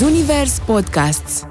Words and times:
Zunivers 0.00 0.58
Podcasts 0.58 1.46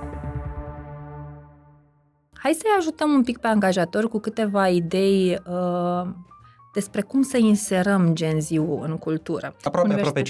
Hai 2.34 2.52
să-i 2.54 2.76
ajutăm 2.78 3.12
un 3.12 3.24
pic 3.24 3.38
pe 3.38 3.48
angajator 3.48 4.08
cu 4.08 4.20
câteva 4.20 4.68
idei 4.68 5.42
uh, 5.48 6.08
despre 6.74 7.02
cum 7.02 7.22
să 7.22 7.38
inserăm 7.38 8.14
Gen 8.14 8.42
z 8.42 8.50
în 8.80 8.98
cultură. 9.00 9.56
Aproape, 9.64 9.94
aproape 9.94 10.22
50% 10.22 10.26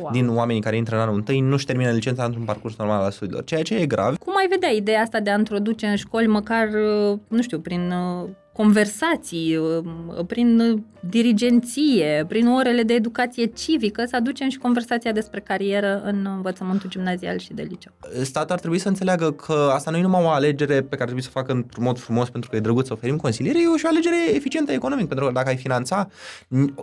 wow. 0.00 0.10
din 0.12 0.28
oamenii 0.28 0.62
care 0.62 0.76
intră 0.76 0.94
în 0.94 1.00
anul 1.00 1.14
întâi 1.14 1.40
nu-și 1.40 1.66
termină 1.66 1.90
licența 1.90 2.24
într-un 2.24 2.44
parcurs 2.44 2.76
normal 2.76 3.02
al 3.02 3.10
studiilor, 3.10 3.44
ceea 3.44 3.62
ce 3.62 3.74
e 3.74 3.86
grav. 3.86 4.16
Cum 4.16 4.36
ai 4.36 4.46
vedea 4.46 4.70
ideea 4.70 5.00
asta 5.00 5.20
de 5.20 5.30
a 5.30 5.38
introduce 5.38 5.86
în 5.86 5.96
școli 5.96 6.26
măcar, 6.26 6.68
uh, 6.68 7.18
nu 7.28 7.42
știu, 7.42 7.58
prin 7.58 7.92
uh, 7.92 8.28
conversații, 8.56 9.56
uh, 9.56 10.24
prin 10.26 10.82
dirigenție, 11.08 12.24
prin 12.28 12.48
orele 12.48 12.82
de 12.82 12.94
educație 12.94 13.46
civică, 13.46 14.04
să 14.08 14.16
aducem 14.16 14.48
și 14.48 14.58
conversația 14.58 15.12
despre 15.12 15.40
carieră 15.40 16.02
în 16.04 16.28
învățământul 16.36 16.88
gimnazial 16.88 17.38
și 17.38 17.52
de 17.52 17.62
liceu. 17.62 17.92
Statul 18.22 18.52
ar 18.52 18.58
trebui 18.58 18.78
să 18.78 18.88
înțeleagă 18.88 19.30
că 19.30 19.70
asta 19.74 19.90
nu 19.90 19.96
e 19.96 20.02
numai 20.02 20.22
o 20.24 20.28
alegere 20.28 20.74
pe 20.74 20.96
care 20.96 21.02
trebuie 21.02 21.22
să 21.22 21.30
o 21.34 21.38
facă 21.38 21.52
într-un 21.52 21.84
mod 21.84 21.98
frumos 21.98 22.30
pentru 22.30 22.50
că 22.50 22.56
e 22.56 22.60
drăguț 22.60 22.86
să 22.86 22.92
oferim 22.92 23.16
consiliere, 23.16 23.58
e 23.58 23.76
și 23.76 23.84
o 23.84 23.88
alegere 23.88 24.16
eficientă 24.34 24.72
economic, 24.72 25.06
pentru 25.06 25.26
că 25.26 25.32
dacă 25.32 25.48
ai 25.48 25.56
finanța 25.56 26.08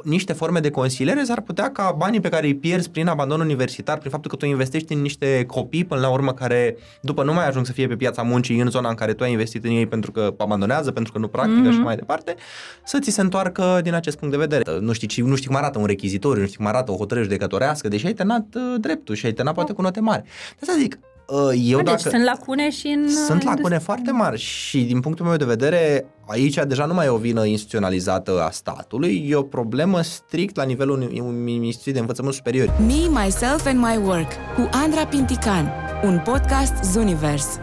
niște 0.03 0.33
forme 0.33 0.59
de 0.59 0.69
consiliere, 0.69 1.23
s-ar 1.23 1.41
putea 1.41 1.71
ca 1.71 1.95
banii 1.97 2.19
pe 2.19 2.29
care 2.29 2.45
îi 2.45 2.55
pierzi 2.55 2.89
prin 2.89 3.07
abandon 3.07 3.39
universitar, 3.39 3.97
prin 3.97 4.11
faptul 4.11 4.31
că 4.31 4.37
tu 4.37 4.45
investești 4.45 4.93
în 4.93 5.01
niște 5.01 5.43
copii 5.47 5.85
până 5.85 6.01
la 6.01 6.09
urmă 6.09 6.33
care 6.33 6.77
după 7.01 7.23
nu 7.23 7.33
mai 7.33 7.47
ajung 7.47 7.65
să 7.65 7.71
fie 7.71 7.87
pe 7.87 7.95
piața 7.95 8.21
muncii 8.21 8.59
în 8.59 8.69
zona 8.69 8.89
în 8.89 8.95
care 8.95 9.13
tu 9.13 9.23
ai 9.23 9.31
investit 9.31 9.63
în 9.63 9.71
ei 9.71 9.85
pentru 9.85 10.11
că 10.11 10.33
abandonează, 10.37 10.91
pentru 10.91 11.11
că 11.11 11.19
nu 11.19 11.27
practică 11.27 11.62
mm-hmm. 11.69 11.73
și 11.73 11.79
mai 11.79 11.95
departe, 11.95 12.35
să 12.83 12.99
ți 12.99 13.11
se 13.11 13.21
întoarcă 13.21 13.79
din 13.83 13.93
acest 13.93 14.17
punct 14.17 14.33
de 14.33 14.39
vedere 14.39 14.53
vedere. 14.55 14.79
Nu 14.79 14.93
știi, 14.93 15.23
nu 15.23 15.35
știi 15.35 15.47
cum 15.47 15.55
arată 15.55 15.79
un 15.79 15.85
rechizitoriu, 15.85 16.41
nu 16.41 16.47
știi 16.47 16.57
cum 16.57 16.67
arată 16.67 16.91
o 16.91 16.95
hotărâre 16.95 17.25
judecătorească, 17.25 17.87
deși 17.87 18.05
ai 18.05 18.13
terminat 18.13 18.45
uh, 18.55 18.79
dreptul 18.79 19.15
și 19.15 19.25
ai 19.25 19.31
terminat 19.31 19.55
poate 19.55 19.73
cu 19.73 19.81
note 19.81 19.99
mari. 19.99 20.21
De 20.23 20.57
asta 20.61 20.73
zic, 20.79 20.99
uh, 21.27 21.37
eu 21.65 21.77
deci 21.77 21.85
dacă... 21.85 22.09
sunt 22.09 22.23
lacune 22.23 22.69
și 22.69 22.87
în... 22.87 23.09
Sunt 23.09 23.43
lacune 23.43 23.77
foarte 23.77 24.11
mari 24.11 24.39
și 24.39 24.81
din 24.81 24.99
punctul 24.99 25.25
meu 25.25 25.35
de 25.35 25.45
vedere 25.45 26.05
aici 26.27 26.59
deja 26.67 26.85
nu 26.85 26.93
mai 26.93 27.05
e 27.05 27.09
o 27.09 27.17
vină 27.17 27.45
instituționalizată 27.45 28.43
a 28.43 28.49
statului, 28.49 29.25
e 29.29 29.35
o 29.35 29.41
problemă 29.41 30.01
strict 30.01 30.55
la 30.55 30.63
nivelul 30.63 30.97
Ministriei 31.43 31.93
de 31.93 31.99
Învățământ 31.99 32.33
Superior. 32.33 32.73
Me, 32.79 33.21
Myself 33.23 33.65
and 33.65 33.79
My 33.79 33.99
Work 34.03 34.31
cu 34.55 34.69
Andra 34.71 35.05
Pintican, 35.05 35.71
un 36.03 36.21
podcast 36.25 36.73
Zunivers. 36.83 37.59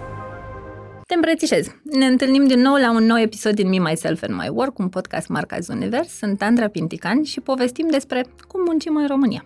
Te 1.10 1.16
îmbrățișez! 1.16 1.66
Ne 1.82 2.06
întâlnim 2.06 2.46
din 2.46 2.60
nou 2.60 2.74
la 2.74 2.90
un 2.90 3.04
nou 3.04 3.18
episod 3.18 3.54
din 3.54 3.68
Me, 3.68 3.78
Myself 3.78 4.22
and 4.22 4.34
My 4.34 4.48
Work, 4.48 4.78
un 4.78 4.88
podcast 4.88 5.28
marca 5.28 5.56
Univers. 5.68 6.16
Sunt 6.16 6.42
Andra 6.42 6.68
Pintican 6.68 7.22
și 7.22 7.40
povestim 7.40 7.86
despre 7.90 8.24
cum 8.48 8.62
muncim 8.66 8.96
în 8.96 9.06
România. 9.06 9.44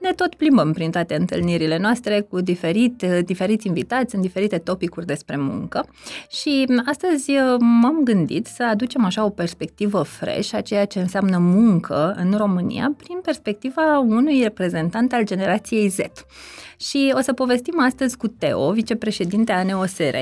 Ne 0.00 0.10
tot 0.12 0.34
plimbăm 0.34 0.72
prin 0.72 0.90
toate 0.90 1.14
întâlnirile 1.14 1.78
noastre 1.78 2.20
cu 2.20 2.40
diferit, 2.40 3.02
diferiți 3.24 3.66
invitați 3.66 4.14
în 4.14 4.20
diferite 4.20 4.58
topicuri 4.58 5.06
despre 5.06 5.36
muncă 5.36 5.88
și 6.30 6.66
astăzi 6.86 7.30
uh, 7.30 7.56
m-am 7.58 8.00
gândit 8.04 8.46
să 8.46 8.64
aducem 8.64 9.04
așa 9.04 9.24
o 9.24 9.30
perspectivă 9.30 10.02
fresh 10.02 10.54
a 10.54 10.60
ceea 10.60 10.84
ce 10.84 10.98
înseamnă 10.98 11.38
muncă 11.38 12.14
în 12.18 12.36
România 12.36 12.94
prin 12.96 13.18
perspectiva 13.22 13.98
unui 13.98 14.42
reprezentant 14.42 15.12
al 15.12 15.24
generației 15.24 15.88
Z. 15.88 15.98
Și 16.76 17.12
o 17.16 17.20
să 17.20 17.32
povestim 17.32 17.80
astăzi 17.80 18.16
cu 18.16 18.26
Teo, 18.26 18.72
vicepreședinte 18.72 19.52
a 19.52 19.62
NOSR, 19.62 20.16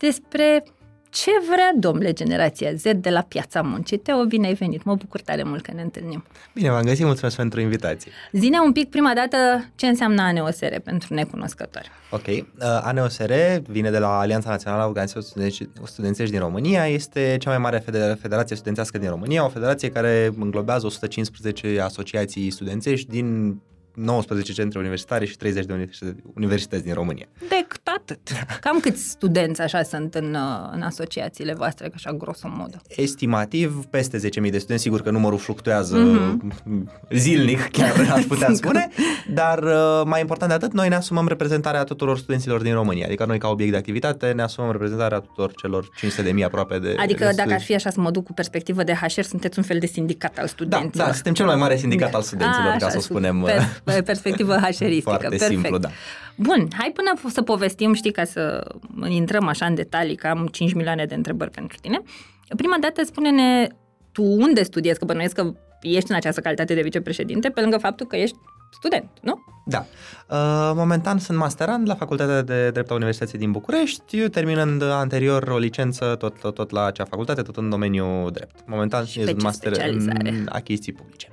despre 0.00 0.62
ce 1.10 1.30
vrea, 1.50 1.72
domnule, 1.76 2.12
generația 2.12 2.72
Z 2.74 2.82
de 2.96 3.10
la 3.10 3.20
piața 3.20 3.62
muncii. 3.62 3.98
Teo, 3.98 4.24
bine 4.24 4.46
ai 4.46 4.54
venit, 4.54 4.84
mă 4.84 4.94
bucur 4.94 5.20
tare 5.20 5.42
mult 5.42 5.62
că 5.62 5.72
ne 5.74 5.82
întâlnim. 5.82 6.24
Bine, 6.54 6.70
v-am 6.70 6.84
găsit, 6.84 7.04
mulțumesc 7.04 7.36
pentru 7.36 7.60
invitație. 7.60 8.12
Zine 8.32 8.58
un 8.58 8.72
pic 8.72 8.90
prima 8.90 9.12
dată 9.14 9.36
ce 9.74 9.86
înseamnă 9.86 10.22
ANOSR 10.22 10.74
pentru 10.84 11.14
necunoscători. 11.14 11.90
Ok, 12.10 12.26
uh, 12.26 12.42
ANOSR 12.82 13.32
vine 13.68 13.90
de 13.90 13.98
la 13.98 14.18
Alianța 14.18 14.50
Națională 14.50 14.82
a 14.82 14.86
Organizațiilor 14.86 15.50
Studențești 15.84 16.32
din 16.32 16.40
România, 16.40 16.86
este 16.86 17.36
cea 17.40 17.50
mai 17.50 17.58
mare 17.58 17.78
federație 18.20 18.56
studențească 18.56 18.98
din 18.98 19.08
România, 19.08 19.44
o 19.44 19.48
federație 19.48 19.90
care 19.90 20.30
înglobează 20.38 20.86
115 20.86 21.80
asociații 21.80 22.50
studențești 22.50 23.08
din 23.08 23.58
19 23.94 24.52
centre 24.52 24.78
universitare 24.78 25.24
și 25.24 25.36
30 25.36 25.64
de 25.64 25.88
universități 26.34 26.84
din 26.84 26.94
România. 26.94 27.26
Decât 27.48 27.80
atât. 27.96 28.20
Cam 28.60 28.80
câți 28.80 29.08
studenți 29.08 29.60
așa 29.60 29.82
sunt 29.82 30.14
în, 30.14 30.34
uh, 30.34 30.70
în 30.72 30.82
asociațiile 30.82 31.54
voastre, 31.54 31.90
așa 31.94 32.12
grosomodă? 32.12 32.80
Estimativ, 32.88 33.84
peste 33.84 34.18
10.000 34.18 34.50
de 34.50 34.58
studenți, 34.58 34.82
sigur 34.82 35.02
că 35.02 35.10
numărul 35.10 35.38
fluctuează 35.38 35.96
mm-hmm. 35.96 37.10
zilnic, 37.10 37.70
chiar 37.70 38.10
aș 38.14 38.24
putea 38.24 38.54
spune, 38.54 38.88
dar 39.32 39.62
uh, 39.62 40.02
mai 40.04 40.20
important 40.20 40.50
de 40.50 40.56
atât, 40.56 40.72
noi 40.72 40.88
ne 40.88 40.94
asumăm 40.94 41.28
reprezentarea 41.28 41.84
tuturor 41.84 42.18
studenților 42.18 42.62
din 42.62 42.72
România, 42.72 43.06
adică 43.06 43.24
noi 43.24 43.38
ca 43.38 43.48
obiect 43.48 43.70
de 43.72 43.78
activitate 43.78 44.32
ne 44.32 44.42
asumăm 44.42 44.70
reprezentarea 44.70 45.18
tuturor 45.18 45.52
celor 45.54 45.88
500.000 46.34 46.44
aproape 46.44 46.78
de 46.78 46.94
Adică 46.98 47.24
de 47.24 47.32
dacă 47.36 47.52
ar 47.52 47.60
fi 47.60 47.74
așa 47.74 47.90
să 47.90 48.00
mă 48.00 48.10
duc 48.10 48.24
cu 48.24 48.32
perspectivă 48.32 48.82
de 48.82 48.92
HR, 48.92 49.20
sunteți 49.20 49.58
un 49.58 49.64
fel 49.64 49.78
de 49.78 49.86
sindicat 49.86 50.38
al 50.38 50.46
studenților. 50.46 50.92
Da, 50.94 51.04
da 51.04 51.12
suntem 51.12 51.32
cel 51.32 51.46
mai 51.46 51.56
mare 51.56 51.76
sindicat 51.76 52.10
da. 52.10 52.16
al 52.16 52.22
studenților, 52.22 52.72
A, 52.72 52.76
ca 52.76 52.88
să 52.88 53.00
spunem. 53.00 53.42
Per- 53.42 53.82
perspectivă 54.04 54.56
hașeristică. 54.60 55.08
Foarte 55.08 55.28
Perfect. 55.28 55.50
simplu, 55.50 55.78
da. 55.78 55.88
Bun, 56.34 56.68
hai 56.78 56.92
până 56.94 57.30
să 57.32 57.42
povestim, 57.42 57.92
știi, 57.92 58.12
ca 58.12 58.24
să 58.24 58.74
intrăm 59.08 59.46
așa 59.46 59.66
în 59.66 59.74
detalii, 59.74 60.16
că 60.16 60.26
am 60.26 60.46
5 60.46 60.72
milioane 60.72 61.04
de 61.04 61.14
întrebări 61.14 61.50
pentru 61.50 61.76
tine. 61.80 62.02
Prima 62.56 62.76
dată 62.80 63.04
spune-ne 63.04 63.68
tu 64.12 64.22
unde 64.22 64.62
studiezi, 64.62 64.98
că 64.98 65.04
bănuiesc 65.04 65.34
că 65.34 65.52
ești 65.82 66.10
în 66.10 66.16
această 66.16 66.40
calitate 66.40 66.74
de 66.74 66.82
vicepreședinte, 66.82 67.48
pe 67.48 67.60
lângă 67.60 67.78
faptul 67.78 68.06
că 68.06 68.16
ești 68.16 68.36
student, 68.70 69.10
nu? 69.20 69.44
Da. 69.64 69.78
Uh, 69.78 70.72
momentan 70.74 71.18
sunt 71.18 71.38
masterand 71.38 71.88
la 71.88 71.94
Facultatea 71.94 72.42
de 72.42 72.70
Drept 72.70 72.90
a 72.90 72.94
Universității 72.94 73.38
din 73.38 73.50
București, 73.50 74.28
terminând 74.28 74.82
anterior 74.82 75.42
o 75.42 75.58
licență 75.58 76.14
tot, 76.18 76.40
tot, 76.40 76.54
tot 76.54 76.70
la 76.70 76.84
acea 76.84 77.04
facultate, 77.04 77.42
tot 77.42 77.56
în 77.56 77.68
domeniul 77.68 78.30
drept. 78.32 78.56
Momentan 78.66 79.04
sunt 79.04 79.42
master 79.42 79.72
în 79.72 80.48
achiziții 80.48 80.92
publice. 80.92 81.28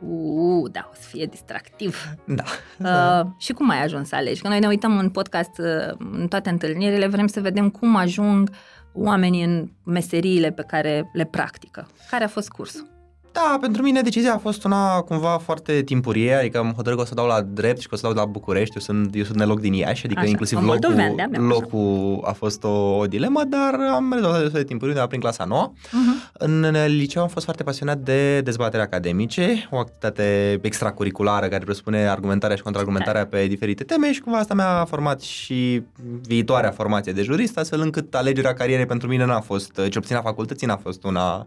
Uuu, 0.00 0.68
da, 0.68 0.88
o 0.90 0.94
să 0.94 1.08
fie 1.08 1.26
distractiv. 1.26 2.14
Da. 2.24 2.44
Uh, 2.78 3.30
și 3.38 3.52
cum 3.52 3.70
ai 3.70 3.82
ajuns 3.82 4.08
să 4.08 4.14
alegi? 4.14 4.40
Că 4.40 4.48
noi 4.48 4.58
ne 4.58 4.66
uităm 4.66 4.98
în 4.98 5.10
podcast, 5.10 5.58
uh, 5.58 5.94
în 5.98 6.28
toate 6.28 6.48
întâlnirile, 6.48 7.06
vrem 7.06 7.26
să 7.26 7.40
vedem 7.40 7.70
cum 7.70 7.96
ajung 7.96 8.50
oamenii 8.92 9.44
în 9.44 9.68
meseriile 9.84 10.50
pe 10.50 10.62
care 10.62 11.10
le 11.12 11.24
practică. 11.24 11.88
Care 12.10 12.24
a 12.24 12.28
fost 12.28 12.48
cursul? 12.48 12.97
Da, 13.32 13.58
pentru 13.60 13.82
mine 13.82 14.00
decizia 14.00 14.34
a 14.34 14.38
fost 14.38 14.64
una 14.64 15.00
cumva 15.00 15.38
foarte 15.44 15.82
timpurie, 15.82 16.34
adică 16.34 16.58
am 16.58 16.72
hotărât 16.76 16.96
că 16.96 17.02
o 17.02 17.06
să 17.06 17.14
dau 17.14 17.26
la 17.26 17.40
drept 17.40 17.80
și 17.80 17.88
că 17.88 17.94
o 17.94 17.96
să 17.96 18.02
dau 18.06 18.12
la 18.12 18.24
București, 18.24 18.74
eu 18.74 18.80
sunt, 18.80 19.14
eu 19.14 19.24
sunt 19.24 19.36
de 19.36 19.44
loc 19.44 19.60
din 19.60 19.72
Iași, 19.72 20.04
adică 20.04 20.20
așa, 20.20 20.28
inclusiv 20.28 20.62
locul, 20.62 21.14
locul 21.32 22.20
a 22.24 22.32
fost 22.32 22.64
o, 22.64 22.96
o 22.96 23.06
dilemă, 23.06 23.44
dar 23.44 23.74
am 23.94 24.12
rezolvat 24.12 24.40
destul 24.40 24.58
de 24.58 24.64
timpuriu 24.66 24.94
de 24.94 25.00
la 25.00 25.06
prin 25.06 25.20
clasa 25.20 25.44
nouă. 25.44 25.72
Uh-huh. 25.72 26.32
În 26.32 26.76
liceu 26.86 27.22
am 27.22 27.28
fost 27.28 27.44
foarte 27.44 27.62
pasionat 27.62 27.98
de 27.98 28.40
dezbatere 28.40 28.82
academice, 28.82 29.68
o 29.70 29.76
activitate 29.78 30.58
extracurriculară 30.62 31.48
care 31.48 31.64
presupune 31.64 32.08
argumentarea 32.08 32.56
și 32.56 32.62
contraargumentarea 32.62 33.26
pe 33.26 33.46
diferite 33.46 33.84
teme 33.84 34.12
și 34.12 34.20
cumva 34.20 34.38
asta 34.38 34.54
mi-a 34.54 34.84
format 34.84 35.20
și 35.20 35.82
viitoarea 36.22 36.70
formație 36.70 37.12
de 37.12 37.22
jurist, 37.22 37.58
astfel 37.58 37.80
încât 37.80 38.14
alegerea 38.14 38.54
carierei 38.54 38.86
pentru 38.86 39.08
mine 39.08 39.24
n-a 39.24 39.40
fost, 39.40 39.72
cel 39.74 40.00
puțin 40.00 40.16
a 40.16 40.20
facultății, 40.20 40.66
n-a 40.66 40.76
fost 40.76 41.04
una 41.04 41.46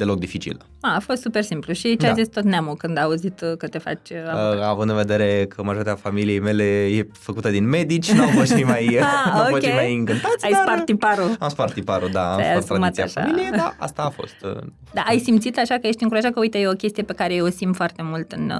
deloc 0.00 0.18
dificilă. 0.18 0.60
A, 0.80 0.94
a 0.94 1.00
fost 1.00 1.20
super 1.20 1.42
simplu. 1.42 1.72
Și 1.72 1.96
ce 1.96 2.06
da. 2.06 2.10
a 2.10 2.14
zis 2.14 2.28
tot 2.28 2.44
neamul 2.44 2.74
când 2.74 2.98
a 2.98 3.02
auzit 3.02 3.40
uh, 3.40 3.56
că 3.56 3.66
te 3.68 3.78
faci 3.78 4.10
uh, 4.10 4.30
avocat? 4.30 4.68
Având 4.68 4.90
în 4.90 4.96
vedere 4.96 5.46
că 5.46 5.62
majoritatea 5.62 6.02
familiei 6.02 6.40
mele 6.40 6.64
e 6.96 7.08
făcută 7.12 7.50
din 7.50 7.68
medici, 7.68 8.12
nu 8.12 8.22
au 8.22 8.28
fost 8.28 8.56
și 8.56 8.62
mai, 8.62 8.84
ah, 9.00 9.32
okay. 9.34 9.50
fost 9.50 9.62
și 9.62 9.72
mai 9.72 9.94
încântați. 9.94 10.44
Ai 10.44 10.52
spart 10.52 10.84
tiparul. 10.84 11.36
Am 11.38 11.48
spart 11.48 11.72
tiparul, 11.72 12.08
da. 12.12 12.34
Am 12.34 12.60
spart 12.60 12.66
tradiția 12.66 13.04
așa. 13.04 13.20
familiei, 13.20 13.50
da, 13.50 13.74
asta 13.78 14.02
a 14.02 14.08
fost. 14.08 14.36
Uh, 14.44 14.62
da, 14.92 15.02
ai 15.06 15.18
simțit 15.18 15.58
așa 15.58 15.74
că 15.74 15.86
ești 15.86 16.02
încurajat 16.02 16.32
că, 16.32 16.40
uite, 16.40 16.58
e 16.58 16.68
o 16.68 16.72
chestie 16.72 17.02
pe 17.02 17.12
care 17.12 17.34
eu 17.34 17.46
o 17.46 17.50
simt 17.50 17.76
foarte 17.76 18.02
mult 18.02 18.32
în 18.32 18.52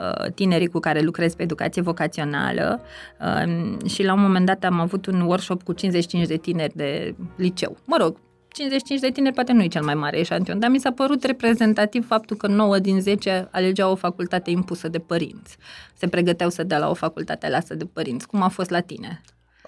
uh, 0.00 0.30
tinerii 0.34 0.66
cu 0.66 0.78
care 0.78 1.00
lucrez 1.00 1.34
pe 1.34 1.42
educație 1.42 1.82
vocațională 1.82 2.80
uh, 3.20 3.88
și 3.88 4.02
la 4.02 4.12
un 4.12 4.20
moment 4.20 4.46
dat 4.46 4.64
am 4.64 4.80
avut 4.80 5.06
un 5.06 5.20
workshop 5.20 5.62
cu 5.62 5.72
55 5.72 6.26
de 6.26 6.36
tineri 6.36 6.76
de 6.76 7.14
liceu. 7.36 7.76
Mă 7.84 7.96
rog, 8.00 8.16
55 8.52 9.00
de 9.00 9.10
tineri 9.10 9.34
poate 9.34 9.52
nu 9.52 9.62
e 9.62 9.66
cel 9.66 9.82
mai 9.82 9.94
mare 9.94 10.18
eșantion, 10.18 10.58
dar 10.58 10.70
mi 10.70 10.80
s-a 10.80 10.92
părut 10.92 11.24
reprezentativ 11.24 12.06
faptul 12.06 12.36
că 12.36 12.46
9 12.46 12.78
din 12.78 13.00
10 13.00 13.48
alegeau 13.50 13.90
o 13.90 13.94
facultate 13.94 14.50
impusă 14.50 14.88
de 14.88 14.98
părinți. 14.98 15.56
Se 15.94 16.08
pregăteau 16.08 16.50
să 16.50 16.62
dea 16.62 16.78
la 16.78 16.90
o 16.90 16.94
facultate 16.94 17.46
aleasă 17.46 17.74
de 17.74 17.84
părinți. 17.84 18.26
Cum 18.26 18.42
a 18.42 18.48
fost 18.48 18.70
la 18.70 18.80
tine? 18.80 19.20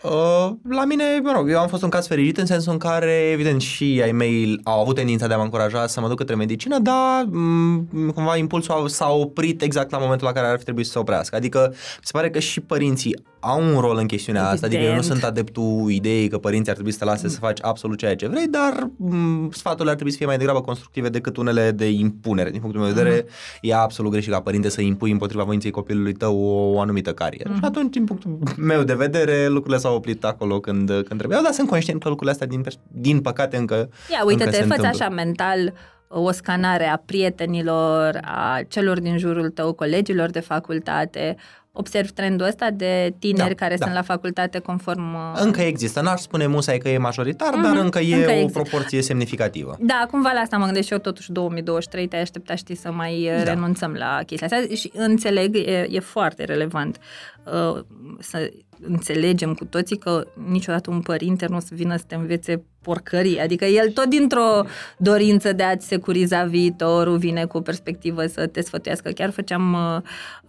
Uh, 0.02 0.50
la 0.68 0.84
mine, 0.84 1.04
mă 1.22 1.32
rog, 1.32 1.50
eu 1.50 1.58
am 1.58 1.68
fost 1.68 1.82
un 1.82 1.88
caz 1.88 2.06
fericit 2.06 2.38
în 2.38 2.46
sensul 2.46 2.72
în 2.72 2.78
care, 2.78 3.28
evident, 3.32 3.60
și 3.60 4.00
ai 4.02 4.12
mei 4.12 4.60
au 4.64 4.80
avut 4.80 4.94
tendința 4.94 5.26
de 5.26 5.34
a 5.34 5.36
mă 5.36 5.42
încuraja 5.42 5.86
să 5.86 6.00
mă 6.00 6.08
duc 6.08 6.16
către 6.16 6.34
medicină, 6.34 6.78
dar 6.78 7.24
m- 7.24 7.28
mm, 7.30 8.10
cumva 8.14 8.36
impulsul 8.36 8.88
s-a 8.88 9.10
oprit 9.10 9.62
exact 9.62 9.90
la 9.90 9.98
momentul 9.98 10.26
la 10.26 10.32
care 10.32 10.46
ar 10.46 10.58
fi 10.58 10.64
trebuit 10.64 10.86
să 10.86 10.92
se 10.92 10.98
oprească. 10.98 11.36
Adică, 11.36 11.66
mi 11.70 11.76
se 12.02 12.10
pare 12.12 12.30
că 12.30 12.38
și 12.38 12.60
părinții 12.60 13.16
au 13.44 13.62
un 13.74 13.80
rol 13.80 13.96
în 13.96 14.06
chestiunea 14.06 14.48
asta, 14.48 14.66
adică 14.66 14.80
eu 14.82 14.88
nu 14.88 14.94
Evident. 14.96 15.12
sunt 15.18 15.30
adeptul 15.30 15.90
ideii 15.90 16.28
că 16.28 16.38
părinții 16.38 16.68
ar 16.68 16.74
trebui 16.74 16.92
să 16.92 16.98
te 16.98 17.04
lase 17.04 17.28
să 17.28 17.38
faci 17.38 17.58
absolut 17.62 17.98
ceea 17.98 18.16
ce 18.16 18.28
vrei, 18.28 18.46
dar 18.48 18.90
m, 18.96 19.50
sfaturile 19.50 19.88
ar 19.88 19.94
trebui 19.94 20.12
să 20.12 20.18
fie 20.18 20.26
mai 20.26 20.38
degrabă 20.38 20.60
constructive 20.60 21.08
decât 21.08 21.36
unele 21.36 21.70
de 21.70 21.90
impunere. 21.90 22.50
Din 22.50 22.60
punctul 22.60 22.82
meu 22.82 22.92
de 22.92 23.02
vedere, 23.02 23.24
e 23.60 23.74
absolut 23.74 24.10
greșit 24.10 24.32
ca 24.32 24.40
părinte 24.40 24.68
să 24.68 24.80
impui 24.80 25.10
împotriva 25.10 25.42
voinței 25.44 25.70
copilului 25.70 26.12
tău 26.12 26.36
o, 26.38 26.72
o 26.74 26.80
anumită 26.80 27.12
carieră. 27.12 27.50
Și 27.54 27.60
atunci, 27.64 27.92
din 27.92 28.04
punctul 28.04 28.38
meu 28.56 28.82
de 28.82 28.94
vedere, 28.94 29.46
lucrurile 29.48 29.78
s-au 29.80 29.94
oprit 29.94 30.24
acolo 30.24 30.60
când, 30.60 30.86
când 30.88 31.18
trebuiau, 31.18 31.42
dar 31.42 31.52
sunt 31.52 31.68
conștient 31.68 32.02
că 32.02 32.08
lucrurile 32.08 32.32
astea, 32.32 32.46
din, 32.46 32.60
pers- 32.60 32.78
din 32.88 33.20
păcate, 33.20 33.56
încă 33.56 33.74
Ia, 33.74 33.88
încă 34.20 34.26
uite-te, 34.26 34.50
se 34.50 34.56
fă 34.56 34.62
întâmplă. 34.62 34.86
așa 34.86 35.08
mental 35.08 35.72
o 36.14 36.30
scanare 36.30 36.86
a 36.86 36.96
prietenilor, 37.06 38.18
a 38.24 38.60
celor 38.68 39.00
din 39.00 39.18
jurul 39.18 39.50
tău, 39.50 39.72
colegilor 39.72 40.30
de 40.30 40.40
facultate. 40.40 41.36
Observ 41.74 42.10
trendul 42.10 42.46
ăsta 42.46 42.70
de 42.70 43.14
tineri 43.18 43.48
Da, 43.48 43.54
care 43.54 43.76
da. 43.76 43.84
sunt 43.84 43.96
la 43.96 44.02
facultate 44.02 44.58
conform... 44.58 45.14
uh, 45.14 45.40
Încă 45.40 45.60
există, 45.60 46.00
n-aș 46.00 46.20
spune 46.20 46.46
musai 46.46 46.78
că 46.78 46.88
e 46.88 46.98
majoritar, 46.98 47.52
Mhm, 47.54 47.62
dar 47.62 47.76
încă 47.76 47.98
e 47.98 48.14
încă 48.14 48.30
o 48.30 48.32
există. 48.32 48.60
proporție 48.60 49.02
semnificativă. 49.02 49.76
Da, 49.80 50.06
cumva 50.10 50.30
la 50.32 50.40
asta 50.40 50.56
mă 50.56 50.64
gândesc 50.64 50.86
și 50.86 50.92
eu, 50.92 50.98
totuși 50.98 51.32
2023, 51.32 52.06
te-ai 52.08 52.22
aștepta, 52.22 52.54
știi, 52.54 52.74
să 52.74 52.90
mai 52.92 53.28
da. 53.36 53.36
Da. 53.44 53.52
renunțăm 53.52 53.92
la 53.92 54.20
chestia 54.26 54.46
asta 54.46 54.74
și 54.74 54.90
înțeleg, 54.94 55.56
e, 55.56 55.86
e 55.90 55.98
foarte 56.00 56.44
relevant 56.44 56.98
uh, 57.44 57.80
să 58.18 58.50
înțelegem 58.82 59.54
cu 59.54 59.64
toții 59.64 59.98
că 59.98 60.26
niciodată 60.48 60.90
un 60.90 61.00
părinte 61.00 61.46
nu 61.48 61.56
o 61.56 61.60
să 61.60 61.70
vină 61.74 61.96
să 61.96 62.04
te 62.06 62.14
învețe 62.14 62.64
porcării, 62.82 63.40
adică 63.40 63.64
el 63.64 63.90
tot 63.90 64.04
dintr-o 64.04 64.64
dorință 64.96 65.52
de 65.52 65.62
a-ți 65.62 65.86
securiza 65.86 66.44
viitorul 66.44 67.16
vine 67.16 67.44
cu 67.44 67.56
o 67.56 67.60
perspectivă 67.60 68.26
să 68.26 68.46
te 68.46 68.60
sfătuiască. 68.60 69.10
Chiar 69.10 69.30
făceam, 69.30 69.72
uh, 69.72 70.00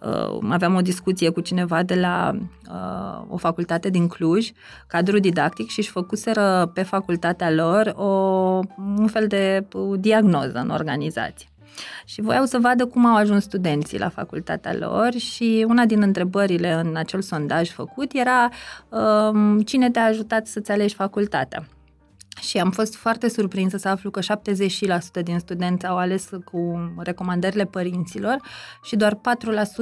uh, 0.08 0.38
aveam 0.50 0.74
o 0.74 0.80
discuție 0.80 1.30
cu 1.30 1.40
cineva 1.40 1.82
de 1.82 1.94
la 1.94 2.32
uh, 2.70 3.24
o 3.28 3.36
facultate 3.36 3.90
din 3.90 4.08
Cluj, 4.08 4.50
cadru 4.86 5.18
didactic 5.18 5.68
și 5.68 5.78
își 5.78 5.90
făcuseră 5.90 6.70
pe 6.74 6.82
facultatea 6.82 7.50
lor 7.50 7.92
o, 7.96 8.04
un 8.98 9.06
fel 9.06 9.26
de 9.26 9.66
uh, 9.72 9.98
diagnoză 10.00 10.58
în 10.58 10.70
organizație. 10.70 11.48
Și 12.04 12.20
voiau 12.20 12.44
să 12.44 12.58
vadă 12.58 12.86
cum 12.86 13.06
au 13.06 13.16
ajuns 13.16 13.42
studenții 13.42 13.98
la 13.98 14.08
facultatea 14.08 14.74
lor 14.74 15.12
și 15.12 15.64
una 15.68 15.84
din 15.84 16.02
întrebările 16.02 16.72
în 16.72 16.96
acel 16.96 17.22
sondaj 17.22 17.70
făcut 17.70 18.12
era 18.12 18.48
um, 18.88 19.60
cine 19.60 19.90
te-a 19.90 20.04
ajutat 20.04 20.46
să-ți 20.46 20.70
alegi 20.70 20.94
facultatea. 20.94 21.68
Și 22.40 22.58
am 22.58 22.70
fost 22.70 22.96
foarte 22.96 23.28
surprinsă 23.28 23.76
să 23.76 23.88
aflu 23.88 24.10
că 24.10 24.20
70% 25.20 25.22
din 25.22 25.38
studenți 25.38 25.86
au 25.86 25.96
ales 25.96 26.28
cu 26.44 26.92
recomandările 26.98 27.64
părinților 27.64 28.36
și 28.82 28.96
doar 28.96 29.14
4% 29.14 29.18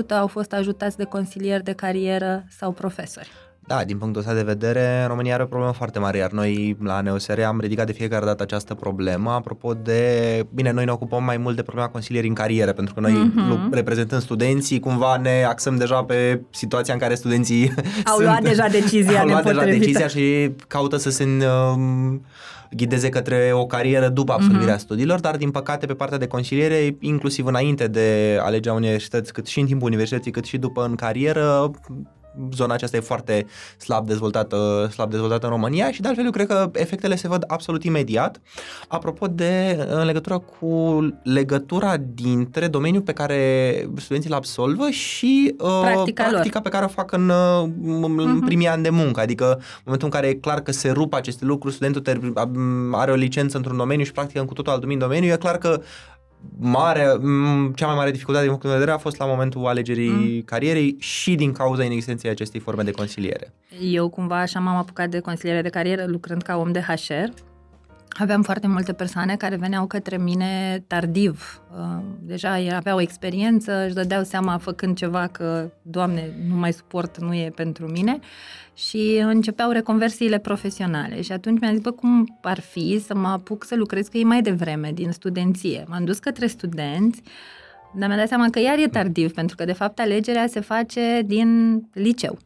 au 0.08 0.26
fost 0.26 0.52
ajutați 0.52 0.96
de 0.96 1.04
consilieri 1.04 1.64
de 1.64 1.72
carieră 1.72 2.44
sau 2.48 2.72
profesori. 2.72 3.30
Da, 3.66 3.84
din 3.84 3.98
punctul 3.98 4.20
ăsta 4.20 4.34
de 4.34 4.42
vedere, 4.42 5.04
România 5.06 5.34
are 5.34 5.42
o 5.42 5.46
problemă 5.46 5.72
foarte 5.72 5.98
mare, 5.98 6.18
iar 6.18 6.30
noi 6.30 6.76
la 6.82 7.00
NEOSR 7.00 7.40
am 7.40 7.60
ridicat 7.60 7.86
de 7.86 7.92
fiecare 7.92 8.24
dată 8.24 8.42
această 8.42 8.74
problemă. 8.74 9.30
Apropo 9.30 9.74
de, 9.74 10.46
bine, 10.54 10.70
noi 10.70 10.84
ne 10.84 10.90
ocupăm 10.90 11.24
mai 11.24 11.36
mult 11.36 11.56
de 11.56 11.62
problema 11.62 11.88
consilierii 11.88 12.28
în 12.28 12.34
carieră, 12.34 12.72
pentru 12.72 12.94
că 12.94 13.00
noi, 13.00 13.12
Mhm. 13.12 13.32
mm-hmm. 13.68 13.72
reprezentând 13.74 14.22
studenții, 14.22 14.80
cumva 14.80 15.16
ne 15.16 15.44
axăm 15.48 15.76
deja 15.76 16.04
pe 16.04 16.40
situația 16.50 16.94
în 16.94 17.00
care 17.00 17.14
studenții 17.14 17.72
Au 18.04 18.14
sunt, 18.16 18.26
luat 18.26 18.42
deja 18.42 18.68
decizia 18.68 19.20
au 19.20 19.26
luat 19.26 19.42
deja 19.42 19.54
nepotrivită. 19.54 19.78
decizia 19.78 20.06
și 20.06 20.50
caută 20.66 20.96
să 20.96 21.10
se 21.10 21.24
um, 21.74 22.24
ghideze 22.76 23.08
către 23.08 23.50
o 23.54 23.66
carieră 23.66 24.08
după 24.08 24.32
absolvirea 24.32 24.64
Mhm. 24.66 24.74
mm-hmm. 24.76 24.80
studiilor, 24.84 25.20
dar 25.20 25.36
din 25.36 25.50
păcate 25.50 25.86
pe 25.86 25.94
partea 25.94 26.18
de 26.18 26.26
consiliere, 26.26 26.96
inclusiv 27.00 27.46
înainte 27.46 27.86
de 27.86 28.38
alegerea 28.40 28.76
universități, 28.76 29.32
cât 29.32 29.46
și 29.46 29.60
în 29.60 29.66
timpul 29.66 29.86
universității, 29.86 30.30
cât 30.30 30.44
și 30.44 30.58
după 30.58 30.84
în 30.84 30.94
carieră, 30.94 31.70
zona 32.54 32.74
aceasta 32.74 32.96
e 32.96 33.00
foarte 33.00 33.46
slab 33.78 34.06
dezvoltată, 34.06 34.88
slab 34.92 35.10
dezvoltată 35.10 35.46
în 35.46 35.52
România 35.52 35.90
și 35.92 36.00
de 36.00 36.06
altfel 36.08 36.24
eu 36.24 36.30
cred 36.30 36.46
că 36.46 36.70
efectele 36.72 37.16
se 37.16 37.28
văd 37.28 37.44
absolut 37.46 37.84
imediat. 37.84 38.40
Apropo 38.88 39.26
de 39.26 39.86
în 39.90 40.04
legătură 40.04 40.38
cu 40.38 41.00
legătura 41.22 41.96
dintre 42.14 42.66
domeniul 42.68 43.02
pe 43.02 43.12
care 43.12 43.88
studenții 43.96 44.30
îl 44.30 44.36
absolvă 44.36 44.90
și 44.90 45.54
uh, 45.58 45.80
Practica 45.80 46.22
lor. 46.22 46.32
practica 46.32 46.60
pe 46.60 46.68
care 46.68 46.84
o 46.84 46.88
fac 46.88 47.12
în, 47.12 47.28
uh, 47.28 47.62
în 47.82 48.32
Mhm. 48.34 48.44
primii 48.44 48.68
ani 48.68 48.82
de 48.82 48.90
muncă. 48.90 49.20
Adică 49.20 49.44
în 49.54 49.82
momentul 49.84 50.08
în 50.12 50.14
care 50.20 50.26
e 50.28 50.34
clar 50.34 50.60
că 50.60 50.72
se 50.72 50.90
rup 50.90 51.14
aceste 51.14 51.44
lucruri, 51.44 51.74
studentul 51.74 52.02
ter- 52.02 52.32
are 52.92 53.10
o 53.10 53.14
licență 53.14 53.56
într-un 53.56 53.76
domeniu 53.76 54.04
și 54.04 54.12
practică 54.12 54.40
în 54.40 54.46
cu 54.46 54.52
totul 54.54 54.72
alt 54.72 54.98
domeniu, 54.98 55.32
e 55.32 55.36
clar 55.36 55.58
că 55.58 55.80
mare, 56.58 57.12
m, 57.20 57.72
cea 57.74 57.86
mai 57.86 57.96
mare 57.96 58.10
dificultate 58.10 58.44
din 58.44 58.50
punctul 58.50 58.70
meu 58.70 58.78
de 58.78 58.84
vedere 58.84 59.00
a 59.00 59.02
fost 59.02 59.18
la 59.18 59.26
momentul 59.26 59.66
alegerii 59.66 60.10
mm. 60.10 60.42
carierei 60.44 60.96
și 60.98 61.34
din 61.34 61.52
cauza 61.52 61.84
inexistenței 61.84 62.30
acestei 62.30 62.60
forme 62.60 62.82
de 62.82 62.90
consiliere. 62.90 63.52
Eu 63.80 64.08
cumva 64.08 64.40
așa 64.40 64.58
m-am 64.60 64.76
apucat 64.76 65.08
de 65.08 65.20
consiliere 65.20 65.62
de 65.62 65.68
carieră 65.68 66.04
lucrând 66.06 66.42
ca 66.42 66.56
om 66.56 66.72
de 66.72 66.80
HR. 66.80 67.51
Aveam 68.18 68.42
foarte 68.42 68.66
multe 68.66 68.92
persoane 68.92 69.36
care 69.36 69.56
veneau 69.56 69.86
către 69.86 70.16
mine 70.16 70.84
tardiv. 70.86 71.62
Uh, 71.76 72.02
Deja 72.20 72.76
aveau 72.76 72.96
o 72.96 73.00
experiență, 73.00 73.84
își 73.84 73.94
dădeau 73.94 74.22
seama 74.22 74.58
făcând 74.58 74.96
ceva 74.96 75.26
că, 75.26 75.70
Doamne, 75.82 76.30
nu 76.48 76.54
mai 76.54 76.72
suport, 76.72 77.20
nu 77.20 77.34
e 77.34 77.52
pentru 77.54 77.86
mine 77.86 78.18
și 78.74 79.22
începeau 79.24 79.70
reconversiile 79.70 80.38
profesionale. 80.38 81.22
Și 81.22 81.32
atunci 81.32 81.60
mi-am 81.60 81.72
zis, 81.72 81.82
bă, 81.82 81.90
cum 81.90 82.38
ar 82.42 82.60
fi 82.60 83.02
să 83.06 83.14
mă 83.14 83.28
apuc 83.28 83.64
să 83.64 83.74
lucrez 83.76 84.08
cu 84.08 84.16
ei 84.16 84.24
mai 84.24 84.42
devreme, 84.42 84.90
din 84.94 85.12
studenție. 85.12 85.84
M-am 85.88 86.04
dus 86.04 86.18
către 86.18 86.46
studenți, 86.46 87.22
dar 87.94 88.08
mi-am 88.08 88.18
dat 88.18 88.28
seama 88.28 88.50
că 88.50 88.58
iar 88.58 88.78
e 88.78 88.86
tardiv, 88.86 89.32
pentru 89.32 89.56
că, 89.56 89.64
de 89.64 89.72
fapt, 89.72 89.98
alegerea 89.98 90.46
se 90.46 90.60
face 90.60 91.22
din 91.24 91.80
liceu. 91.92 92.38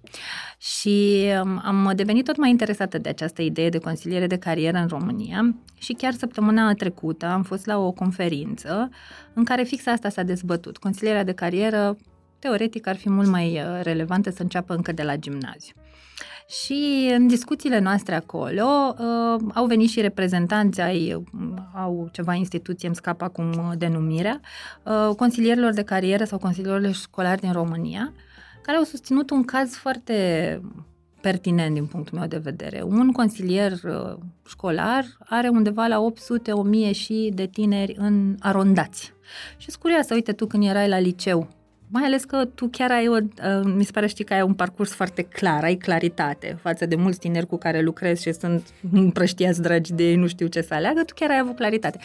Și 0.58 1.26
um, 1.42 1.60
am 1.64 1.92
devenit 1.94 2.24
tot 2.24 2.36
mai 2.36 2.50
interesată 2.50 2.98
de 2.98 3.08
această 3.08 3.42
idee 3.42 3.68
de 3.68 3.78
consiliere 3.78 4.26
de 4.26 4.38
carieră 4.38 4.78
în 4.78 4.86
România 4.88 5.54
și 5.78 5.92
chiar 5.92 6.12
săptămâna 6.12 6.72
trecută 6.72 7.26
am 7.26 7.42
fost 7.42 7.66
la 7.66 7.78
o 7.78 7.92
conferință 7.92 8.90
în 9.32 9.44
care 9.44 9.62
fix 9.62 9.86
asta 9.86 10.08
s-a 10.08 10.22
dezbătut. 10.22 10.76
Consilierea 10.76 11.24
de 11.24 11.32
carieră, 11.32 11.96
teoretic, 12.38 12.86
ar 12.86 12.96
fi 12.96 13.10
mult 13.10 13.28
mai 13.28 13.52
uh, 13.52 13.80
relevantă 13.82 14.30
să 14.30 14.42
înceapă 14.42 14.74
încă 14.74 14.92
de 14.92 15.02
la 15.02 15.16
gimnaziu. 15.16 15.74
Și 16.48 17.10
în 17.14 17.26
discuțiile 17.26 17.78
noastre 17.78 18.14
acolo 18.14 18.94
uh, 18.98 19.40
au 19.54 19.66
venit 19.66 19.88
și 19.88 20.00
reprezentanți 20.00 20.80
ai, 20.80 21.14
uh, 21.14 21.22
au 21.74 22.08
ceva 22.12 22.34
instituție, 22.34 22.86
îmi 22.86 22.96
scapă 22.96 23.24
acum 23.24 23.50
uh, 23.50 23.72
denumirea, 23.78 24.40
uh, 24.82 25.14
consilierilor 25.16 25.72
de 25.72 25.82
carieră 25.82 26.24
sau 26.24 26.38
consilierilor 26.38 26.92
școlari 26.92 27.40
din 27.40 27.52
România, 27.52 28.12
care 28.62 28.76
au 28.76 28.84
susținut 28.84 29.30
un 29.30 29.44
caz 29.44 29.74
foarte 29.74 30.60
pertinent 31.20 31.74
din 31.74 31.86
punctul 31.86 32.18
meu 32.18 32.26
de 32.26 32.36
vedere. 32.36 32.82
Un 32.82 33.12
consilier 33.12 33.72
uh, 33.72 34.16
școlar 34.48 35.04
are 35.18 35.48
undeva 35.48 35.86
la 35.86 36.06
800-1000 36.90 36.94
și 36.94 37.30
de 37.34 37.46
tineri 37.46 37.94
în 37.98 38.36
arondați. 38.40 39.12
Și 39.56 39.70
sunt 39.70 39.82
curioasă, 39.82 40.14
uite 40.14 40.32
tu 40.32 40.46
când 40.46 40.64
erai 40.64 40.88
la 40.88 40.98
liceu, 40.98 41.48
mai 41.88 42.02
ales 42.04 42.24
că 42.24 42.44
tu 42.54 42.68
chiar 42.70 42.90
ai 42.90 43.08
o, 43.08 43.16
uh, 43.16 43.72
mi 43.74 43.84
se 43.84 43.90
pare 43.90 44.06
știi 44.06 44.24
că 44.24 44.34
ai 44.34 44.42
un 44.42 44.54
parcurs 44.54 44.92
foarte 44.92 45.22
clar, 45.22 45.64
ai 45.64 45.74
claritate 45.74 46.58
față 46.62 46.86
de 46.86 46.96
mulți 46.96 47.18
tineri 47.18 47.46
cu 47.46 47.56
care 47.56 47.80
lucrezi 47.80 48.22
și 48.22 48.32
sunt 48.32 48.68
împrăștiați 48.92 49.62
dragi 49.62 49.92
de 49.92 50.02
ei, 50.02 50.16
nu 50.16 50.26
știu 50.26 50.46
ce 50.46 50.60
să 50.60 50.74
aleagă, 50.74 51.02
tu 51.04 51.14
chiar 51.14 51.30
ai 51.30 51.38
avut 51.38 51.56
claritate. 51.56 51.98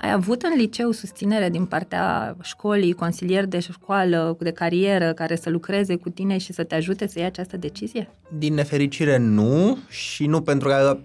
Ai 0.00 0.12
avut 0.12 0.42
în 0.42 0.52
liceu 0.56 0.90
susținere 0.90 1.48
din 1.50 1.64
partea 1.64 2.36
școlii, 2.42 2.92
consilieri 2.92 3.48
de 3.48 3.58
școală, 3.58 4.36
de 4.40 4.50
carieră, 4.50 5.12
care 5.12 5.36
să 5.36 5.50
lucreze 5.50 5.96
cu 5.96 6.08
tine 6.08 6.38
și 6.38 6.52
să 6.52 6.64
te 6.64 6.74
ajute 6.74 7.06
să 7.06 7.18
iei 7.18 7.26
această 7.26 7.56
decizie? 7.56 8.08
Din 8.38 8.54
nefericire 8.54 9.16
nu 9.16 9.78
și 9.88 10.26
nu 10.26 10.40
pentru 10.40 10.68
că 10.68 10.98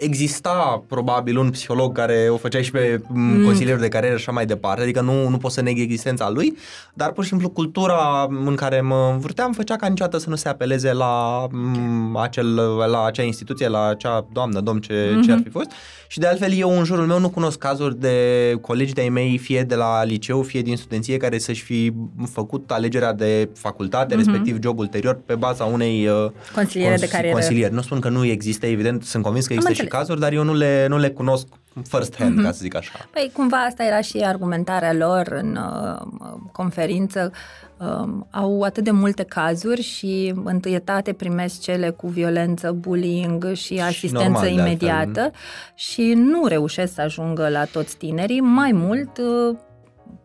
exista 0.00 0.84
probabil 0.88 1.38
un 1.38 1.50
psiholog 1.50 1.94
care 1.94 2.28
o 2.30 2.36
făcea 2.36 2.62
și 2.62 2.70
pe 2.70 3.00
mm. 3.08 3.44
consilierul 3.44 3.80
de 3.80 3.88
carieră 3.88 4.16
și 4.16 4.22
așa 4.22 4.32
mai 4.32 4.46
departe, 4.46 4.82
adică 4.82 5.00
nu, 5.00 5.28
nu 5.28 5.36
pot 5.36 5.50
să 5.50 5.60
neg 5.62 5.78
existența 5.78 6.30
lui, 6.30 6.56
dar 6.94 7.12
pur 7.12 7.22
și 7.22 7.28
simplu 7.30 7.48
cultura 7.48 8.26
în 8.46 8.54
care 8.54 8.80
mă 8.80 9.10
învârteam 9.12 9.52
făcea 9.52 9.76
ca 9.76 9.86
niciodată 9.86 10.18
să 10.18 10.28
nu 10.28 10.36
se 10.36 10.48
apeleze 10.48 10.92
la, 10.92 11.46
m, 11.50 12.16
acel, 12.16 12.54
la 12.90 13.04
acea 13.04 13.22
instituție, 13.22 13.68
la 13.68 13.86
acea 13.86 14.26
doamnă, 14.32 14.60
domn 14.60 14.80
ce, 14.80 14.92
mm-hmm. 14.92 15.24
ce 15.24 15.32
ar 15.32 15.40
fi 15.42 15.50
fost. 15.50 15.70
Și 16.06 16.18
de 16.18 16.26
altfel 16.26 16.52
eu 16.52 16.78
în 16.78 16.84
jurul 16.84 17.06
meu 17.06 17.18
nu 17.18 17.30
cunosc 17.30 17.58
cazuri 17.58 18.00
de 18.00 18.16
colegi 18.60 18.92
de-ai 18.92 19.08
mei, 19.08 19.38
fie 19.38 19.62
de 19.62 19.74
la 19.74 20.04
liceu, 20.04 20.42
fie 20.42 20.60
din 20.60 20.76
studenție, 20.76 21.16
care 21.16 21.38
să-și 21.38 21.62
fi 21.62 21.92
făcut 22.30 22.70
alegerea 22.70 23.12
de 23.12 23.48
facultate, 23.54 24.14
mm-hmm. 24.14 24.18
respectiv 24.18 24.58
job 24.62 24.78
ulterior, 24.78 25.20
pe 25.26 25.34
baza 25.34 25.64
unei 25.64 26.06
uh, 26.06 26.30
Consiliere 26.54 26.96
de 26.96 27.08
carieră. 27.08 27.34
consilieri. 27.34 27.74
Nu 27.74 27.82
spun 27.82 28.00
că 28.00 28.08
nu 28.08 28.24
există, 28.24 28.66
evident, 28.66 29.02
sunt 29.02 29.22
convins 29.22 29.46
că 29.46 29.52
Am 29.52 29.58
există 29.58 29.74
și 29.74 29.80
înțeles. 29.80 29.89
Cazuri, 29.90 30.20
dar 30.20 30.32
eu 30.32 30.42
nu 30.42 30.54
le, 30.54 30.86
nu 30.86 30.98
le 30.98 31.10
cunosc 31.10 31.46
first 31.88 32.16
hand, 32.16 32.30
Mhm. 32.30 32.40
mm-hmm. 32.40 32.44
ca 32.44 32.52
să 32.52 32.58
zic 32.62 32.74
așa. 32.74 32.92
Păi 33.12 33.30
cumva 33.34 33.56
asta 33.56 33.84
era 33.84 34.00
și 34.00 34.18
argumentarea 34.18 34.92
lor 34.92 35.26
în 35.42 35.56
uh, 35.56 36.36
conferință. 36.52 37.32
Um, 37.78 38.26
au 38.30 38.62
atât 38.62 38.84
de 38.84 38.90
multe 38.90 39.22
cazuri 39.22 39.82
și 39.82 40.34
întâietate 40.44 41.12
primesc 41.12 41.60
cele 41.60 41.90
cu 41.90 42.06
violență, 42.08 42.72
bullying 42.72 43.52
și 43.52 43.80
asistență 43.80 44.22
normal, 44.28 44.42
de 44.42 44.50
imediată 44.50 45.20
altfel. 45.20 45.32
și 45.74 46.12
nu 46.16 46.46
reușesc 46.46 46.94
să 46.94 47.00
ajungă 47.00 47.48
la 47.48 47.64
toți 47.64 47.96
tinerii. 47.96 48.40
Mai 48.40 48.72
mult, 48.72 49.18
uh, 49.18 49.56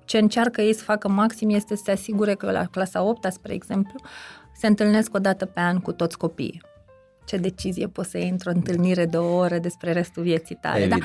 ce 0.06 0.18
încearcă 0.18 0.62
ei 0.62 0.74
să 0.74 0.84
facă 0.84 1.08
maxim 1.10 1.50
este 1.50 1.76
să 1.76 1.82
se 1.86 1.92
asigure 1.92 2.34
că 2.34 2.52
la 2.52 2.66
clasa 2.72 3.04
8 3.04 3.28
spre 3.32 3.54
exemplu, 3.54 4.00
se 4.58 4.68
întâlnesc 4.68 5.14
o 5.16 5.20
dată 5.20 5.46
pe 5.46 5.60
an 5.60 5.80
cu 5.80 5.92
toți 5.92 6.18
copiii. 6.18 6.62
Ce 7.26 7.38
decizie 7.38 7.88
poți 7.88 8.10
să 8.10 8.18
iei 8.18 8.30
într-o 8.30 8.52
întâlnire 8.54 9.06
de 9.06 9.18
o 9.18 9.36
oră 9.36 9.58
despre 9.58 9.92
restul 9.92 10.24
vieții 10.24 10.58
tale? 10.62 10.88
Da? 10.88 10.98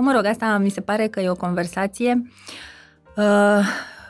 Mă 0.00 0.12
rog, 0.14 0.24
asta 0.24 0.58
mi 0.58 0.70
se 0.70 0.80
pare 0.80 1.06
că 1.06 1.20
e 1.20 1.30
o 1.30 1.34
conversație 1.34 2.22
uh, 3.16 3.66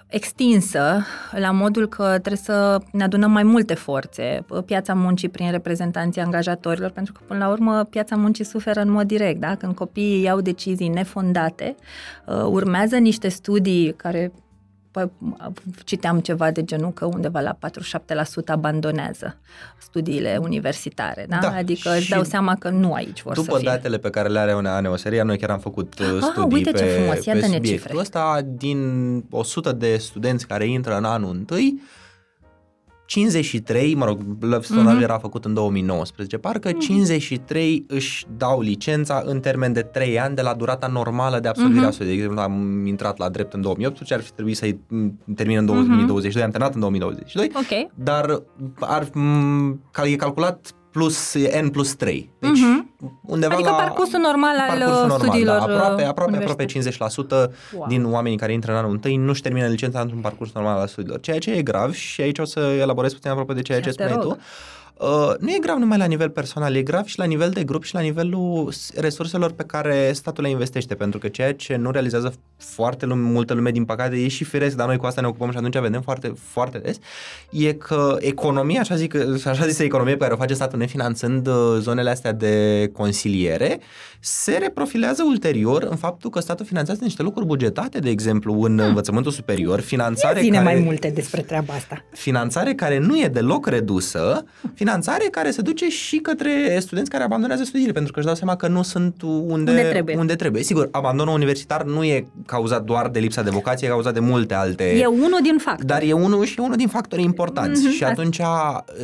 extinsă, 0.09 1.05
la 1.31 1.51
modul 1.51 1.89
că 1.89 2.05
trebuie 2.05 2.37
să 2.37 2.81
ne 2.93 3.05
adunăm 3.05 3.31
mai 3.31 3.43
multe 3.43 3.75
forțe, 3.75 4.45
piața 4.65 4.95
muncii 4.95 5.29
prin 5.29 5.51
reprezentanții 5.51 6.21
angajatorilor, 6.21 6.91
pentru 6.91 7.13
că, 7.13 7.21
până 7.27 7.45
la 7.45 7.51
urmă, 7.51 7.85
piața 7.85 8.17
muncii 8.17 8.45
suferă 8.45 8.81
în 8.81 8.91
mod 8.91 9.07
direct, 9.07 9.41
da? 9.41 9.55
Când 9.55 9.75
copiii 9.75 10.23
iau 10.23 10.41
decizii 10.41 10.89
nefondate, 10.89 11.75
uh, 12.27 12.43
urmează 12.45 12.97
niște 12.97 13.29
studii 13.29 13.93
care 13.97 14.33
citeam 15.85 16.21
ceva 16.21 16.51
de 16.51 16.65
genul 16.65 16.93
că 16.93 17.05
undeva 17.05 17.41
la 17.41 17.59
47% 17.59 17.59
abandonează 18.47 19.37
studiile 19.79 20.39
universitare, 20.41 21.27
da? 21.29 21.39
da 21.39 21.55
adică 21.57 21.91
își 21.97 22.11
dau 22.11 22.25
seama 22.25 22.57
că 22.57 22.69
nu 22.69 22.93
aici 22.93 23.23
vor 23.23 23.35
după 23.35 23.53
să 23.53 23.59
fie. 23.59 23.69
datele 23.69 23.99
pe 23.99 24.11
care 24.11 24.29
le 24.29 24.39
are 24.39 24.53
ANEOSERIA, 24.53 25.23
noi 25.23 25.39
chiar 25.39 25.51
am 25.51 25.59
făcut 25.59 25.99
uh, 25.99 26.07
ah, 26.07 26.29
studii 26.33 26.57
uite 26.57 26.71
pe, 26.71 26.79
ce 26.79 26.85
frumos. 26.85 27.25
Iată 27.25 27.39
pe 27.39 27.45
subiectul 27.45 27.71
cifre. 27.71 27.99
ăsta, 27.99 28.41
din 28.45 29.25
100 29.31 29.73
de 29.73 29.97
studenți 29.97 30.47
care 30.47 30.67
intră 30.67 30.97
în 30.97 31.05
anul 31.05 31.31
întâi, 31.31 31.81
53, 33.09 33.95
mă 33.95 34.05
rog, 34.05 34.21
sonajul 34.61 34.99
mm-hmm. 34.99 35.03
era 35.03 35.19
făcut 35.19 35.45
în 35.45 35.55
2019, 35.55 36.39
parcă 36.39 36.69
mm-hmm. 36.69 36.79
53 36.79 37.85
își 37.89 38.27
dau 38.37 38.61
licența 38.61 39.23
în 39.27 39.41
termen 39.41 39.73
de 39.73 39.83
3 39.83 40.21
ani 40.21 40.35
de 40.35 40.43
la 40.43 40.55
durata 40.55 40.87
normală 40.87 41.41
de 41.41 41.49
absolvire 41.49 41.85
mm-hmm. 41.85 41.89
a 41.89 41.91
studiului. 41.91 42.17
De 42.17 42.23
exemplu, 42.23 42.43
am 42.43 42.87
intrat 42.87 43.19
la 43.19 43.29
drept 43.29 43.53
în 43.53 43.61
2018, 43.61 44.15
ar 44.15 44.21
fi 44.23 44.33
trebuit 44.33 44.57
să-i 44.57 44.81
termin 45.35 45.57
în 45.57 45.67
2022, 45.67 46.43
mm-hmm. 46.43 46.45
am 46.45 46.51
terminat 46.51 46.75
în 46.75 46.81
2022, 46.81 47.51
okay. 47.55 47.91
dar 47.95 48.43
ar, 48.81 49.09
e 50.05 50.17
calculat 50.17 50.75
plus 50.99 51.35
N 51.63 51.69
plus 51.69 51.95
3. 51.95 52.31
Deci 52.39 52.51
uh-huh. 52.51 53.09
undeva 53.23 53.55
adică 53.55 53.71
la 53.71 53.77
parcursul 53.77 54.19
normal 54.21 54.57
al 54.59 54.69
parcursul 54.69 55.07
normal, 55.07 55.19
studiilor 55.19 55.57
da, 55.57 55.63
aproape, 55.63 56.03
aproape, 56.03 56.37
aproape 56.37 56.65
50% 56.65 56.69
wow. 57.73 57.87
din 57.89 58.05
oamenii 58.05 58.39
care 58.39 58.53
intră 58.53 58.73
în 58.73 58.77
anul 58.79 58.91
întâi 58.91 59.17
nu-și 59.17 59.43
termină 59.43 59.67
licența 59.67 60.01
într-un 60.01 60.21
parcurs 60.21 60.53
normal 60.53 60.79
al 60.79 60.87
studiilor, 60.87 61.21
ceea 61.21 61.39
ce 61.39 61.51
e 61.51 61.63
grav 61.63 61.93
și 61.93 62.21
aici 62.21 62.39
o 62.39 62.45
să 62.45 62.61
elaborez 62.61 63.13
puțin 63.13 63.31
aproape 63.31 63.53
de 63.53 63.63
ceea 63.63 63.81
ce, 63.81 63.85
ce 63.85 63.91
spuneai 63.91 64.19
tu. 64.19 64.39
Uh, 64.99 65.33
nu 65.39 65.49
e 65.49 65.59
grav 65.61 65.79
numai 65.79 65.99
la 65.99 66.05
nivel 66.05 66.31
personal, 66.31 66.75
e 66.75 66.83
grav 66.83 67.05
și 67.05 67.19
la 67.19 67.25
nivel 67.25 67.51
de 67.51 67.65
grup 67.65 67.85
și 67.85 67.95
la 67.95 68.01
nivelul 68.01 68.73
resurselor 68.97 69.53
pe 69.53 69.63
care 69.63 70.13
statul 70.13 70.43
le 70.43 70.51
investește, 70.51 70.95
pentru 70.95 71.19
că 71.19 71.29
ceea 71.29 71.55
ce 71.55 71.77
nu 71.77 71.91
realizează 71.91 72.33
foarte 72.57 73.07
lume, 73.07 73.31
multă 73.31 73.55
lume, 73.55 73.71
din 73.71 73.85
păcate, 73.85 74.17
e 74.17 74.29
și 74.29 74.45
firesc, 74.45 74.77
dar 74.77 74.87
noi 74.87 74.97
cu 74.97 75.07
asta 75.07 75.21
ne 75.21 75.27
ocupăm 75.27 75.51
și 75.51 75.57
atunci 75.57 75.79
vedem 75.79 76.01
foarte, 76.01 76.33
foarte 76.39 76.79
des, 76.79 76.99
e 77.51 77.73
că 77.73 78.17
economia, 78.19 78.81
așa, 78.81 78.97
zic, 78.97 79.15
așa 79.47 79.67
zisă 79.67 79.83
economie 79.83 80.13
pe 80.13 80.23
care 80.23 80.33
o 80.33 80.37
face 80.37 80.55
statul 80.55 80.79
nefinanțând 80.79 81.47
uh, 81.47 81.77
zonele 81.79 82.11
astea 82.11 82.33
de 82.33 82.91
consiliere, 82.93 83.81
se 84.21 84.57
reprofilează 84.57 85.23
ulterior 85.27 85.83
în 85.83 85.97
faptul 85.97 86.31
că 86.31 86.41
statul 86.41 86.67
finanțează 86.67 87.01
niște 87.05 87.23
lucruri 87.23 87.47
bugetate, 87.47 87.99
de 87.99 88.11
exemplu, 88.11 88.63
în 88.63 88.77
hmm. 88.77 88.87
învățământul 88.87 89.33
superior, 89.33 89.81
finanțare 89.81 90.45
Ia 90.45 90.53
care... 90.53 90.65
mai 90.65 90.83
multe 90.85 91.11
despre 91.15 91.41
treaba 91.41 91.75
asta. 91.75 92.05
Finanțare 92.13 92.75
care 92.75 92.99
nu 92.99 93.19
e 93.19 93.29
deloc 93.29 93.67
redusă, 93.67 94.45
finanțare 94.89 95.29
care 95.31 95.51
se 95.51 95.63
duce 95.63 95.89
și 95.89 96.17
către 96.17 96.79
studenți 96.81 97.11
care 97.11 97.25
abandonează 97.25 97.65
studiile, 97.65 97.93
pentru 97.93 98.13
că 98.13 98.19
își 98.19 98.27
dau 98.27 98.37
seama 98.37 98.57
că 98.57 98.69
nu 98.69 98.83
sunt 98.83 99.23
unde, 99.23 99.71
unde, 99.71 99.83
trebuie. 99.83 100.17
unde 100.17 100.35
trebuie. 100.35 100.63
Sigur, 100.63 100.89
abandonul 100.91 101.35
universitar 101.35 101.83
nu 101.85 102.05
e 102.05 102.27
cauzat 102.47 102.83
doar 102.85 103.09
de 103.09 103.19
lipsa 103.19 103.43
de 103.43 103.51
vocație, 103.51 103.87
e 103.87 103.91
cauzat 103.91 104.15
de 104.15 104.21
multe 104.21 104.55
alte... 104.55 104.85
E 104.85 105.07
unul 105.07 105.39
din 105.43 105.59
factori. 105.59 105.87
Dar 105.87 106.03
e 106.03 106.13
unul 106.13 106.45
și 106.45 106.61
unul 106.61 106.77
din 106.77 106.89
factorii 106.89 107.25
importanți. 107.25 107.89
Mm-hmm, 107.89 107.97
și 107.97 108.05
atunci 108.05 108.41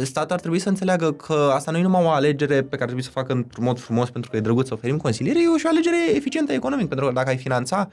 statul 0.03 0.35
ar 0.35 0.41
trebui 0.41 0.59
să 0.59 0.69
înțeleagă 0.69 1.12
că 1.12 1.50
asta 1.55 1.71
nu 1.71 1.79
e 1.79 1.83
numai 1.83 2.05
o 2.05 2.09
alegere 2.09 2.55
pe 2.55 2.76
care 2.76 2.85
trebuie 2.85 3.03
să 3.03 3.11
o 3.14 3.21
facă 3.21 3.33
într-un 3.33 3.64
mod 3.64 3.79
frumos 3.79 4.11
pentru 4.11 4.31
că 4.31 4.37
e 4.37 4.41
drăguț 4.41 4.67
să 4.67 4.75
oferim 4.75 4.97
consiliere, 4.97 5.38
e 5.38 5.59
și 5.59 5.67
o 5.67 5.69
alegere 5.69 5.97
eficientă 6.14 6.53
economic, 6.53 6.88
pentru 6.88 7.07
că 7.07 7.12
dacă 7.12 7.29
ai 7.29 7.37
finanța 7.37 7.88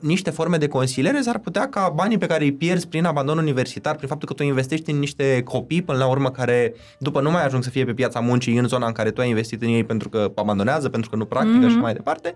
niște 0.00 0.30
forme 0.30 0.56
de 0.56 0.68
consiliere, 0.68 1.20
s-ar 1.20 1.38
putea 1.38 1.68
ca 1.68 1.92
banii 1.94 2.18
pe 2.18 2.26
care 2.26 2.44
îi 2.44 2.52
pierzi 2.52 2.88
prin 2.88 3.04
abandon 3.04 3.38
universitar, 3.38 3.96
prin 3.96 4.08
faptul 4.08 4.28
că 4.28 4.34
tu 4.34 4.42
investești 4.42 4.90
în 4.90 4.98
niște 4.98 5.42
copii 5.44 5.82
până 5.82 5.98
la 5.98 6.06
urmă 6.06 6.30
care 6.30 6.74
după 7.08 7.20
nu 7.20 7.30
mai 7.30 7.44
ajung 7.44 7.62
să 7.62 7.70
fie 7.70 7.84
pe 7.84 7.94
piața 7.94 8.20
muncii 8.20 8.56
în 8.56 8.68
zona 8.68 8.86
în 8.86 8.92
care 8.92 9.10
tu 9.10 9.20
ai 9.20 9.28
investit 9.28 9.62
în 9.62 9.68
ei 9.68 9.84
pentru 9.84 10.08
că 10.08 10.32
abandonează, 10.34 10.88
pentru 10.88 11.10
că 11.10 11.16
nu 11.16 11.24
practică 11.24 11.66
mm-hmm. 11.66 11.70
și 11.70 11.76
mai 11.76 11.92
departe, 11.92 12.32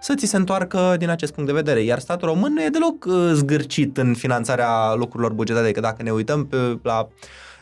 să 0.00 0.14
ți 0.14 0.26
se 0.26 0.36
întoarcă 0.36 0.94
din 0.98 1.10
acest 1.10 1.32
punct 1.32 1.48
de 1.48 1.56
vedere. 1.56 1.80
Iar 1.80 1.98
statul 1.98 2.28
român 2.28 2.52
nu 2.52 2.62
e 2.62 2.68
deloc 2.68 3.04
uh, 3.04 3.30
zgârcit 3.32 3.96
în 3.96 4.14
finanțarea 4.14 4.94
lucrurilor 4.94 5.32
bugetate, 5.32 5.70
că 5.70 5.80
dacă 5.80 6.02
ne 6.02 6.10
uităm 6.10 6.46
pe, 6.46 6.78
la 6.82 7.08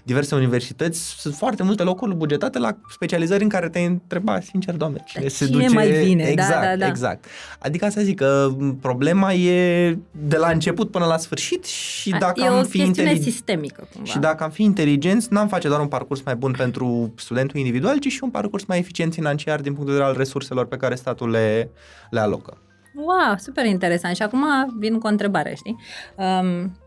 diverse 0.05 0.35
universități, 0.35 1.15
sunt 1.19 1.35
foarte 1.35 1.63
multe 1.63 1.83
locuri 1.83 2.15
bugetate 2.15 2.59
la 2.59 2.77
specializări 2.91 3.43
în 3.43 3.49
care 3.49 3.69
te 3.69 3.79
întreba, 3.79 4.41
sincer, 4.41 4.75
doamne, 4.75 5.03
cine 5.07 5.29
se 5.29 5.47
duce... 5.47 5.69
mai 5.69 6.05
bine, 6.05 6.23
exact, 6.23 6.61
da, 6.61 6.69
da, 6.69 6.77
da. 6.77 6.87
Exact. 6.87 7.25
Adică 7.59 7.85
asta 7.85 8.03
zic 8.03 8.17
că 8.17 8.49
problema 8.81 9.33
e 9.33 9.99
de 10.11 10.37
la 10.37 10.49
început 10.49 10.91
până 10.91 11.05
la 11.05 11.17
sfârșit 11.17 11.65
și 11.65 12.11
dacă 12.11 12.41
e 12.41 12.47
am 12.47 12.65
fi 12.65 12.81
intelig... 12.81 13.23
sistemică 13.23 13.89
cumva. 13.93 14.11
Și 14.11 14.19
dacă 14.19 14.45
am 14.45 14.51
fi 14.51 14.63
inteligenți, 14.63 15.33
n-am 15.33 15.49
face 15.49 15.69
doar 15.69 15.81
un 15.81 15.89
parcurs 15.89 16.23
mai 16.23 16.37
bun 16.37 16.55
pentru 16.57 17.13
studentul 17.17 17.59
individual, 17.59 17.99
ci 17.99 18.07
și 18.07 18.23
un 18.23 18.31
parcurs 18.31 18.65
mai 18.65 18.79
eficient 18.79 19.13
financiar 19.13 19.61
din 19.61 19.73
punct 19.73 19.87
de 19.87 19.93
vedere 19.93 20.11
al 20.11 20.17
resurselor 20.17 20.67
pe 20.67 20.77
care 20.77 20.95
statul 20.95 21.31
le, 21.31 21.71
le 22.11 22.21
alocă. 22.21 22.59
Wow, 22.95 23.37
super 23.37 23.65
interesant. 23.65 24.17
Și 24.17 24.23
acum 24.23 24.45
vin 24.79 24.99
cu 24.99 25.07
o 25.07 25.11
întrebare, 25.11 25.55
știi? 25.55 25.77
Um, 26.17 26.79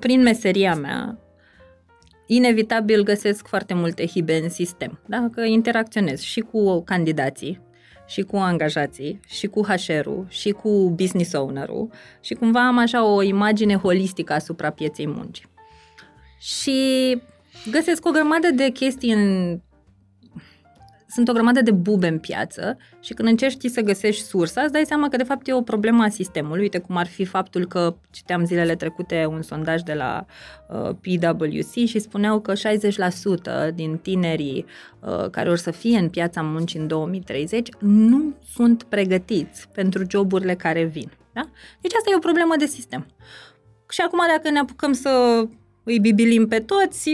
prin 0.00 0.22
meseria 0.22 0.74
mea, 0.74 1.18
inevitabil 2.30 3.02
găsesc 3.02 3.46
foarte 3.46 3.74
multe 3.74 4.06
hibe 4.06 4.40
în 4.42 4.48
sistem, 4.48 5.00
da? 5.06 5.28
că 5.32 5.40
interacționez 5.40 6.20
și 6.20 6.40
cu 6.40 6.82
candidații, 6.82 7.60
și 8.06 8.22
cu 8.22 8.36
angajații, 8.36 9.20
și 9.26 9.46
cu 9.46 9.62
HR-ul, 9.62 10.26
și 10.28 10.50
cu 10.50 10.90
business 10.90 11.32
owner-ul 11.32 11.90
și 12.20 12.34
cumva 12.34 12.66
am 12.66 12.78
așa 12.78 13.04
o 13.04 13.22
imagine 13.22 13.76
holistică 13.76 14.32
asupra 14.32 14.70
pieței 14.70 15.06
muncii. 15.06 15.46
Și 16.40 17.18
găsesc 17.70 18.06
o 18.06 18.10
grămadă 18.10 18.50
de 18.50 18.68
chestii 18.68 19.12
în 19.12 19.58
sunt 21.08 21.28
o 21.28 21.32
grămadă 21.32 21.62
de 21.62 21.70
bube 21.70 22.06
în 22.08 22.18
piață 22.18 22.76
și 23.00 23.14
când 23.14 23.28
încerci 23.28 23.66
să 23.66 23.80
găsești 23.80 24.22
sursa, 24.22 24.60
îți 24.62 24.72
dai 24.72 24.84
seama 24.86 25.08
că 25.08 25.16
de 25.16 25.22
fapt 25.22 25.48
e 25.48 25.52
o 25.52 25.62
problemă 25.62 26.02
a 26.02 26.08
sistemului. 26.08 26.62
Uite 26.62 26.78
cum 26.78 26.96
ar 26.96 27.06
fi 27.06 27.24
faptul 27.24 27.66
că 27.66 27.96
citeam 28.10 28.44
zilele 28.44 28.74
trecute 28.74 29.26
un 29.30 29.42
sondaj 29.42 29.80
de 29.80 29.94
la 29.94 30.26
uh, 30.68 30.90
PwC 31.00 31.86
și 31.86 31.98
spuneau 31.98 32.40
că 32.40 32.52
60% 33.70 33.74
din 33.74 33.98
tinerii 33.98 34.64
uh, 35.00 35.30
care 35.30 35.50
or 35.50 35.56
să 35.56 35.70
fie 35.70 35.98
în 35.98 36.08
piața 36.08 36.42
muncii 36.42 36.80
în 36.80 36.86
2030 36.86 37.68
nu 37.78 38.34
sunt 38.54 38.82
pregătiți 38.82 39.68
pentru 39.68 40.04
joburile 40.10 40.54
care 40.54 40.84
vin. 40.84 41.10
Da? 41.32 41.42
Deci 41.80 41.94
asta 41.94 42.10
e 42.10 42.16
o 42.16 42.18
problemă 42.18 42.54
de 42.58 42.66
sistem. 42.66 43.06
Și 43.88 44.00
acum 44.00 44.18
dacă 44.28 44.50
ne 44.50 44.58
apucăm 44.58 44.92
să 44.92 45.44
îi 45.88 45.98
bibilim 45.98 46.46
pe 46.46 46.58
toți, 46.58 47.10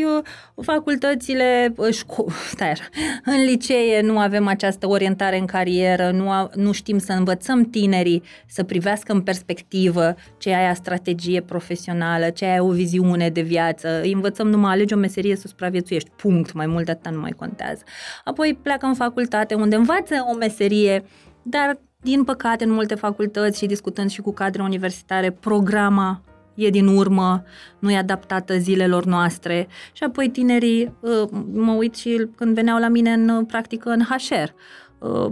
facultățile, 0.63 1.75
șco- 1.75 2.33
stai 2.53 2.71
așa, 2.71 2.85
în 3.25 3.45
licee 3.45 4.01
nu 4.01 4.19
avem 4.19 4.47
această 4.47 4.89
orientare 4.89 5.39
în 5.39 5.47
carieră, 5.47 6.11
nu, 6.11 6.31
a, 6.31 6.51
nu 6.55 6.73
știm 6.73 6.99
să 6.99 7.13
învățăm 7.13 7.65
tinerii 7.65 8.23
să 8.47 8.63
privească 8.63 9.13
în 9.13 9.21
perspectivă 9.21 10.15
ce 10.39 10.55
aia 10.55 10.75
strategie 10.75 11.41
profesională, 11.41 12.31
ce 12.31 12.45
aia 12.45 12.63
o 12.63 12.71
viziune 12.71 13.29
de 13.29 13.41
viață, 13.41 14.01
îi 14.03 14.13
învățăm 14.13 14.49
numai 14.49 14.73
alegi 14.73 14.95
o 14.95 14.97
meserie 14.97 15.37
să 15.37 15.49
supraviețuiești, 15.49 16.11
punct, 16.17 16.53
mai 16.53 16.67
mult 16.67 16.85
de 16.85 16.91
atât 16.91 17.13
nu 17.13 17.21
mai 17.21 17.35
contează. 17.37 17.83
Apoi 18.25 18.59
pleacă 18.63 18.87
în 18.87 18.95
facultate 18.95 19.55
unde 19.55 19.77
învață 19.77 20.15
o 20.33 20.37
meserie, 20.37 21.05
dar 21.43 21.79
din 22.01 22.25
păcate, 22.25 22.65
în 22.65 22.71
multe 22.71 22.95
facultăți 22.95 23.59
și 23.59 23.67
discutând 23.67 24.11
și 24.11 24.21
cu 24.21 24.33
cadre 24.33 24.63
universitare, 24.63 25.31
programa 25.31 26.23
e 26.55 26.71
din 26.71 26.87
urmă, 26.87 27.45
nu 27.79 27.91
e 27.91 27.97
adaptată 27.97 28.59
zilelor 28.59 29.05
noastre. 29.05 29.69
Și 29.93 30.05
apoi 30.05 30.29
tinerii, 30.29 30.95
uh, 31.01 31.29
mă 31.53 31.73
uit 31.73 31.95
și 31.95 32.29
când 32.37 32.55
veneau 32.55 32.79
la 32.79 32.89
mine 32.89 33.13
în 33.13 33.29
uh, 33.29 33.45
practică 33.47 33.91
în 33.91 34.01
HR, 34.01 34.51
uh, 34.99 35.31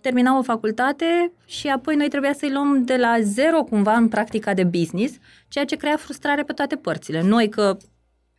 terminau 0.00 0.38
o 0.38 0.42
facultate 0.42 1.32
și 1.44 1.68
apoi 1.68 1.96
noi 1.96 2.08
trebuia 2.08 2.32
să-i 2.32 2.52
luăm 2.52 2.84
de 2.84 2.96
la 2.96 3.16
zero 3.20 3.62
cumva 3.62 3.96
în 3.96 4.08
practica 4.08 4.54
de 4.54 4.64
business, 4.64 5.16
ceea 5.48 5.64
ce 5.64 5.76
crea 5.76 5.96
frustrare 5.96 6.42
pe 6.42 6.52
toate 6.52 6.76
părțile. 6.76 7.22
Noi 7.22 7.48
că, 7.48 7.76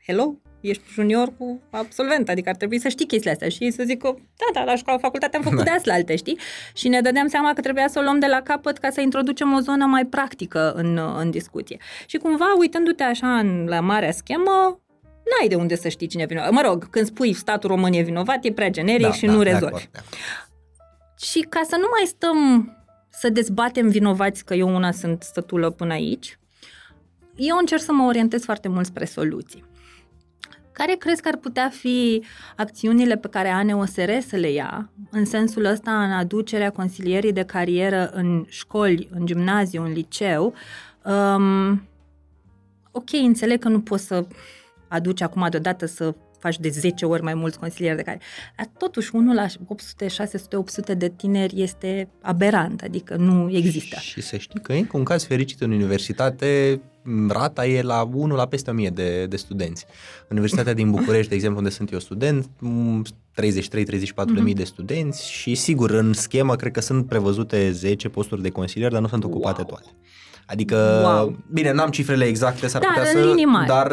hello, 0.05 0.39
ești 0.69 0.83
junior 0.93 1.31
cu 1.37 1.61
absolvent, 1.69 2.29
adică 2.29 2.49
ar 2.49 2.55
trebui 2.55 2.79
să 2.79 2.87
știi 2.87 3.05
chestiile 3.05 3.31
astea 3.31 3.49
și 3.49 3.71
să 3.71 3.83
zic 3.85 4.01
că 4.01 4.15
da, 4.15 4.59
da, 4.59 4.63
la 4.63 4.75
școală, 4.75 4.99
facultate 4.99 5.35
am 5.37 5.43
făcut 5.43 5.57
da. 5.57 5.63
de 5.63 5.69
astea 5.69 5.93
alte, 5.93 6.15
știi? 6.15 6.39
Și 6.73 6.87
ne 6.87 7.01
dădeam 7.01 7.27
seama 7.27 7.53
că 7.53 7.61
trebuia 7.61 7.87
să 7.87 7.99
o 7.99 8.01
luăm 8.01 8.19
de 8.19 8.27
la 8.27 8.41
capăt 8.41 8.77
ca 8.77 8.89
să 8.89 9.01
introducem 9.01 9.53
o 9.53 9.59
zonă 9.59 9.85
mai 9.85 10.05
practică 10.05 10.73
în, 10.75 10.99
în 11.17 11.29
discuție. 11.29 11.77
Și 12.05 12.17
cumva, 12.17 12.45
uitându-te 12.57 13.03
așa 13.03 13.37
în, 13.37 13.65
la 13.67 13.79
marea 13.79 14.11
schemă, 14.11 14.79
n-ai 15.29 15.47
de 15.47 15.55
unde 15.55 15.75
să 15.75 15.87
știi 15.87 16.07
cine 16.07 16.21
e 16.21 16.25
vinovat. 16.25 16.51
Mă 16.51 16.61
rog, 16.65 16.89
când 16.89 17.05
spui 17.05 17.33
statul 17.33 17.69
român 17.69 17.93
e 17.93 18.01
vinovat, 18.01 18.45
e 18.45 18.51
prea 18.51 18.69
generic 18.69 19.05
da, 19.05 19.11
și 19.11 19.25
da, 19.25 19.31
nu 19.31 19.41
rezolvi. 19.41 19.65
Acord, 19.65 19.89
da. 19.91 19.99
Și 21.25 21.39
ca 21.49 21.61
să 21.63 21.75
nu 21.75 21.87
mai 21.91 22.05
stăm 22.05 22.69
să 23.09 23.29
dezbatem 23.29 23.89
vinovați 23.89 24.45
că 24.45 24.53
eu 24.53 24.75
una 24.75 24.91
sunt 24.91 25.23
stătulă 25.23 25.69
până 25.69 25.93
aici, 25.93 26.39
eu 27.35 27.57
încerc 27.57 27.81
să 27.81 27.91
mă 27.91 28.05
orientez 28.05 28.43
foarte 28.43 28.67
mult 28.67 28.85
spre 28.85 29.05
soluții 29.05 29.63
Care 30.77 30.95
crezi 30.95 31.21
că 31.21 31.27
ar 31.27 31.37
putea 31.37 31.69
fi 31.69 32.23
acțiunile 32.55 33.17
pe 33.17 33.27
care 33.27 33.49
ANEOSR 33.49 34.11
să 34.27 34.35
le 34.35 34.51
ia, 34.51 34.89
în 35.11 35.25
sensul 35.25 35.65
ăsta, 35.65 36.03
în 36.03 36.11
aducerea 36.11 36.69
consilierii 36.69 37.33
de 37.33 37.43
carieră 37.43 38.09
în 38.13 38.45
școli, 38.47 39.09
în 39.11 39.25
gimnaziu, 39.25 39.83
în 39.83 39.91
liceu? 39.91 40.53
Um, 41.03 41.71
ok, 42.91 43.09
înțeleg 43.23 43.59
că 43.59 43.69
nu 43.69 43.81
poți 43.81 44.05
să 44.05 44.27
aduci 44.87 45.21
acum 45.21 45.47
deodată 45.49 45.85
să 45.85 46.13
faci 46.45 46.59
de 46.59 46.69
10 46.69 47.05
ori 47.05 47.21
mai 47.21 47.33
mulți 47.33 47.59
consilieri 47.59 47.95
de 47.95 48.01
care. 48.01 48.19
Dar 48.57 48.69
totuși, 48.77 49.09
unul 49.13 49.35
la 49.35 49.45
800, 49.67 50.07
600, 50.07 50.55
800 50.55 50.93
de 50.93 51.09
tineri 51.09 51.61
este 51.61 52.09
aberant, 52.21 52.81
adică 52.81 53.15
nu 53.15 53.49
există. 53.55 53.97
Și 53.99 54.21
să 54.21 54.37
știi 54.37 54.59
că 54.61 54.73
e 54.73 54.87
un 54.91 55.03
caz 55.03 55.23
fericit 55.23 55.61
în 55.61 55.71
universitate, 55.71 56.81
rata 57.27 57.65
e 57.65 57.81
la 57.81 58.09
1 58.13 58.35
la 58.35 58.47
peste 58.47 58.69
1000 58.69 58.89
de, 58.89 59.25
de 59.25 59.35
studenți. 59.35 59.85
Universitatea 60.29 60.73
din 60.73 60.91
București, 60.91 61.29
de 61.29 61.35
exemplu, 61.35 61.59
unde 61.59 61.69
sunt 61.69 61.91
eu 61.91 61.99
student, 61.99 62.45
33-34 62.45 62.49
mm-hmm. 63.41 64.53
de 64.53 64.63
studenți 64.63 65.31
și 65.31 65.55
sigur, 65.55 65.91
în 65.91 66.13
schemă 66.13 66.55
cred 66.55 66.71
că 66.71 66.81
sunt 66.81 67.07
prevăzute 67.07 67.71
10 67.71 68.09
posturi 68.09 68.41
de 68.41 68.49
consilier, 68.49 68.91
dar 68.91 69.01
nu 69.01 69.07
sunt 69.07 69.23
ocupate 69.23 69.61
wow. 69.61 69.69
toate. 69.69 69.95
Adică, 70.47 71.01
wow. 71.03 71.35
bine, 71.53 71.71
n-am 71.71 71.89
cifrele 71.89 72.25
exacte, 72.25 72.67
s-ar 72.67 72.81
dar 72.81 72.89
putea 72.89 73.05
să... 73.05 73.33
Mari. 73.45 73.67
Dar 73.67 73.91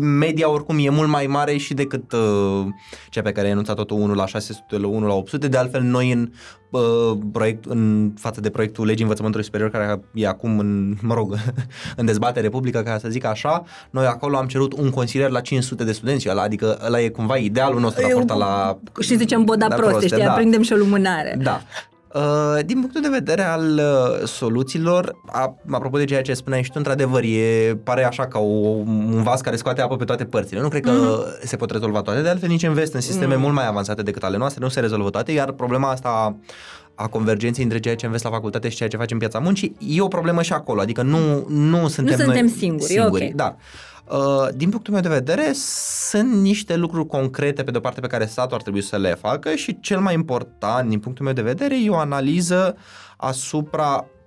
media 0.00 0.50
oricum 0.50 0.76
e 0.80 0.88
mult 0.88 1.08
mai 1.08 1.26
mare 1.26 1.56
și 1.56 1.74
decât 1.74 2.12
uh, 2.12 2.66
cea 3.08 3.22
pe 3.22 3.32
care 3.32 3.46
ai 3.46 3.52
enunțat 3.52 3.76
tot 3.76 3.90
1 3.90 4.14
la 4.14 4.26
600, 4.26 4.76
1 4.76 5.06
la 5.06 5.14
800. 5.14 5.48
De 5.48 5.56
altfel, 5.56 5.82
noi 5.82 6.12
în 6.12 6.30
uh, 6.70 7.18
proiect, 7.32 7.64
în 7.64 8.12
față 8.16 8.40
de 8.40 8.50
proiectul 8.50 8.86
Legii 8.86 9.02
Învățământului 9.02 9.46
Superior, 9.46 9.70
care 9.70 10.00
e 10.14 10.26
acum 10.26 10.58
în, 10.58 10.94
mă 11.08 11.14
rog, 11.14 11.34
în 11.96 12.06
dezbatere 12.06 12.48
publică, 12.48 12.82
ca 12.82 12.98
să 12.98 13.08
zic 13.08 13.24
așa, 13.24 13.62
noi 13.90 14.06
acolo 14.06 14.36
am 14.36 14.46
cerut 14.46 14.72
un 14.72 14.90
consilier 14.90 15.30
la 15.30 15.40
500 15.40 15.84
de 15.84 15.92
studenți, 15.92 16.28
ăla, 16.28 16.42
adică 16.42 16.78
ăla 16.86 17.00
e 17.00 17.08
cumva 17.08 17.36
idealul 17.36 17.80
nostru 17.80 18.06
raportat 18.06 18.38
la... 18.38 18.78
Și 19.00 19.16
zicem 19.16 19.44
boda 19.44 19.66
proste, 19.66 19.84
proste, 19.84 20.06
știi, 20.06 20.24
da. 20.24 20.30
aprindem 20.30 20.62
și 20.62 20.72
o 20.72 20.76
lumânare. 20.76 21.38
Da. 21.42 21.62
Uh, 22.14 22.58
din 22.64 22.80
punctul 22.80 23.00
de 23.00 23.08
vedere 23.08 23.42
al 23.42 23.78
uh, 23.78 24.26
soluțiilor, 24.26 25.16
a, 25.26 25.56
apropo 25.70 25.98
de 25.98 26.04
ceea 26.04 26.22
ce 26.22 26.34
spuneai 26.34 26.62
și 26.62 26.70
tu, 26.70 26.78
într-adevăr, 26.78 27.22
e, 27.22 27.74
pare 27.84 28.04
așa 28.04 28.26
ca 28.26 28.38
o, 28.38 28.44
un 28.44 29.22
vas 29.22 29.40
care 29.40 29.56
scoate 29.56 29.80
apă 29.80 29.96
pe 29.96 30.04
toate 30.04 30.24
părțile. 30.24 30.60
Nu 30.60 30.68
cred 30.68 30.82
că 30.82 30.90
mm-hmm. 30.90 31.44
se 31.44 31.56
pot 31.56 31.70
rezolva 31.70 32.02
toate, 32.02 32.20
de 32.22 32.28
altfel 32.28 32.48
nici 32.48 32.62
în 32.62 32.74
vest, 32.74 32.92
în 32.94 33.00
sisteme 33.00 33.34
mm. 33.34 33.40
mult 33.40 33.54
mai 33.54 33.66
avansate 33.66 34.02
decât 34.02 34.22
ale 34.22 34.36
noastre, 34.36 34.64
nu 34.64 34.68
se 34.68 34.80
rezolvă 34.80 35.10
toate, 35.10 35.32
iar 35.32 35.52
problema 35.52 35.90
asta 35.90 36.36
a 36.94 37.06
convergenței 37.06 37.64
între 37.64 37.80
ceea 37.80 37.96
ce 37.96 38.06
înveți 38.06 38.24
la 38.24 38.30
facultate 38.30 38.68
și 38.68 38.76
ceea 38.76 38.88
ce 38.88 38.96
faci 38.96 39.10
în 39.10 39.18
piața 39.18 39.38
muncii 39.38 39.76
e 39.78 40.00
o 40.00 40.08
problemă 40.08 40.42
și 40.42 40.52
acolo, 40.52 40.80
adică 40.80 41.02
nu, 41.02 41.46
nu 41.48 41.88
suntem 41.88 42.16
Nu 42.16 42.24
suntem 42.24 42.44
noi 42.44 42.54
singuri, 42.54 42.92
singuri 42.92 43.22
okay. 43.22 43.32
da. 43.34 43.56
Uh, 44.16 44.48
din 44.54 44.70
punctul 44.70 44.92
meu 44.92 45.02
de 45.02 45.08
vedere, 45.08 45.50
sunt 46.08 46.32
niște 46.32 46.76
lucruri 46.76 47.06
concrete, 47.06 47.62
pe 47.62 47.70
de-o 47.70 47.80
parte, 47.80 48.00
pe 48.00 48.06
care 48.06 48.26
statul 48.26 48.54
ar 48.54 48.62
trebui 48.62 48.82
să 48.82 48.96
le 48.96 49.14
facă 49.14 49.54
și 49.54 49.80
cel 49.80 50.00
mai 50.00 50.14
important, 50.14 50.88
din 50.88 50.98
punctul 50.98 51.24
meu 51.24 51.34
de 51.34 51.42
vedere, 51.42 51.82
e 51.82 51.90
o 51.90 51.96
analiză 51.96 52.76
asupra 53.16 54.04
Uh, 54.04 54.19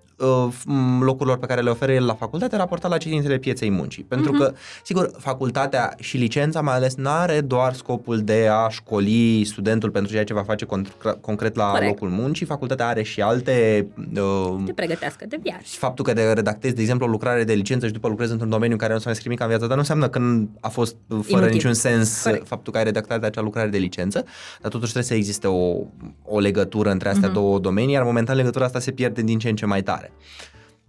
locurilor 1.00 1.38
pe 1.38 1.46
care 1.46 1.62
le 1.62 1.70
oferă 1.70 1.92
el 1.92 2.06
la 2.06 2.14
facultate 2.14 2.56
raportat 2.56 2.90
la 2.92 2.98
cerințele 2.98 3.38
pieței 3.38 3.70
muncii. 3.70 4.04
Pentru 4.04 4.34
uh-huh. 4.34 4.38
că, 4.38 4.54
sigur, 4.84 5.12
facultatea 5.18 5.94
și 6.00 6.18
licența 6.18 6.62
mai 6.62 6.76
ales 6.76 6.96
nu 6.96 7.10
are 7.10 7.42
doar 7.42 7.74
scopul 7.74 8.20
de 8.20 8.48
a 8.52 8.70
școli 8.70 9.44
studentul 9.46 9.90
pentru 9.90 10.12
ceea 10.12 10.24
ce 10.24 10.34
va 10.34 10.44
face 10.44 10.66
con- 10.66 11.20
concret 11.22 11.56
la 11.56 11.70
Corect. 11.70 11.88
locul 11.88 12.10
muncii, 12.10 12.46
facultatea 12.46 12.88
are 12.88 13.04
și 13.04 13.22
alte... 13.22 13.88
Uh, 14.16 14.64
te 14.66 14.74
pregătească 14.74 15.26
de 15.28 15.38
viață. 15.42 15.64
Faptul 15.64 16.06
că 16.06 16.14
de 16.14 16.32
redactezi, 16.32 16.76
de 16.76 16.82
exemplu, 16.82 17.06
o 17.06 17.10
lucrare 17.10 17.44
de 17.44 17.54
licență 17.54 17.86
și 17.86 17.94
după 17.94 18.08
lucrezi 18.08 18.32
într-un 18.32 18.50
domeniu 18.50 18.74
în 18.74 18.80
care 18.80 18.94
nu 18.94 19.00
s-a 19.00 19.12
nimic 19.24 19.42
în 19.42 19.48
viața 19.48 19.68
ta, 19.68 19.74
nu 19.74 19.80
înseamnă 19.80 20.10
că 20.10 20.20
a 20.60 20.68
fost 20.68 20.96
fără 21.08 21.24
Inutil. 21.28 21.54
niciun 21.54 21.74
sens 21.74 22.22
Corect. 22.24 22.48
faptul 22.48 22.74
că 22.74 22.78
ai 22.80 22.84
redactat 22.84 23.24
acea 23.24 23.42
lucrare 23.42 23.70
de 23.70 23.78
licență, 23.78 24.26
dar 24.62 24.72
totuși 24.72 24.92
trebuie 24.92 25.04
să 25.04 25.14
existe 25.14 25.48
o, 25.48 25.78
o 26.24 26.40
legătură 26.40 26.92
între 26.92 27.10
astea 27.10 27.30
uh-huh. 27.30 27.34
două 27.34 27.60
domenii, 27.60 27.94
iar 27.94 28.04
momentan 28.04 28.36
legătura 28.36 28.66
asta 28.66 28.80
se 28.80 28.92
pierde 28.92 29.22
din 29.22 29.40
ce 29.40 29.50
în 29.50 29.56
ce 29.56 29.66
mai 29.66 29.82
tare. 29.82 30.13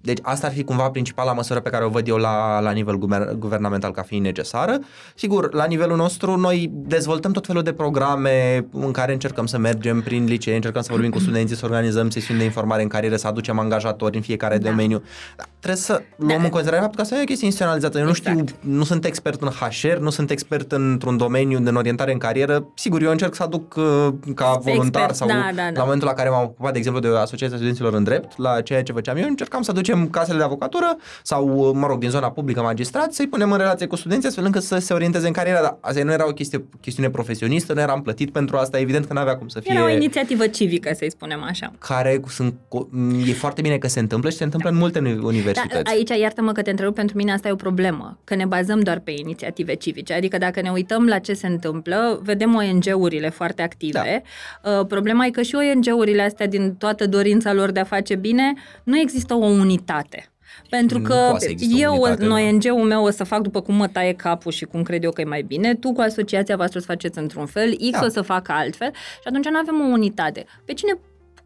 Deci 0.04 0.18
asta 0.22 0.46
ar 0.46 0.52
fi 0.52 0.64
cumva 0.64 0.90
principala 0.90 1.32
măsură 1.32 1.60
pe 1.60 1.70
care 1.70 1.84
o 1.84 1.88
văd 1.88 2.08
eu 2.08 2.16
la, 2.16 2.60
la 2.60 2.70
nivel 2.70 2.98
guver- 2.98 3.34
guvernamental 3.38 3.90
ca 3.90 4.02
fiind 4.02 4.24
necesară. 4.24 4.78
Sigur, 5.14 5.54
la 5.54 5.64
nivelul 5.64 5.96
nostru 5.96 6.36
noi 6.36 6.70
dezvoltăm 6.72 7.32
tot 7.32 7.46
felul 7.46 7.62
de 7.62 7.72
programe 7.72 8.66
în 8.72 8.90
care 8.90 9.12
încercăm 9.12 9.46
să 9.46 9.58
mergem 9.58 10.00
prin 10.00 10.24
licee, 10.24 10.54
încercăm 10.54 10.82
să 10.82 10.88
vorbim 10.92 11.10
cu 11.10 11.18
studenții, 11.18 11.56
să 11.56 11.64
organizăm 11.64 12.10
sesiuni 12.10 12.38
de 12.38 12.44
informare 12.44 12.82
în 12.82 12.88
carieră, 12.88 13.16
să 13.16 13.26
aducem 13.26 13.58
angajatori 13.58 14.16
în 14.16 14.22
fiecare 14.22 14.58
da. 14.58 14.68
domeniu. 14.68 15.02
Dar 15.64 15.74
trebuie 15.74 15.98
să 15.98 16.02
luăm 16.16 16.38
da. 16.38 16.44
în 16.44 16.50
considerare 16.50 16.82
faptul 16.82 16.96
că 16.96 17.02
asta 17.02 17.16
e 17.16 17.22
o 17.22 17.24
chestie 17.24 17.46
instituționalizată. 17.46 17.98
Eu 17.98 18.08
exact. 18.08 18.38
nu 18.38 18.44
știu, 18.44 18.70
nu 18.70 18.84
sunt 18.84 19.04
expert 19.04 19.42
în 19.42 19.48
HR, 19.48 19.96
nu 19.96 20.10
sunt 20.10 20.30
expert 20.30 20.72
într-un 20.72 21.16
domeniu 21.16 21.58
de 21.58 21.70
orientare 21.70 22.12
în 22.12 22.18
carieră. 22.18 22.68
Sigur, 22.74 23.02
eu 23.02 23.10
încerc 23.10 23.34
să 23.34 23.42
aduc 23.42 23.74
uh, 23.76 24.08
ca 24.34 24.58
voluntar 24.62 25.08
expert. 25.08 25.14
sau 25.14 25.28
da, 25.28 25.50
da, 25.54 25.62
da. 25.62 25.70
la 25.74 25.82
momentul 25.82 26.08
la 26.08 26.14
care 26.14 26.28
m-am 26.28 26.44
ocupat, 26.44 26.72
de 26.72 26.78
exemplu, 26.78 27.00
de 27.00 27.08
Asociația 27.08 27.56
Studenților 27.56 27.94
în 27.94 28.04
Drept, 28.04 28.38
la 28.38 28.60
ceea 28.60 28.82
ce 28.82 28.92
făceam 28.92 29.16
eu, 29.16 29.26
încercam 29.26 29.62
să 29.62 29.70
aducem 29.70 29.94
ducem 29.94 30.10
casele 30.10 30.38
de 30.38 30.44
avocatură 30.44 30.96
sau, 31.22 31.72
mă 31.74 31.86
rog, 31.86 31.98
din 31.98 32.10
zona 32.10 32.30
publică 32.30 32.60
magistrat, 32.62 33.12
să-i 33.12 33.26
punem 33.26 33.52
în 33.52 33.58
relație 33.58 33.86
cu 33.86 33.96
studenții 33.96 34.26
astfel 34.26 34.44
încât 34.44 34.62
să 34.62 34.78
se 34.78 34.92
orienteze 34.92 35.26
în 35.26 35.32
cariera. 35.32 35.60
Dar 35.60 35.78
asta 35.80 36.02
nu 36.02 36.12
era 36.12 36.28
o 36.28 36.32
chestie, 36.32 36.64
chestiune 36.80 37.10
profesionistă, 37.10 37.72
nu 37.72 37.80
eram 37.80 38.02
plătit 38.02 38.30
pentru 38.30 38.56
asta, 38.56 38.78
evident 38.78 39.06
că 39.06 39.12
nu 39.12 39.20
avea 39.20 39.36
cum 39.36 39.48
să 39.48 39.60
fie. 39.60 39.74
Era 39.74 39.84
o 39.84 39.88
inițiativă 39.88 40.46
civică, 40.46 40.90
să-i 40.96 41.10
spunem 41.10 41.42
așa. 41.42 41.72
Care 41.78 42.20
sunt, 42.28 42.54
e 43.26 43.32
foarte 43.32 43.60
bine 43.60 43.78
că 43.78 43.88
se 43.88 44.00
întâmplă 44.00 44.30
și 44.30 44.36
se 44.36 44.44
întâmplă 44.44 44.68
da. 44.68 44.74
în 44.74 44.80
multe 44.80 44.98
universități. 44.98 45.53
Da, 45.54 45.80
aici, 45.90 46.08
iartă-mă 46.08 46.52
că 46.52 46.62
te 46.62 46.70
întrerup, 46.70 46.94
pentru 46.94 47.16
mine 47.16 47.32
asta 47.32 47.48
e 47.48 47.52
o 47.52 47.56
problemă, 47.56 48.18
că 48.24 48.34
ne 48.34 48.44
bazăm 48.44 48.80
doar 48.80 48.98
pe 48.98 49.10
inițiative 49.10 49.74
civice. 49.74 50.12
Adică 50.12 50.38
dacă 50.38 50.60
ne 50.60 50.70
uităm 50.70 51.06
la 51.06 51.18
ce 51.18 51.32
se 51.32 51.46
întâmplă, 51.46 52.20
vedem 52.22 52.54
ONG-urile 52.54 53.28
foarte 53.28 53.62
active. 53.62 54.22
Da. 54.62 54.78
Uh, 54.78 54.86
problema 54.86 55.26
e 55.26 55.30
că 55.30 55.42
și 55.42 55.54
ONG-urile 55.54 56.22
astea, 56.22 56.46
din 56.46 56.74
toată 56.74 57.06
dorința 57.06 57.52
lor 57.52 57.70
de 57.70 57.80
a 57.80 57.84
face 57.84 58.14
bine, 58.14 58.52
nu 58.84 58.98
există 58.98 59.34
o 59.34 59.44
unitate. 59.44 60.28
Pentru 60.68 61.00
că 61.00 61.36
eu, 61.76 62.02
în 62.18 62.30
ONG-ul 62.30 62.86
meu, 62.86 63.04
o 63.04 63.10
să 63.10 63.24
fac 63.24 63.40
după 63.40 63.60
cum 63.60 63.74
mă 63.74 63.86
taie 63.86 64.12
capul 64.12 64.52
și 64.52 64.64
cum 64.64 64.82
cred 64.82 65.04
eu 65.04 65.10
că 65.10 65.20
e 65.20 65.24
mai 65.24 65.42
bine, 65.42 65.74
tu 65.74 65.92
cu 65.92 66.00
asociația 66.00 66.56
voastră 66.56 66.78
să 66.78 66.86
faceți 66.86 67.18
într-un 67.18 67.46
fel, 67.46 67.76
X 67.90 67.98
da. 67.98 68.04
o 68.04 68.08
să 68.08 68.20
facă 68.20 68.52
altfel 68.52 68.90
și 68.92 69.24
atunci 69.24 69.48
nu 69.48 69.58
avem 69.58 69.80
o 69.80 69.92
unitate. 69.92 70.44
Pe 70.64 70.72
cine 70.72 70.98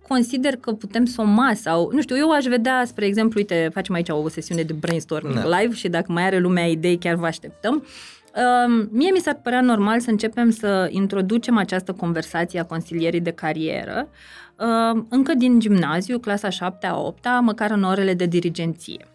consider 0.09 0.57
că 0.57 0.73
putem 0.73 1.05
soma 1.05 1.55
sau, 1.55 1.91
nu 1.93 2.01
știu, 2.01 2.17
eu 2.17 2.31
aș 2.31 2.45
vedea, 2.45 2.83
spre 2.87 3.07
exemplu, 3.07 3.39
uite, 3.39 3.71
facem 3.73 3.95
aici 3.95 4.09
o 4.09 4.29
sesiune 4.29 4.63
de 4.63 4.73
brainstorming 4.73 5.35
da. 5.35 5.59
live 5.59 5.75
și 5.75 5.89
dacă 5.89 6.13
mai 6.13 6.23
are 6.23 6.39
lumea 6.39 6.67
idei, 6.67 6.99
chiar 6.99 7.15
vă 7.15 7.27
așteptăm. 7.27 7.85
Uh, 8.35 8.87
mie 8.91 9.11
mi 9.11 9.19
s-ar 9.19 9.41
părea 9.43 9.61
normal 9.61 10.01
să 10.01 10.11
începem 10.11 10.51
să 10.51 10.89
introducem 10.91 11.57
această 11.57 11.93
conversație 11.93 12.61
a 12.61 12.65
consilierii 12.65 13.21
de 13.21 13.31
carieră 13.31 14.09
uh, 14.57 15.03
încă 15.09 15.35
din 15.35 15.61
gimnaziu, 15.61 16.19
clasa 16.19 16.49
7-a, 16.49 17.15
8-a, 17.15 17.41
măcar 17.41 17.71
în 17.71 17.83
orele 17.83 18.15
de 18.15 18.27
dirigenție. 18.27 19.07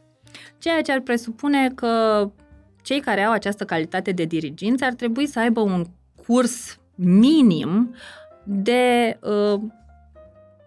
Ceea 0.58 0.82
ce 0.82 0.92
ar 0.92 1.00
presupune 1.00 1.70
că 1.76 2.30
cei 2.82 3.00
care 3.00 3.22
au 3.22 3.32
această 3.32 3.64
calitate 3.64 4.12
de 4.12 4.24
dirigință 4.24 4.86
ar 4.86 4.94
trebui 4.94 5.28
să 5.28 5.40
aibă 5.40 5.60
un 5.60 5.86
curs 6.28 6.80
minim 6.96 7.96
de 8.44 9.18
uh, 9.22 9.62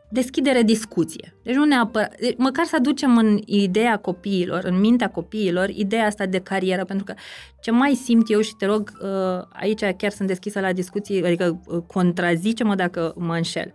deschidere 0.08 0.62
discuție. 0.62 1.34
Deci 1.42 1.54
nu 1.54 1.64
neapărat, 1.64 2.18
deci 2.20 2.36
măcar 2.36 2.64
să 2.64 2.76
aducem 2.76 3.16
în 3.16 3.40
ideea 3.44 3.96
copiilor, 3.96 4.64
în 4.64 4.80
mintea 4.80 5.10
copiilor, 5.10 5.68
ideea 5.68 6.06
asta 6.06 6.26
de 6.26 6.38
carieră, 6.38 6.84
pentru 6.84 7.04
că 7.04 7.14
ce 7.60 7.70
mai 7.70 7.94
simt 7.94 8.30
eu 8.30 8.40
și 8.40 8.54
te 8.54 8.66
rog, 8.66 8.92
uh, 9.02 9.44
aici 9.52 9.84
chiar 9.96 10.10
sunt 10.10 10.28
deschisă 10.28 10.60
la 10.60 10.72
discuții, 10.72 11.24
adică 11.24 11.60
uh, 11.66 11.82
contrazice-mă 11.86 12.74
dacă 12.74 13.14
mă 13.16 13.34
înșel. 13.34 13.72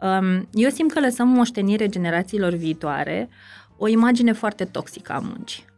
Um, 0.00 0.48
eu 0.52 0.68
simt 0.70 0.92
că 0.92 1.00
lăsăm 1.00 1.28
moștenire 1.28 1.88
generațiilor 1.88 2.52
viitoare 2.52 3.28
o 3.76 3.88
imagine 3.88 4.32
foarte 4.32 4.64
toxică 4.64 5.12
a 5.12 5.18
muncii. 5.18 5.71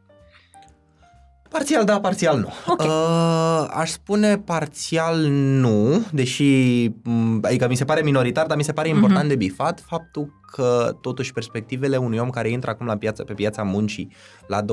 Parțial 1.55 1.85
da, 1.85 2.01
parțial 2.01 2.39
nu. 2.39 2.53
Okay. 2.67 2.87
Uh, 2.87 3.67
aș 3.71 3.91
spune 3.91 4.39
parțial 4.39 5.17
nu, 5.29 6.07
deși, 6.13 6.45
adică 7.43 7.69
mi 7.69 7.75
se 7.75 7.85
pare 7.85 8.03
minoritar, 8.03 8.47
dar 8.47 8.57
mi 8.57 8.63
se 8.63 8.73
pare 8.73 8.89
important 8.89 9.25
uh-huh. 9.25 9.29
de 9.29 9.37
bifat 9.37 9.83
faptul 9.87 10.33
că 10.51 10.97
totuși 11.01 11.33
perspectivele 11.33 11.97
unui 11.97 12.19
om 12.19 12.31
care 12.31 12.51
intră 12.51 12.71
acum 12.71 12.87
la 12.87 12.97
piață, 12.97 13.23
pe 13.23 13.33
piața 13.33 13.63
muncii 13.63 14.13
la 14.47 14.63
23-25 14.63 14.65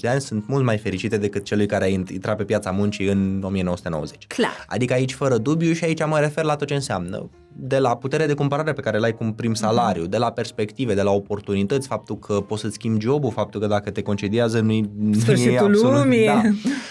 de 0.00 0.08
ani 0.08 0.20
sunt 0.20 0.48
mult 0.48 0.64
mai 0.64 0.78
fericite 0.78 1.16
decât 1.16 1.44
celui 1.44 1.66
care 1.66 1.84
a 1.84 1.88
intrat 1.88 2.36
pe 2.36 2.44
piața 2.44 2.70
muncii 2.70 3.06
în 3.06 3.42
1990. 3.44 4.26
Clar. 4.26 4.64
Adică 4.66 4.92
aici 4.92 5.12
fără 5.12 5.38
dubiu 5.38 5.72
și 5.72 5.84
aici 5.84 6.04
mă 6.04 6.18
refer 6.18 6.44
la 6.44 6.56
tot 6.56 6.66
ce 6.66 6.74
înseamnă 6.74 7.30
de 7.60 7.78
la 7.78 7.96
putere 7.96 8.26
de 8.26 8.34
cumpărare 8.34 8.72
pe 8.72 8.80
care 8.80 8.98
l-ai 8.98 9.14
cu 9.14 9.24
un 9.24 9.32
prim 9.32 9.50
mhm. 9.50 9.58
salariu, 9.58 10.06
mm-hmm. 10.06 10.10
de 10.10 10.16
la 10.16 10.30
perspective, 10.30 10.94
de 10.94 11.02
la 11.02 11.10
oportunități, 11.10 11.88
faptul 11.88 12.18
că 12.18 12.34
poți 12.34 12.60
să-ți 12.60 12.74
schimbi 12.74 13.04
jobul, 13.04 13.30
faptul 13.30 13.60
că 13.60 13.66
dacă 13.66 13.90
te 13.90 14.02
concediază 14.02 14.60
nu-i, 14.60 14.90
nu 15.26 15.32
e 15.32 15.58
absolut... 15.58 15.98
Lumii. 15.98 16.26
Da. 16.26 16.42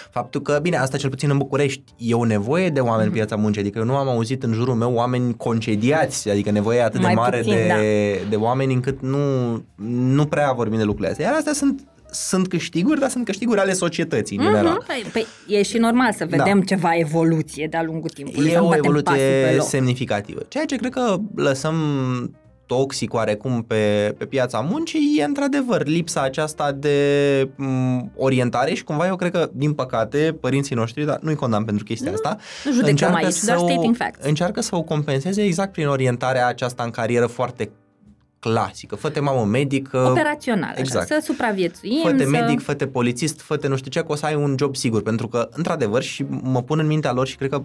Faptul 0.10 0.42
că, 0.42 0.60
bine, 0.62 0.78
asta 0.78 0.98
cel 0.98 1.10
puțin 1.10 1.30
în 1.30 1.38
București, 1.38 1.84
e 1.98 2.14
o 2.14 2.26
nevoie 2.26 2.70
de 2.70 2.80
oameni 2.80 3.10
mm-hmm. 3.10 3.14
piața 3.14 3.36
muncii, 3.36 3.62
adică 3.62 3.80
eu 3.80 3.86
nu 3.86 3.96
am 3.96 4.08
auzit 4.08 4.44
în 4.44 4.54
jurul 4.54 4.76
meu 4.76 4.94
oameni 4.94 5.36
concediați, 5.36 6.30
adică 6.30 6.52
nevoie 6.52 6.82
atât 6.82 7.02
Mai 7.02 7.14
de 7.14 7.20
mare 7.20 7.38
puțin, 7.38 7.54
de, 7.54 7.68
da. 7.68 8.30
de 8.30 8.36
oameni 8.36 8.74
încât 8.74 9.02
nu, 9.02 9.18
nu 10.16 10.26
prea 10.26 10.52
vorbim 10.52 10.78
de 10.78 10.84
lucrurile 10.84 11.12
astea. 11.12 11.26
Iar 11.26 11.36
astea 11.36 11.54
sunt 11.54 11.82
sunt 12.26 12.48
câștiguri, 12.48 13.00
dar 13.00 13.10
sunt 13.10 13.26
câștiguri 13.26 13.60
ale 13.60 13.74
societății, 13.74 14.38
în 14.38 14.44
general. 14.44 14.84
Păi, 14.88 15.06
păi 15.12 15.26
e 15.48 15.64
și 15.64 15.78
normal 15.78 16.14
să 16.14 16.26
vedem 16.26 16.60
da. 16.60 16.66
ceva 16.66 16.96
evoluție 16.96 17.68
de-a 17.70 17.84
lungul 17.84 18.10
timpului. 18.10 18.50
E 18.50 18.54
să 18.54 18.58
nu 18.58 18.66
o 18.66 18.68
batem 18.68 18.82
pasul 18.82 19.04
pe 19.04 19.20
evoluție 19.20 19.56
loc. 19.56 19.68
semnificativă. 19.68 20.42
Ceea 20.48 20.66
ce 20.66 20.76
cred 20.76 20.92
că 20.92 21.16
lăsăm 21.36 21.76
toxic 22.66 23.14
oarecum 23.14 23.64
pe, 23.64 24.16
pe 24.18 24.26
piața 24.26 24.60
muncii 24.60 25.16
e 25.20 25.24
într-adevăr 25.24 25.86
lipsa 25.86 26.22
aceasta 26.22 26.72
de 26.72 27.50
m, 27.56 28.12
orientare 28.16 28.74
și 28.74 28.84
cumva 28.84 29.08
eu 29.08 29.16
cred 29.16 29.32
că, 29.32 29.50
din 29.54 29.74
păcate, 29.74 30.38
părinții 30.42 30.76
noștri, 30.76 31.06
dar 31.06 31.20
nu-i 31.22 31.36
condamn 31.36 31.66
pentru 31.66 31.84
chestia 31.84 32.12
asta, 32.12 32.38
nu 32.64 32.72
judecăm 32.72 32.90
încearcă 32.90 33.16
aici, 33.16 33.44
doar 33.44 33.58
să 33.58 33.64
o- 33.64 33.68
stating 33.68 33.96
facts. 33.96 34.26
Încearcă 34.26 34.62
să 34.62 34.76
o 34.76 34.82
compenseze 34.82 35.44
exact 35.44 35.72
prin 35.72 35.88
orientarea 35.88 36.48
aceasta 36.48 36.84
în 36.84 36.90
carieră 36.90 37.26
foarte 37.26 37.70
clasică. 38.40 38.96
Fă-te 38.96 39.20
mamă 39.20 39.46
medic, 39.46 39.90
Operațional, 39.94 40.74
exact. 40.76 41.12
așa, 41.12 41.20
să 41.20 41.26
supraviețuim. 41.32 42.02
fă-te 42.04 42.24
să... 42.24 42.30
medic, 42.30 42.62
fă-te 42.64 42.88
polițist, 42.88 43.42
fă-te 43.42 43.68
nu 43.68 43.76
știu 43.76 43.92
ce, 43.92 44.00
că 44.00 44.12
o 44.12 44.16
să 44.16 44.26
ai 44.26 44.36
un 44.36 44.56
job 44.60 44.76
sigur. 44.76 45.02
Pentru 45.02 45.28
că, 45.28 45.50
într-adevăr, 45.52 46.02
și 46.02 46.26
mă 46.30 46.62
pun 46.62 46.80
în 46.80 46.88
mintea 46.88 47.12
lor 47.12 47.28
și 47.28 47.36
cred 47.36 47.50
că 47.50 47.64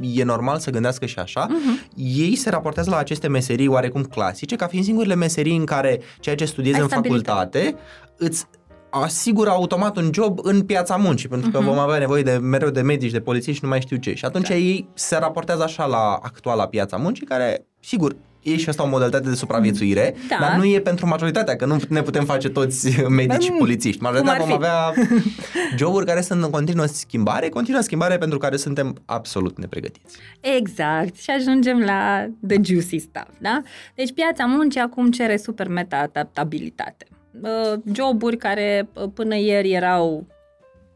e 0.00 0.24
normal 0.24 0.58
să 0.58 0.70
gândească 0.70 1.06
și 1.06 1.18
așa, 1.18 1.46
Mhm. 1.50 1.88
ei 1.96 2.34
se 2.36 2.50
raportează 2.50 2.90
la 2.90 2.96
aceste 2.96 3.28
meserii 3.28 3.66
oarecum 3.68 4.02
clasice, 4.02 4.56
ca 4.56 4.66
fiind 4.66 4.84
singurele 4.84 5.14
meserii 5.14 5.56
în 5.56 5.64
care 5.64 6.00
ceea 6.20 6.34
ce 6.34 6.44
studiezi 6.44 6.76
Ai 6.76 6.82
în 6.82 6.88
stabilitate. 6.88 7.58
facultate 7.58 7.76
îți 8.16 8.44
asigură 8.90 9.50
automat 9.50 9.96
un 9.96 10.10
job 10.14 10.38
în 10.42 10.62
piața 10.62 10.96
muncii, 10.96 11.28
pentru 11.28 11.50
că 11.50 11.58
Mhm. 11.58 11.66
vom 11.68 11.78
avea 11.78 11.98
nevoie 11.98 12.22
de 12.22 12.32
mereu 12.32 12.70
de 12.70 12.80
medici, 12.80 13.10
de 13.10 13.20
polițiști 13.20 13.52
și 13.58 13.62
nu 13.62 13.68
mai 13.68 13.80
știu 13.80 13.96
ce. 13.96 14.14
Și 14.14 14.24
atunci 14.24 14.48
ei 14.48 14.88
se 14.94 15.16
raportează 15.16 15.62
așa 15.62 15.84
la 15.86 16.18
actuala 16.22 16.66
piața 16.66 16.96
muncii, 16.96 17.26
care, 17.26 17.66
sigur, 17.80 18.16
e 18.42 18.56
și 18.56 18.68
asta 18.68 18.82
o 18.82 18.86
modalitate 18.88 19.28
de 19.28 19.34
supraviețuire, 19.34 20.14
Da. 20.28 20.36
dar 20.40 20.56
nu 20.56 20.64
e 20.64 20.80
pentru 20.80 21.06
majoritatea, 21.06 21.56
că 21.56 21.66
nu 21.66 21.76
ne 21.88 22.02
putem 22.02 22.24
face 22.24 22.48
toți 22.48 23.00
medici 23.08 23.42
și 23.42 23.50
Mm, 23.50 23.58
polițiști. 23.58 24.02
Majoritatea 24.02 24.40
cum 24.40 24.48
vom 24.50 24.62
ar 24.62 24.70
avea 24.92 25.04
joburi 25.78 26.06
care 26.06 26.20
sunt 26.20 26.42
în 26.42 26.50
continuă 26.50 26.86
schimbare, 26.86 27.48
continuă 27.48 27.80
schimbare 27.80 28.18
pentru 28.18 28.38
care 28.38 28.56
suntem 28.56 29.02
absolut 29.04 29.58
nepregătiți. 29.58 30.16
Exact. 30.40 31.16
Și 31.16 31.30
ajungem 31.30 31.78
la 31.78 32.26
the 32.46 32.56
juicy 32.62 32.98
stuff, 32.98 33.28
da? 33.38 33.62
Deci 33.94 34.12
piața 34.12 34.44
muncii 34.44 34.80
acum 34.80 35.10
cere 35.10 35.36
super 35.36 35.68
meta-adaptabilitate. 35.68 37.06
Uh, 37.42 37.80
Joburi 37.94 38.36
care 38.36 38.88
uh, 38.92 39.04
până 39.14 39.36
ieri 39.36 39.72
erau 39.72 40.26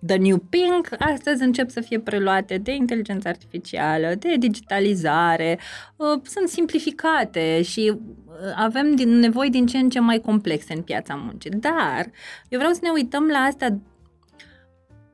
the 0.06 0.16
new 0.16 0.38
pink, 0.38 0.88
astăzi 0.98 1.42
încep 1.42 1.70
să 1.70 1.80
fie 1.80 1.98
preluate 1.98 2.58
de 2.58 2.74
inteligență 2.74 3.28
artificială, 3.28 4.14
de 4.18 4.36
digitalizare, 4.38 5.58
uh, 5.96 6.20
sunt 6.22 6.48
simplificate 6.48 7.62
și 7.62 7.92
uh, 7.94 8.34
avem 8.56 8.94
din 8.94 9.18
nevoi 9.18 9.50
din 9.50 9.66
ce 9.66 9.78
în 9.78 9.88
ce 9.88 10.00
mai 10.00 10.18
complexe 10.18 10.74
în 10.74 10.82
piața 10.82 11.14
muncii. 11.14 11.50
Dar 11.50 12.10
eu 12.48 12.58
vreau 12.58 12.72
să 12.72 12.80
ne 12.82 12.90
uităm 12.90 13.26
la 13.26 13.38
asta 13.38 13.78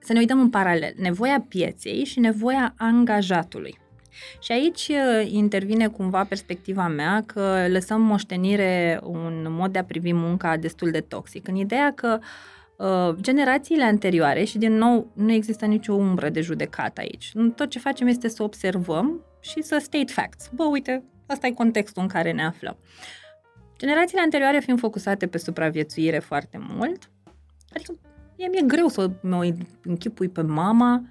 să 0.02 0.12
ne 0.12 0.18
uităm 0.18 0.40
în 0.40 0.50
paralel. 0.50 0.92
Nevoia 0.96 1.44
pieței 1.48 2.04
și 2.04 2.20
nevoia 2.20 2.74
angajatului. 2.76 3.78
Și 4.40 4.52
aici 4.52 4.88
uh, 4.88 5.30
intervine 5.30 5.86
cumva 5.86 6.24
perspectiva 6.24 6.88
mea 6.88 7.22
că 7.26 7.66
lăsăm 7.68 8.00
moștenire 8.00 9.00
un 9.02 9.46
mod 9.48 9.72
de 9.72 9.78
a 9.78 9.84
privi 9.84 10.12
munca 10.12 10.56
destul 10.56 10.90
de 10.90 11.00
toxic. 11.00 11.48
În 11.48 11.54
ideea 11.54 11.92
că 11.94 12.18
uh, 12.20 12.26
generațiile 13.20 13.84
anterioare, 13.84 14.44
și 14.44 14.58
din 14.58 14.72
nou 14.72 15.10
nu 15.12 15.32
există 15.32 15.66
nicio 15.66 15.94
umbră 15.94 16.28
de 16.28 16.40
judecată 16.40 17.00
aici, 17.00 17.32
tot 17.56 17.70
ce 17.70 17.78
facem 17.78 18.06
este 18.06 18.28
să 18.28 18.42
observăm 18.42 19.24
și 19.40 19.62
să 19.62 19.78
state 19.80 20.12
facts. 20.12 20.50
Bă, 20.54 20.64
uite, 20.64 21.04
ăsta 21.28 21.46
e 21.46 21.50
contextul 21.50 22.02
în 22.02 22.08
care 22.08 22.32
ne 22.32 22.44
aflăm. 22.44 22.76
Generațiile 23.78 24.22
anterioare 24.22 24.58
fiind 24.58 24.78
focusate 24.78 25.26
pe 25.26 25.38
supraviețuire 25.38 26.18
foarte 26.18 26.58
mult, 26.68 27.10
adică 27.74 27.98
mie 28.36 28.48
mi-e 28.48 28.62
greu 28.66 28.88
să 28.88 29.10
mă 29.20 29.54
închipui 29.82 30.28
pe 30.28 30.42
mama 30.42 31.02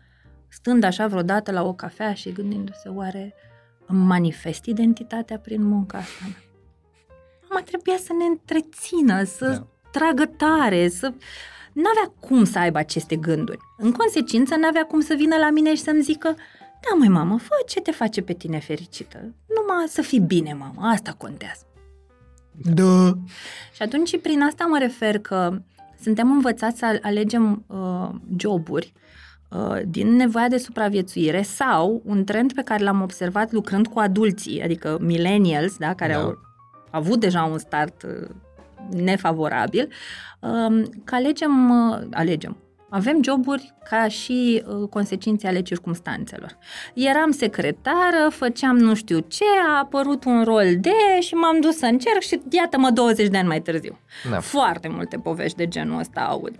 stând 0.48 0.84
așa 0.84 1.08
vreodată 1.08 1.52
la 1.52 1.64
o 1.64 1.74
cafea 1.74 2.14
și 2.14 2.32
gândindu-se 2.32 2.90
oare 2.90 3.34
îmi 3.86 4.06
manifest 4.06 4.66
identitatea 4.66 5.40
prin 5.40 5.64
munca 5.64 5.98
asta 5.98 6.26
mea. 6.26 6.44
Mama 7.50 7.62
trebuia 7.64 7.98
să 7.98 8.14
ne 8.14 8.26
întrețină, 8.26 9.24
să 9.24 9.46
Da. 9.46 9.52
da. 9.52 9.68
tragă 9.92 10.26
tare, 10.26 10.88
să... 10.88 11.14
N-avea 11.84 12.14
cum 12.20 12.44
să 12.44 12.60
aibă 12.60 12.78
aceste 12.78 13.16
gânduri. 13.16 13.60
În 13.78 13.92
consecință, 13.92 14.56
n-avea 14.56 14.84
cum 14.86 15.00
să 15.00 15.14
vină 15.18 15.36
la 15.36 15.50
mine 15.50 15.76
și 15.76 15.82
să-mi 15.82 16.02
zică 16.02 16.36
Da, 16.82 16.96
măi, 16.98 17.08
mamă, 17.08 17.38
fă 17.38 17.54
ce 17.68 17.82
te 17.82 17.92
face 17.92 18.22
pe 18.22 18.34
tine 18.34 18.60
fericită. 18.60 19.18
Numai 19.56 19.88
să 19.88 20.02
fii 20.02 20.20
bine, 20.20 20.54
mamă, 20.54 20.82
asta 20.88 21.16
contează. 21.18 21.64
Da. 22.52 23.14
Și 23.74 23.82
atunci, 23.82 24.22
prin 24.22 24.42
asta 24.42 24.66
mă 24.66 24.78
refer 24.78 25.20
că 25.20 25.62
suntem 26.02 26.32
învățați 26.32 26.78
să 26.80 27.00
alegem 27.02 27.64
uh, 27.68 28.10
joburi 28.38 28.94
uh, 29.50 29.80
din 29.88 30.16
nevoia 30.16 30.48
de 30.48 30.58
supraviețuire 30.58 31.42
sau 31.42 32.02
un 32.06 32.24
trend 32.24 32.54
pe 32.54 32.62
care 32.62 32.84
l-am 32.84 33.02
observat 33.02 33.52
lucrând 33.52 33.88
cu 33.88 34.00
adulții, 34.00 34.62
adică 34.62 34.98
millennials, 35.02 35.78
da, 35.78 35.94
care 35.94 36.14
Da. 36.14 36.20
au 36.20 36.38
avut 36.92 37.20
deja 37.20 37.44
un 37.44 37.58
start 37.58 38.04
uh, 38.04 38.30
nefavorabil, 38.92 39.92
uh, 40.40 40.84
că 41.04 41.16
alegem, 41.16 41.70
uh, 41.70 42.00
alegem, 42.12 42.58
avem 42.90 43.24
joburi 43.24 43.74
ca 43.90 44.08
și 44.08 44.64
uh, 44.66 44.90
consecințe 44.90 45.48
ale 45.48 45.62
circumstanțelor. 45.62 46.58
Eram 46.94 47.32
secretară, 47.32 48.30
făceam 48.30 48.78
nu 48.78 48.96
știu 48.96 49.20
ce, 49.20 49.44
a 49.68 49.78
apărut 49.78 50.24
un 50.24 50.44
rol 50.44 50.78
de 50.80 51.20
și 51.20 51.34
m-am 51.34 51.60
dus 51.62 51.78
să 51.78 51.86
încerc 51.86 52.20
și 52.20 52.42
iată-mă 52.50 52.90
20 52.90 53.28
de 53.28 53.38
ani 53.38 53.48
mai 53.48 53.62
târziu. 53.62 54.00
Da. 54.30 54.40
Foarte 54.40 54.88
multe 54.88 55.18
povești 55.18 55.58
de 55.58 55.68
genul 55.68 56.00
ăsta 56.00 56.22
aud. 56.22 56.60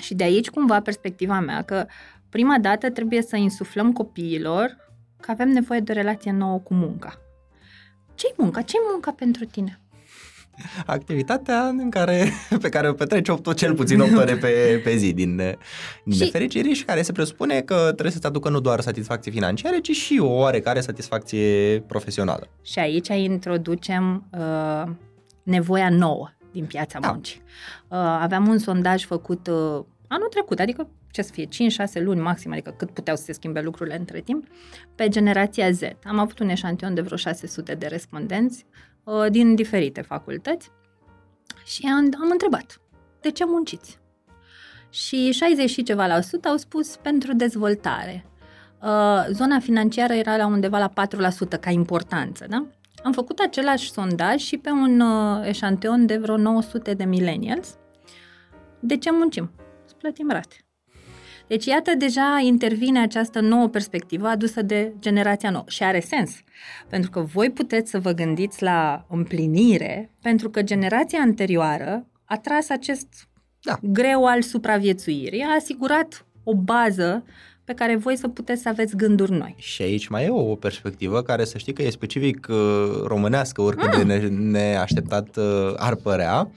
Și 0.00 0.14
de 0.14 0.24
aici 0.24 0.48
cumva 0.48 0.80
perspectiva 0.80 1.40
mea 1.40 1.62
că 1.62 1.86
prima 2.28 2.58
dată 2.58 2.90
trebuie 2.90 3.22
să 3.22 3.36
insuflăm 3.36 3.92
copiilor 3.92 4.76
că 5.20 5.30
avem 5.30 5.48
nevoie 5.48 5.80
de 5.80 5.92
o 5.92 5.94
relație 5.94 6.32
nouă 6.32 6.58
cu 6.58 6.74
munca. 6.74 7.18
Ce-i 8.14 8.34
munca? 8.36 8.62
Ce-i 8.62 8.80
munca 8.90 9.12
pentru 9.12 9.44
tine? 9.44 9.80
Activitatea 10.86 11.60
în 11.66 11.90
care, 11.90 12.28
pe 12.62 12.68
care 12.68 12.88
o 12.88 12.92
petreci 12.92 13.28
8, 13.28 13.54
cel 13.54 13.74
puțin 13.74 14.00
8 14.00 14.16
ore 14.16 14.36
pe, 14.36 14.80
pe 14.84 14.96
zi 14.96 15.12
din, 15.12 15.36
din 16.04 16.12
Și- 16.14 16.18
nefericire 16.18 16.68
și 16.72 16.84
care 16.84 17.02
se 17.02 17.12
presupune 17.12 17.60
că 17.60 17.74
trebuie 17.74 18.10
să-ți 18.12 18.26
aducă 18.26 18.48
nu 18.48 18.60
doar 18.60 18.80
satisfacție 18.80 19.32
financiară, 19.32 19.76
ci 19.82 19.90
și 19.90 20.18
o 20.22 20.26
oarecare 20.32 20.80
satisfacție 20.80 21.78
profesională. 21.86 22.48
Și 22.62 22.78
aici 22.78 23.08
introducem 23.08 24.28
uh, 24.38 24.90
nevoia 25.42 25.90
nouă 25.90 26.30
din 26.52 26.64
piața 26.64 26.98
Da. 26.98 27.10
muncii. 27.10 27.42
Uh, 27.88 27.98
aveam 27.98 28.48
un 28.48 28.58
sondaj 28.58 29.04
făcut 29.04 29.46
uh, 29.46 29.84
anul 30.08 30.28
trecut, 30.30 30.58
adică 30.60 30.88
ce 31.10 31.22
să 31.22 31.32
fie, 31.32 31.44
5-6 31.46 31.48
luni 32.02 32.20
maxim, 32.20 32.52
adică 32.52 32.74
cât 32.76 32.90
puteau 32.90 33.16
să 33.16 33.22
se 33.22 33.32
schimbe 33.32 33.60
lucrurile 33.60 33.96
între 33.98 34.20
timp, 34.20 34.46
pe 34.94 35.08
generația 35.08 35.70
Z. 35.70 35.80
Am 36.04 36.18
avut 36.18 36.38
un 36.38 36.48
eșantion 36.48 36.94
de 36.94 37.00
vreo 37.00 37.16
600 37.16 37.74
de 37.74 37.86
respondenți 37.86 38.64
uh, 38.68 38.87
din 39.30 39.54
diferite 39.54 40.00
facultăți 40.00 40.70
și 41.64 41.86
am, 41.86 42.08
am 42.20 42.28
întrebat, 42.30 42.80
de 43.20 43.30
ce 43.30 43.44
munciți? 43.46 43.98
Și 44.90 45.32
60 45.32 45.70
și 45.70 45.82
ceva 45.82 46.06
la 46.06 46.20
sută 46.20 46.48
au 46.48 46.56
spus 46.56 46.96
pentru 46.96 47.34
dezvoltare. 47.34 48.24
Uh, 48.82 49.24
zona 49.30 49.58
financiară 49.60 50.12
era 50.12 50.36
la 50.36 50.46
undeva 50.46 50.78
la 50.78 51.06
4% 51.56 51.60
ca 51.60 51.70
importanță, 51.70 52.46
da? 52.48 52.66
Am 53.02 53.12
făcut 53.12 53.38
același 53.38 53.90
sondaj 53.90 54.40
și 54.40 54.56
pe 54.56 54.70
un 54.70 55.00
uh, 55.00 55.46
eșantion 55.46 56.06
de 56.06 56.16
vreo 56.16 56.36
900 56.36 56.94
de 56.94 57.04
millennials. 57.04 57.76
De 58.80 58.96
ce 58.96 59.10
muncim? 59.12 59.50
Să 59.84 59.94
plătim 59.98 60.30
rate. 60.30 60.56
Deci, 61.48 61.64
iată, 61.64 61.90
deja 61.98 62.40
intervine 62.42 63.00
această 63.00 63.40
nouă 63.40 63.68
perspectivă 63.68 64.26
adusă 64.26 64.62
de 64.62 64.92
generația 65.00 65.50
nouă 65.50 65.64
și 65.68 65.82
are 65.82 66.00
sens. 66.00 66.30
Pentru 66.88 67.10
că 67.10 67.20
voi 67.20 67.50
puteți 67.50 67.90
să 67.90 67.98
vă 67.98 68.12
gândiți 68.12 68.62
la 68.62 69.04
împlinire, 69.08 70.10
pentru 70.22 70.50
că 70.50 70.62
generația 70.62 71.18
anterioară 71.20 72.06
a 72.24 72.36
tras 72.36 72.68
acest 72.68 73.06
Da. 73.62 73.78
greu 73.82 74.24
al 74.26 74.42
supraviețuirii, 74.42 75.42
a 75.42 75.54
asigurat 75.58 76.26
o 76.44 76.54
bază 76.54 77.24
pe 77.64 77.74
care 77.74 77.96
voi 77.96 78.16
să 78.16 78.28
puteți 78.28 78.62
să 78.62 78.68
aveți 78.68 78.96
gânduri 78.96 79.32
noi. 79.32 79.54
Și 79.58 79.82
aici 79.82 80.08
mai 80.08 80.24
e 80.24 80.30
o 80.30 80.54
perspectivă 80.54 81.22
care 81.22 81.44
să 81.44 81.58
știi 81.58 81.72
că 81.72 81.82
e 81.82 81.90
specific 81.90 82.46
uh, 82.50 82.56
românească, 83.06 83.62
oricât 83.62 83.96
de 83.96 84.02
ne- 84.02 84.28
neașteptat 84.28 85.36
uh, 85.36 85.72
ar 85.76 85.94
părea. 85.94 86.50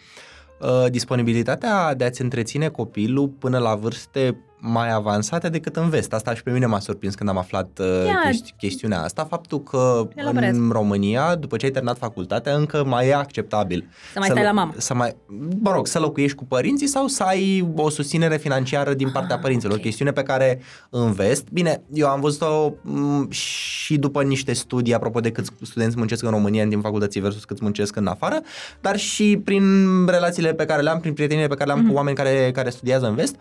Uh, 0.61 0.85
Disponibilitatea 0.89 1.95
de 1.95 2.03
a-ți 2.03 2.21
întreține 2.21 2.67
copilul 2.67 3.27
până 3.27 3.57
la 3.57 3.75
vârste 3.75 4.37
mai 4.63 4.91
avansate 4.91 5.49
decât 5.49 5.75
în 5.75 5.89
vest. 5.89 6.13
Asta 6.13 6.33
și 6.35 6.43
pe 6.43 6.51
mine 6.51 6.65
m-a 6.65 6.79
surprins 6.79 7.15
când 7.15 7.29
am 7.29 7.37
aflat 7.37 7.79
uh, 7.79 7.85
Ia. 8.05 8.19
chesti- 8.29 8.55
chestiunea 8.57 9.01
asta. 9.03 9.23
Faptul 9.29 9.63
că 9.63 10.07
Elaborează. 10.15 10.59
în 10.59 10.69
România, 10.71 11.35
după 11.35 11.57
ce 11.57 11.65
ai 11.65 11.71
terminat 11.71 11.97
facultatea, 11.97 12.55
încă 12.55 12.83
mai 12.85 13.07
e 13.07 13.13
acceptabil. 13.13 13.89
Să 14.13 14.19
mai 14.19 14.27
stai 14.31 14.43
la 14.43 14.51
mamă. 14.51 14.73
Să 14.77 14.93
mai, 14.93 15.15
mă 15.61 15.71
rog, 15.71 15.87
să 15.87 15.99
locuiești 15.99 16.37
cu 16.37 16.45
părinții 16.45 16.87
sau 16.87 17.07
să 17.07 17.23
ai 17.23 17.71
o 17.75 17.89
susținere 17.89 18.37
financiară 18.37 18.93
din 18.93 19.09
partea 19.11 19.35
Ah, 19.35 19.41
părinților. 19.41 19.75
ok. 19.75 19.81
Chestiune 19.81 20.11
pe 20.11 20.23
care 20.23 20.61
în 20.89 21.11
vest, 21.11 21.47
bine, 21.51 21.81
eu 21.93 22.07
am 22.07 22.19
văzut-o 22.21 22.73
m, 22.81 23.29
și 23.29 23.97
după 23.97 24.23
niște 24.23 24.53
studii, 24.53 24.93
apropo 24.93 25.19
de 25.19 25.31
câți 25.31 25.51
studenți 25.61 25.97
muncesc 25.97 26.23
în 26.23 26.29
România 26.29 26.63
în 26.63 26.69
timp 26.69 26.81
facultății 26.83 27.21
versus 27.21 27.43
câți 27.45 27.63
muncesc 27.63 27.95
în 27.95 28.07
afară, 28.07 28.39
dar 28.81 28.97
și 28.97 29.41
prin 29.43 29.65
relațiile 30.07 30.53
pe 30.53 30.65
care 30.65 30.81
le 30.81 30.89
am, 30.89 30.99
prin 30.99 31.13
prietenile 31.13 31.47
pe 31.47 31.53
care 31.55 31.65
le 31.65 31.71
am 31.71 31.79
Mhm. 31.79 31.89
cu 31.89 31.95
oameni 31.95 32.15
care, 32.15 32.51
care 32.53 32.69
studiază 32.69 33.07
în 33.07 33.15
vest. 33.15 33.35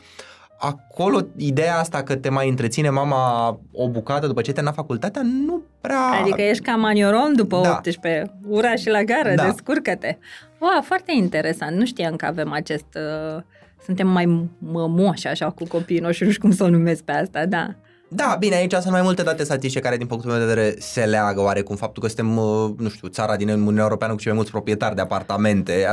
Acolo, 0.63 1.21
ideea 1.37 1.79
asta 1.79 2.03
că 2.03 2.17
te 2.17 2.29
mai 2.29 2.49
întreține 2.49 2.91
mama 2.91 3.49
o 3.73 3.89
bucată 3.89 4.27
după 4.27 4.41
ce 4.41 4.53
termina 4.53 4.75
facultatea, 4.75 5.23
nu 5.47 5.63
prea... 5.81 6.01
Adică 6.21 6.41
ești 6.43 6.63
ca 6.63 6.77
maniorom 6.77 7.33
după 7.35 7.61
Da. 7.63 7.71
18, 7.77 8.33
ura 8.49 8.75
și 8.75 8.89
la 8.89 9.03
gară, 9.03 9.35
Da. 9.35 9.45
descurcă-te. 9.45 10.19
Wow, 10.59 10.83
foarte 10.83 11.13
interesant, 11.17 11.77
nu 11.77 11.85
știam 11.85 12.17
că 12.17 12.27
avem 12.27 12.53
acest... 12.53 12.87
Uh, 12.95 13.43
suntem 13.85 14.09
mai 14.09 14.49
mămoși 14.59 15.27
așa 15.27 15.51
cu 15.51 15.65
copiii 15.67 16.01
noștri, 16.01 16.25
nu 16.25 16.31
știu 16.31 16.43
cum 16.43 16.57
să 16.57 16.65
o 16.65 16.69
numesc 16.69 17.03
pe 17.03 17.13
asta, 17.13 17.47
da. 17.47 17.75
Da, 18.13 18.37
bine, 18.39 18.55
aici 18.55 18.73
sunt 18.73 18.91
mai 18.91 19.03
multe 19.03 19.23
date 19.23 19.45
statistice 19.45 19.81
care, 19.81 19.97
din 19.97 20.07
punctul 20.07 20.31
meu 20.31 20.41
de 20.41 20.47
vedere, 20.47 20.75
se 20.79 21.05
leagă 21.05 21.41
oarecum 21.41 21.77
faptul 21.77 22.03
că 22.03 22.09
suntem, 22.09 22.37
uh, 22.37 22.71
nu 22.79 22.89
știu, 22.89 23.09
țara 23.09 23.37
din 23.37 23.49
Uniunea 23.49 23.83
Europeană 23.83 24.13
cu 24.13 24.19
cei 24.19 24.27
mai 24.27 24.37
mulți 24.37 24.51
proprietari 24.51 24.95
de 24.95 25.01
apartamente. 25.01 25.87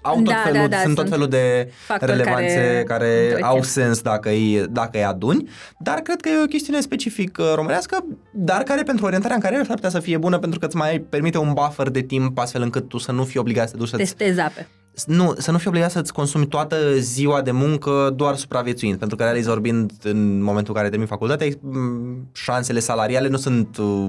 Au 0.00 0.14
tot 0.14 0.24
Da, 0.24 0.40
felul, 0.44 0.60
da, 0.60 0.66
da, 0.66 0.76
sunt 0.82 0.94
tot 0.94 1.06
sunt 1.06 1.08
felul 1.08 1.28
de 1.28 1.70
factori 1.86 2.10
relevanțe 2.10 2.54
care 2.54 2.82
care, 2.84 3.22
întrechem. 3.22 3.44
au 3.46 3.62
sens 3.62 4.00
dacă 4.00 4.28
îi, 4.28 4.66
dacă 4.70 4.90
îi 4.92 5.04
aduni, 5.04 5.48
dar 5.78 5.98
cred 5.98 6.20
că 6.20 6.28
e 6.28 6.42
o 6.42 6.46
chestiune 6.46 6.80
specific 6.80 7.38
uh, 7.40 7.52
românească, 7.54 8.04
dar 8.32 8.62
care 8.62 8.82
pentru 8.82 9.04
orientarea 9.04 9.36
în 9.36 9.42
carieră 9.42 9.64
s-ar 9.64 9.74
putea 9.74 9.90
să 9.90 10.00
fie 10.00 10.16
bună 10.16 10.38
pentru 10.38 10.58
că 10.58 10.66
îți 10.66 10.76
mai 10.76 10.98
permite 10.98 11.38
un 11.38 11.52
buffer 11.52 11.88
de 11.88 12.00
timp 12.00 12.38
astfel 12.38 12.62
încât 12.62 12.88
tu 12.88 12.98
să 12.98 13.12
nu 13.12 13.24
fii 13.24 13.40
obligat 13.40 13.66
să 13.66 13.72
te 13.72 13.78
duci 13.78 13.88
să 13.88 13.96
Testezi 13.96 14.40
ape. 14.40 14.68
Nu, 15.06 15.34
să 15.38 15.50
nu 15.50 15.58
fii 15.58 15.68
obligat 15.68 15.90
să-ți 15.90 16.12
consumi 16.12 16.46
toată 16.46 16.76
ziua 16.98 17.42
de 17.42 17.50
muncă 17.50 18.12
doar 18.16 18.36
supraviețuind, 18.36 18.98
pentru 18.98 19.16
că 19.16 19.22
realiz 19.22 19.46
vorbind 19.46 19.92
în 20.02 20.42
momentul 20.42 20.68
în 20.72 20.74
care 20.78 20.88
termin 20.88 21.06
facultatea, 21.06 21.46
m, 21.60 22.28
șansele 22.32 22.78
salariale 22.78 23.28
nu 23.28 23.36
sunt 23.36 23.76
uh, 23.76 24.08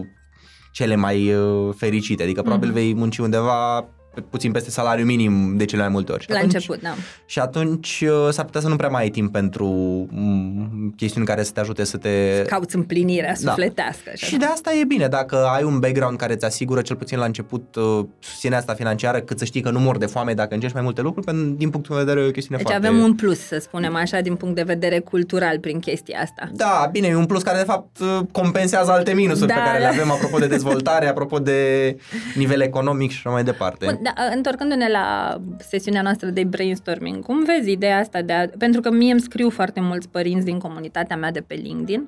cele 0.71 0.95
mai 0.95 1.33
uh, 1.33 1.73
fericite, 1.77 2.23
adică 2.23 2.41
probabil 2.41 2.67
Mhm. 2.67 2.77
vei 2.77 2.93
munci 2.95 3.17
undeva 3.17 3.81
pe- 3.81 3.87
puțin 4.21 4.51
peste 4.51 4.69
salariu 4.69 5.05
minim 5.05 5.57
de 5.57 5.65
cele 5.65 5.81
mai 5.81 5.91
multe 5.91 6.11
ori. 6.11 6.23
Și 6.23 6.29
La 6.29 6.35
atunci, 6.35 6.53
început, 6.53 6.81
da. 6.81 6.93
Și 7.25 7.39
atunci 7.39 8.03
uh, 8.07 8.27
s-ar 8.31 8.45
putea 8.45 8.61
să 8.61 8.67
nu 8.67 8.75
prea 8.75 8.89
mai 8.89 9.01
ai 9.01 9.09
timp 9.09 9.31
pentru 9.31 9.65
m, 10.11 10.93
chestiuni 10.95 11.25
care 11.27 11.43
să 11.43 11.51
te 11.51 11.59
ajute 11.59 11.83
să 11.83 11.97
te... 11.97 12.41
Cauți 12.47 12.75
împlinirea 12.75 13.35
Da. 13.41 13.49
sufletească. 13.49 14.09
așa. 14.13 14.25
Și 14.25 14.37
de 14.37 14.45
asta 14.45 14.73
e 14.73 14.83
bine, 14.83 15.07
dacă 15.07 15.45
ai 15.45 15.63
un 15.63 15.79
background 15.79 16.17
care 16.17 16.33
îți 16.33 16.45
asigură 16.45 16.81
cel 16.81 16.95
puțin 16.95 17.17
la 17.17 17.25
început 17.25 17.75
uh, 17.75 18.05
susținerea 18.19 18.59
asta 18.59 18.73
financiară, 18.73 19.19
cât 19.19 19.39
să 19.39 19.45
știi 19.45 19.61
că 19.61 19.69
nu 19.69 19.79
mor 19.79 19.97
de 19.97 20.05
foame 20.05 20.33
dacă 20.33 20.53
încerci 20.53 20.73
mai 20.73 20.81
multe 20.83 21.01
lucruri, 21.01 21.25
pentru, 21.25 21.43
din 21.45 21.69
punctul 21.69 21.95
meu 21.95 22.03
de 22.03 22.09
vedere 22.09 22.25
e 22.25 22.29
o 22.29 22.33
chestiune 22.33 22.61
Deci 22.61 22.71
foarte... 22.71 22.87
avem 22.87 23.01
un 23.03 23.15
plus, 23.15 23.39
să 23.39 23.57
spunem 23.61 23.95
așa, 23.95 24.19
din 24.21 24.35
punct 24.35 24.55
de 24.55 24.63
vedere 24.63 24.99
cultural 24.99 25.59
prin 25.59 25.79
chestia 25.79 26.19
asta. 26.21 26.49
Da, 26.53 26.89
bine, 26.91 27.07
e 27.07 27.15
un 27.15 27.25
plus 27.25 27.41
care 27.41 27.57
de 27.57 27.63
fapt 27.63 27.99
uh, 27.99 28.19
compensează 28.31 28.91
alte 28.91 29.13
minusuri 29.13 29.47
Da, 29.47 29.53
pe 29.53 29.59
care 29.59 29.77
le 29.77 29.83
da. 29.83 29.89
avem 29.89 30.11
apropo 30.11 30.37
de 30.37 30.47
dezvoltare, 30.47 31.07
apropo 31.15 31.39
de 31.39 31.95
nivel 32.35 32.61
economic 32.61 33.11
și 33.11 33.17
așa 33.17 33.29
mai 33.29 33.43
departe. 33.43 33.85
Bun, 33.85 33.99
da, 34.05 34.23
întorcându-ne 34.33 34.89
la 34.89 35.37
sesiunea 35.57 36.01
noastră 36.01 36.29
de 36.29 36.43
brainstorming, 36.43 37.25
cum 37.25 37.43
vezi 37.43 37.71
ideea 37.71 37.97
asta 37.97 38.21
de 38.21 38.33
a... 38.33 38.47
Pentru 38.47 38.81
că 38.81 38.91
mie 38.91 39.11
îmi 39.11 39.21
scriu 39.21 39.49
foarte 39.49 39.79
mulți 39.79 40.09
părinți 40.09 40.45
din 40.45 40.59
comunitatea 40.59 41.15
mea 41.15 41.31
de 41.31 41.41
pe 41.41 41.53
LinkedIn, 41.53 42.07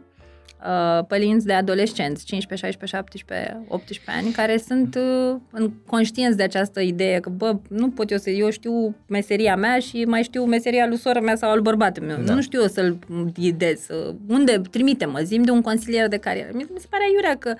uh, 0.63 1.05
părinți 1.07 1.45
de 1.45 1.53
adolescenți, 1.53 2.25
15, 2.25 2.65
16, 2.67 2.97
17, 2.97 3.65
18 3.67 4.11
ani, 4.19 4.31
care 4.31 4.57
sunt 4.57 4.95
uh, 4.95 5.35
în 5.51 5.71
conștienți 5.85 6.37
de 6.37 6.43
această 6.43 6.81
idee 6.81 7.19
că, 7.19 7.29
bă, 7.29 7.55
nu 7.69 7.89
pot 7.89 8.11
eu 8.11 8.17
să... 8.17 8.29
Eu 8.29 8.49
știu 8.49 8.95
meseria 9.07 9.55
mea 9.55 9.79
și 9.79 10.05
mai 10.05 10.23
știu 10.23 10.45
meseria 10.45 10.87
lui 10.87 10.97
sora 10.97 11.19
mea 11.19 11.35
sau 11.35 11.49
al 11.49 11.61
bărbatului 11.61 12.07
meu. 12.07 12.25
Da. 12.25 12.33
Nu 12.33 12.41
știu 12.41 12.61
eu 12.61 12.67
să-l 12.67 12.97
ghidez. 13.33 13.87
uh, 13.89 14.15
Unde? 14.27 14.61
Trimite-mă, 14.71 15.19
zim 15.23 15.43
de 15.43 15.51
un 15.51 15.61
consilier 15.61 16.07
de 16.07 16.17
carieră. 16.17 16.49
Mi 16.53 16.65
mi 16.73 16.79
se 16.79 16.87
pare 16.89 17.03
aiurea 17.07 17.35
că 17.37 17.55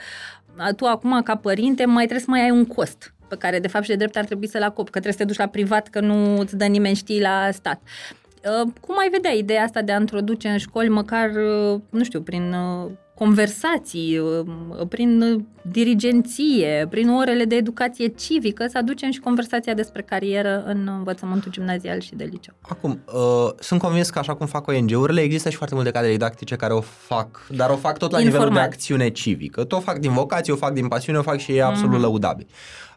a, 0.57 0.71
tu 0.71 0.85
acum, 0.85 1.21
ca 1.21 1.35
părinte, 1.35 1.85
mai 1.85 2.03
trebuie 2.03 2.25
să 2.25 2.29
mai 2.29 2.41
ai 2.41 2.51
un 2.51 2.65
cost 2.65 3.15
pe 3.29 3.35
care, 3.35 3.59
de 3.59 3.67
fapt, 3.67 3.83
și 3.83 3.89
de 3.89 3.95
drept 3.95 4.17
ar 4.17 4.25
trebui 4.25 4.47
să-l 4.47 4.61
acoperi, 4.63 4.91
că 4.91 4.99
trebuie 4.99 5.13
să 5.13 5.19
te 5.19 5.25
duci 5.25 5.37
la 5.37 5.47
privat, 5.47 5.87
că 5.87 5.99
nu 5.99 6.39
îți 6.39 6.55
dă 6.57 6.65
nimeni 6.65 6.95
știi 6.95 7.21
la 7.21 7.49
stat. 7.51 7.81
Uh, 8.63 8.71
Cum 8.81 8.97
ai 8.97 9.09
vedea 9.11 9.31
ideea 9.31 9.63
asta 9.63 9.81
de 9.81 9.91
a 9.91 9.99
introduce 9.99 10.47
în 10.47 10.57
școli, 10.57 10.89
măcar, 10.89 11.29
uh, 11.29 11.79
nu 11.89 12.03
știu, 12.03 12.21
prin 12.21 12.53
uh, 12.53 12.91
conversații, 13.15 14.17
uh, 14.17 14.45
prin 14.89 15.21
uh, 15.21 15.41
dirigenție, 15.71 16.87
prin 16.89 17.09
orele 17.09 17.43
de 17.45 17.55
educație 17.55 18.07
civică, 18.07 18.65
să 18.69 18.77
aducem 18.77 19.11
și 19.11 19.19
conversația 19.19 19.73
despre 19.73 20.01
carieră 20.01 20.63
în 20.65 20.87
învățământul 20.97 21.51
gimnazial 21.51 21.99
și 21.99 22.15
de 22.15 22.23
liceu. 22.23 22.53
Acum, 22.61 22.99
uh, 23.13 23.49
sunt 23.59 23.79
convins 23.81 24.09
că 24.09 24.19
așa 24.19 24.35
cum 24.35 24.45
fac 24.47 24.67
ONG-urile, 24.67 25.21
există 25.21 25.49
și 25.49 25.55
foarte 25.57 25.75
multe 25.75 25.91
cadre 25.91 26.11
didactice 26.11 26.55
care 26.55 26.73
o 26.73 26.81
fac, 26.81 27.47
dar 27.49 27.69
o 27.69 27.75
fac 27.75 27.97
tot 27.97 28.11
la 28.11 28.17
nivelul 28.17 28.39
de 28.39 28.45
Informal. 28.45 28.69
acțiune 28.71 29.09
civică. 29.09 29.63
Tot 29.63 29.79
o 29.79 29.83
fac 29.83 29.97
din 29.97 30.13
vocație, 30.13 30.53
o 30.53 30.55
fac 30.55 30.73
din 30.73 30.87
pasiune, 30.87 31.19
o 31.19 31.21
fac 31.21 31.37
și 31.37 31.51
e 31.55 31.63
absolut 31.63 31.91
Mhm. 31.91 32.01
lăudabil. 32.01 32.47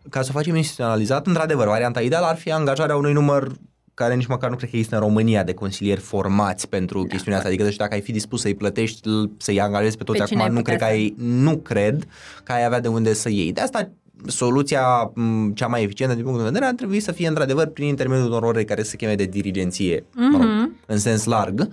Ca 0.08 0.22
să 0.22 0.28
o 0.30 0.36
facem 0.36 0.56
instituționalizat, 0.56 1.26
într-adevăr, 1.26 1.66
varianta 1.66 2.00
ideală 2.00 2.26
ar 2.26 2.36
fi 2.36 2.52
angajarea 2.52 2.96
unui 2.96 3.12
număr 3.12 3.52
care 3.94 4.14
nici 4.14 4.26
măcar 4.26 4.50
nu 4.50 4.56
cred 4.56 4.70
că 4.70 4.76
există 4.76 4.96
în 4.98 5.02
România 5.02 5.42
de 5.44 5.54
consilieri 5.54 6.00
formați 6.00 6.68
pentru 6.68 7.02
chestiunea 7.02 7.36
asta. 7.38 7.48
Adică, 7.50 7.64
deci 7.64 7.76
dacă 7.76 7.94
ai 7.94 8.00
fi 8.00 8.12
dispus 8.12 8.40
să-i 8.40 8.54
plătești, 8.54 9.08
să-i 9.38 9.60
angajezi 9.60 9.96
pe 9.96 10.04
toți 10.04 10.18
Pe 10.18 10.24
cine 10.24 10.40
acum, 10.42 10.50
ai 10.50 10.56
nu 10.56 10.62
putea 10.62 10.76
cred, 10.76 10.88
că 10.88 10.94
să- 10.94 11.00
ai, 11.00 11.14
nu 11.42 11.56
cred 11.56 12.04
că 12.44 12.52
ai 12.52 12.64
avea 12.64 12.80
de 12.80 12.88
unde 12.88 13.12
să 13.12 13.28
iei. 13.30 13.52
De 13.52 13.60
asta 13.60 13.90
soluția 14.26 15.10
m, 15.14 15.50
cea 15.54 15.66
mai 15.66 15.82
eficientă 15.82 16.14
din 16.14 16.22
punctul 16.22 16.44
de 16.44 16.50
vedere 16.50 16.70
ar 16.70 16.76
trebui 16.76 17.00
să 17.00 17.12
fie 17.12 17.28
într-adevăr 17.28 17.66
prin 17.66 17.86
intermediul 17.86 18.26
unor 18.26 18.42
ore 18.42 18.64
care 18.64 18.82
se 18.82 18.96
cheme 18.96 19.14
de 19.14 19.24
dirigenție, 19.24 20.04
mă 20.14 20.36
rog, 20.38 20.46
Mhm. 20.46 20.76
în 20.86 20.98
sens 20.98 21.24
larg, 21.24 21.68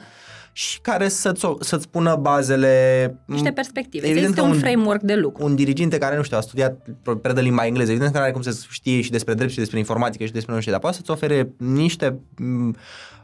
și 0.57 0.79
care 0.81 1.07
să-ți, 1.07 1.45
o- 1.45 1.57
să-ți 1.59 1.89
pună 1.89 2.15
bazele... 2.15 3.15
Niște 3.25 3.49
m, 3.49 3.53
perspective. 3.53 4.07
Evident 4.07 4.23
Există 4.29 4.41
că 4.41 4.47
un, 4.47 4.53
un- 4.53 4.59
framework 4.61 5.01
de 5.01 5.15
lucru. 5.15 5.45
un 5.45 5.55
diriginte 5.55 5.97
care, 5.97 6.15
nu 6.15 6.23
știu, 6.23 6.37
a 6.37 6.41
studiat, 6.41 6.85
predă 7.21 7.41
limba 7.41 7.65
engleză, 7.65 7.89
evident 7.91 8.11
că 8.11 8.17
nu 8.17 8.23
are 8.23 8.33
cum 8.33 8.41
să 8.41 8.65
știe 8.69 9.01
și 9.01 9.11
despre 9.11 9.33
drept 9.33 9.51
și 9.51 9.57
despre 9.57 9.77
informatică 9.77 10.25
și 10.25 10.31
despre 10.31 10.53
nu 10.53 10.59
știu, 10.59 10.71
dar 10.71 10.81
poate 10.81 10.95
să-ți 10.95 11.11
ofere 11.11 11.49
niște 11.57 12.19
m, 12.37 12.75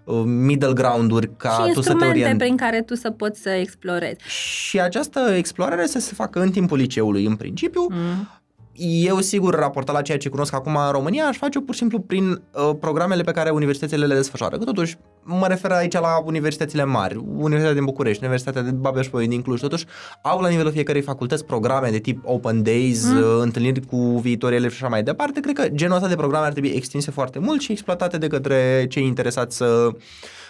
uh, 0.04 0.22
middle 0.26 0.74
ground-uri 0.74 1.30
ca 1.38 1.50
și 1.50 1.56
tu 1.56 1.62
să 1.62 1.72
te 1.72 1.78
instrumente 1.78 2.06
orientezi. 2.08 2.38
prin 2.38 2.56
care 2.58 2.82
tu 2.82 2.96
să 2.96 3.10
poți 3.12 3.41
să 3.41 3.50
explorezi. 3.50 4.17
Și 4.28 4.80
această 4.80 5.19
explorare 5.36 5.86
să 5.86 6.00
se 6.00 6.13
facă 6.13 6.39
în 6.41 6.52
timpul 6.52 6.78
liceului, 6.78 7.26
în 7.26 7.36
principiu. 7.36 7.86
Mm. 7.89 8.30
Eu, 8.75 9.19
sigur, 9.19 9.55
raportat 9.55 9.95
la 9.95 10.01
ceea 10.01 10.17
ce 10.17 10.29
cunosc 10.29 10.53
acum 10.53 10.75
în 10.75 10.91
România, 10.91 11.25
aș 11.25 11.38
face-o 11.38 11.62
pur 11.62 11.73
și 11.73 11.79
simplu 11.79 11.99
prin 11.99 12.29
uh, 12.29 12.75
programele 12.79 13.23
pe 13.23 13.31
care 13.31 13.49
universitățile 13.49 14.05
le 14.05 14.15
desfășoară. 14.15 14.57
Că 14.57 14.63
totuși, 14.63 14.97
mă 15.23 15.47
refer 15.47 15.71
aici 15.71 15.93
la 15.93 16.21
universitățile 16.25 16.83
mari, 16.83 17.15
Universitatea 17.15 17.73
din 17.73 17.86
București, 17.86 18.23
Universitatea 18.23 18.62
din 18.62 18.79
Babeș-Bolyai 18.81 19.27
din 19.27 19.41
Cluj, 19.41 19.59
totuși 19.59 19.86
au 20.21 20.39
la 20.39 20.47
nivelul 20.47 20.71
fiecărei 20.71 21.01
facultăți 21.01 21.45
programe 21.45 21.89
de 21.89 21.99
tip 21.99 22.21
Open 22.23 22.63
Days, 22.63 23.03
Mm. 23.05 23.13
mm. 23.13 23.21
uh, 23.21 23.39
întâlniri 23.41 23.86
cu 23.86 23.97
viitorii 23.97 24.57
elevi 24.57 24.75
și 24.75 24.81
așa 24.83 24.91
mai 24.91 25.03
departe. 25.03 25.39
Cred 25.39 25.55
că 25.55 25.67
genul 25.69 25.95
ăsta 25.95 26.07
de 26.07 26.15
programe 26.15 26.45
ar 26.45 26.51
trebui 26.51 26.69
extinse 26.69 27.12
foarte 27.12 27.39
mult 27.39 27.62
și 27.62 27.71
exploatate 27.71 28.17
de 28.17 28.27
către 28.27 28.86
cei 28.89 29.05
interesați 29.05 29.55
să 29.57 29.89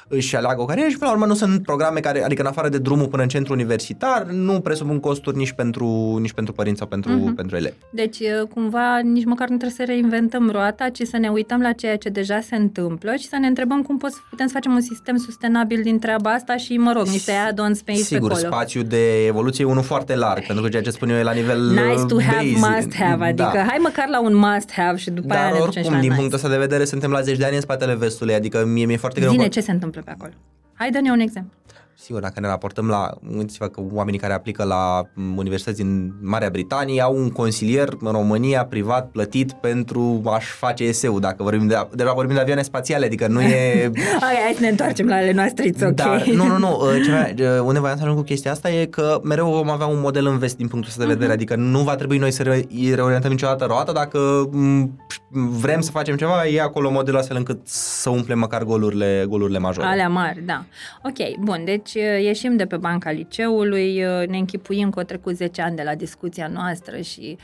își 0.08 0.36
aleagă 0.36 0.62
o 0.62 0.66
carieră 0.66 0.90
și 0.90 0.98
până 0.98 1.10
la 1.10 1.16
urmă 1.16 1.26
nu 1.28 1.34
sunt 1.34 1.64
programe 1.64 2.00
care, 2.00 2.24
adică 2.24 2.42
în 2.42 2.48
afară 2.48 2.70
de 2.70 2.78
drumul 2.78 3.08
până 3.08 3.22
în 3.22 3.28
centru 3.28 3.54
universitar, 3.54 4.24
nu 4.26 4.60
presupun 4.60 5.00
costuri 5.00 5.38
nici 5.38 5.52
pentru, 5.52 6.18
nici 6.22 6.32
pentru 6.34 6.54
părinți 6.54 6.80
sau 6.80 6.88
pentru, 6.88 7.12
Mhm. 7.12 7.32
mm-hmm. 7.32 7.36
pentru 7.36 7.56
elevi. 7.56 7.76
Deci, 7.92 8.20
uh, 8.20 8.48
cumva, 8.54 9.00
nici 9.04 9.26
măcar 9.26 9.48
nu 9.50 9.58
trebuie 9.58 9.78
să 9.88 9.92
reinventăm 9.92 10.50
roata, 10.50 10.90
ci 10.90 11.02
să 11.02 11.18
ne 11.18 11.28
uităm 11.30 11.62
la 11.62 11.72
ceea 11.72 11.98
ce 11.98 12.10
deja 12.10 12.40
se 12.40 12.56
întâmplă 12.56 13.16
și 13.16 13.28
să 13.28 13.38
ne 13.40 13.48
întrebăm 13.48 13.82
cum 13.82 13.98
poți, 13.98 14.18
putem 14.30 14.46
să 14.48 14.54
facem 14.54 14.72
un 14.74 14.82
sistem 14.82 15.18
sustenabil 15.18 15.82
din 15.84 16.00
treaba 16.00 16.30
asta 16.32 16.56
și, 16.58 16.78
mă 16.78 16.92
rog, 16.96 17.06
niște 17.08 17.32
add-ons 17.32 17.82
pe 17.82 17.92
aici 17.92 18.00
Sigur, 18.00 18.32
pe 18.32 18.36
acolo. 18.36 18.52
spațiul 18.54 18.84
de 18.84 19.26
evoluție 19.26 19.66
e 19.66 19.68
unul 19.68 19.84
foarte 19.84 20.16
larg, 20.16 20.46
pentru 20.46 20.64
că 20.64 20.70
ceea 20.70 20.82
ce 20.82 20.90
spun 20.90 21.10
eu 21.10 21.16
e 21.18 21.24
la 21.24 21.32
nivel 21.32 21.62
Nice 21.70 22.06
to 22.08 22.20
have, 22.22 22.36
basic. 22.38 22.58
must 22.58 22.96
have, 22.96 23.26
adică 23.26 23.52
da. 23.54 23.64
hai 23.66 23.78
măcar 23.82 24.08
la 24.10 24.22
un 24.22 24.36
must 24.36 24.72
have 24.72 24.98
și 24.98 25.10
după 25.12 25.34
aia 25.34 25.42
Dar 25.44 25.52
ne 25.52 25.58
ducem 25.58 25.72
și 25.72 25.78
oricum, 25.78 25.94
la 25.94 26.00
din 26.00 26.10
nice. 26.10 26.20
punctul 26.20 26.38
ăsta 26.38 26.50
de 26.50 26.58
vedere, 26.58 26.86
suntem 26.86 27.12
la 27.12 27.22
zeci 27.22 27.38
de 27.38 27.46
ani 27.46 27.56
în 27.56 27.62
spatele 27.62 27.96
vestului, 27.96 28.34
adică 28.34 28.66
mie 28.66 28.86
mi-e 28.86 28.98
foarte 28.98 29.20
greu. 29.20 29.32
Zine 29.32 29.46
bă- 29.48 29.50
ce 29.50 29.60
se 29.62 29.72
întâmplă 29.72 29.93
pe 30.02 30.12
acolo. 30.12 30.34
Hai, 30.74 30.92
dă-ne 30.92 31.12
un 31.12 31.20
exemplu. 31.20 31.52
Sigur, 31.96 32.22
dacă 32.22 32.40
ne 32.40 32.48
raportăm 32.48 32.88
la, 32.88 33.10
gândiți-vă 33.30 33.68
că 33.68 33.82
oamenii 33.92 34.20
care 34.20 34.34
aplică 34.34 34.64
la 34.64 35.02
m, 35.14 35.38
universități 35.38 35.78
din 35.78 36.14
Marea 36.22 36.50
Britanie 36.50 37.02
au 37.02 37.16
un 37.16 37.30
consilier 37.30 37.90
în 38.00 38.12
România 38.12 38.66
privat 38.66 39.10
plătit 39.10 39.52
pentru 39.52 40.22
a-și 40.26 40.52
face 40.52 40.84
eseu, 40.84 41.20
dacă 41.20 41.44
vorbim 41.44 41.68
de, 41.68 41.88
de 41.94 42.04
vorbim 42.04 42.36
de 42.36 42.42
avioane 42.42 42.62
spațiale, 42.62 43.06
adică 43.06 43.28
nu 43.28 43.42
e... 43.42 43.92
Hai, 44.20 44.36
hai 44.44 44.54
să 44.54 44.62
ne 44.62 44.68
întoarcem 44.68 45.08
la 45.08 45.16
ale 45.16 45.32
noastre, 45.32 45.70
it's 45.70 45.84
ok. 45.84 45.92
Dar, 45.92 46.26
nu, 46.26 46.48
nu, 46.48 46.58
nu, 46.58 46.80
uh, 46.82 47.02
ce, 47.36 47.44
uh, 47.44 47.60
unde 47.64 47.80
voiam 47.80 47.98
să 47.98 48.04
ajung 48.04 48.18
cu 48.18 48.24
chestia 48.24 48.52
asta 48.52 48.72
e 48.72 48.86
că 48.86 49.20
mereu 49.24 49.52
vom 49.52 49.70
avea 49.70 49.86
un 49.86 50.00
model 50.00 50.26
în 50.26 50.38
vest 50.38 50.58
din 50.58 50.68
punctul 50.68 50.92
ăsta 50.92 51.06
de 51.06 51.14
vedere, 51.14 51.32
adică 51.32 51.56
nu 51.56 51.80
va 51.80 51.96
trebui 51.96 52.18
noi 52.18 52.32
să 52.32 52.44
re- 52.44 52.68
reorientăm 52.94 53.32
niciodată 53.32 53.66
roata 53.66 53.92
dacă 53.92 54.50
m, 54.52 55.00
vrem 55.34 55.82
să 55.82 55.92
facem 55.92 56.16
ceva, 56.16 56.48
e 56.48 56.62
acolo 56.62 56.92
modelul 56.92 57.20
astfel 57.20 57.38
încât 57.38 57.68
să 57.68 58.10
umplem 58.10 58.40
măcar 58.40 58.64
golurile, 58.64 59.26
golurile 59.28 59.58
majore. 59.58 59.88
Alea 59.88 60.10
mari, 60.10 60.42
da. 60.46 60.64
Ok, 61.04 61.44
bun, 61.44 61.62
deci 61.66 61.83
uh, 61.96 62.24
ieșim 62.24 62.56
de 62.56 62.66
pe 62.66 62.78
banca 62.78 63.12
liceului, 63.12 64.06
uh, 64.06 64.28
ne 64.28 64.38
închipuim 64.38 64.90
că 64.90 65.00
au 65.00 65.06
trecut 65.06 65.36
10 65.36 65.62
ani 65.62 65.76
de 65.76 65.84
la 65.84 65.96
discuția 65.96 66.48
noastră 66.48 67.02
și 67.02 67.38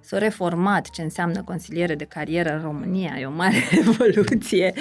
s-a 0.00 0.18
reformat 0.18 0.90
ce 0.90 1.02
înseamnă 1.02 1.42
consiliere 1.42 1.94
de 1.94 2.04
carieră 2.04 2.54
în 2.54 2.62
România, 2.62 3.16
e 3.18 3.26
o 3.26 3.30
mare 3.30 3.56
revoluție. 3.76 4.72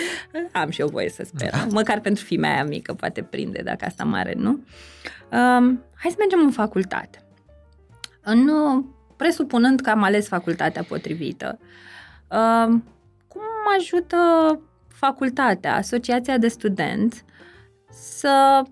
Am 0.52 0.70
și 0.70 0.82
eu 0.82 0.88
voie 0.88 1.10
să 1.10 1.24
sper, 1.26 1.50
da. 1.50 1.68
măcar 1.70 2.00
pentru 2.00 2.24
fimea 2.24 2.54
aia 2.54 2.64
mică 2.64 2.94
poate 2.94 3.22
prinde 3.22 3.62
dacă 3.64 3.86
asta 3.86 4.04
mare, 4.04 4.34
nu? 4.38 4.50
Um, 4.50 5.84
hai 5.96 6.10
să 6.10 6.16
mergem 6.18 6.40
în 6.44 6.52
facultate. 6.52 7.24
În, 8.22 8.48
uh, 8.48 8.84
presupunând 9.18 9.80
că 9.80 9.90
am 9.90 10.04
ales 10.04 10.28
facultatea 10.28 10.84
potrivită, 10.84 11.60
um, 12.28 12.84
cum 13.28 13.42
ajută 13.78 14.18
facultatea, 14.88 15.76
asociația 15.76 16.38
de 16.38 16.48
studenți 16.48 17.24
să... 17.90 18.64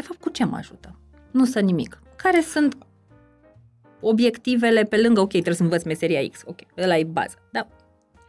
De 0.00 0.06
fapt, 0.06 0.20
cu 0.20 0.28
ce 0.28 0.44
mă 0.44 0.56
ajută? 0.56 0.98
Nu 1.30 1.44
să 1.44 1.60
nimic. 1.60 2.02
Care 2.16 2.40
sunt 2.40 2.76
obiectivele 4.00 4.82
pe 4.82 5.00
lângă, 5.00 5.20
ok, 5.20 5.30
trebuie 5.30 5.54
să 5.54 5.62
învăț 5.62 5.82
meseria 5.82 6.28
X, 6.28 6.42
ok, 6.44 6.58
ăla 6.76 6.98
e 6.98 7.04
bază, 7.04 7.36
dar 7.52 7.68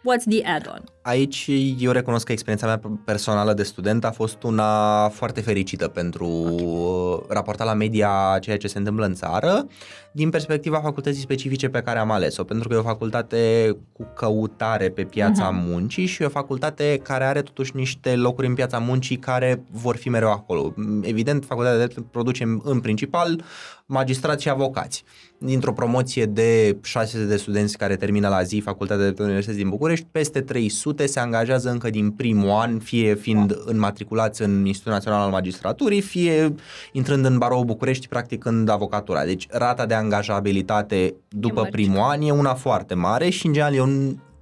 what's 0.04 0.26
the 0.30 0.44
add-on? 0.46 0.84
Aici 1.02 1.50
eu 1.80 1.92
recunosc 1.92 2.26
că 2.26 2.32
experiența 2.32 2.68
mea 2.68 2.82
personală 3.06 3.54
de 3.54 3.64
student 3.64 4.06
a 4.06 4.12
fost 4.12 4.44
una 4.44 5.08
foarte 5.10 5.42
fericită 5.42 5.88
pentru 5.88 6.28
okay. 6.28 7.26
raportat 7.30 7.68
la 7.68 7.74
media 7.74 8.38
ceea 8.42 8.58
ce 8.58 8.68
se 8.68 8.78
întâmplă 8.78 9.06
în 9.06 9.14
țară, 9.14 9.68
din 10.12 10.30
perspectiva 10.30 10.80
facultății 10.80 11.22
specifice 11.22 11.70
pe 11.70 11.82
care 11.82 12.00
am 12.00 12.12
ales-o, 12.12 12.44
pentru 12.44 12.68
că 12.68 12.74
e 12.74 12.78
o 12.78 12.84
facultate 12.84 13.72
cu 13.94 14.08
căutare 14.16 14.90
pe 14.90 15.04
piața 15.04 15.50
uh-huh. 15.50 15.66
muncii 15.68 16.06
și 16.06 16.24
e 16.24 16.26
o 16.26 16.30
facultate 16.30 17.00
care 17.04 17.24
are 17.24 17.42
totuși 17.42 17.76
niște 17.76 18.16
locuri 18.16 18.48
în 18.48 18.54
piața 18.54 18.78
muncii 18.78 19.18
care 19.18 19.64
vor 19.72 19.96
fi 19.96 20.10
mereu 20.10 20.32
acolo. 20.32 20.74
Evident, 21.02 21.46
facultatea 21.46 21.78
de 21.78 21.86
drept 21.86 22.12
produce 22.12 22.60
în 22.64 22.80
principal 22.80 23.44
magistrați 23.86 24.42
și 24.42 24.50
avocați. 24.50 25.04
Dintr-o 25.44 25.74
promoție 25.74 26.26
de 26.26 26.78
600 26.84 27.26
de 27.26 27.38
studenți 27.38 27.78
care 27.78 27.96
termină 27.96 28.28
la 28.28 28.42
zi 28.42 28.62
facultatea 28.64 29.04
de 29.04 29.04
drept 29.04 29.20
Universității 29.20 29.62
din 29.62 29.70
București, 29.70 30.06
peste 30.12 30.42
300 30.42 30.60
300 30.72 31.06
se 31.06 31.20
angajează 31.20 31.70
încă 31.70 31.90
din 31.90 32.12
primul 32.12 32.50
an, 32.50 32.80
fie 32.80 33.16
fiind 33.16 33.58
înmatriculați 33.66 34.42
în 34.42 34.66
Institutul 34.66 34.94
Național 34.94 35.22
al 35.22 35.30
Magistraturii, 35.30 36.02
fie 36.02 36.56
intrând 36.92 37.26
în 37.26 37.38
barou 37.38 37.64
București, 37.64 38.08
practicând 38.08 38.70
avocatura. 38.70 39.26
Deci 39.26 39.48
rata 39.50 39.86
de 39.86 39.94
angajabilitate 39.94 41.14
după 41.30 41.68
primul 41.72 42.00
an 42.00 42.22
e 42.22 42.32
una 42.32 42.54
foarte 42.54 42.94
mare 42.94 43.30
și, 43.30 43.46
în 43.46 43.54
general, 43.54 43.76
eu 43.76 43.88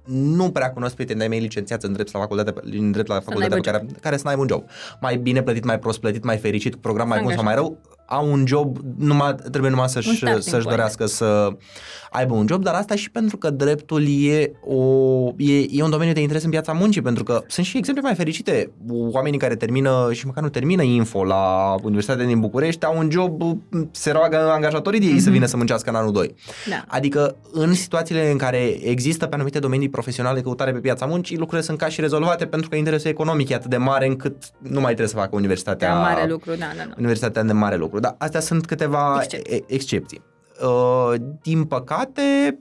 nu 0.04 0.50
prea 0.50 0.70
cunosc 0.72 0.94
prieteni 0.94 1.28
mei 1.28 1.40
licențiați 1.40 1.86
în 1.86 1.92
drept 1.92 2.12
la 2.12 2.18
facultate, 2.18 2.54
în 2.62 2.90
drept 2.90 3.08
la 3.08 3.20
facultate 3.20 3.60
care, 3.60 3.86
care 4.00 4.16
să 4.16 4.22
n-aibă 4.24 4.40
un 4.40 4.48
job. 4.48 4.64
Mai 5.00 5.16
bine 5.16 5.42
plătit, 5.42 5.64
mai 5.64 5.78
prost 5.78 6.00
plătit, 6.00 6.24
mai 6.24 6.36
fericit, 6.36 6.76
program 6.76 7.08
mai 7.08 7.22
bun 7.22 7.32
sau 7.32 7.42
mai 7.42 7.54
rău, 7.54 7.78
au 8.10 8.32
un 8.32 8.46
job, 8.46 8.78
numai, 8.98 9.34
trebuie 9.50 9.70
numai 9.70 9.88
să-și, 9.88 10.24
să-și 10.38 10.66
dorească 10.66 11.06
să 11.06 11.56
aibă 12.10 12.34
un 12.34 12.46
job, 12.48 12.62
dar 12.62 12.74
asta 12.74 12.94
și 12.94 13.10
pentru 13.10 13.36
că 13.36 13.50
dreptul 13.50 14.04
e, 14.08 14.52
o, 14.64 14.82
e, 15.36 15.66
e 15.70 15.82
un 15.82 15.90
domeniu 15.90 16.12
de 16.12 16.20
interes 16.20 16.44
în 16.44 16.50
piața 16.50 16.72
muncii, 16.72 17.02
pentru 17.02 17.24
că 17.24 17.42
sunt 17.46 17.66
și 17.66 17.76
exemple 17.76 18.02
mai 18.02 18.14
fericite. 18.14 18.70
Oamenii 18.88 19.38
care 19.38 19.56
termină 19.56 20.08
și 20.12 20.26
măcar 20.26 20.42
nu 20.42 20.48
termină 20.48 20.82
info 20.82 21.24
la 21.24 21.74
Universitatea 21.82 22.26
din 22.26 22.40
București 22.40 22.84
au 22.84 22.98
un 22.98 23.10
job, 23.10 23.42
se 23.90 24.10
roagă 24.10 24.36
angajatorii 24.36 25.00
de 25.00 25.06
ei 25.06 25.12
mm-hmm. 25.12 25.16
să 25.16 25.24
mhm. 25.24 25.32
vină 25.32 25.46
să 25.46 25.56
muncească 25.56 25.90
în 25.90 25.96
anul 25.96 26.12
2. 26.12 26.34
Da. 26.68 26.84
Adică 26.86 27.36
în 27.52 27.74
situațiile 27.74 28.30
în 28.30 28.36
care 28.36 28.88
există 28.88 29.26
pe 29.26 29.34
anumite 29.34 29.58
domenii 29.58 29.88
profesionale 29.88 30.40
căutare 30.40 30.72
pe 30.72 30.78
piața 30.78 31.06
muncii, 31.06 31.36
lucrurile 31.36 31.66
sunt 31.66 31.78
ca 31.78 31.88
și 31.88 32.00
rezolvate 32.00 32.46
pentru 32.46 32.68
că 32.68 32.76
interesul 32.76 33.10
economic 33.10 33.48
e 33.48 33.54
atât 33.54 33.70
de 33.70 33.76
mare 33.76 34.06
încât 34.06 34.36
nu 34.58 34.80
mai 34.80 34.94
trebuie 34.94 35.08
să 35.08 35.16
facă 35.16 35.30
universitatea. 35.32 35.94
De 35.94 36.00
mare 36.00 36.26
lucru, 36.28 36.50
da, 36.50 36.66
da, 36.76 36.84
da. 36.88 36.94
Universitatea 36.96 37.42
de 37.42 37.52
mare 37.52 37.76
lucru. 37.76 37.99
Da, 38.00 38.14
astea 38.18 38.40
sunt 38.40 38.66
câteva 38.66 39.20
excepții. 39.22 39.64
excepții. 39.66 40.22
Uh, 40.62 41.14
din 41.42 41.64
păcate, 41.64 42.58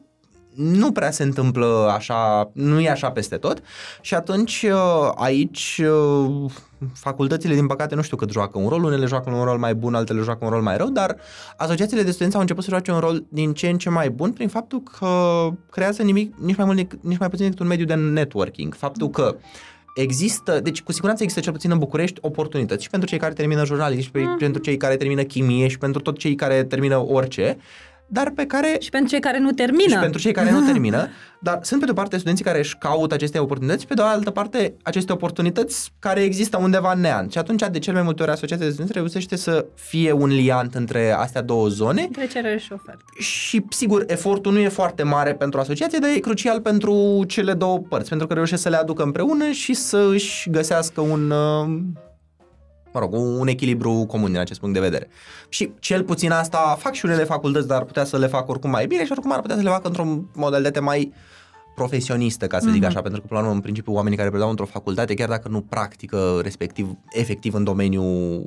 nu 0.55 0.91
prea 0.91 1.11
se 1.11 1.23
întâmplă 1.23 1.91
așa, 1.93 2.49
nu 2.53 2.79
e 2.79 2.89
așa 2.89 3.11
peste 3.11 3.37
tot 3.37 3.61
și 4.01 4.15
atunci 4.15 4.65
uh, 4.71 5.11
aici 5.15 5.81
uh, 5.83 6.51
facultățile 6.93 7.53
din 7.53 7.67
păcate 7.67 7.95
nu 7.95 8.01
știu 8.01 8.17
cât 8.17 8.31
joacă 8.31 8.59
un 8.59 8.67
rol, 8.67 8.83
unele 8.83 9.05
joacă 9.05 9.29
un 9.29 9.43
rol 9.43 9.57
mai 9.57 9.75
bun, 9.75 9.95
altele 9.95 10.21
joacă 10.21 10.45
un 10.45 10.51
rol 10.51 10.61
mai 10.61 10.77
rău, 10.77 10.89
dar 10.89 11.15
asociațiile 11.57 12.03
de 12.03 12.11
studenți 12.11 12.35
au 12.35 12.41
început 12.41 12.63
să 12.63 12.69
joace 12.69 12.91
un 12.91 12.99
rol 12.99 13.25
din 13.29 13.53
ce 13.53 13.69
în 13.69 13.77
ce 13.77 13.89
mai 13.89 14.09
bun 14.09 14.31
prin 14.31 14.47
faptul 14.47 14.83
că 14.99 15.09
creează 15.69 16.01
nimic, 16.01 16.35
nici 16.37 16.57
mai 16.57 16.65
mult, 16.65 17.03
nici 17.03 17.17
mai 17.17 17.29
puțin 17.29 17.45
decât 17.45 17.59
un 17.59 17.67
mediu 17.67 17.85
de 17.85 17.93
networking. 17.93 18.75
Faptul 18.75 19.09
că 19.09 19.35
există, 20.01 20.59
deci 20.59 20.81
cu 20.81 20.91
siguranță 20.91 21.23
există 21.23 21.43
cel 21.43 21.53
puțin 21.53 21.71
în 21.71 21.77
București 21.77 22.19
oportunități 22.21 22.83
și 22.83 22.89
pentru 22.89 23.09
cei 23.09 23.17
care 23.17 23.33
termină 23.33 23.65
jurnalism, 23.65 24.01
și 24.17 24.23
mm. 24.23 24.37
pentru 24.37 24.61
cei 24.61 24.77
care 24.77 24.95
termină 24.95 25.23
chimie 25.23 25.67
și 25.67 25.77
pentru 25.77 26.01
tot 26.01 26.17
cei 26.17 26.35
care 26.35 26.63
termină 26.63 27.05
orice 27.07 27.57
dar 28.11 28.31
pe 28.35 28.45
care... 28.45 28.77
Și 28.79 28.89
pentru 28.89 29.09
cei 29.09 29.19
care 29.19 29.39
nu 29.39 29.51
termină. 29.51 29.93
Și 29.93 29.97
pentru 29.97 30.21
cei 30.21 30.31
care 30.31 30.51
nu 30.51 30.65
termină, 30.71 31.09
dar 31.39 31.59
sunt 31.61 31.79
pe 31.79 31.85
de 31.85 31.91
o 31.91 31.93
parte 31.93 32.15
studenții 32.15 32.45
care 32.45 32.57
își 32.57 32.77
caută 32.77 33.13
aceste 33.13 33.39
oportunități 33.39 33.81
și 33.81 33.87
pe 33.87 33.93
de 33.93 34.01
o 34.01 34.05
altă 34.05 34.31
parte 34.31 34.73
aceste 34.83 35.11
oportunități 35.11 35.91
care 35.99 36.21
există 36.21 36.57
undeva 36.57 36.91
în 36.91 36.99
neant. 36.99 37.31
Și 37.31 37.37
atunci 37.37 37.63
de 37.71 37.79
cel 37.79 37.93
mai 37.93 38.01
multe 38.01 38.21
ori 38.21 38.31
asociația 38.31 38.65
de 38.65 38.71
studenți 38.71 38.97
reușește 38.97 39.35
să 39.35 39.65
fie 39.75 40.11
un 40.11 40.27
liant 40.27 40.75
între 40.75 41.11
astea 41.11 41.41
două 41.41 41.67
zone. 41.67 42.01
Între 42.01 42.27
cerere 42.27 42.57
și 42.57 42.71
ofertă. 42.71 43.03
Și 43.19 43.65
sigur, 43.69 44.03
efortul 44.07 44.51
nu 44.51 44.59
e 44.59 44.67
foarte 44.67 45.03
mare 45.03 45.33
pentru 45.33 45.59
asociație, 45.59 45.99
dar 46.01 46.09
e 46.15 46.19
crucial 46.19 46.61
pentru 46.61 47.23
cele 47.27 47.53
două 47.53 47.79
părți, 47.79 48.09
pentru 48.09 48.27
că 48.27 48.33
reușesc 48.33 48.61
să 48.61 48.69
le 48.69 48.75
aducă 48.75 49.03
împreună 49.03 49.49
și 49.49 49.73
să 49.73 50.09
își 50.11 50.49
găsească 50.49 51.01
un 51.01 51.29
uh, 51.29 51.79
mă 52.93 52.99
rog, 52.99 53.13
un 53.13 53.47
echilibru 53.47 54.05
comun 54.07 54.31
din 54.31 54.39
acest 54.39 54.59
punct 54.59 54.75
de 54.75 54.81
vedere. 54.81 55.07
Și 55.49 55.71
cel 55.79 56.03
puțin 56.03 56.31
asta 56.31 56.77
fac 56.79 56.93
și 56.93 57.05
unele 57.05 57.23
facultăți, 57.23 57.67
dar 57.67 57.77
ar 57.77 57.83
putea 57.83 58.03
să 58.03 58.17
le 58.17 58.27
fac 58.27 58.49
oricum 58.49 58.69
mai 58.69 58.87
bine 58.87 59.05
și 59.05 59.11
oricum 59.11 59.31
ar 59.31 59.41
putea 59.41 59.55
să 59.55 59.61
le 59.61 59.69
facă 59.69 59.87
într-o 59.87 60.05
modalitate 60.33 60.79
mai 60.79 61.13
profesionistă, 61.81 62.47
ca 62.47 62.59
să 62.59 62.67
mm-hmm. 62.67 62.71
zic 62.71 62.81
mhm. 62.81 62.89
așa, 62.89 63.01
pentru 63.01 63.21
că, 63.21 63.27
până 63.27 63.39
la 63.39 63.45
urmă, 63.45 63.57
în 63.57 63.61
principiu, 63.61 63.93
oamenii 63.93 64.17
care 64.17 64.29
predau 64.29 64.49
într-o 64.49 64.65
facultate, 64.65 65.13
chiar 65.13 65.29
dacă 65.29 65.47
nu 65.47 65.61
practică 65.61 66.39
respectiv, 66.41 66.95
efectiv 67.09 67.53
în 67.53 67.63
domeniul 67.63 68.45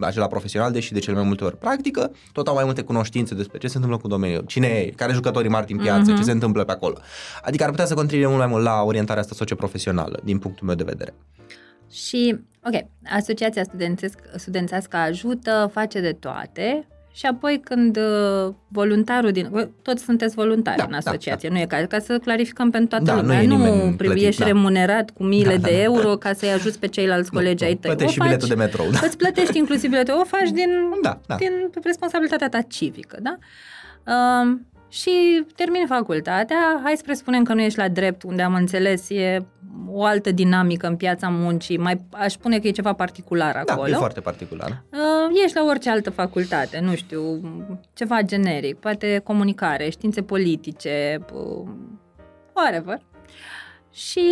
acela 0.00 0.26
profesional, 0.26 0.72
deși 0.72 0.92
de 0.92 0.98
cele 0.98 1.16
mai 1.16 1.26
multe 1.26 1.44
ori 1.44 1.58
practică, 1.58 2.10
tot 2.32 2.46
au 2.48 2.54
mai 2.54 2.64
multe 2.64 2.82
cunoștințe 2.82 3.34
despre 3.34 3.58
ce 3.58 3.66
se 3.66 3.76
întâmplă 3.76 4.00
cu 4.00 4.08
domeniul, 4.08 4.44
cine 4.46 4.66
e, 4.66 4.90
care 4.90 5.12
jucătorii 5.12 5.50
mari 5.50 5.66
din 5.66 5.76
piață, 5.76 6.12
mm-hmm. 6.12 6.16
ce 6.16 6.22
se 6.22 6.30
întâmplă 6.30 6.64
pe 6.64 6.72
acolo. 6.72 6.96
Adică 7.42 7.64
ar 7.64 7.70
putea 7.70 7.86
să 7.86 7.94
contribuie 7.94 8.26
mult 8.26 8.38
mai 8.38 8.48
mult 8.48 8.62
la 8.62 8.82
orientarea 8.82 9.22
asta 9.22 9.34
socioprofesională, 9.34 10.20
din 10.24 10.38
punctul 10.38 10.66
meu 10.66 10.76
de 10.76 10.84
vedere. 10.84 11.14
Și, 11.90 12.38
ok, 12.66 12.86
asociația 13.16 13.62
studențească 14.36 14.96
ajută, 14.96 15.70
face 15.72 16.00
de 16.00 16.12
toate 16.12 16.86
și 17.14 17.26
apoi 17.26 17.60
când 17.64 17.96
uh, 17.96 18.54
voluntarul 18.68 19.30
din... 19.30 19.72
Toți 19.82 20.04
sunteți 20.04 20.34
voluntari 20.34 20.76
da, 20.76 20.84
în 20.84 20.90
da, 20.90 20.96
asociație, 20.96 21.48
da, 21.48 21.54
da. 21.54 21.60
nu 21.60 21.76
e 21.76 21.80
ca, 21.80 21.86
ca 21.86 21.98
să 21.98 22.18
clarificăm 22.18 22.70
pentru 22.70 22.88
toată 22.88 23.04
da, 23.04 23.20
lumea. 23.20 23.42
Nu, 23.42 23.56
nu 23.56 23.94
plătit, 23.96 24.22
ești 24.22 24.40
da. 24.40 24.46
remunerat 24.46 25.10
cu 25.10 25.22
miile 25.22 25.56
da, 25.56 25.68
de 25.68 25.70
da, 25.70 25.76
da. 25.76 25.82
euro 25.82 26.08
da. 26.08 26.16
ca 26.16 26.32
să-i 26.32 26.50
ajuți 26.50 26.78
pe 26.78 26.86
ceilalți 26.86 27.30
colegi 27.30 27.64
ai 27.64 27.74
tăi. 27.74 27.90
Plătești 27.90 28.12
și 28.12 28.20
biletul 28.20 28.48
de 28.48 28.54
metrou. 28.54 28.90
Da. 28.90 28.98
Îți 29.02 29.16
plătești 29.16 29.58
inclusiv 29.58 29.90
biletul, 29.90 30.18
o 30.20 30.24
faci 30.24 30.50
din, 30.50 30.70
da, 31.02 31.20
da. 31.26 31.34
din 31.34 31.70
responsabilitatea 31.82 32.48
ta 32.48 32.60
civică, 32.60 33.18
da? 33.22 33.36
Uh, 34.06 34.58
și 34.88 35.44
termin 35.54 35.86
facultatea, 35.86 36.80
hai 36.82 36.92
să 36.96 37.02
presupunem 37.02 37.42
că 37.42 37.54
nu 37.54 37.60
ești 37.60 37.78
la 37.78 37.88
drept, 37.88 38.22
unde 38.22 38.42
am 38.42 38.54
înțeles 38.54 39.10
e 39.10 39.38
o 39.86 40.04
altă 40.04 40.30
dinamică 40.30 40.86
în 40.86 40.96
piața 40.96 41.28
muncii, 41.28 41.76
mai 41.76 42.00
aș 42.10 42.32
spune 42.32 42.58
că 42.58 42.66
e 42.66 42.70
ceva 42.70 42.92
particular 42.92 43.56
acolo. 43.56 43.88
Da, 43.88 43.94
e 43.94 43.98
foarte 43.98 44.20
particular. 44.20 44.84
Uh, 44.92 45.40
ești 45.44 45.56
la 45.56 45.64
orice 45.64 45.90
altă 45.90 46.10
facultate, 46.10 46.80
nu 46.80 46.94
știu, 46.94 47.40
ceva 47.92 48.22
generic, 48.22 48.78
poate 48.78 49.20
comunicare, 49.24 49.88
științe 49.88 50.22
politice, 50.22 51.24
uh, 51.32 51.68
whatever. 52.54 53.00
Și 53.90 54.30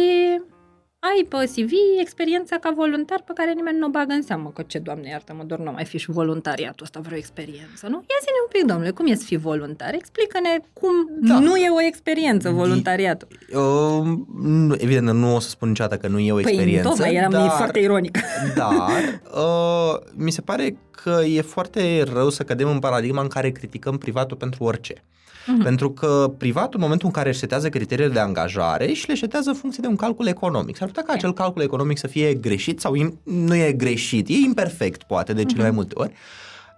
ai 1.09 1.27
pe 1.29 1.37
CV 1.55 1.73
experiența 2.01 2.57
ca 2.57 2.73
voluntar 2.77 3.23
pe 3.27 3.33
care 3.35 3.53
nimeni 3.53 3.79
nu 3.79 3.87
o 3.87 3.91
bagă 3.91 4.13
în 4.13 4.23
seamă, 4.23 4.51
că 4.55 4.63
ce, 4.67 4.79
doamne, 4.79 5.09
iartă-mă, 5.09 5.43
doar 5.43 5.61
nu 5.61 5.73
mai 5.73 5.85
fi 5.85 5.99
și 5.99 6.11
voluntariatul 6.11 6.85
ăsta 6.85 7.01
vreo 7.01 7.17
experiență, 7.17 7.87
nu? 7.87 7.97
Ia 7.97 8.19
zi-ne 8.21 8.41
un 8.45 8.51
pic, 8.53 8.65
domnule, 8.65 8.91
cum 8.91 9.07
e 9.07 9.15
să 9.15 9.25
fii 9.25 9.37
voluntar? 9.37 9.95
Explică-ne 9.95 10.59
cum 10.73 10.93
da. 11.21 11.39
nu 11.39 11.57
e 11.57 11.71
o 11.71 11.83
experiență 11.83 12.51
voluntariatul. 12.51 13.29
Uh, 13.53 14.03
nu, 14.43 14.75
evident, 14.79 15.11
nu 15.11 15.35
o 15.35 15.39
să 15.39 15.49
spun 15.49 15.69
niciodată 15.69 15.97
că 15.97 16.09
nu 16.09 16.19
e 16.19 16.33
o 16.33 16.35
păi, 16.35 16.45
experiență. 16.47 16.89
Păi, 16.89 16.97
tocmai, 16.97 17.15
eram 17.15 17.31
dar, 17.31 17.49
foarte 17.49 17.79
ironic. 17.79 18.19
Dar, 18.57 19.21
uh, 19.35 19.95
mi 20.15 20.31
se 20.31 20.41
pare 20.41 20.77
că 20.91 21.21
e 21.25 21.41
foarte 21.41 22.03
rău 22.13 22.29
să 22.29 22.43
cădem 22.43 22.69
în 22.69 22.79
paradigma 22.79 23.23
în 23.23 23.29
care 23.29 23.51
criticăm 23.51 23.99
privatul 23.99 24.37
pentru 24.37 24.65
orice. 24.65 25.05
Uh-huh. 25.41 25.63
Pentru 25.63 25.91
că 25.91 26.33
privatul, 26.39 26.75
în 26.75 26.81
momentul 26.81 27.07
în 27.07 27.13
care 27.13 27.29
își 27.29 27.39
setează 27.39 27.69
criteriile 27.69 28.13
de 28.13 28.19
angajare 28.19 28.93
și 28.93 29.09
le 29.09 29.15
setează 29.15 29.49
în 29.49 29.55
funcție 29.55 29.83
de 29.83 29.89
un 29.89 29.97
calcul 29.97 30.27
economic. 30.27 30.77
S-ar 30.77 30.89
putea 30.89 31.03
ca 31.03 31.13
acel 31.13 31.33
calcul 31.33 31.63
economic 31.63 31.99
să 31.99 32.07
fie 32.07 32.35
greșit 32.35 32.81
sau 32.81 33.15
nu 33.23 33.55
e 33.55 33.73
greșit, 33.73 34.29
e 34.29 34.33
imperfect, 34.33 35.03
poate, 35.03 35.33
de 35.33 35.45
cele 35.45 35.61
uh-huh. 35.61 35.63
mai 35.63 35.71
multe 35.71 35.93
ori. 35.97 36.13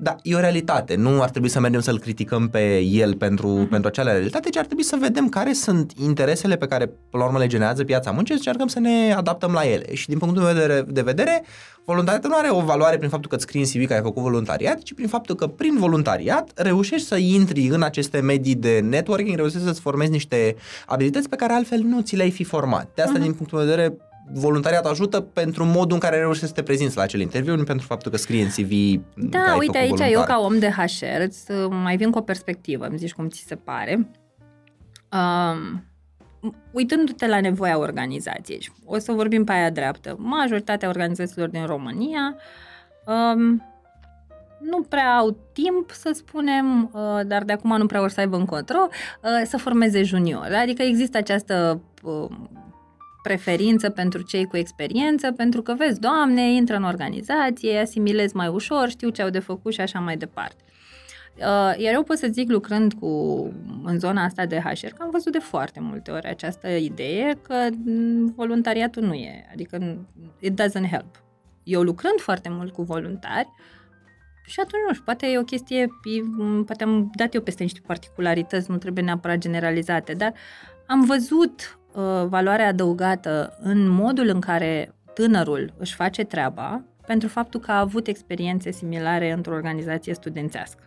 Da, 0.03 0.17
e 0.23 0.35
o 0.35 0.41
realitate. 0.41 0.95
Nu 0.95 1.23
ar 1.23 1.31
trebui 1.31 1.49
să 1.49 1.61
mergem 1.61 1.81
să-l 1.81 1.99
criticăm 1.99 2.49
pe 2.49 2.79
el 2.79 3.17
pentru, 3.17 3.65
uh-huh. 3.65 3.71
pentru 3.71 3.89
acea 3.89 4.03
realitate, 4.03 4.49
ci 4.49 4.57
ar 4.57 4.65
trebui 4.65 4.83
să 4.83 4.97
vedem 5.01 5.29
care 5.29 5.53
sunt 5.53 5.93
interesele 6.01 6.57
pe 6.57 6.67
care, 6.67 6.87
până 6.87 7.23
la 7.23 7.25
urmă, 7.25 7.39
le 7.39 7.47
generează 7.47 7.85
piața 7.85 8.11
muncii 8.11 8.35
și 8.35 8.41
încercăm 8.47 8.67
să 8.67 8.81
ne 8.81 9.13
adaptăm 9.17 9.53
la 9.53 9.69
ele. 9.69 9.95
Și 9.95 10.09
din 10.09 10.19
punctul 10.19 10.43
meu 10.43 10.53
de 10.53 10.61
vedere, 10.61 10.85
de 10.89 11.03
vedere 11.03 11.45
voluntariatul 11.85 12.31
nu 12.31 12.37
are 12.37 12.49
o 12.51 12.61
valoare 12.61 12.97
prin 12.97 13.09
faptul 13.09 13.29
că 13.29 13.35
îți 13.35 13.45
scrii 13.45 13.61
în 13.61 13.67
CV 13.67 13.89
că 13.89 13.95
ai 13.95 14.03
făcut 14.03 14.23
voluntariat, 14.23 14.79
ci 14.79 14.95
prin 14.95 15.09
faptul 15.09 15.35
că 15.35 15.47
prin 15.47 15.79
voluntariat 15.79 16.51
reușești 16.55 17.07
să 17.07 17.17
intri 17.17 17.67
în 17.67 17.83
aceste 17.83 18.21
medii 18.21 18.55
de 18.55 18.81
networking, 18.81 19.37
reușești 19.37 19.67
să-ți 19.67 19.81
formezi 19.81 20.11
niște 20.11 20.57
abilități 20.87 21.29
pe 21.29 21.37
care 21.37 21.53
altfel 21.53 21.81
nu 21.81 22.01
ți 22.01 22.17
le-ai 22.17 22.31
fi 22.31 22.45
format. 22.45 22.89
De 22.95 23.03
asta, 23.03 23.19
uh-huh. 23.19 23.23
din 23.23 23.33
punctul 23.33 23.59
meu 23.59 23.67
de 23.67 23.75
vedere, 23.75 23.97
voluntariat 24.31 24.87
ajută 24.87 25.21
pentru 25.21 25.65
modul 25.65 25.93
în 25.93 25.99
care 25.99 26.19
reușești 26.19 26.47
să 26.47 26.53
te 26.53 26.63
prezinți 26.63 26.97
la 26.97 27.03
acel 27.03 27.21
interviu, 27.21 27.57
nu 27.57 27.65
pentru 27.65 27.87
faptul 27.87 28.11
că 28.11 28.17
scrie 28.17 28.43
în 28.43 28.49
CV 28.49 29.01
Da, 29.17 29.57
uite, 29.59 29.79
aici 29.79 29.89
voluntar. 29.89 30.11
eu 30.11 30.25
ca 30.25 30.39
om 30.39 30.59
de 30.59 30.71
HR 30.71 31.29
să 31.31 31.69
mai 31.71 31.97
vin 31.97 32.11
cu 32.11 32.19
o 32.19 32.23
perspectivă, 32.23 32.87
îmi 32.87 32.99
zici 32.99 33.13
cum 33.13 33.29
ți 33.29 33.45
se 33.47 33.55
pare. 33.55 34.11
Um, 35.13 35.85
uitându-te 36.71 37.27
la 37.27 37.41
nevoia 37.41 37.79
organizației, 37.79 38.73
o 38.85 38.99
să 38.99 39.13
vorbim 39.13 39.45
pe 39.45 39.53
aia 39.53 39.71
dreaptă, 39.71 40.17
majoritatea 40.19 40.89
organizațiilor 40.89 41.49
din 41.49 41.67
România 41.67 42.37
um, 43.07 43.63
nu 44.61 44.83
prea 44.89 45.17
au 45.17 45.37
timp, 45.53 45.91
să 45.91 46.11
spunem, 46.15 46.91
uh, 46.93 47.21
dar 47.27 47.43
de 47.43 47.53
acum 47.53 47.77
nu 47.77 47.87
prea 47.87 48.01
vor 48.01 48.11
să 48.11 48.21
aibă 48.21 48.37
încotro, 48.37 48.89
uh, 48.89 49.43
să 49.45 49.57
formeze 49.57 50.03
junior. 50.03 50.49
Adică 50.63 50.83
există 50.83 51.17
această 51.17 51.81
uh, 52.03 52.29
preferință 53.23 53.91
pentru 53.91 54.23
cei 54.23 54.47
cu 54.47 54.57
experiență, 54.57 55.33
pentru 55.33 55.63
că, 55.63 55.75
vezi, 55.75 56.01
doamne, 56.01 56.53
intră 56.53 56.77
în 56.77 56.85
organizație, 56.85 57.79
asimilezi 57.79 58.37
mai 58.37 58.49
ușor, 58.49 58.89
știu 58.89 59.09
ce 59.09 59.23
au 59.23 59.29
de 59.29 59.39
făcut 59.39 59.73
și 59.73 59.81
așa 59.81 59.99
mai 59.99 60.17
departe. 60.17 60.65
Uh, 61.37 61.75
iar 61.79 61.95
eu 61.95 62.03
pot 62.03 62.19
să 62.19 62.29
zic, 62.31 62.51
lucrând 62.51 62.93
cu, 62.93 63.09
în 63.85 63.99
zona 63.99 64.25
asta 64.25 64.47
de 64.47 64.59
HR, 64.59 64.87
că 64.87 65.03
am 65.03 65.11
văzut 65.11 65.33
de 65.33 65.39
foarte 65.39 65.81
multe 65.81 66.11
ori 66.11 66.27
această 66.27 66.69
idee 66.69 67.39
că 67.43 67.69
voluntariatul 68.35 69.03
nu 69.03 69.13
e, 69.13 69.49
adică 69.53 70.07
it 70.41 70.63
doesn't 70.63 70.91
help. 70.91 71.23
Eu 71.63 71.83
lucrând 71.83 72.21
foarte 72.21 72.49
mult 72.49 72.73
cu 72.73 72.83
voluntari, 72.83 73.49
și 74.45 74.61
atunci, 74.61 74.83
nu 74.87 74.93
știu, 74.93 75.05
poate 75.05 75.27
e 75.27 75.39
o 75.39 75.43
chestie, 75.43 75.89
poate 76.67 76.85
am 76.85 77.11
dat 77.15 77.35
eu 77.35 77.41
peste 77.41 77.63
niște 77.63 77.81
particularități, 77.87 78.71
nu 78.71 78.77
trebuie 78.77 79.05
neapărat 79.05 79.39
generalizate, 79.39 80.13
dar 80.13 80.33
am 80.87 81.05
văzut 81.05 81.79
uh, 81.95 82.25
valoarea 82.29 82.67
adăugată 82.67 83.59
în 83.63 83.89
modul 83.89 84.29
în 84.29 84.41
care 84.41 84.95
tânărul 85.15 85.73
își 85.79 85.95
face 85.95 86.25
treaba 86.25 86.83
pentru 87.07 87.29
faptul 87.29 87.61
că 87.61 87.71
a 87.71 87.79
avut 87.79 88.07
experiențe 88.07 88.71
similare 88.71 89.33
într-o 89.33 89.55
organizație 89.55 90.15
studențească. 90.15 90.83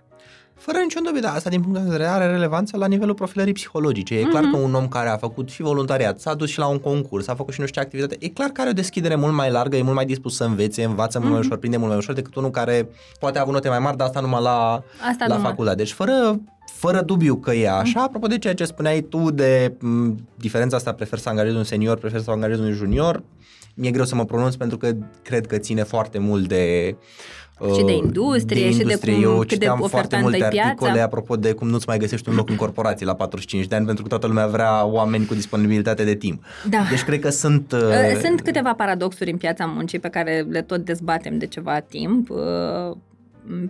Fără 0.58 0.78
niciun 0.78 1.04
dubiu, 1.04 1.22
da, 1.22 1.34
asta 1.34 1.50
din 1.50 1.62
punct 1.62 1.78
de 1.78 1.84
vedere 1.84 2.06
are 2.06 2.26
relevanță 2.26 2.78
la 2.78 2.88
nivelul 2.88 3.14
profilării 3.14 3.54
psihologice. 3.54 4.16
E 4.16 4.24
mm-hmm. 4.24 4.30
clar 4.30 4.44
că 4.44 4.58
un 4.58 4.74
om 4.74 4.88
care 4.88 5.10
a 5.10 5.18
făcut 5.18 5.50
și 5.50 5.62
voluntariat, 5.62 6.20
s-a 6.20 6.34
dus 6.34 6.50
și 6.50 6.60
la 6.60 6.68
un 6.68 6.80
concurs, 6.80 7.28
a 7.28 7.36
făcut 7.36 7.54
și 7.54 7.60
nu 7.60 7.66
știu 7.66 7.82
ce 7.82 7.88
activitate, 7.88 8.26
e 8.26 8.30
clar 8.30 8.50
că 8.50 8.62
are 8.62 8.70
o 8.70 8.74
deschidere 8.74 9.16
mult 9.16 9.34
mai 9.34 9.52
largă, 9.52 9.78
e 9.78 9.82
mult 9.82 9.96
mai 9.96 10.06
dispus 10.06 10.36
să 10.36 10.44
învețe, 10.44 10.84
învață 10.84 11.18
mm-hmm. 11.18 11.22
mult 11.22 11.32
mai 11.32 11.40
mhm. 11.40 11.48
ușor, 11.48 11.58
prinde 11.60 11.78
mult 11.78 11.90
mai 11.90 12.00
ușor 12.00 12.16
decât 12.16 12.36
unul 12.36 12.52
care 12.52 12.90
poate 13.20 13.38
a 13.38 13.42
avut 13.42 13.54
note 13.54 13.70
mai 13.70 13.80
mari, 13.80 13.98
dar 13.98 14.08
asta 14.08 14.20
numai 14.20 14.42
la, 14.42 14.84
asta 15.10 15.26
la 15.28 15.38
facultate. 15.38 15.76
Deci 15.76 15.92
fără 15.92 16.40
fără 16.74 17.02
dubiu 17.02 17.36
că 17.36 17.54
e 17.54 17.70
așa, 17.70 18.00
mm. 18.00 18.06
apropo 18.06 18.28
de 18.28 18.38
ceea 18.38 18.54
ce 18.54 18.66
spuneai 18.66 19.02
tu 19.02 19.32
de 19.32 19.74
m, 19.80 20.16
diferența 20.36 20.76
asta, 20.76 20.94
prefer 20.94 21.20
să 21.20 21.30
angajez 21.30 21.56
un 21.56 21.64
senior, 21.64 21.98
prefer 21.98 22.22
să 22.22 22.32
angajez 22.32 22.60
un 22.60 22.72
junior, 22.72 23.24
mi-e 23.76 23.92
greu 23.92 24.06
să 24.06 24.16
mă 24.16 24.26
pronunț 24.26 24.56
pentru 24.56 24.78
că 24.78 24.92
cred 25.22 25.48
că 25.48 25.58
ține 25.58 25.84
foarte 25.84 26.18
mult 26.18 26.48
de 26.48 26.96
și 27.76 27.84
de 27.84 27.96
industrie, 27.96 28.62
de 28.62 28.68
industrie. 28.68 29.14
și 29.14 29.20
de 29.20 29.26
cum, 29.26 29.32
Eu 29.32 29.38
cât 29.48 29.60
de 29.60 29.88
foarte 29.88 30.20
multe 30.22 30.44
articole 30.44 30.92
piața. 30.92 31.04
apropo 31.04 31.36
de 31.36 31.52
cum 31.52 31.70
nu-ți 31.70 31.88
mai 31.88 31.98
găsești 31.98 32.30
un 32.30 32.36
loc 32.36 32.50
în 32.50 32.56
corporații 32.56 33.06
la 33.06 33.16
45 33.16 33.68
de 33.68 33.76
ani 33.76 33.86
pentru 33.86 34.04
că 34.04 34.10
toată 34.10 34.28
lumea 34.28 34.48
vrea 34.48 34.86
oameni 34.86 35.26
cu 35.26 35.34
disponibilitate 35.34 36.04
de 36.04 36.16
timp. 36.16 36.44
Da. 36.70 36.86
Deci 36.90 37.04
cred 37.04 37.20
că 37.20 37.30
sunt... 37.30 37.72
Uh... 37.72 38.20
Sunt 38.22 38.42
câteva 38.42 38.74
paradoxuri 38.74 39.32
în 39.32 39.38
piața 39.38 39.66
muncii 39.66 40.00
pe 40.00 40.10
care 40.10 40.46
le 40.50 40.62
tot 40.62 40.86
dezbatem 40.86 41.38
de 41.38 41.46
ceva 41.46 41.80
timp. 41.80 42.30
Uh, 42.30 42.98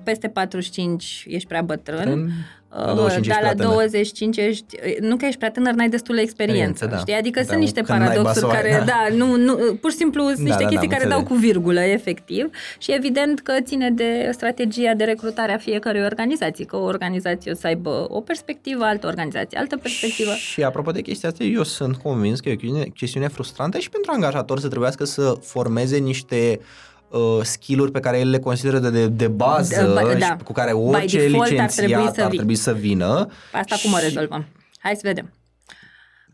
peste 0.03 0.27
45 0.27 1.25
ești 1.27 1.47
prea 1.47 1.61
bătrân, 1.61 2.31
la 2.75 2.93
25 2.93 3.27
dar 3.27 3.41
la 3.43 3.63
25 3.63 4.37
ești, 4.37 4.65
nu 4.99 5.15
că 5.15 5.25
ești 5.25 5.37
prea 5.37 5.51
tânăr, 5.51 5.73
n-ai 5.73 5.89
destul 5.89 6.17
experiență, 6.17 6.85
da. 6.85 6.97
știi? 6.97 7.13
Adică 7.13 7.39
da, 7.39 7.45
sunt 7.45 7.59
niște 7.59 7.81
paradoxuri 7.81 8.51
care, 8.51 8.75
da. 8.77 8.85
da, 8.85 9.07
nu, 9.25 9.35
nu, 9.35 9.55
pur 9.81 9.91
și 9.91 9.97
simplu 9.97 10.23
sunt 10.23 10.37
da, 10.37 10.43
niște 10.43 10.63
da, 10.63 10.69
chestii 10.69 10.87
da, 10.87 10.95
care 10.95 11.09
dau 11.09 11.23
cu 11.23 11.33
virgulă, 11.33 11.79
efectiv, 11.79 12.49
și 12.77 12.91
evident 12.93 13.39
că 13.39 13.53
ține 13.61 13.89
de 13.89 14.29
strategia 14.31 14.93
de 14.93 15.03
recrutare 15.03 15.53
a 15.53 15.57
fiecărui 15.57 16.01
organizație, 16.01 16.65
că 16.65 16.75
o 16.75 16.83
organizație 16.83 17.51
o 17.51 17.55
să 17.55 17.67
aibă 17.67 18.05
o 18.09 18.21
perspectivă, 18.21 18.83
altă 18.83 19.07
organizație, 19.07 19.57
altă 19.57 19.77
perspectivă. 19.77 20.31
Și 20.31 20.63
apropo 20.63 20.91
de 20.91 21.01
chestia 21.01 21.29
asta, 21.29 21.43
eu 21.43 21.63
sunt 21.63 21.95
convins 21.95 22.39
că 22.39 22.49
e 22.49 22.53
o 22.53 22.55
chestiune, 22.55 22.83
chestiune 22.83 23.27
frustrantă 23.27 23.77
și 23.77 23.89
pentru 23.89 24.11
angajator 24.13 24.59
să 24.59 24.67
trebuiască 24.67 25.03
să 25.03 25.37
formeze 25.41 25.97
niște 25.97 26.59
uh, 26.59 26.65
skill-uri 27.41 27.91
pe 27.91 27.99
care 27.99 28.19
el 28.19 28.29
le 28.29 28.39
consideră 28.39 28.79
de, 28.79 28.89
de, 28.89 29.07
de 29.07 29.27
bază 29.27 29.93
da, 29.93 30.09
și 30.09 30.17
da. 30.17 30.37
cu 30.43 30.51
care 30.51 30.71
orice 30.71 31.19
licențiat 31.19 31.59
ar 31.59 31.69
trebui 31.69 32.11
să, 32.13 32.23
ar 32.23 32.29
trebui 32.29 32.55
să 32.55 32.73
vină. 32.73 33.27
Asta 33.51 33.75
cum 33.83 33.93
o 33.93 33.97
rezolvăm? 33.97 34.45
Hai 34.77 34.95
să 34.95 35.01
vedem. 35.03 35.31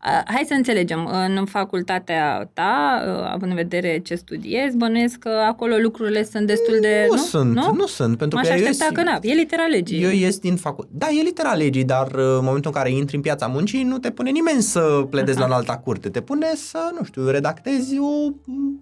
Hai 0.04 0.44
să 0.48 0.54
înțelegem, 0.54 1.10
în 1.28 1.46
facultatea 1.46 2.50
ta, 2.54 3.04
având 3.34 3.52
în 3.52 3.58
vedere 3.58 4.00
ce 4.00 4.16
studiezi, 4.16 4.78
bănuiesc 4.78 5.18
că 5.18 5.30
acolo 5.48 5.76
lucrurile 5.76 6.24
sunt 6.24 6.48
destul 6.48 6.78
de... 6.82 7.06
Nu, 7.10 7.16
nu? 7.16 7.22
sunt, 7.22 7.54
nu? 7.54 7.74
nu 7.74 7.86
sunt. 7.86 8.18
Pentru 8.18 8.38
M-aș 8.38 8.48
că 8.48 8.54
aștepta 8.54 8.86
eu 8.86 8.92
că 8.92 9.04
na, 9.04 9.20
e 9.22 9.34
litera 9.34 9.66
legii. 9.66 10.04
Eu 10.04 10.10
ies 10.10 10.38
din 10.38 10.56
facultate. 10.56 10.98
Da, 10.98 11.08
e 11.20 11.22
litera 11.22 11.54
legii, 11.54 11.84
dar 11.84 12.08
în 12.16 12.44
momentul 12.44 12.72
în 12.76 12.82
care 12.82 12.92
intri 12.92 13.16
în 13.16 13.22
piața 13.22 13.48
muncii, 13.48 13.84
nu 13.84 13.98
te 13.98 14.10
pune 14.10 14.30
nimeni 14.30 14.62
să 14.62 15.06
pledezi 15.10 15.40
Aha. 15.40 15.48
la 15.48 15.56
alta 15.56 15.78
curte. 15.78 16.10
Te 16.10 16.22
pune 16.22 16.48
să, 16.56 16.80
nu 17.00 17.06
știu, 17.06 17.30
redactezi 17.30 17.98
o, 18.00 18.32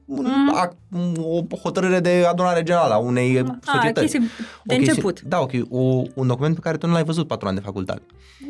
un, 0.05 0.25
mm. 0.25 0.53
act, 0.55 0.77
o 1.17 1.57
hotărâre 1.57 1.99
de 1.99 2.25
adunare 2.29 2.63
generală 2.63 2.93
a 2.93 2.97
unei 2.97 3.39
a, 3.39 3.57
societăți. 3.61 4.11
de 4.11 4.21
o 4.21 4.75
chestie, 4.75 4.89
început. 4.89 5.21
Da, 5.21 5.39
ok. 5.39 5.51
O, 5.69 6.01
un 6.13 6.27
document 6.27 6.55
pe 6.55 6.61
care 6.61 6.77
tu 6.77 6.87
nu 6.87 6.93
l-ai 6.93 7.03
văzut 7.03 7.27
patru 7.27 7.47
ani 7.47 7.57
de 7.57 7.63
facultate. 7.63 8.01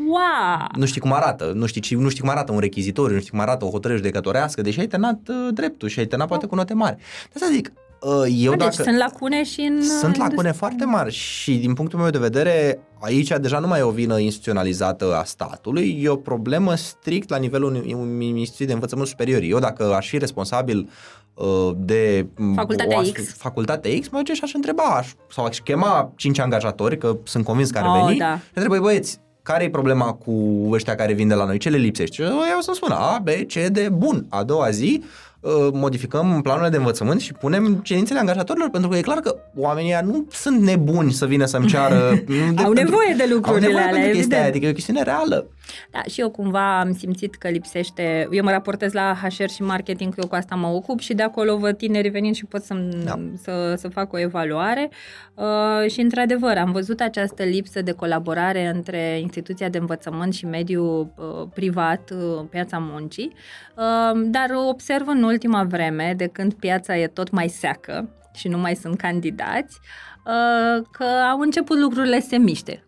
Wow! 0.08 0.68
Nu 0.76 0.86
știi 0.86 1.02
cum 1.02 1.14
arată, 1.14 1.52
nu 1.56 1.66
știi, 1.66 1.98
nu 1.98 2.10
știi 2.10 2.22
cum 2.22 2.30
arată 2.30 2.52
un 2.52 2.59
rechizitoriu, 2.60 3.14
nu 3.14 3.20
știi 3.20 3.32
cum 3.32 3.40
arată 3.40 3.66
o 3.66 3.70
hotărâre 3.70 4.00
judecătorească, 4.00 4.62
deși 4.62 4.80
ai 4.80 4.88
terminat 4.88 5.20
uh, 5.28 5.54
dreptul 5.54 5.90
și 5.90 6.00
ai 6.00 6.06
terminat 6.06 6.30
poate 6.30 6.46
cu 6.46 6.56
note 6.56 6.74
mari. 6.74 6.96
De 6.96 7.32
asta 7.34 7.48
zic, 7.52 7.72
uh, 8.02 8.12
eu 8.38 8.52
A, 8.52 8.56
deci 8.56 8.68
dacă... 8.68 8.84
sunt 8.84 8.98
lacune 8.98 9.44
și 9.44 9.62
în... 9.62 9.82
Sunt 9.84 10.16
lacune 10.18 10.52
foarte 10.52 10.86
mari 10.86 11.12
și 11.12 11.56
din 11.56 11.74
punctul 11.74 12.00
meu 12.00 12.10
de 12.10 12.18
vedere, 12.18 12.80
aici 13.00 13.34
deja 13.42 13.60
nu 13.60 13.68
mai 13.68 13.80
e 13.80 13.84
o 13.84 13.90
vină 13.90 14.20
instituționalizată 14.20 15.16
a 15.16 15.24
statului, 15.24 16.00
e 16.02 16.10
o 16.10 16.16
problemă 16.16 16.76
strict 16.76 17.30
la 17.30 17.38
nivelul 17.38 17.84
unui 17.94 18.28
instituții 18.28 18.66
de 18.66 18.74
învățământ 18.74 19.08
superior. 19.08 19.42
Eu 19.42 19.60
dacă 19.60 19.94
aș 19.94 20.10
fi 20.10 20.18
responsabil 20.18 20.90
uh, 21.34 21.72
de 21.78 22.28
facultatea 22.56 23.00
o, 23.00 23.02
X. 23.02 23.34
Facultatea 23.34 23.92
X, 24.00 24.10
mă 24.10 24.22
și 24.34 24.40
aș 24.44 24.54
întreba 24.54 24.84
aș, 24.84 25.14
sau 25.32 25.46
aș 25.46 25.58
chema 25.58 26.14
cinci 26.16 26.40
angajatori, 26.40 26.98
că 26.98 27.18
sunt 27.24 27.46
convins 27.46 27.70
că 27.70 27.78
ar 27.78 27.86
oh, 27.86 28.06
veni, 28.06 28.18
da. 28.18 28.38
și 28.38 28.52
întreba, 28.54 28.80
băieți, 28.80 29.20
care 29.52 29.64
e 29.64 29.70
problema 29.70 30.14
cu 30.14 30.34
ăștia 30.72 30.96
care 30.96 31.14
vin 31.14 31.28
de 31.28 31.34
la 31.34 31.46
noi? 31.46 31.58
Ce 31.58 31.70
le 31.70 31.78
lipsește? 31.78 32.24
Eu 32.24 32.58
o 32.58 32.62
să 32.62 32.72
spun 32.74 32.92
A, 32.92 33.22
B, 33.24 33.28
C, 33.28 33.54
D, 33.54 33.88
bun. 33.88 34.26
A 34.30 34.44
doua 34.44 34.70
zi 34.70 35.04
uh, 35.40 35.52
modificăm 35.72 36.42
planurile 36.42 36.70
de 36.70 36.78
învățământ 36.78 37.22
și 37.22 37.34
punem 37.34 37.80
cerințele 37.84 38.20
angajatorilor, 38.20 38.70
pentru 38.70 38.90
că 38.90 38.98
e 38.98 39.02
clar 39.02 39.18
că 39.18 39.36
oamenii 39.56 39.96
nu 40.04 40.26
sunt 40.32 40.62
nebuni 40.62 41.12
să 41.12 41.26
vină 41.26 41.46
să-mi 41.46 41.68
ceară... 41.68 42.10
de, 42.54 42.62
au 42.64 42.72
nevoie 42.72 43.14
de 43.18 43.26
lucrurile 43.32 43.66
au 43.66 43.72
nevoie 43.72 43.84
alea, 43.84 44.00
pentru 44.00 44.18
chestia 44.18 44.38
aia, 44.38 44.48
adică 44.48 44.66
e 44.66 44.70
o 44.70 44.74
chestiune 44.74 45.04
reală. 45.04 45.46
Da, 45.92 46.02
și 46.04 46.20
eu 46.20 46.30
cumva 46.30 46.80
am 46.80 46.94
simțit 46.94 47.36
că 47.36 47.48
lipsește, 47.48 48.28
eu 48.32 48.44
mă 48.44 48.52
raportez 48.52 48.94
la 48.94 49.18
HR 49.22 49.46
și 49.46 49.62
marketing, 49.62 50.14
eu 50.18 50.28
cu 50.28 50.36
asta 50.36 50.56
mă 50.56 50.68
ocup 50.68 51.00
și 51.00 51.14
de 51.14 51.24
acolo 51.24 51.58
văd 51.58 51.78
tineri 51.78 52.10
venind 52.10 52.36
și 52.36 52.46
pot 52.46 52.64
să, 52.64 52.74
da. 53.04 53.20
să, 53.42 53.74
să 53.78 53.88
fac 53.88 54.14
o 54.14 54.20
evaluare. 54.20 54.90
Uh, 55.34 55.92
și 55.92 56.00
într-adevăr 56.00 56.58
am 56.58 56.72
văzut 56.72 57.00
această 57.00 57.44
lipsă 57.44 57.82
de 57.82 57.92
colaborare 57.92 58.68
între 58.68 59.20
instituția 59.20 59.70
de 59.70 59.78
învățământ 59.78 60.34
și 60.34 60.46
mediul 60.46 61.14
uh, 61.16 61.48
privat, 61.54 62.12
uh, 62.12 62.46
piața 62.50 62.78
muncii, 62.78 63.34
uh, 63.76 64.22
dar 64.26 64.50
observ 64.68 65.08
în 65.08 65.24
ultima 65.24 65.64
vreme, 65.64 66.14
de 66.18 66.28
când 66.28 66.54
piața 66.54 66.98
e 66.98 67.08
tot 67.08 67.30
mai 67.32 67.48
seacă 67.48 68.10
și 68.34 68.48
nu 68.48 68.58
mai 68.58 68.76
sunt 68.76 68.98
candidați, 68.98 69.80
uh, 70.26 70.86
că 70.92 71.04
au 71.32 71.40
început 71.40 71.78
lucrurile 71.78 72.20
să 72.20 72.28
se 72.30 72.38
miște 72.38 72.84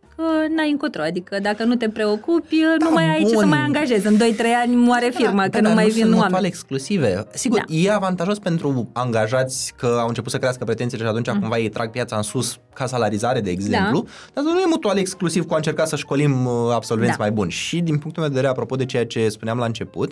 n-ai 0.56 0.72
încotro. 0.72 1.02
Adică 1.02 1.40
dacă 1.42 1.64
nu 1.64 1.76
te 1.76 1.90
preocupi, 1.90 2.56
da, 2.80 2.86
nu 2.86 2.92
mai 2.92 3.10
ai 3.10 3.22
bun. 3.22 3.30
ce 3.30 3.38
să 3.38 3.46
mai 3.46 3.60
angajezi. 3.60 4.08
În 4.08 4.16
2-3 4.16 4.20
ani 4.64 4.76
moare 4.76 5.10
da, 5.10 5.18
firma, 5.18 5.42
da, 5.42 5.50
că 5.50 5.62
da, 5.62 5.70
nu 5.70 5.76
mai 5.76 5.86
nu 5.86 5.92
vin 5.92 6.06
sunt 6.06 6.20
oameni. 6.20 6.46
exclusive. 6.46 7.28
Sigur, 7.34 7.58
da. 7.58 7.76
e 7.76 7.92
avantajos 7.92 8.40
pentru 8.40 8.90
angajați 8.94 9.74
că 9.78 9.98
au 10.00 10.08
început 10.08 10.32
să 10.32 10.38
crească 10.38 10.64
pretențiile 10.64 11.04
și 11.04 11.10
atunci 11.10 11.28
mm. 11.28 11.40
cumva 11.40 11.58
ei 11.58 11.70
trag 11.70 11.90
piața 11.90 12.16
în 12.16 12.22
sus 12.22 12.60
ca 12.74 12.86
salarizare, 12.86 13.42
de 13.42 13.50
exemplu, 13.50 14.06
da. 14.34 14.42
dar 14.42 14.54
nu 14.54 14.60
e 14.60 14.66
mutual 14.66 14.98
exclusiv 14.98 15.46
cu 15.46 15.54
a 15.54 15.56
încerca 15.56 15.86
să 15.86 15.96
școlim 15.96 16.46
uh, 16.46 16.54
absolvenți 16.74 17.18
da. 17.18 17.24
mai 17.24 17.32
buni. 17.32 17.52
Și 17.52 17.80
din 17.80 17.98
punctul 17.98 18.22
meu 18.22 18.32
de 18.32 18.36
vedere, 18.36 18.52
apropo 18.52 18.76
de 18.76 18.86
ceea 18.86 19.06
ce 19.06 19.30
spuneam 19.30 19.58
la 19.58 19.66
început, 19.66 20.12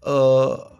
uh, 0.00 0.70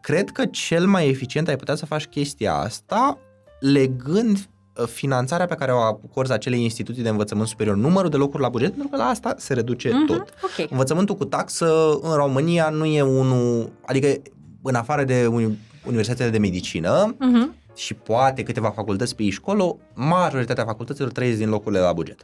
cred 0.00 0.30
că 0.30 0.44
cel 0.46 0.86
mai 0.86 1.08
eficient 1.08 1.48
ai 1.48 1.56
putea 1.56 1.74
să 1.74 1.86
faci 1.86 2.04
chestia 2.06 2.54
asta 2.54 3.18
legând 3.60 4.36
uh, 4.36 4.57
finanțarea 4.86 5.46
pe 5.46 5.54
care 5.54 5.72
o 5.72 5.78
acorzi 5.78 6.32
acelei 6.32 6.62
instituții 6.62 7.02
de 7.02 7.08
învățământ 7.08 7.48
superior, 7.48 7.76
numărul 7.76 8.10
de 8.10 8.16
locuri 8.16 8.42
la 8.42 8.48
buget, 8.48 8.68
pentru 8.70 8.88
că 8.88 8.96
la 8.96 9.04
asta 9.04 9.34
se 9.36 9.54
reduce 9.54 9.88
Mhm, 9.92 10.06
tot. 10.06 10.20
Ok. 10.42 10.70
Învățământul 10.70 11.14
cu 11.14 11.24
taxă 11.24 11.98
în 12.02 12.14
România 12.14 12.68
nu 12.68 12.84
e 12.84 13.02
unul, 13.02 13.70
adică 13.86 14.08
în 14.62 14.74
afară 14.74 15.04
de 15.04 15.26
uni- 15.26 15.58
universitățile 15.86 16.30
de 16.30 16.38
medicină 16.38 17.14
Mhm. 17.18 17.54
și 17.76 17.94
poate 17.94 18.42
câteva 18.42 18.70
facultăți 18.70 19.16
pe 19.16 19.22
aici 19.22 19.38
colo, 19.38 19.78
majoritatea 19.94 20.64
facultăților 20.64 21.10
trăiesc 21.10 21.38
din 21.38 21.48
locurile 21.48 21.80
la 21.80 21.92
buget. 21.92 22.20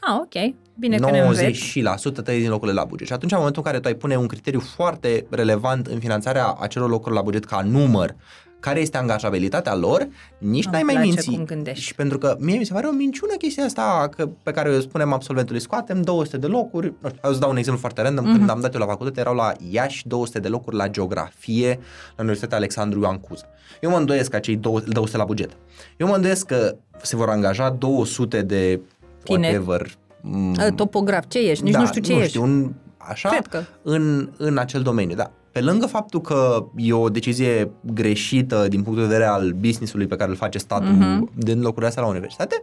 Ah, 0.00 0.14
ok. 0.20 0.54
Bine 0.78 0.96
că 0.98 1.10
ne 1.10 1.18
înveți. 1.20 1.40
90% 1.40 2.22
trăiesc 2.22 2.42
din 2.44 2.52
locurile 2.52 2.76
la 2.80 2.84
buget. 2.84 3.06
Și 3.06 3.12
atunci, 3.12 3.30
în 3.32 3.36
momentul 3.38 3.62
în 3.64 3.70
care 3.70 3.82
tu 3.82 3.88
ai 3.88 3.94
pune 3.94 4.16
un 4.16 4.26
criteriu 4.26 4.60
foarte 4.60 5.26
relevant 5.30 5.86
în 5.86 5.98
finanțarea 5.98 6.56
acelor 6.60 6.88
locuri 6.90 7.14
la 7.14 7.22
buget 7.22 7.44
ca 7.44 7.60
număr, 7.60 8.14
care 8.60 8.80
este 8.80 8.96
angajabilitatea 8.96 9.74
lor, 9.74 10.08
nici 10.38 10.64
Îmi 10.64 10.72
n-ai 10.72 10.82
mai 10.82 10.94
place 10.94 11.06
minți. 11.08 11.30
cum 11.30 11.44
gândești. 11.44 11.84
Și 11.84 11.94
pentru 11.94 12.18
că 12.18 12.36
mie 12.38 12.58
mi 12.58 12.64
se 12.64 12.72
pare 12.72 12.86
o 12.86 12.90
minciună 12.90 13.32
chestia 13.38 13.64
asta 13.64 14.08
că, 14.16 14.28
pe 14.42 14.50
care 14.50 14.70
o 14.76 14.80
spunem 14.80 15.12
absolventului, 15.12 15.60
scoatem 15.60 16.02
200 16.02 16.36
de 16.36 16.46
locuri, 16.46 16.92
nu 17.00 17.08
știu, 17.08 17.20
o 17.28 17.32
să 17.32 17.38
dau 17.38 17.50
un 17.50 17.56
exemplu 17.56 17.80
foarte 17.80 18.02
random, 18.02 18.24
mm-hmm. 18.24 18.28
Mhm. 18.28 18.36
când 18.38 18.50
am 18.50 18.60
dat 18.60 18.74
eu 18.74 18.80
la 18.80 18.86
facultate 18.86 19.20
erau 19.20 19.34
la 19.34 19.52
Iași 19.70 20.06
200 20.08 20.38
de 20.38 20.48
locuri 20.48 20.76
la 20.76 20.88
geografie 20.88 21.68
la 22.08 22.14
Universitatea 22.22 22.56
Alexandru 22.56 23.00
Ioan 23.00 23.18
Cuza. 23.18 23.44
Eu 23.80 23.90
mă 23.90 23.96
îndoiesc 23.96 24.30
că 24.30 24.38
cei 24.38 24.56
200 24.56 25.16
la 25.16 25.24
buget. 25.24 25.50
Eu 25.96 26.06
mă 26.06 26.14
îndoiesc 26.14 26.46
că 26.46 26.76
se 27.02 27.16
vor 27.16 27.28
angaja 27.28 27.70
200 27.70 28.42
de 28.42 28.80
Tineri. 29.22 29.56
whatever, 29.56 29.86
m- 29.88 30.66
Uh, 30.66 30.72
Topograf, 30.74 31.24
ce 31.28 31.38
ești? 31.50 31.64
Nici 31.64 31.74
nu 31.74 31.86
știu 31.86 32.00
ce 32.00 32.08
Da, 32.10 32.14
nu 32.16 32.20
ești. 32.22 32.36
Știu, 32.36 32.42
un, 32.48 32.72
așa, 32.96 33.28
Cred 33.28 33.46
că. 33.46 33.62
în, 33.82 34.30
în 34.36 34.58
acel 34.58 34.82
domeniu, 34.82 35.16
da. 35.16 35.30
Pe 35.58 35.64
lângă 35.64 35.86
faptul 35.86 36.20
că 36.20 36.66
e 36.76 36.92
o 36.92 37.08
decizie 37.08 37.70
greșită 37.80 38.66
din 38.68 38.82
punct 38.82 38.98
de 38.98 39.04
vedere 39.04 39.24
al 39.24 39.52
business-ului 39.60 40.06
pe 40.06 40.16
care 40.16 40.30
îl 40.30 40.36
face 40.36 40.58
statul 40.58 40.88
Mhm. 40.92 41.30
din 41.34 41.60
locurile 41.60 41.86
astea 41.86 42.02
la 42.02 42.08
universitate, 42.08 42.62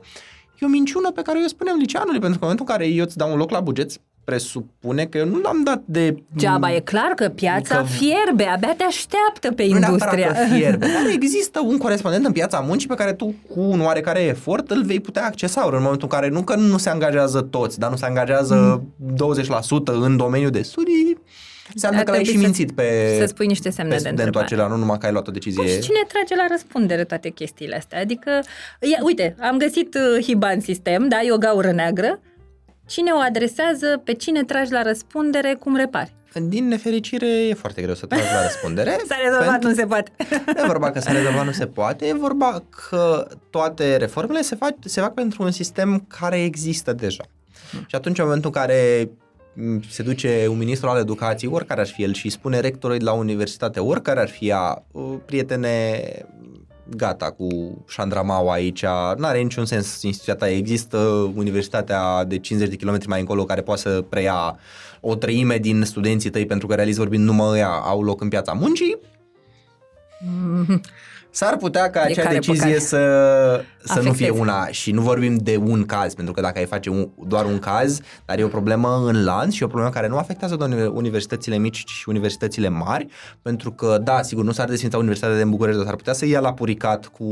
e 0.59 0.65
o 0.65 0.69
minciună 0.69 1.11
pe 1.11 1.21
care 1.21 1.39
eu 1.41 1.47
spunem 1.47 1.75
liceanului, 1.79 2.19
pentru 2.19 2.39
că 2.39 2.45
în 2.45 2.51
momentul 2.51 2.65
în 2.69 2.75
care 2.75 2.95
eu 2.97 3.03
îți 3.03 3.17
dau 3.17 3.31
un 3.31 3.37
loc 3.37 3.49
la 3.51 3.59
buget, 3.59 3.91
presupune 4.23 5.05
că 5.05 5.17
eu 5.17 5.25
nu 5.25 5.39
l-am 5.39 5.61
dat 5.63 5.81
de... 5.85 6.23
Geaba, 6.37 6.73
e 6.75 6.79
clar 6.79 7.11
că 7.15 7.27
piața 7.29 7.75
Că- 7.77 7.83
fierbe, 7.83 8.43
abia 8.43 8.73
te 8.77 8.83
așteaptă 8.83 9.51
pe 9.55 9.65
nu 9.67 9.77
neapărat 9.79 10.13
industria. 10.13 10.31
că 10.47 10.53
fierbe, 10.55 10.85
dar 10.85 11.11
există 11.19 11.59
un 11.65 11.77
corespondent 11.77 12.25
în 12.25 12.31
piața 12.31 12.59
muncii 12.59 12.87
pe 12.87 12.93
care 12.95 13.13
tu 13.13 13.25
cu 13.49 13.59
un 13.59 13.81
oarecare 13.81 14.19
efort 14.19 14.71
îl 14.71 14.83
vei 14.83 14.99
putea 14.99 15.25
accesa 15.25 15.65
ori 15.65 15.75
în 15.75 15.81
momentul 15.81 16.07
în 16.11 16.19
care 16.19 16.31
nu 16.31 16.41
că 16.43 16.55
nu 16.55 16.77
se 16.77 16.89
angajează 16.89 17.41
toți, 17.41 17.79
dar 17.79 17.89
nu 17.89 17.95
se 17.95 18.05
angajează 18.05 18.83
Mm. 18.97 19.13
20% 19.15 19.93
în 19.93 20.17
domeniul 20.17 20.51
de 20.51 20.61
studii, 20.61 21.17
înseamnă 21.73 21.97
Ar 21.99 22.03
că 22.05 22.11
l-ai 22.11 22.19
și 22.23 22.25
trebui 22.29 22.41
să- 22.47 22.51
mințit 22.57 22.75
pe, 22.75 23.17
Să 23.19 23.25
spui 23.25 23.47
niște 23.47 23.69
semne 23.69 23.89
pe 23.89 23.95
de 23.95 24.01
studentul 24.01 24.25
întrebare. 24.25 24.53
acela, 24.53 24.67
nu 24.75 24.81
numai 24.81 24.97
că 24.97 25.05
ai 25.05 25.11
luat 25.11 25.27
o 25.27 25.31
decizie. 25.31 25.63
Bun, 25.63 25.71
și 25.71 25.79
cine 25.79 25.99
trage 26.07 26.35
la 26.35 26.45
răspundere 26.49 27.03
toate 27.03 27.29
chestiile 27.29 27.75
astea? 27.75 27.99
Adică, 27.99 28.29
ia, 28.79 28.97
uite, 29.03 29.35
am 29.39 29.57
găsit 29.57 29.95
uh, 29.95 30.23
HIBA 30.23 30.49
în 30.49 30.59
sistem, 30.61 31.07
da, 31.07 31.21
e 31.21 31.31
o 31.31 31.37
gaură 31.37 31.71
neagră. 31.71 32.19
Cine 32.87 33.11
o 33.11 33.17
adresează, 33.17 34.01
pe 34.03 34.13
cine 34.13 34.43
tragi 34.43 34.71
la 34.71 34.81
răspundere, 34.81 35.55
cum 35.59 35.75
repari? 35.75 36.15
Din 36.47 36.67
nefericire 36.67 37.27
e 37.47 37.53
foarte 37.53 37.81
greu 37.81 37.93
să 37.95 38.05
tragi 38.05 38.23
la 38.33 38.41
răspundere. 38.43 38.89
S-a 39.09 39.15
rezolvat, 39.23 39.49
pentru- 39.49 39.69
nu 39.69 39.75
se 39.75 39.85
poate. 39.85 40.11
Nu 40.45 40.61
e 40.63 40.65
vorba 40.67 40.91
că 40.91 40.99
s-a 40.99 41.11
rezolvat, 41.11 41.45
nu 41.45 41.51
se 41.51 41.65
poate, 41.67 42.05
e 42.07 42.13
vorba 42.13 42.63
că 42.89 43.27
toate 43.49 43.95
reformele 43.95 44.41
se 44.41 44.55
fac, 44.55 44.73
se 44.85 45.01
fac 45.01 45.13
pentru 45.13 45.43
un 45.43 45.51
sistem 45.51 46.05
care 46.19 46.43
există 46.43 46.93
deja. 46.93 47.23
Și 47.87 47.95
atunci, 47.95 48.17
în 48.17 48.23
momentul 48.25 48.51
în 48.53 48.61
care 48.61 49.09
m, 49.09 49.17
se 49.89 50.03
duce 50.03 50.47
un 50.49 50.57
ministru 50.57 50.89
al 50.89 50.99
educației, 50.99 51.51
oricare 51.51 51.81
ar 51.81 51.87
fi 51.87 52.03
el, 52.03 52.13
și 52.13 52.25
îi 52.25 52.31
spune 52.31 52.59
rectorului 52.59 52.99
de 52.99 53.05
la 53.05 53.13
universitate, 53.13 53.79
oricare 53.79 54.19
ar 54.19 54.29
fi 54.29 54.47
ea, 54.47 54.83
"Uh, 54.91 55.15
prietene, 55.25 56.01
gata 56.89 57.31
cu 57.31 57.47
Șandramaua 57.87 58.53
aici, 58.53 58.81
nu 59.17 59.25
are 59.25 59.41
niciun 59.41 59.65
sens 59.65 60.01
instituția 60.01 60.35
ta, 60.35 60.49
există 60.49 60.97
universitatea 61.35 62.23
de 62.23 62.39
50 62.39 62.69
de 62.69 62.75
kilometri 62.75 63.07
mai 63.07 63.19
încolo 63.19 63.43
care 63.43 63.61
poate 63.61 63.81
să 63.81 64.03
preia 64.09 64.57
o 64.99 65.15
treime 65.15 65.57
din 65.57 65.83
studenții 65.83 66.29
tăi 66.29 66.45
pentru 66.45 66.67
că 66.67 66.75
realist 66.75 66.97
vorbind 66.97 67.23
numai 67.23 67.49
ăia 67.49 67.69
au 67.69 68.03
loc 68.03 68.21
în 68.21 68.27
piața 68.27 68.53
muncii, 68.53 68.97
S-ar 71.35 71.57
putea 71.57 71.89
ca 71.89 72.03
De 72.05 72.11
acea 72.11 72.21
care 72.21 72.33
decizie 72.33 72.61
păcate. 72.65 72.79
să, 72.79 73.63
să 73.83 73.93
nu 74.01 74.01
fie 74.01 74.09
Afecteze. 74.25 74.39
una 74.41 74.67
și 74.67 74.91
nu 74.91 75.01
vorbim 75.01 75.35
de 75.35 75.57
un 75.65 75.85
caz, 75.85 76.13
pentru 76.13 76.33
că 76.33 76.41
dacă 76.41 76.59
ai 76.59 76.65
face 76.65 76.89
un, 76.89 77.09
doar 77.27 77.45
un 77.45 77.59
caz, 77.59 77.99
dar 78.25 78.39
e 78.39 78.43
o 78.43 78.47
problemă 78.47 79.03
în 79.05 79.23
lanț 79.23 79.53
și 79.53 79.61
e 79.61 79.65
o 79.65 79.67
problemă 79.67 79.93
care 79.93 80.07
nu 80.07 80.17
afectează 80.17 80.55
doar 80.55 80.69
uni- 80.69 80.91
universitățile 80.93 81.57
mici, 81.57 81.83
ci 81.83 81.89
și 81.89 82.09
universitățile 82.09 82.69
mari, 82.69 83.07
pentru 83.41 83.71
că, 83.71 83.97
da, 84.03 84.21
sigur, 84.21 84.43
nu 84.43 84.51
s-ar 84.51 84.69
desfința 84.69 84.97
Universitatea 84.97 85.37
din 85.37 85.49
București, 85.49 85.77
dar 85.77 85.87
s-ar 85.87 85.95
putea 85.97 86.13
să 86.13 86.25
ia 86.25 86.39
la 86.39 86.53
puricat 86.53 87.05
cu 87.05 87.23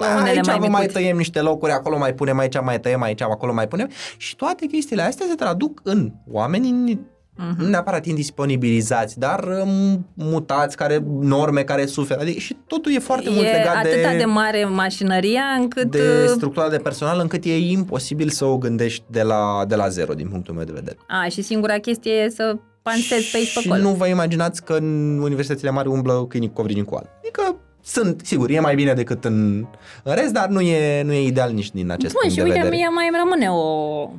unele 0.00 0.28
aici 0.28 0.46
mai 0.46 0.58
vă 0.58 0.66
mai 0.68 0.80
micuțe." 0.80 0.98
tăiem 0.98 1.16
niște 1.16 1.40
locuri, 1.40 1.72
acolo 1.72 1.98
mai 1.98 2.14
punem, 2.14 2.38
aici 2.38 2.60
mai 2.60 2.80
tăiem, 2.80 3.02
aici, 3.02 3.22
acolo 3.22 3.52
mai 3.52 3.68
punem 3.68 3.90
și 4.16 4.36
toate 4.36 4.66
chestiile 4.66 5.02
astea 5.02 5.26
se 5.28 5.34
traduc 5.34 5.80
în 5.84 6.12
oameni 6.30 7.00
Mhm. 7.36 7.62
nu 7.62 7.68
neapărat 7.68 8.06
indisponibilizați, 8.06 9.18
dar 9.18 9.44
um, 9.62 10.06
mutați, 10.14 10.76
care 10.76 11.04
norme 11.20 11.62
care 11.62 11.86
suferă. 11.86 12.20
Adică, 12.20 12.38
și 12.38 12.56
totul 12.66 12.92
e 12.92 12.98
foarte 12.98 13.30
mult 13.30 13.46
e 13.46 13.50
legat 13.50 13.76
atâta 13.76 14.10
de, 14.10 14.16
de, 14.16 14.24
mare 14.24 14.64
mașinăria 14.64 15.42
încât... 15.58 15.90
de 15.90 15.98
uh, 16.22 16.28
structura 16.28 16.68
de 16.68 16.76
personal 16.76 17.18
încât 17.20 17.44
e 17.44 17.58
imposibil 17.58 18.28
să 18.28 18.44
o 18.44 18.58
gândești 18.58 19.04
de 19.10 19.22
la, 19.22 19.64
de 19.68 19.74
la 19.74 19.88
zero, 19.88 20.14
din 20.14 20.28
punctul 20.28 20.54
meu 20.54 20.64
de 20.64 20.72
vedere. 20.74 20.96
A, 21.08 21.28
și 21.28 21.42
singura 21.42 21.78
chestie 21.78 22.12
e 22.12 22.28
să 22.28 22.56
pansezi 22.82 23.30
pe 23.30 23.36
aici 23.36 23.54
pe 23.54 23.60
și 23.60 23.68
acolo. 23.68 23.82
nu 23.88 23.94
vă 23.94 24.06
imaginați 24.06 24.64
că 24.64 24.72
în 24.72 25.18
universitățile 25.18 25.70
mari 25.70 25.88
umblă 25.88 26.26
câinii 26.28 26.48
cu 26.48 26.54
covrigi 26.54 26.78
în 26.78 26.84
coală. 26.84 27.08
Adică 27.18 27.56
sunt, 27.82 28.20
sigur, 28.24 28.50
e 28.50 28.60
mai 28.60 28.74
bine 28.74 28.92
decât 28.92 29.24
în, 29.24 29.66
în 30.02 30.14
rest, 30.14 30.32
dar 30.32 30.48
nu 30.48 30.60
e, 30.60 31.02
nu 31.02 31.12
e 31.12 31.26
ideal 31.26 31.52
nici 31.52 31.70
din 31.70 31.90
acest 31.90 32.12
Bun, 32.12 32.20
punct 32.20 32.36
și 32.36 32.42
de 32.42 32.48
uite, 32.48 32.58
vedere. 32.58 32.76
mie 32.76 32.88
mai 32.88 33.08
îmi 33.08 33.18
rămâne 33.22 33.48
o 33.50 34.10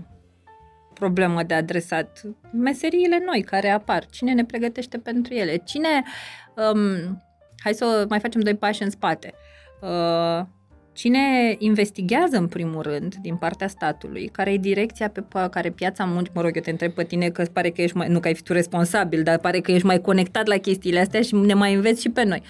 problemă 0.96 1.43
de 1.43 1.54
adresat. 1.54 2.22
Meseriile 2.52 3.22
noi 3.26 3.41
care 3.41 3.70
apar, 3.70 4.06
cine 4.06 4.34
ne 4.34 4.46
pregătește 4.46 4.98
pentru 4.98 5.34
ele? 5.34 5.56
Cine, 5.58 6.04
um, 6.56 7.24
hai 7.64 7.74
să 7.74 8.06
mai 8.10 8.20
facem 8.20 8.41
doi 8.41 8.56
pași 8.56 8.84
în 8.84 8.89
spate. 8.89 9.34
Uh, 9.82 10.46
Cine 10.96 11.56
investigează 11.58 12.38
în 12.38 12.48
primul 12.48 12.82
rând 12.82 13.16
din 13.22 13.36
partea 13.36 13.68
statului, 13.68 14.30
care 14.32 14.52
e 14.52 14.58
direcția 14.58 15.10
pe 15.10 15.22
pa- 15.22 15.50
care 15.50 15.70
piața 15.70 16.04
muncii, 16.04 16.32
mă 16.36 16.41
rog, 16.41 16.52
eu 16.56 16.62
te 16.62 16.70
întreb 16.70 16.91
pe 16.91 17.04
tine 17.04 17.30
că 17.30 17.41
îți 17.41 17.52
pare 17.52 17.70
că 17.70 17.82
ești 17.82 17.98
mai, 17.98 18.08
nu 18.08 18.20
că 18.20 18.28
ai 18.28 18.36
fi 18.36 18.43
tu 18.43 18.54
responsabil, 18.54 19.24
dar 19.24 19.38
pare 19.38 19.60
că 19.60 19.72
ești 19.72 19.86
mai 19.86 20.02
conectat 20.02 20.48
la 20.48 20.58
chestiile 20.58 21.00
astea 21.00 21.22
și 21.22 21.36
ne 21.36 21.54
mai 21.54 21.74
înveți 21.74 22.02
și 22.02 22.10
pe 22.10 22.24
noi. 22.24 22.41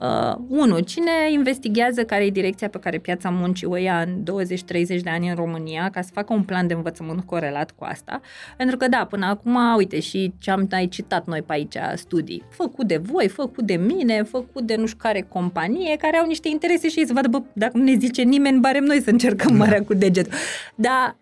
Uh, 0.00 0.34
unu, 0.48 0.78
cine 0.78 1.10
investigează 1.30 2.04
care 2.04 2.24
e 2.24 2.30
direcția 2.30 2.68
pe 2.68 2.78
care 2.78 2.98
piața 2.98 3.30
muncii 3.30 3.66
o 3.66 3.76
ia 3.76 4.00
în 4.00 4.22
20-30 4.22 5.00
de 5.02 5.10
ani 5.10 5.28
în 5.28 5.34
România 5.34 5.90
ca 5.90 6.00
să 6.00 6.10
facă 6.12 6.32
un 6.32 6.42
plan 6.42 6.66
de 6.66 6.74
învățământ 6.74 7.24
corelat 7.24 7.70
cu 7.70 7.84
asta? 7.84 8.20
Pentru 8.56 8.76
că 8.76 8.88
da, 8.88 9.06
până 9.10 9.26
acum, 9.26 9.58
uite, 9.76 10.00
și 10.00 10.32
ce 10.38 10.50
am 10.50 10.68
ai 10.70 10.88
citat 10.88 11.26
noi 11.26 11.42
pe 11.42 11.52
aici, 11.52 11.76
studii, 11.94 12.42
făcut 12.50 12.86
de 12.86 12.96
voi, 12.96 13.28
făcut 13.28 13.64
de 13.64 13.74
mine, 13.74 14.22
făcut 14.22 14.62
de 14.62 14.76
nu 14.76 14.86
știu 14.86 14.98
care 15.00 15.26
companie, 15.28 15.96
care 15.96 16.16
au 16.16 16.26
niște 16.26 16.48
interese 16.48 16.88
și 16.88 16.98
ei 16.98 17.06
să 17.06 17.12
vadă, 17.12 17.28
bă, 17.28 17.42
dacă 17.52 17.76
nu 17.76 17.93
ne 17.94 18.00
zice 18.00 18.22
nimeni, 18.22 18.60
barem 18.60 18.84
noi 18.84 19.02
să 19.02 19.10
încercăm 19.10 19.56
marea 19.56 19.82
cu 19.84 19.94
degetul. 19.94 20.32
Dar 20.74 21.16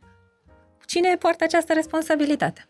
cine 0.87 1.17
poartă 1.19 1.45
această 1.45 1.73
responsabilitate? 1.73 2.67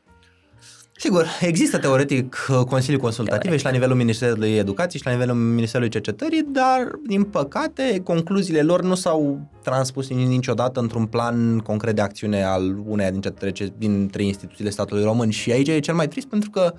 Sigur, 0.96 1.26
există 1.40 1.78
teoretic 1.78 2.46
uh, 2.48 2.57
consilii 2.57 2.98
consultative 2.98 3.42
Teoretic. 3.42 3.59
și 3.59 3.64
la 3.64 3.70
nivelul 3.70 3.96
Ministerului 3.96 4.57
Educației 4.57 5.00
și 5.00 5.07
la 5.07 5.12
nivelul 5.12 5.34
Ministerului 5.34 5.90
Cercetării, 5.90 6.42
dar, 6.48 6.98
din 7.07 7.22
păcate, 7.24 8.00
concluziile 8.05 8.62
lor 8.62 8.82
nu 8.82 8.94
s-au 8.94 9.40
transpus 9.62 10.09
niciodată 10.09 10.80
într-un 10.80 11.07
plan 11.07 11.59
concret 11.59 11.94
de 11.94 12.00
acțiune 12.00 12.44
al 12.44 12.78
uneia 12.86 13.11
dintre, 13.11 13.30
trece- 13.30 13.72
dintre 13.78 14.22
instituțiile 14.22 14.70
statului 14.70 15.05
român. 15.05 15.30
Și 15.30 15.53
aici 15.53 15.68
e 15.68 15.78
cel 15.78 15.94
mai 15.94 16.09
trist 16.09 16.26
pentru 16.26 16.50
că 16.50 16.74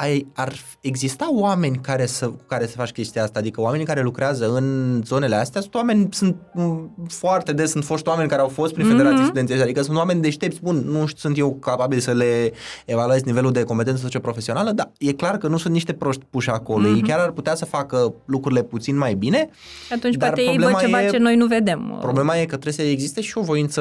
ai, 0.00 0.26
ar 0.34 0.52
exista 0.80 1.28
oameni 1.34 1.76
care 1.82 2.06
să, 2.06 2.26
cu 2.26 2.40
care 2.46 2.66
să 2.66 2.76
faci 2.76 2.90
chestia 2.90 3.22
asta, 3.22 3.38
adică 3.38 3.60
oamenii 3.60 3.86
care 3.86 4.02
lucrează 4.02 4.52
în 4.54 5.00
zonele 5.04 5.34
astea 5.34 5.60
sunt 5.60 5.74
oameni, 5.74 6.08
sunt 6.12 6.36
m, 6.54 6.90
foarte 7.08 7.52
des, 7.52 7.70
sunt 7.70 7.84
foști 7.84 8.08
oameni 8.08 8.28
care 8.28 8.40
au 8.40 8.48
fost 8.48 8.72
prin 8.74 8.86
federații 8.86 9.14
Mhm. 9.16 9.24
studențești, 9.24 9.62
adică 9.62 9.82
sunt 9.82 9.96
oameni 9.96 10.20
deștepți, 10.20 10.60
bun, 10.62 10.76
nu 10.86 11.06
știu, 11.06 11.18
sunt 11.18 11.38
eu 11.38 11.54
capabil 11.54 11.98
să 11.98 12.12
le 12.12 12.52
evaluez 12.84 13.22
nivelul 13.22 13.52
de 13.52 13.62
competență 13.62 14.00
socioprofesională, 14.02 14.70
dar 14.72 14.90
e 14.98 15.12
clar 15.12 15.36
că 15.38 15.46
nu 15.48 15.56
sunt 15.56 15.72
niște 15.72 15.92
proști 15.92 16.22
puși 16.30 16.50
acolo, 16.50 16.86
Mhm. 16.86 16.94
ei 16.94 17.02
chiar 17.02 17.18
ar 17.18 17.30
putea 17.30 17.54
să 17.54 17.64
facă 17.64 18.12
lucrurile 18.24 18.62
puțin 18.62 18.96
mai 18.96 19.14
bine, 19.14 19.48
Și 19.86 19.92
atunci 19.92 20.14
Dar 20.16 20.28
poate 20.28 20.42
ei 20.42 20.46
văd 20.56 20.56
problema 20.58 20.80
ceva 20.80 21.02
e- 21.02 21.10
ce 21.10 21.16
noi 21.18 21.36
nu 21.36 21.46
vedem. 21.46 21.96
Problema 22.00 22.36
e 22.36 22.40
că 22.40 22.56
trebuie 22.56 22.72
să 22.72 22.82
existe 22.92 23.20
și 23.20 23.38
o 23.38 23.42
voință 23.42 23.80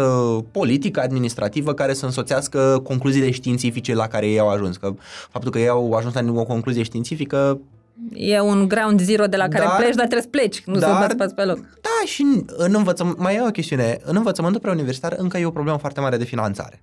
politică, 0.51 0.99
administrativă, 1.01 1.73
care 1.73 1.93
să 1.93 2.05
însoțească 2.05 2.81
concluziile 2.83 3.31
științifice 3.31 3.93
la 3.93 4.07
care 4.07 4.27
ei 4.27 4.39
au 4.39 4.49
ajuns. 4.49 4.77
Că 4.77 4.93
faptul 5.31 5.51
că 5.51 5.59
ei 5.59 5.67
au 5.67 5.91
ajuns 5.93 6.08
la 6.13 6.31
o 6.39 6.43
concluzie 6.43 6.83
științifică, 6.83 7.59
E 8.13 8.39
un 8.39 8.67
ground 8.67 9.01
zero 9.01 9.25
de 9.25 9.37
la 9.37 9.47
care 9.47 9.63
Dar- 9.63 9.75
pleci, 9.75 9.95
dar 9.95 10.05
trebuie 10.07 10.21
să 10.21 10.27
pleci, 10.27 10.63
nu 10.65 10.77
dar- 10.79 10.89
să 10.91 10.97
bați 10.99 11.15
pas 11.15 11.31
pe 11.33 11.43
loc. 11.43 11.57
da, 11.57 12.05
și 12.05 12.21
în- 12.21 12.45
în 12.57 12.73
învățământ, 12.75 13.17
mai 13.17 13.35
e 13.35 13.41
o 13.41 13.51
chestiune, 13.51 13.97
în 14.03 14.15
învățământul 14.15 14.61
preuniversitar 14.61 15.15
încă 15.17 15.37
e 15.37 15.45
o 15.45 15.51
problemă 15.51 15.77
foarte 15.77 15.99
mare 15.99 16.17
de 16.17 16.23
finanțare. 16.23 16.81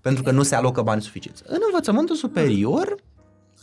Pentru 0.00 0.22
că 0.22 0.30
nu 0.30 0.42
se 0.42 0.54
alocă 0.54 0.82
bani 0.82 1.02
suficienți. 1.02 1.42
În 1.46 1.58
învățământul 1.66 2.16
superior, 2.16 2.86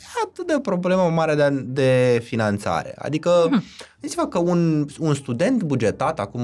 ia, 0.01 0.21
atât 0.25 0.47
de 0.47 0.59
problemă 0.61 1.09
mare 1.13 1.35
de, 1.35 1.49
de 1.65 2.21
finanțare. 2.23 2.93
Adică, 2.97 3.29
hmm. 3.49 3.63
gândiți-vă 3.99 4.27
că 4.27 4.39
un, 4.39 4.85
un 4.99 5.13
student 5.13 5.63
bugetat 5.63 6.19
acum 6.19 6.41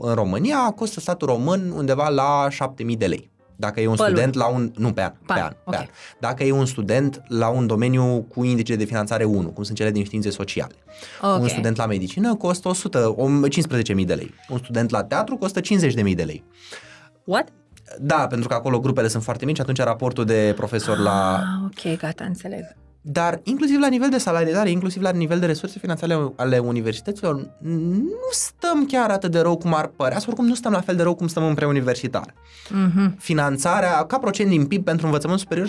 în 0.00 0.14
România 0.14 0.72
costă 0.76 1.00
statul 1.00 1.28
român 1.28 1.72
undeva 1.76 2.08
la 2.08 2.46
7000 2.50 2.96
de 2.96 3.06
lei. 3.06 3.30
Dacă 3.56 3.80
e 3.80 3.86
un 3.86 3.94
Pălul. 3.94 4.12
student 4.12 4.34
la 4.34 4.46
un... 4.46 4.72
Nu, 4.76 4.92
pe 4.92 5.02
an. 5.02 5.10
Pe, 5.10 5.32
pe 5.32 5.40
an, 5.40 5.40
okay. 5.40 5.56
pe 5.64 5.76
an. 5.76 5.86
Dacă 6.20 6.44
e 6.44 6.50
un 6.50 6.66
student 6.66 7.22
la 7.28 7.48
un 7.48 7.66
domeniu 7.66 8.26
cu 8.28 8.44
indice 8.44 8.76
de 8.76 8.84
finanțare 8.84 9.24
1, 9.24 9.48
cum 9.48 9.62
sunt 9.62 9.76
cele 9.76 9.90
din 9.90 10.04
științe 10.04 10.30
sociale. 10.30 10.74
Okay. 11.20 11.40
Un 11.40 11.48
student 11.48 11.76
la 11.76 11.86
medicină 11.86 12.34
costă 12.34 12.68
100, 12.68 13.14
15.000 13.96 14.04
de 14.04 14.14
lei. 14.14 14.34
Un 14.48 14.58
student 14.58 14.90
la 14.90 15.04
teatru 15.04 15.36
costă 15.36 15.60
50.000 15.60 16.14
de 16.14 16.22
lei. 16.22 16.44
What? 17.24 17.48
Da, 18.00 18.26
pentru 18.26 18.48
că 18.48 18.54
acolo 18.54 18.80
grupele 18.80 19.08
sunt 19.08 19.22
foarte 19.22 19.44
mici, 19.44 19.60
atunci 19.60 19.78
raportul 19.78 20.24
de 20.24 20.52
profesor 20.56 20.96
ah, 20.96 21.02
la... 21.02 21.42
ok, 21.64 21.98
gata, 21.98 22.24
înțeleg. 22.24 22.76
Dar 23.08 23.40
inclusiv 23.42 23.78
la 23.80 23.88
nivel 23.88 24.08
de 24.10 24.18
salarizare, 24.18 24.70
inclusiv 24.70 25.02
la 25.02 25.10
nivel 25.10 25.38
de 25.38 25.46
resurse 25.46 25.78
finanțare 25.78 26.32
ale 26.36 26.58
universităților, 26.58 27.34
nu 27.60 28.28
stăm 28.30 28.86
chiar 28.86 29.10
atât 29.10 29.30
de 29.30 29.40
rău 29.40 29.56
cum 29.56 29.74
ar 29.74 29.86
părea, 29.86 30.18
sau 30.18 30.26
oricum 30.28 30.46
nu 30.46 30.54
stăm 30.54 30.72
la 30.72 30.80
fel 30.80 30.96
de 30.96 31.02
rău 31.02 31.14
cum 31.14 31.26
stăm 31.26 31.44
în 31.44 31.54
preuniversitar. 31.54 32.34
Mm-hmm. 32.34 33.16
Finanțarea, 33.18 34.04
ca 34.04 34.18
procent 34.18 34.48
din 34.48 34.66
PIB 34.66 34.84
pentru 34.84 35.06
învățământ 35.06 35.40
superior, 35.40 35.68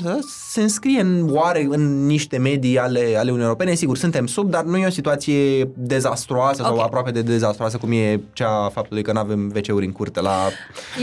se 0.49 0.61
înscrie 0.61 1.01
în 1.01 1.29
oare 1.29 1.67
în 1.69 2.05
niște 2.05 2.37
medii 2.37 2.79
ale, 2.79 2.99
ale 2.99 3.21
Uniunii 3.21 3.43
Europene. 3.43 3.73
Sigur, 3.73 3.97
suntem 3.97 4.27
sub, 4.27 4.49
dar 4.49 4.63
nu 4.63 4.77
e 4.77 4.85
o 4.85 4.89
situație 4.89 5.69
dezastruoasă 5.75 6.61
okay. 6.61 6.75
sau 6.75 6.85
aproape 6.85 7.11
de 7.11 7.21
dezastruoasă 7.21 7.77
cum 7.77 7.91
e 7.91 8.21
cea 8.33 8.65
a 8.65 8.69
faptului 8.69 9.03
că 9.03 9.11
nu 9.11 9.19
avem 9.19 9.51
WC-uri 9.55 9.85
în 9.85 9.91
curte 9.91 10.21
la 10.21 10.35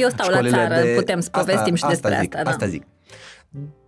Eu 0.01 0.09
stau 0.09 0.29
la 0.31 0.49
țară, 0.49 0.83
de... 0.83 0.93
putem 0.97 1.21
să 1.21 1.29
povestim 1.31 1.75
asta, 1.75 1.87
și 1.87 1.93
despre 1.93 2.11
asta. 2.11 2.21
Zic, 2.23 2.35
asta, 2.35 2.45
da. 2.45 2.51
asta 2.51 2.67
zic 2.67 2.83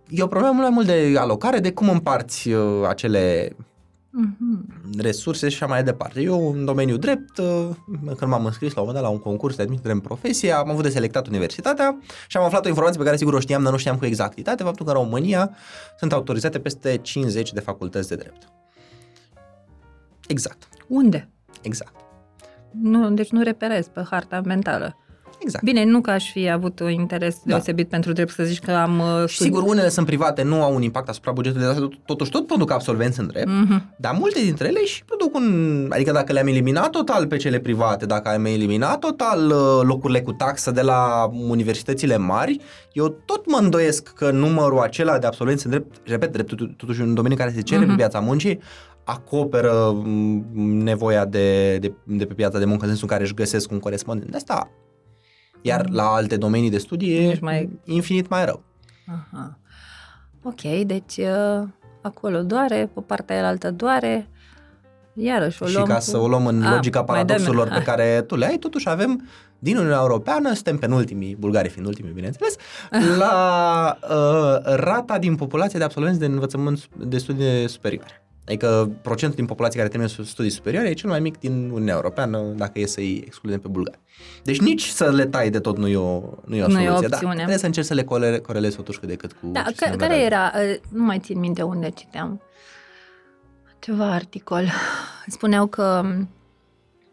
e 0.09 0.23
o 0.23 0.27
problemă 0.27 0.53
mult 0.53 0.65
mai 0.65 0.73
mult 0.73 0.87
de 0.87 1.17
alocare, 1.17 1.59
de 1.59 1.71
cum 1.71 1.89
împarți 1.89 2.49
uh, 2.49 2.87
acele 2.87 3.49
mm-hmm. 3.49 4.97
resurse 4.97 5.49
și 5.49 5.63
așa 5.63 5.71
mai 5.71 5.83
departe. 5.83 6.21
Eu, 6.21 6.51
în 6.51 6.65
domeniul 6.65 6.97
drept, 6.97 7.37
uh, 7.37 7.69
când 8.17 8.31
m-am 8.31 8.45
înscris 8.45 8.73
la 8.73 8.81
un 8.81 8.87
moment 8.87 9.03
dat 9.03 9.11
la 9.11 9.17
un 9.17 9.23
concurs 9.23 9.55
de 9.55 9.61
admitere 9.61 9.93
în 9.93 9.99
profesie, 9.99 10.51
am 10.51 10.69
avut 10.69 10.83
de 10.83 10.89
selectat 10.89 11.27
universitatea 11.27 11.99
și 12.27 12.37
am 12.37 12.43
aflat 12.43 12.65
o 12.65 12.67
informație 12.67 12.99
pe 12.99 13.05
care 13.05 13.17
sigur 13.17 13.33
o 13.33 13.39
știam, 13.39 13.63
dar 13.63 13.71
nu 13.71 13.77
știam 13.77 13.97
cu 13.97 14.05
exactitate, 14.05 14.63
faptul 14.63 14.85
că 14.85 14.91
în 14.91 14.97
România 14.97 15.55
sunt 15.97 16.13
autorizate 16.13 16.59
peste 16.59 16.97
50 16.97 17.53
de 17.53 17.59
facultăți 17.59 18.07
de 18.07 18.15
drept. 18.15 18.51
Exact. 20.27 20.67
Unde? 20.87 21.29
Exact. 21.61 21.95
Nu, 22.81 23.11
deci 23.11 23.29
nu 23.29 23.43
reperez 23.43 23.87
pe 23.87 24.05
harta 24.09 24.41
mentală. 24.45 24.97
Exact. 25.39 25.63
Bine, 25.63 25.83
nu 25.83 26.01
că 26.01 26.11
aș 26.11 26.31
fi 26.31 26.49
avut 26.49 26.79
un 26.79 26.89
interes 26.89 27.35
da. 27.35 27.41
deosebit 27.45 27.89
pentru 27.89 28.11
drept 28.11 28.31
să 28.31 28.43
zici 28.43 28.59
că 28.59 28.71
am... 28.71 28.99
Uh, 28.99 29.27
și 29.27 29.37
sigur, 29.37 29.63
unele 29.63 29.89
sunt 29.89 30.05
private, 30.05 30.43
nu 30.43 30.63
au 30.63 30.75
un 30.75 30.81
impact 30.81 31.09
asupra 31.09 31.31
bugetului, 31.31 31.65
dar 31.65 31.89
totuși 32.05 32.31
tot 32.31 32.47
produc 32.47 32.71
absolvenți 32.71 33.19
în 33.19 33.27
drept, 33.27 33.47
mm-hmm. 33.47 33.97
dar 33.97 34.15
multe 34.19 34.39
dintre 34.39 34.67
ele 34.67 34.85
și 34.85 35.03
produc 35.03 35.35
un... 35.35 35.87
Adică 35.89 36.11
dacă 36.11 36.33
le-am 36.33 36.47
eliminat 36.47 36.89
total 36.89 37.27
pe 37.27 37.37
cele 37.37 37.59
private, 37.59 38.05
dacă 38.05 38.29
am 38.29 38.45
eliminat 38.45 38.99
total 38.99 39.49
uh, 39.49 39.79
locurile 39.81 40.21
cu 40.21 40.31
taxă 40.31 40.71
de 40.71 40.81
la 40.81 41.29
universitățile 41.49 42.17
mari, 42.17 42.57
eu 42.91 43.07
tot 43.25 43.51
mă 43.51 43.57
îndoiesc 43.61 44.13
că 44.13 44.31
numărul 44.31 44.79
acela 44.79 45.17
de 45.17 45.27
absolvenți 45.27 45.65
în 45.65 45.71
drept, 45.71 45.95
repet, 46.05 46.31
drept 46.31 46.55
totuși 46.77 47.01
un 47.01 47.13
domeniu 47.13 47.37
care 47.37 47.51
se 47.55 47.61
cere 47.61 47.85
mm-hmm. 47.85 47.87
pe 47.87 47.95
piața 47.95 48.19
muncii, 48.19 48.59
acoperă 49.03 49.91
mm, 49.93 50.81
nevoia 50.83 51.25
de, 51.25 51.77
de, 51.77 51.93
de 52.03 52.25
pe 52.25 52.33
piața 52.33 52.59
de 52.59 52.65
muncă, 52.65 52.81
în 52.81 52.87
sensul 52.87 53.07
în 53.07 53.13
care 53.13 53.23
își 53.23 53.33
găsesc 53.33 53.71
un 53.71 53.79
corespondent. 53.79 54.31
De 54.31 54.37
asta 54.37 54.69
iar 55.67 55.89
la 55.89 56.03
alte 56.03 56.37
domenii 56.37 56.69
de 56.69 56.77
studii 56.77 57.15
e 57.17 57.37
mai... 57.41 57.79
infinit 57.85 58.29
mai 58.29 58.45
rău. 58.45 58.63
Aha. 59.07 59.57
Ok, 60.43 60.61
deci 60.85 61.17
uh, 61.17 61.67
acolo 62.01 62.41
doare, 62.41 62.89
pe 62.93 63.01
partea 63.01 63.47
altă 63.47 63.71
doare, 63.71 64.27
iarăși 65.13 65.63
o 65.63 65.65
luăm 65.65 65.83
Și 65.83 65.89
ca 65.89 65.95
cu... 65.95 66.01
să 66.01 66.17
o 66.17 66.27
luăm 66.27 66.47
în 66.47 66.63
A, 66.63 66.73
logica 66.73 67.03
paradoxurilor 67.03 67.67
pe 67.67 67.81
care 67.81 68.23
tu 68.27 68.35
le 68.35 68.45
ai, 68.45 68.57
totuși 68.57 68.89
avem 68.89 69.27
din 69.59 69.77
Uniunea 69.77 69.99
Europeană, 69.99 70.53
suntem 70.53 70.77
penultimii, 70.77 71.35
bulgarii 71.35 71.69
fiind 71.69 71.87
ultimii, 71.87 72.11
bineînțeles, 72.11 72.55
la 73.21 73.97
uh, 74.01 74.75
rata 74.75 75.17
din 75.17 75.35
populație 75.35 75.79
de 75.79 75.85
absolvenți 75.85 76.19
de 76.19 76.25
învățământ 76.25 76.87
de 76.95 77.17
studii 77.17 77.69
superioare. 77.69 78.26
Adică 78.47 78.91
procentul 79.01 79.37
din 79.37 79.45
populație 79.45 79.77
care 79.79 79.91
termină 79.91 80.11
studii 80.23 80.51
superioare 80.51 80.89
e 80.89 80.93
cel 80.93 81.09
mai 81.09 81.19
mic 81.19 81.39
din 81.39 81.53
Uniunea 81.53 81.93
Europeană, 81.93 82.41
dacă 82.55 82.79
e 82.79 82.85
să-i 82.85 83.23
excludem 83.25 83.59
pe 83.59 83.67
bulgari. 83.67 83.99
Deci 84.43 84.59
nici 84.59 84.85
să 84.85 85.11
le 85.11 85.25
tai 85.25 85.49
de 85.49 85.59
tot 85.59 85.77
nu 85.77 85.87
e 85.87 85.97
o, 85.97 86.21
nu 86.45 86.55
e 86.55 86.63
o 86.63 86.67
nu 86.67 86.73
soluție, 86.73 86.85
e 86.85 86.89
o 86.89 87.07
dar 87.07 87.19
trebuie 87.19 87.57
să 87.57 87.65
încerci 87.65 87.87
să 87.87 87.93
le 87.93 88.03
corelezi 88.39 88.75
totuși 88.75 88.99
cât 88.99 89.07
de 89.07 89.15
cât 89.15 89.31
cu 89.31 89.47
Da, 89.47 89.65
că, 89.75 89.95
care 89.95 90.21
era, 90.21 90.51
uh, 90.55 90.75
nu 90.89 91.03
mai 91.03 91.19
țin 91.19 91.39
minte 91.39 91.61
unde 91.61 91.89
citeam, 91.89 92.41
ceva 93.79 94.13
articol. 94.13 94.69
Spuneau 95.27 95.65
că 95.65 96.01
um, 96.03 96.29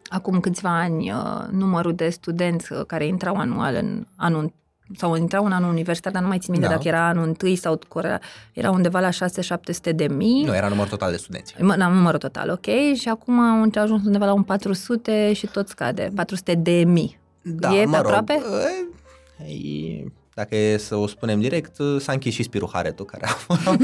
acum 0.08 0.40
câțiva 0.40 0.78
ani 0.78 1.10
uh, 1.10 1.46
numărul 1.50 1.94
de 1.94 2.08
studenți 2.08 2.72
uh, 2.72 2.80
care 2.86 3.06
intrau 3.06 3.36
anual 3.36 3.74
în 3.74 4.06
anul 4.16 4.52
sau 4.96 5.16
intra 5.16 5.40
un 5.40 5.52
an 5.52 5.62
universitar, 5.62 6.12
dar 6.12 6.22
nu 6.22 6.28
mai 6.28 6.38
țin 6.38 6.52
minte 6.52 6.66
da. 6.66 6.74
dacă 6.74 6.88
era 6.88 7.08
anul 7.08 7.26
întâi 7.26 7.56
sau 7.56 7.78
era, 7.96 8.18
era 8.52 8.70
undeva 8.70 9.00
la 9.00 9.08
6-700 9.08 9.94
de 9.94 10.06
mii. 10.06 10.44
Nu, 10.44 10.54
era 10.54 10.68
numărul 10.68 10.90
total 10.90 11.10
de 11.10 11.16
studenți. 11.16 11.54
Da, 11.58 11.88
numărul 11.88 12.18
total, 12.18 12.50
ok. 12.50 12.96
Și 12.96 13.08
acum 13.08 13.40
au 13.40 13.70
ajuns 13.74 14.04
undeva 14.04 14.24
la 14.24 14.32
un 14.32 14.42
400 14.42 15.32
și 15.32 15.46
tot 15.46 15.68
scade. 15.68 16.10
400 16.14 16.54
de 16.54 16.84
mii. 16.86 17.18
Da, 17.42 17.74
e 17.74 17.84
mă 17.84 17.90
pe 17.90 17.96
rog, 17.96 18.06
aproape? 18.06 18.42
E, 19.46 20.04
dacă 20.34 20.56
e 20.56 20.76
să 20.76 20.96
o 20.96 21.06
spunem 21.06 21.40
direct, 21.40 21.76
s-a 21.98 22.12
închis 22.12 22.34
și 22.34 22.42
Spiru 22.42 22.70
Haretu, 22.72 23.04
care 23.04 23.26
a 23.26 23.36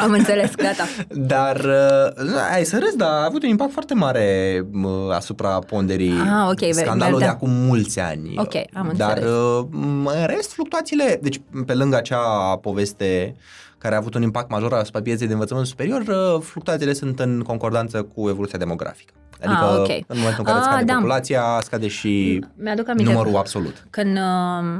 Am 0.00 0.12
înțeles, 0.12 0.54
gata. 0.54 0.84
Dar, 1.08 1.56
uh, 1.56 2.54
ai 2.54 2.64
să 2.64 2.78
râzi, 2.78 2.96
dar 2.96 3.08
a 3.08 3.24
avut 3.24 3.42
un 3.42 3.48
impact 3.48 3.72
foarte 3.72 3.94
mare 3.94 4.60
uh, 4.72 5.14
asupra 5.14 5.48
ponderii. 5.48 6.14
Ah, 6.20 6.48
ok. 6.50 6.74
Scandalul 6.74 7.18
de 7.18 7.24
acum 7.24 7.50
mulți 7.50 8.00
ani. 8.00 8.34
Ok, 8.36 8.54
am 8.72 8.92
Dar, 8.96 9.16
înțeles. 9.16 9.30
Uh, 9.32 9.66
în 10.04 10.26
rest, 10.26 10.52
fluctuațiile, 10.52 11.18
deci 11.22 11.40
pe 11.66 11.74
lângă 11.74 11.96
acea 11.96 12.56
poveste 12.56 13.36
care 13.78 13.94
a 13.94 13.98
avut 13.98 14.14
un 14.14 14.22
impact 14.22 14.50
major 14.50 14.72
asupra 14.72 15.00
pieței 15.02 15.26
de 15.26 15.32
învățământ 15.32 15.66
superior, 15.66 16.02
fluctuațiile 16.42 16.92
sunt 16.92 17.20
în 17.20 17.42
concordanță 17.46 18.02
cu 18.02 18.28
evoluția 18.28 18.58
demografică. 18.58 19.12
Adică 19.44 19.64
ah, 19.64 19.78
okay. 19.78 20.04
în 20.06 20.18
momentul 20.18 20.44
în 20.46 20.52
care 20.52 20.58
ah, 20.58 20.64
scade 20.64 20.84
da. 20.84 20.94
populația, 20.94 21.42
scade 21.62 21.88
și 21.88 22.44
Mi-aduc 22.54 22.88
aminte 22.88 23.12
numărul 23.12 23.36
absolut. 23.36 23.86
Când 23.90 24.16
uh, 24.16 24.78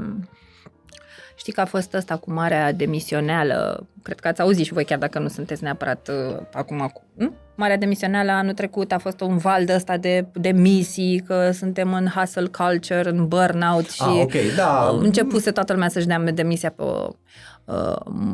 știi 1.49 1.62
că 1.62 1.68
a 1.68 1.78
fost 1.78 1.94
ăsta 1.94 2.16
cu 2.16 2.32
marea 2.32 2.72
demisioneală, 2.72 3.86
cred 4.03 4.20
că 4.20 4.28
ați 4.28 4.40
auzit 4.40 4.64
și 4.64 4.72
voi 4.72 4.84
chiar 4.84 4.99
dacă 4.99 5.18
nu 5.18 5.28
sunteți 5.28 5.62
neapărat 5.62 6.09
uh, 6.09 6.36
acum 6.53 6.80
acum. 6.80 7.03
Hm? 7.18 7.34
Marea 7.55 7.76
demisioneală 7.76 8.30
anul 8.30 8.53
trecut 8.53 8.92
a 8.92 8.99
fost 8.99 9.20
un 9.20 9.36
val 9.36 9.64
de 9.64 9.74
ăsta 9.74 9.96
de, 9.96 10.26
de 10.32 10.51
misii, 10.51 11.22
că 11.26 11.51
suntem 11.51 11.92
în 11.92 12.07
hustle 12.07 12.46
culture, 12.46 13.11
în 13.11 13.28
burnout 13.28 13.90
și 13.90 14.03
ah, 14.03 14.20
okay, 14.22 14.44
da. 14.57 14.99
începuse 15.01 15.51
toată 15.51 15.72
lumea 15.72 15.88
să-și 15.88 16.07
dea 16.07 16.18
demisia 16.18 16.70
pe 16.70 16.82
uh, 16.82 17.09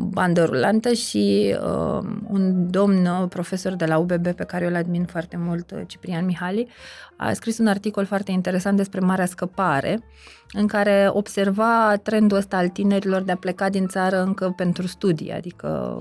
bandă 0.08 0.44
rulantă 0.44 0.92
și 0.92 1.56
uh, 1.62 2.04
un 2.28 2.70
domn 2.70 3.06
uh, 3.06 3.28
profesor 3.28 3.74
de 3.74 3.84
la 3.84 3.98
UBB 3.98 4.28
pe 4.28 4.44
care 4.44 4.64
eu 4.64 4.70
îl 4.70 4.76
admin 4.76 5.04
foarte 5.04 5.36
mult, 5.36 5.70
uh, 5.70 5.80
Ciprian 5.86 6.24
Mihali, 6.24 6.68
a 7.16 7.32
scris 7.32 7.58
un 7.58 7.66
articol 7.66 8.04
foarte 8.04 8.30
interesant 8.30 8.76
despre 8.76 9.00
Marea 9.00 9.26
Scăpare, 9.26 10.00
în 10.52 10.66
care 10.66 11.08
observa 11.12 11.96
trendul 12.02 12.36
ăsta 12.36 12.56
al 12.56 12.68
tinerilor 12.68 13.22
de 13.22 13.32
a 13.32 13.36
pleca 13.36 13.68
din 13.68 13.86
țară 13.86 14.22
încă 14.22 14.52
pentru 14.56 14.86
studii, 14.86 15.32
adică 15.32 16.00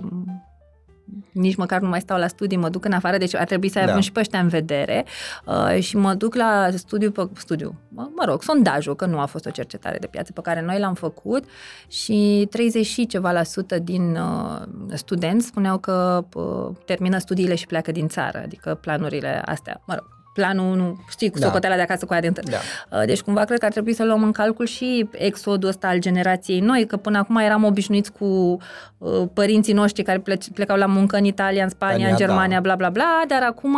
nici 1.32 1.56
măcar 1.56 1.82
nu 1.82 1.88
mai 1.88 2.00
stau 2.00 2.18
la 2.18 2.28
studii, 2.28 2.58
mă 2.58 2.70
duc 2.70 2.86
în 2.86 2.92
afară, 2.92 3.18
deci 3.18 3.36
ar 3.36 3.46
trebui 3.46 3.70
să 3.70 3.80
avem 3.80 3.94
da. 3.94 4.00
și 4.00 4.12
pe 4.12 4.20
ăștia 4.20 4.40
în 4.40 4.48
vedere 4.48 5.06
uh, 5.46 5.82
și 5.82 5.98
mă 5.98 6.14
duc 6.14 6.36
la 6.36 6.70
studiu, 6.76 7.12
pe, 7.12 7.28
studiu, 7.38 7.76
mă, 7.90 8.10
mă 8.16 8.24
rog, 8.26 8.44
sondajul, 8.44 8.96
că 8.96 9.06
nu 9.06 9.20
a 9.20 9.26
fost 9.26 9.46
o 9.46 9.50
cercetare 9.50 9.98
de 9.98 10.08
piață 10.08 10.32
pe 10.32 10.42
care 10.42 10.62
noi 10.62 10.80
l-am 10.80 10.94
făcut 10.94 11.44
și 11.88 12.48
30 12.50 12.86
și 12.86 13.06
ceva 13.06 13.32
la 13.32 13.44
sută 13.44 13.80
din 13.80 14.16
uh, 14.16 14.62
studenți 14.94 15.46
spuneau 15.46 15.78
că 15.78 16.26
uh, 16.34 16.76
termină 16.86 17.18
studiile 17.18 17.56
și 17.56 17.68
pleacă 17.68 17.92
din 17.92 18.08
țară, 18.08 18.42
adică 18.44 18.78
planurile 18.82 19.42
astea, 19.46 19.82
mă 19.86 19.94
rog, 19.94 20.23
planul, 20.34 20.76
nu, 20.76 21.04
știi, 21.10 21.30
cu 21.30 21.40
da. 21.40 21.46
socotela 21.46 21.76
de 21.76 21.82
acasă 21.82 22.06
cu 22.06 22.12
aia 22.12 22.22
de 22.22 22.30
da. 22.30 22.58
Uh, 22.98 23.06
deci 23.06 23.22
cumva 23.22 23.44
cred 23.44 23.60
că 23.60 23.66
ar 23.66 23.72
trebui 23.72 23.94
să 23.94 24.04
luăm 24.04 24.24
în 24.24 24.32
calcul 24.32 24.66
și 24.66 25.10
exodul 25.12 25.70
ăsta 25.70 25.88
al 25.88 26.00
generației 26.00 26.60
noi, 26.60 26.86
că 26.86 26.98
până 26.98 27.18
acum 27.18 27.36
eram 27.36 27.64
obișnuiți 27.64 28.12
cu 28.12 28.58
uh, 28.98 29.24
părinții 29.34 29.74
noștri 29.74 30.04
care 30.04 30.24
plecau 30.54 30.78
la 30.78 30.86
muncă 30.86 31.18
în 31.18 31.24
Italia, 31.24 31.64
în 31.64 31.70
Spania, 31.70 31.96
Spania 31.96 32.12
în 32.12 32.18
Germania, 32.18 32.56
da. 32.56 32.62
bla 32.62 32.76
bla 32.76 32.90
bla, 32.90 33.22
dar 33.28 33.42
acum 33.42 33.78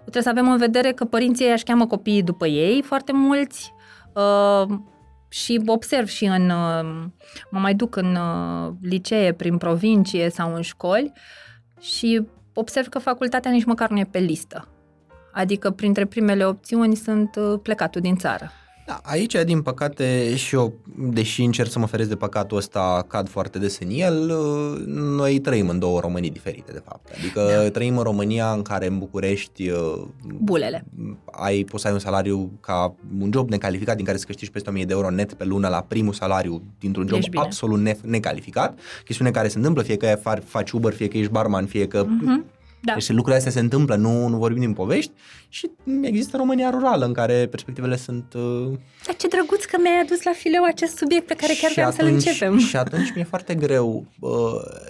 trebuie 0.00 0.22
să 0.22 0.28
avem 0.28 0.50
în 0.50 0.56
vedere 0.56 0.92
că 0.92 1.04
părinții 1.04 1.52
își 1.52 1.64
cheamă 1.64 1.86
copiii 1.86 2.22
după 2.22 2.46
ei, 2.46 2.82
foarte 2.82 3.12
mulți, 3.12 3.72
uh, 4.12 4.78
și 5.32 5.62
observ 5.66 6.06
și 6.06 6.24
în, 6.24 6.50
uh, 6.50 7.04
mă 7.50 7.58
mai 7.58 7.74
duc 7.74 7.96
în 7.96 8.16
uh, 8.16 8.72
licee, 8.80 9.32
prin 9.32 9.58
provincie 9.58 10.30
sau 10.30 10.54
în 10.54 10.60
școli 10.60 11.12
și 11.80 12.26
observ 12.54 12.88
că 12.88 12.98
facultatea 12.98 13.50
nici 13.50 13.64
măcar 13.64 13.90
nu 13.90 13.98
e 13.98 14.04
pe 14.10 14.18
listă. 14.18 14.68
Adică 15.32 15.70
printre 15.70 16.04
primele 16.04 16.46
opțiuni 16.46 16.96
sunt 16.96 17.36
uh, 17.36 17.58
plecatul 17.62 18.00
din 18.00 18.16
țară. 18.16 18.50
Da, 18.86 19.00
aici, 19.02 19.36
din 19.44 19.62
păcate, 19.62 20.36
și 20.36 20.54
eu, 20.54 20.72
deși 20.96 21.42
încerc 21.42 21.70
să 21.70 21.78
mă 21.78 21.86
feresc 21.86 22.08
de 22.08 22.16
păcatul 22.16 22.56
ăsta, 22.56 23.04
cad 23.08 23.28
foarte 23.28 23.58
des 23.58 23.78
în 23.78 23.88
el, 23.90 24.30
uh, 24.30 24.82
noi 24.86 25.38
trăim 25.38 25.68
în 25.68 25.78
două 25.78 26.00
Românii 26.00 26.30
diferite, 26.30 26.72
de 26.72 26.82
fapt. 26.84 27.08
Adică 27.18 27.62
da. 27.62 27.70
trăim 27.70 27.96
în 27.96 28.02
România 28.02 28.52
în 28.52 28.62
care 28.62 28.86
în 28.86 28.98
București 28.98 29.68
uh, 29.68 30.02
Bulele. 30.40 30.84
ai, 31.30 31.64
poți 31.64 31.82
să 31.82 31.88
ai 31.88 31.94
un 31.94 32.00
salariu 32.00 32.50
ca 32.60 32.94
un 33.20 33.30
job 33.32 33.50
necalificat 33.50 33.96
din 33.96 34.04
care 34.04 34.16
să 34.16 34.24
câștigi 34.26 34.50
peste 34.50 34.70
1000 34.70 34.84
de 34.84 34.92
euro 34.92 35.10
net 35.10 35.32
pe 35.32 35.44
lună 35.44 35.68
la 35.68 35.84
primul 35.88 36.12
salariu 36.12 36.62
dintr-un 36.78 37.06
job 37.06 37.20
absolut 37.34 37.80
ne- 37.80 37.98
necalificat. 38.02 38.78
Chestiune 39.04 39.30
care 39.30 39.48
se 39.48 39.56
întâmplă, 39.56 39.82
fie 39.82 39.96
că 39.96 40.18
faci 40.44 40.70
Uber, 40.70 40.92
fie 40.92 41.08
că 41.08 41.18
ești 41.18 41.32
barman, 41.32 41.66
fie 41.66 41.86
că 41.86 42.04
uh-huh 42.04 42.60
da. 42.84 42.92
Deci 42.92 43.08
lucrurile 43.08 43.36
astea 43.36 43.52
se 43.52 43.60
întâmplă, 43.60 43.94
nu, 43.94 44.28
nu 44.28 44.36
vorbim 44.36 44.60
din 44.60 44.72
povești 44.72 45.12
și 45.48 45.70
există 46.02 46.36
România 46.36 46.70
rurală 46.70 47.04
în 47.04 47.12
care 47.12 47.46
perspectivele 47.50 47.96
sunt... 47.96 48.32
Uh... 48.34 48.78
Dar 49.06 49.16
ce 49.16 49.28
drăguț 49.28 49.64
că 49.64 49.76
mi-ai 49.80 50.00
adus 50.02 50.22
la 50.22 50.32
fileu 50.34 50.64
acest 50.64 50.96
subiect 50.96 51.26
pe 51.26 51.34
care 51.34 51.52
chiar 51.60 51.70
vreau 51.70 51.90
să-l 51.90 52.06
începem. 52.06 52.58
Și 52.58 52.76
atunci 52.76 53.12
mi-e 53.14 53.24
foarte 53.24 53.54
greu 53.54 54.06
uh, 54.20 54.30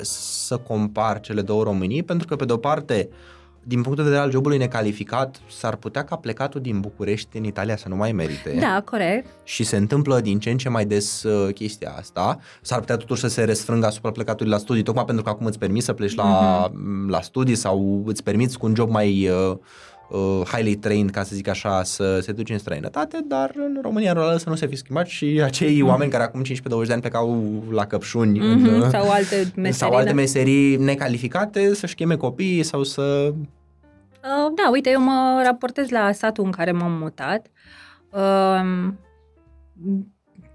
să 0.03 0.57
compar 0.57 1.21
cele 1.21 1.43
două 1.43 1.63
Românii, 1.63 2.03
pentru 2.03 2.27
că 2.27 2.37
pe 2.37 2.45
de-o 2.45 2.57
parte 2.57 3.09
uh, 3.11 3.17
din 3.65 3.83
punctul 3.83 4.05
de 4.05 4.11
vedere 4.11 4.23
al 4.23 4.31
jobului 4.31 4.59
necalificat, 4.59 5.41
s-ar 5.51 5.77
putea 5.77 6.05
ca 6.05 6.17
plecatul 6.17 6.61
din 6.61 6.81
București 6.81 7.37
în 7.37 7.45
Italia 7.45 7.77
să 7.77 7.89
nu 7.89 7.97
mai 7.97 8.13
merite. 8.13 8.57
Da, 8.61 8.83
corect. 8.85 9.27
Și 9.45 9.65
se 9.65 9.77
întâmplă 9.77 10.21
din 10.21 10.39
ce 10.39 10.51
în 10.51 10.57
ce 10.57 10.69
mai 10.69 10.85
des 10.85 11.23
uh, 11.23 11.55
chestia 11.55 11.95
asta. 11.99 12.39
S-ar 12.61 12.79
putea 12.79 12.97
totuși 12.97 13.21
să 13.21 13.29
se 13.29 13.45
resfrângă 13.45 13.87
asupra 13.87 14.11
plecatului 14.11 14.53
la 14.53 14.59
studii, 14.59 14.83
tocmai 14.83 15.05
pentru 15.05 15.25
că 15.25 15.31
acum 15.31 15.47
îți 15.47 15.59
permiți 15.59 15.85
să 15.85 15.93
pleci 15.93 16.15
la, 16.15 16.69
uh-huh. 16.69 16.73
la 17.09 17.21
studii 17.21 17.55
sau 17.55 18.03
îți 18.07 18.23
permiți 18.23 18.59
cu 18.59 18.67
un 18.67 18.75
job 18.75 18.91
mai 18.91 19.29
uh, 19.29 19.57
uh, 20.13 20.41
highly 20.47 20.77
trained, 20.77 21.11
ca 21.11 21.23
să 21.23 21.35
zic 21.35 21.49
așa, 21.49 21.83
să 21.83 22.21
se 22.21 22.33
duci 22.33 22.51
în 22.51 22.59
străinătate, 22.59 23.21
dar 23.27 23.53
în 23.55 23.79
România 23.83 24.13
rurală 24.13 24.37
să 24.37 24.49
nu 24.49 24.55
se 24.55 24.67
fi 24.67 24.77
schimbat 24.77 25.07
și 25.07 25.41
acei 25.45 25.77
mm-hmm. 25.77 25.89
oameni 25.89 26.11
care 26.11 26.23
acum 26.23 26.43
15-20 26.43 26.87
de 26.87 26.93
ani 26.93 27.01
plecau 27.01 27.63
la 27.71 27.87
căpșuni 27.87 28.39
mm-hmm. 28.39 28.83
în, 28.83 28.91
sau 28.91 29.11
alte 29.11 29.37
meserii, 29.55 29.73
sau 29.73 29.93
alte 29.93 30.09
da. 30.09 30.15
meserii 30.15 30.77
necalificate 30.77 31.75
să-și 31.75 31.95
cheme 31.95 32.17
copiii 32.17 32.63
sau 32.63 32.83
să... 32.83 33.33
Uh, 33.33 34.53
da, 34.55 34.71
uite, 34.73 34.91
eu 34.91 35.01
mă 35.01 35.43
raportez 35.45 35.89
la 35.89 36.13
satul 36.13 36.45
în 36.45 36.51
care 36.51 36.73
m-am 36.73 36.93
mutat. 36.93 37.47
Uh, 38.11 38.93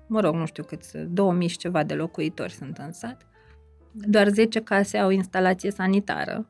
mă 0.07 0.19
rog, 0.19 0.35
nu 0.35 0.45
știu 0.45 0.63
cât, 0.63 0.91
2000 0.91 1.47
și 1.47 1.57
ceva 1.57 1.83
de 1.83 1.93
locuitori 1.93 2.51
sunt 2.51 2.77
în 2.77 2.91
sat. 2.91 3.21
Doar 3.91 4.27
10 4.27 4.59
case 4.59 4.97
au 4.97 5.09
instalație 5.09 5.71
sanitară 5.71 6.45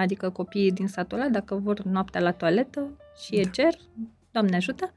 adică 0.00 0.30
copiii 0.30 0.72
din 0.72 0.86
satul 0.86 1.18
ăla, 1.18 1.28
dacă 1.28 1.54
vor 1.54 1.82
noaptea 1.82 2.20
la 2.20 2.32
toaletă 2.32 2.90
și 3.24 3.36
e 3.36 3.42
da. 3.42 3.50
cer, 3.50 3.74
Doamne 4.34 4.56
ajută. 4.56 4.94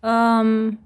Um, 0.00 0.80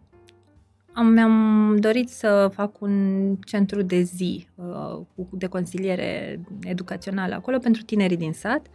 am, 0.93 1.07
mi-am 1.07 1.77
dorit 1.81 2.09
să 2.09 2.51
fac 2.55 2.81
un 2.81 3.37
centru 3.37 3.83
de 3.83 4.01
zi 4.01 4.47
uh, 4.55 5.01
de 5.31 5.47
consiliere 5.47 6.41
educațională 6.63 7.35
acolo 7.35 7.59
pentru 7.59 7.83
tinerii 7.83 8.17
din 8.17 8.33
sat 8.33 8.67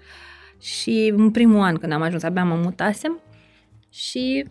și 0.60 1.14
în 1.16 1.32
primul 1.32 1.62
an 1.62 1.76
când 1.76 1.92
am 1.92 2.02
ajuns, 2.02 2.24
abia 2.24 2.44
mă 2.44 2.56
mutasem 2.56 3.20
și 3.90 4.46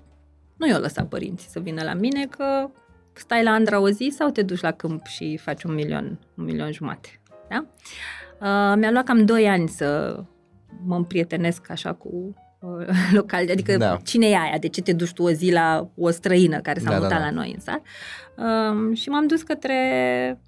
nu 0.56 0.68
i-au 0.68 0.80
lăsat 0.80 1.08
părinții 1.08 1.48
să 1.48 1.60
vină 1.60 1.82
la 1.82 1.94
mine 1.94 2.26
că 2.26 2.70
stai 3.12 3.42
la 3.42 3.50
Andra 3.50 3.80
o 3.80 3.90
zi 3.90 4.12
sau 4.16 4.30
te 4.30 4.42
duci 4.42 4.60
la 4.60 4.70
câmp 4.72 5.06
și 5.06 5.36
faci 5.36 5.62
un 5.62 5.74
milion, 5.74 6.18
un 6.34 6.44
milion 6.44 6.72
jumate. 6.72 7.20
Da? 7.48 7.66
Uh, 8.40 8.74
mi-a 8.76 8.90
luat 8.90 9.04
cam 9.04 9.24
2 9.24 9.48
ani 9.48 9.68
să 9.68 10.20
mă 10.84 10.96
împrietenesc 10.96 11.70
așa 11.70 11.92
cu 11.92 12.34
uh, 12.60 12.86
local, 13.18 13.50
adică 13.50 13.76
da. 13.76 13.98
cine 14.04 14.26
e 14.26 14.36
aia, 14.38 14.58
de 14.58 14.68
ce 14.68 14.82
te 14.82 14.92
duci 14.92 15.12
tu 15.12 15.22
o 15.22 15.30
zi 15.30 15.52
la 15.52 15.90
o 15.96 16.10
străină 16.10 16.60
care 16.60 16.78
s-a 16.78 16.90
da, 16.90 16.90
da 16.90 16.96
mutat 16.96 17.18
da, 17.18 17.18
da. 17.18 17.24
la 17.24 17.30
noi 17.30 17.52
în 17.54 17.60
sat. 17.60 17.82
Uh, 18.36 18.96
și 18.96 19.08
m-am 19.08 19.26
dus 19.26 19.42
către 19.42 20.40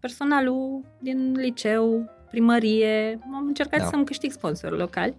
personalul 0.00 0.84
din 1.00 1.32
liceu, 1.36 2.10
primărie, 2.30 3.18
am 3.34 3.44
încercat 3.46 3.80
da. 3.80 3.86
să-mi 3.86 4.04
câștig 4.04 4.30
sponsori 4.30 4.76
locali 4.76 5.16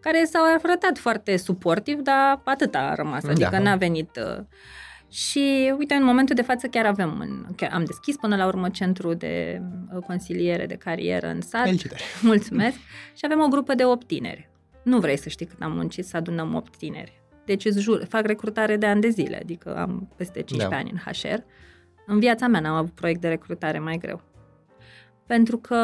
care 0.00 0.24
s-au 0.24 0.42
arătat 0.44 0.98
foarte 0.98 1.36
suportiv, 1.36 2.00
dar 2.00 2.40
atât 2.44 2.74
a 2.74 2.94
rămas, 2.94 3.24
adică 3.24 3.48
da. 3.50 3.58
n-a 3.58 3.76
venit... 3.76 4.20
Uh, 4.38 4.44
și 5.10 5.74
uite, 5.78 5.94
în 5.94 6.04
momentul 6.04 6.34
de 6.34 6.42
față 6.42 6.66
chiar 6.66 6.86
avem, 6.86 7.18
în, 7.20 7.54
chiar 7.56 7.70
am 7.72 7.84
deschis 7.84 8.16
până 8.16 8.36
la 8.36 8.46
urmă 8.46 8.68
centru 8.68 9.14
de 9.14 9.62
uh, 9.94 10.02
consiliere 10.06 10.66
de 10.66 10.74
carieră 10.74 11.26
în 11.26 11.40
sat. 11.40 11.64
Felicitări! 11.64 12.02
Mulțumesc! 12.22 12.76
și 13.14 13.24
avem 13.24 13.40
o 13.40 13.48
grupă 13.48 13.74
de 13.74 13.84
8 13.84 14.06
tineri. 14.06 14.48
Nu 14.82 14.98
vrei 14.98 15.16
să 15.16 15.28
știi 15.28 15.46
cât 15.46 15.62
am 15.62 15.72
muncit 15.72 16.04
să 16.04 16.16
adunăm 16.16 16.54
8 16.54 16.76
tineri. 16.76 17.22
Deci 17.44 17.64
îți 17.64 17.80
jur, 17.80 18.04
fac 18.04 18.26
recrutare 18.26 18.76
de 18.76 18.86
ani 18.86 19.00
de 19.00 19.08
zile, 19.08 19.36
adică 19.36 19.76
am 19.76 20.12
peste 20.16 20.42
15 20.42 20.68
da. 20.68 20.76
ani 20.76 20.90
în 20.90 21.12
HR. 21.12 21.42
În 22.06 22.18
viața 22.18 22.46
mea 22.46 22.60
n-am 22.60 22.74
avut 22.74 22.94
proiect 22.94 23.20
de 23.20 23.28
recrutare 23.28 23.78
mai 23.78 23.96
greu. 23.96 24.22
Pentru 25.26 25.58
că 25.58 25.76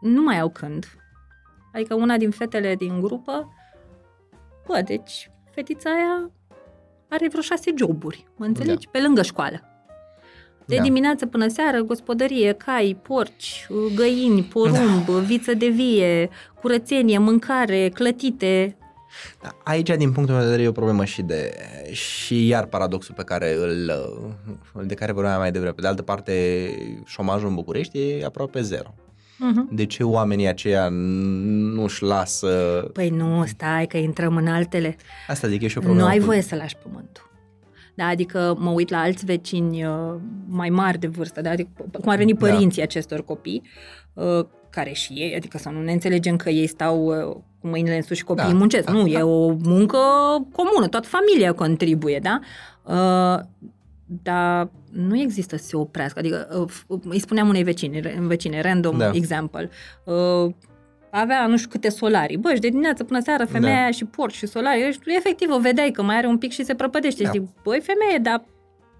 nu 0.00 0.22
mai 0.22 0.38
au 0.38 0.48
când. 0.48 0.86
Adică 1.72 1.94
una 1.94 2.16
din 2.16 2.30
fetele 2.30 2.74
din 2.74 3.00
grupă, 3.00 3.52
bă, 4.66 4.82
deci 4.84 5.30
fetița 5.50 5.90
aia 5.90 6.30
are 7.14 7.28
vreo 7.28 7.42
șase 7.42 7.72
joburi, 7.76 8.26
mă 8.36 8.44
înțelegi? 8.44 8.84
Da. 8.84 8.90
Pe 8.92 9.00
lângă 9.00 9.22
școală. 9.22 9.60
De 10.66 10.76
da. 10.76 10.82
dimineață 10.82 11.26
până 11.26 11.48
seară, 11.48 11.82
gospodărie, 11.82 12.52
cai, 12.52 12.96
porci, 13.02 13.66
găini, 13.94 14.42
porumb, 14.42 15.06
da. 15.06 15.18
viță 15.18 15.54
de 15.54 15.68
vie, 15.68 16.28
curățenie, 16.60 17.18
mâncare, 17.18 17.88
clătite. 17.88 18.76
Da, 19.42 19.56
aici, 19.64 19.90
din 19.96 20.12
punctul 20.12 20.34
meu 20.34 20.44
de 20.44 20.50
vedere, 20.50 20.62
e 20.62 20.68
o 20.68 20.72
problemă 20.72 21.04
și 21.04 21.22
de 21.22 21.54
și 21.92 22.46
iar 22.46 22.66
paradoxul 22.66 23.14
pe 23.14 23.22
care 23.22 23.54
îl 23.54 23.92
de 24.82 24.94
care 24.94 25.12
vorbeam 25.12 25.38
mai 25.38 25.52
devreme. 25.52 25.74
Pe 25.74 25.80
de 25.80 25.86
altă 25.86 26.02
parte, 26.02 26.32
șomajul 27.04 27.48
în 27.48 27.54
București 27.54 27.98
e 27.98 28.24
aproape 28.24 28.60
zero. 28.60 28.94
Uh-huh. 29.34 29.70
De 29.70 29.86
ce 29.86 30.02
oamenii 30.02 30.46
aceia 30.46 30.88
nu-și 30.88 32.02
lasă... 32.02 32.48
Păi 32.92 33.08
nu, 33.08 33.44
stai 33.46 33.86
că 33.86 33.96
intrăm 33.96 34.36
în 34.36 34.46
altele. 34.46 34.96
Asta 35.28 35.48
zic, 35.48 35.62
e 35.62 35.66
și 35.66 35.78
o 35.78 35.80
problemă. 35.80 36.06
Nu 36.06 36.12
ai 36.12 36.18
voie 36.18 36.42
să 36.42 36.54
lași 36.54 36.76
pământul. 36.76 37.30
Da, 37.94 38.06
adică 38.06 38.56
mă 38.58 38.70
uit 38.70 38.90
la 38.90 38.98
alți 38.98 39.24
vecini 39.24 39.84
uh, 39.84 40.14
mai 40.48 40.68
mari 40.68 40.98
de 40.98 41.06
vârstă, 41.06 41.40
da? 41.40 41.50
adică 41.50 41.70
cum 41.92 42.08
ar 42.12 42.16
veni 42.16 42.32
da. 42.32 42.46
părinții 42.46 42.78
da. 42.78 42.82
acestor 42.82 43.24
copii, 43.24 43.62
uh, 44.12 44.44
care 44.70 44.92
și 44.92 45.12
ei, 45.12 45.34
adică 45.36 45.58
să 45.58 45.68
nu 45.68 45.82
ne 45.82 45.92
înțelegem 45.92 46.36
că 46.36 46.50
ei 46.50 46.66
stau 46.66 47.04
uh, 47.04 47.36
cu 47.60 47.68
mâinile 47.68 47.96
în 47.96 48.02
sus 48.02 48.16
și 48.16 48.24
copiii 48.24 48.52
da. 48.52 48.54
muncesc. 48.56 48.84
Da. 48.84 48.92
Nu, 48.92 49.08
da. 49.08 49.18
e 49.18 49.22
o 49.22 49.52
muncă 49.62 49.98
comună, 50.52 50.88
toată 50.88 51.08
familia 51.08 51.52
contribuie, 51.52 52.18
da? 52.22 52.40
Dar 54.06 54.70
nu 54.92 55.18
există 55.18 55.56
să 55.56 55.64
se 55.64 55.76
oprească. 55.76 56.18
Adică 56.18 56.66
uh, 56.88 57.00
îi 57.08 57.18
spuneam 57.18 57.48
unei 57.48 57.62
vecine, 57.62 58.00
vecine 58.20 58.60
random 58.60 58.98
da. 58.98 59.10
example, 59.12 59.70
uh, 60.04 60.54
avea 61.10 61.46
nu 61.46 61.56
știu 61.56 61.70
câte 61.70 61.88
solarii. 61.88 62.36
Bă, 62.36 62.54
și 62.54 62.60
de 62.60 62.68
dimineață 62.68 63.04
până 63.04 63.20
seara 63.20 63.44
femeia 63.46 63.84
da. 63.84 63.90
și 63.90 64.04
porci 64.04 64.34
și 64.34 64.46
solarii. 64.46 64.92
Și 64.92 64.98
tu 64.98 65.10
efectiv 65.10 65.50
o 65.50 65.58
vedeai 65.58 65.90
că 65.90 66.02
mai 66.02 66.16
are 66.16 66.26
un 66.26 66.38
pic 66.38 66.52
și 66.52 66.64
se 66.64 66.74
prăpădește. 66.74 67.22
Da. 67.22 67.30
Și 67.30 67.38
zic, 67.38 67.48
băi 67.62 67.80
femeie, 67.80 68.18
dar 68.22 68.44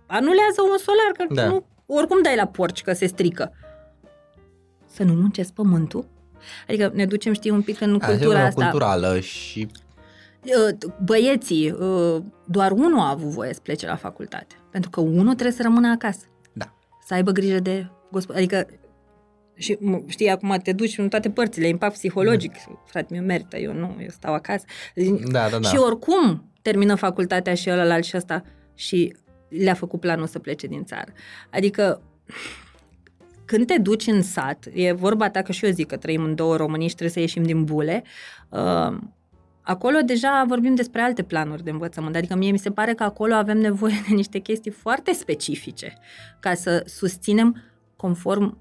anulează 0.07 0.61
un 0.71 0.79
solar, 0.79 1.13
că 1.17 1.35
da. 1.35 1.47
nu, 1.47 1.67
oricum 1.87 2.23
dai 2.23 2.37
la 2.37 2.47
porci 2.47 2.83
că 2.83 2.93
se 2.93 3.07
strică. 3.07 3.53
Să 4.87 5.03
nu 5.03 5.13
muncesc 5.13 5.53
pământul? 5.53 6.07
Adică 6.69 6.91
ne 6.95 7.07
ducem, 7.07 7.33
știi, 7.33 7.51
un 7.51 7.63
pic 7.63 7.81
în 7.81 7.99
cultura 7.99 8.45
asta. 8.45 8.63
culturală 8.63 9.19
și 9.21 9.69
uh, 9.71 9.84
băieții, 11.05 11.77
doar 12.47 12.71
unul 12.71 12.99
a 12.99 13.11
avut 13.11 13.29
voie 13.29 13.55
să 13.55 13.61
plece 13.63 13.87
la 13.87 13.97
facultate. 13.97 14.55
Pentru 14.71 14.91
că 14.91 15.01
unul 15.01 15.33
trebuie 15.35 15.57
să 15.57 15.63
rămână 15.63 15.89
acasă. 15.89 16.27
Da. 16.53 16.75
Să 17.07 17.15
aibă 17.15 17.31
grijă 17.31 17.59
de 17.59 17.91
gospod... 18.11 18.37
Adică 18.37 18.67
și 19.57 19.79
știi, 20.07 20.29
acum 20.29 20.61
te 20.63 20.73
duci 20.73 20.99
în 20.99 21.09
toate 21.09 21.31
părțile, 21.31 21.69
impact 21.69 21.93
psihologic, 21.93 22.53
mm. 22.69 22.83
frate, 22.87 23.15
mi 23.15 23.27
merită, 23.27 23.57
eu 23.57 23.73
nu, 23.73 23.97
eu 24.01 24.09
stau 24.09 24.35
acasă. 24.35 24.65
Da, 25.31 25.49
da, 25.49 25.59
da. 25.59 25.69
Și 25.69 25.77
oricum 25.77 26.53
termină 26.63 26.95
facultatea 26.95 27.55
și 27.55 27.71
ălălalt 27.71 28.05
și 28.05 28.17
ăsta 28.17 28.45
și 28.75 29.17
le-a 29.49 29.75
făcut 29.75 30.01
planul 30.01 30.27
să 30.27 30.39
plece 30.39 30.67
din 30.67 30.85
țară. 30.85 31.13
Adică 31.51 32.03
când 33.45 33.67
te 33.67 33.79
duci 33.79 34.07
în 34.07 34.23
sat, 34.23 34.69
e 34.73 34.93
vorba 34.93 35.31
ta 35.31 35.43
că 35.43 35.53
și 35.53 35.65
eu 35.65 35.71
zic 35.71 35.87
că 35.87 35.97
trăim 35.97 36.23
în 36.23 36.35
două 36.35 36.57
Românii 36.57 36.89
și 36.89 36.95
trebuie 36.95 37.15
să 37.15 37.21
ieșim 37.21 37.43
din 37.43 37.65
bule, 37.65 38.03
uh, 38.49 38.97
Acolo 39.67 39.99
deja 40.05 40.45
vorbim 40.47 40.75
despre 40.75 41.01
alte 41.01 41.23
planuri 41.23 41.65
de 41.65 41.71
învățământ, 41.71 42.17
adică 42.17 42.35
mie 42.35 42.51
mi 42.51 42.59
se 42.59 42.71
pare 42.71 42.95
că 42.95 43.03
acolo 43.03 43.35
avem 43.35 43.59
nevoie 43.59 44.03
de 44.09 44.15
niște 44.15 44.39
chestii 44.39 44.71
foarte 44.71 45.13
specifice 45.13 45.99
ca 46.41 46.55
să 46.55 46.83
susținem 46.87 47.63
conform 47.97 48.59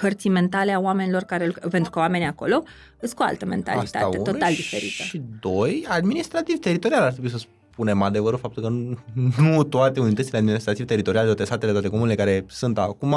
hărții 0.00 0.30
mentale 0.30 0.72
a 0.72 0.78
oamenilor 0.78 1.22
care, 1.22 1.52
pentru 1.70 1.90
că 1.90 1.98
oamenii 1.98 2.26
acolo 2.26 2.62
sunt 3.00 3.12
cu 3.12 3.22
altă 3.22 3.44
mentalitate, 3.44 4.16
total 4.16 4.54
diferită. 4.54 5.02
Și 5.02 5.22
doi, 5.40 5.86
administrativ 5.88 6.58
teritorial 6.58 7.02
ar 7.02 7.12
trebui 7.12 7.30
să 7.30 7.38
spunem 7.78 8.02
adevărul, 8.02 8.38
faptul 8.38 8.62
că 8.62 8.68
nu, 8.68 8.98
nu 9.52 9.62
toate 9.62 10.00
unitățile 10.00 10.38
administrative 10.38 10.84
teritoriale, 10.84 11.26
toate 11.26 11.44
satele, 11.44 11.72
toate 11.72 11.88
comunele 11.88 12.14
care 12.14 12.44
sunt 12.48 12.78
acum 12.78 13.14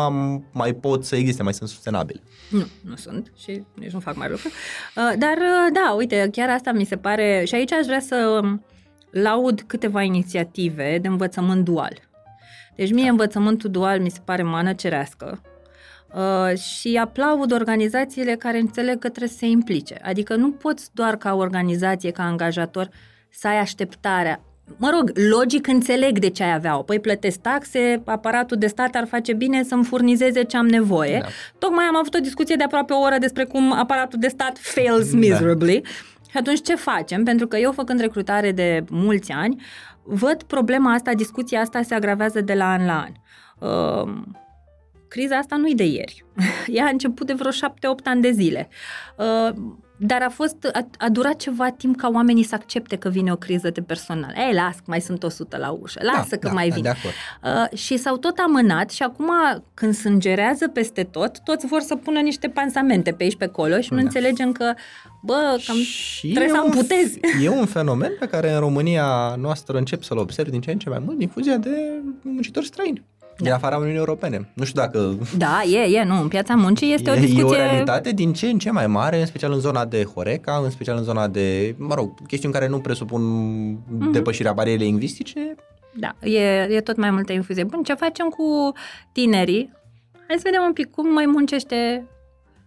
mai 0.52 0.74
pot 0.74 1.06
să 1.06 1.16
existe, 1.16 1.44
mai 1.44 1.54
sunt 1.54 1.70
sustenabile. 1.70 2.22
Nu, 2.50 2.66
nu 2.82 2.96
sunt 2.96 3.32
și 3.38 3.64
nici 3.74 3.92
nu 3.92 4.00
fac 4.00 4.16
mai 4.16 4.30
lucru. 4.30 4.48
Uh, 4.48 5.14
dar 5.18 5.38
uh, 5.38 5.74
da, 5.74 5.94
uite, 5.98 6.30
chiar 6.32 6.50
asta 6.50 6.72
mi 6.72 6.84
se 6.84 6.98
pare 6.98 7.44
și 7.48 7.56
aici 7.56 7.72
aș 7.72 7.86
vrea 7.86 8.00
să 8.00 8.42
laud 9.12 9.62
câteva 9.62 10.02
inițiative 10.02 10.98
de 11.02 11.08
învățământ 11.08 11.64
dual. 11.66 11.94
Deci 12.76 12.92
mie 12.92 13.10
învățământul 13.10 13.70
dual 13.70 14.00
mi 14.00 14.10
se 14.10 14.20
pare 14.26 14.44
mană 14.44 14.74
cerească 14.74 15.42
uh, 16.14 16.58
și 16.58 17.00
aplaud 17.02 17.52
organizațiile 17.52 18.36
care 18.36 18.60
înțeleg 18.60 19.00
că 19.00 19.10
trebuie 19.10 19.30
să 19.30 19.38
se 19.38 19.46
implice. 19.46 20.00
Adică 20.04 20.36
nu 20.36 20.52
poți 20.52 20.90
doar 20.94 21.16
ca 21.16 21.36
organizație, 21.36 22.12
ca 22.12 22.24
angajator, 22.24 22.90
să 23.30 23.48
ai 23.48 23.58
așteptarea 23.58 24.42
mă 24.78 24.90
rog, 24.94 25.12
logic 25.30 25.68
înțeleg 25.68 26.20
de 26.20 26.30
ce 26.30 26.44
ai 26.44 26.54
avea-o. 26.54 26.82
Păi 26.82 27.00
plătesc 27.00 27.40
taxe, 27.40 28.02
aparatul 28.06 28.58
de 28.58 28.68
stat 28.68 28.96
ar 28.96 29.08
face 29.08 29.34
bine 29.34 29.64
să-mi 29.64 29.84
furnizeze 29.84 30.44
ce 30.44 30.58
am 30.58 30.68
nevoie. 30.68 31.20
Da. 31.22 31.28
Tocmai 31.58 31.86
am 31.86 31.96
avut 31.96 32.14
o 32.14 32.20
discuție 32.20 32.56
de 32.56 32.64
aproape 32.64 32.94
o 32.94 33.00
oră 33.00 33.18
despre 33.18 33.44
cum 33.44 33.72
aparatul 33.72 34.20
de 34.20 34.28
stat 34.28 34.58
fails 34.58 35.12
da. 35.12 35.18
miserably. 35.18 35.82
Da. 35.82 35.90
Și 36.30 36.38
atunci 36.38 36.62
ce 36.62 36.76
facem? 36.76 37.24
Pentru 37.24 37.48
că 37.48 37.58
eu 37.58 37.72
făcând 37.72 38.00
recrutare 38.00 38.52
de 38.52 38.84
mulți 38.90 39.32
ani, 39.32 39.62
văd 40.04 40.44
problema 40.44 40.94
asta, 40.94 41.14
discuția 41.14 41.60
asta 41.60 41.82
se 41.82 41.94
agravează 41.94 42.42
de 42.42 42.54
la 42.54 42.72
an 42.72 42.86
la 42.86 43.06
an. 43.06 43.12
Uh, 43.70 44.14
criza 45.08 45.36
asta 45.36 45.56
nu-i 45.56 45.76
de 45.76 45.86
ieri. 45.86 46.26
Ea 46.68 46.86
a 46.86 46.90
început 46.90 47.28
de 47.28 47.34
vreo 47.34 47.52
șapte-opt 47.52 48.08
ani 48.08 48.22
de 48.22 48.32
zile. 48.32 48.70
Uh, 49.18 49.54
dar 50.04 50.22
a 50.22 50.30
fost, 50.30 50.56
a, 50.74 50.88
a 50.98 51.10
durat 51.10 51.36
ceva 51.36 51.70
timp 51.70 51.98
ca 51.98 52.10
oamenii 52.14 52.44
să 52.44 52.56
accepte 52.56 52.96
că 52.96 53.10
vine 53.10 53.32
o 53.32 53.36
criză 53.36 53.70
de 53.70 53.82
personal. 53.82 54.34
Ei, 54.36 54.54
las, 54.54 54.76
mai 54.86 55.02
sunt 55.02 55.24
100 55.24 55.58
la 55.58 55.70
ușă, 55.70 56.00
lasă 56.04 56.28
da, 56.30 56.38
că 56.38 56.48
da, 56.48 56.54
mai 56.54 56.70
da, 56.70 56.76
vin. 56.76 56.86
Uh, 56.86 57.78
și 57.78 57.98
s-au 57.98 58.18
tot 58.18 58.38
amânat 58.38 58.90
și 58.90 59.04
acum 59.04 59.32
când 59.74 59.94
sângerează 59.94 60.68
peste 60.68 61.04
tot, 61.04 61.40
toți 61.40 61.66
vor 61.66 61.82
să 61.82 61.96
pună 61.96 62.20
niște 62.20 62.48
pansamente 62.48 63.12
pe 63.12 63.24
aici 63.24 63.36
pe 63.36 63.44
acolo 63.44 63.82
și 63.82 63.90
da. 63.90 63.96
nu 63.96 64.02
înțelegem 64.02 64.52
că, 64.52 64.74
bă, 65.22 65.62
cam 65.66 65.78
și 65.78 66.28
trebuie 66.28 66.54
să 66.54 66.62
amputezi. 66.62 67.20
E 67.44 67.50
un 67.50 67.66
fenomen 67.66 68.12
pe 68.20 68.28
care 68.28 68.52
în 68.52 68.60
România 68.60 69.36
noastră 69.38 69.78
încep 69.78 70.04
să-l 70.04 70.18
observ 70.18 70.50
din 70.50 70.62
ce 70.62 70.72
în 70.72 70.78
ce 70.78 70.90
mai 70.90 71.02
mult, 71.06 71.18
difuzia 71.18 71.58
de 71.58 72.02
muncitori 72.22 72.66
străini 72.66 73.04
da. 73.38 73.44
din 73.44 73.52
afara 73.52 73.76
Uniunii 73.76 73.98
Europene. 73.98 74.50
Nu 74.54 74.64
știu 74.64 74.82
dacă... 74.82 75.18
Da, 75.38 75.62
e, 75.64 75.98
e, 75.98 76.04
nu, 76.04 76.22
în 76.22 76.28
piața 76.28 76.56
muncii 76.56 76.94
este 76.94 77.10
e, 77.10 77.14
o 77.14 77.16
discuție... 77.16 77.42
E 77.42 77.44
o 77.44 77.54
realitate 77.54 78.12
din 78.12 78.34
ce 78.34 78.48
în 78.48 78.58
ce 78.58 78.72
mai 78.72 78.88
mare, 78.88 79.20
în 79.20 79.26
special 79.26 79.52
în 79.52 79.60
zona 79.60 79.86
de 79.86 80.04
Horeca, 80.04 80.62
în 80.64 80.70
special 80.70 80.98
în 80.98 81.04
zona 81.04 81.28
de, 81.28 81.76
mă 81.78 81.94
rog, 81.94 82.28
chestiuni 82.28 82.54
care 82.54 82.68
nu 82.68 82.80
presupun 82.80 83.22
mm-hmm. 83.24 84.12
depășirea 84.12 84.54
barierei 84.54 84.86
lingvistice. 84.86 85.56
Da, 85.94 86.16
e, 86.28 86.68
e 86.70 86.82
tot 86.82 86.98
mai 86.98 87.12
multă 87.12 87.34
infuzie. 87.34 87.64
Bun, 87.64 87.84
ce 87.84 87.94
facem 87.94 88.28
cu 88.28 88.72
tinerii? 89.12 89.72
Hai 90.28 90.36
să 90.36 90.42
vedem 90.44 90.62
un 90.66 90.74
pic 90.74 90.92
cum 90.92 91.14
mai 91.14 91.26
muncește 91.26 92.06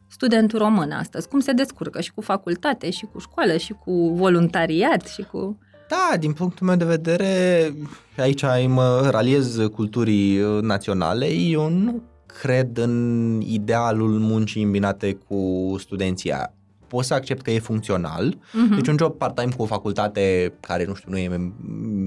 studentul 0.09 0.59
român 0.59 0.91
astăzi, 0.91 1.29
cum 1.29 1.41
se 1.41 1.53
descurcă 1.53 2.01
și 2.01 2.13
cu 2.13 2.21
facultate, 2.21 2.91
și 2.91 3.07
cu 3.13 3.19
școală, 3.19 3.57
și 3.57 3.73
cu 3.73 4.09
voluntariat, 4.09 5.07
și 5.07 5.23
cu... 5.23 5.59
Da, 5.89 6.17
din 6.19 6.33
punctul 6.33 6.67
meu 6.67 6.77
de 6.77 6.85
vedere, 6.85 7.73
aici 8.17 8.45
mă 8.67 9.09
raliez 9.11 9.57
culturii 9.73 10.41
uh, 10.41 10.63
naționale, 10.63 11.27
eu 11.33 11.69
nu 11.69 12.03
cred 12.41 12.77
în 12.77 13.41
idealul 13.47 14.11
muncii 14.19 14.63
îmbinate 14.63 15.19
cu 15.29 15.75
studenția. 15.79 16.53
Pot 16.87 17.05
să 17.05 17.15
accept 17.15 17.43
că 17.43 17.51
e 17.51 17.59
funcțional, 17.59 18.35
uh-huh. 18.35 18.75
deci 18.75 18.89
un 18.89 18.97
job 18.99 19.17
part-time 19.17 19.53
cu 19.57 19.63
o 19.63 19.67
facultate 19.67 20.53
care, 20.61 20.85
nu 20.85 20.95
știu, 20.95 21.11
nu 21.11 21.19
e 21.19 21.53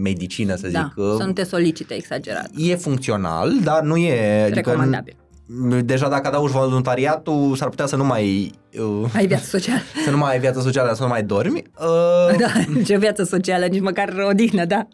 medicină, 0.01 0.55
să 0.55 0.67
da, 0.67 0.80
zic. 0.80 1.03
Da, 1.03 1.15
să 1.17 1.23
nu 1.23 1.32
te 1.32 1.43
solicite 1.43 1.93
exagerat. 1.93 2.49
E 2.55 2.75
funcțional, 2.75 3.59
dar 3.63 3.82
nu 3.82 3.97
e... 3.97 4.41
Adică 4.41 4.55
Recomandabil. 4.55 5.15
Adică, 5.17 5.26
deja 5.83 6.09
dacă 6.09 6.27
adaugi 6.27 6.51
voluntariatul, 6.51 7.55
s-ar 7.55 7.69
putea 7.69 7.85
să 7.85 7.95
nu 7.95 8.05
mai... 8.05 8.51
Uh, 8.79 9.09
ai 9.15 9.27
viață 9.27 9.45
socială. 9.45 9.79
Să 10.05 10.09
nu 10.09 10.17
mai 10.17 10.31
ai 10.31 10.39
viață 10.39 10.59
socială, 10.61 10.93
să 10.93 11.01
nu 11.01 11.07
mai 11.07 11.23
dormi. 11.23 11.63
Uh, 11.79 12.37
da, 12.37 12.81
ce 12.85 12.97
viață 12.97 13.23
socială, 13.23 13.65
nici 13.65 13.81
măcar 13.81 14.13
odihnă, 14.29 14.65
da. 14.65 14.87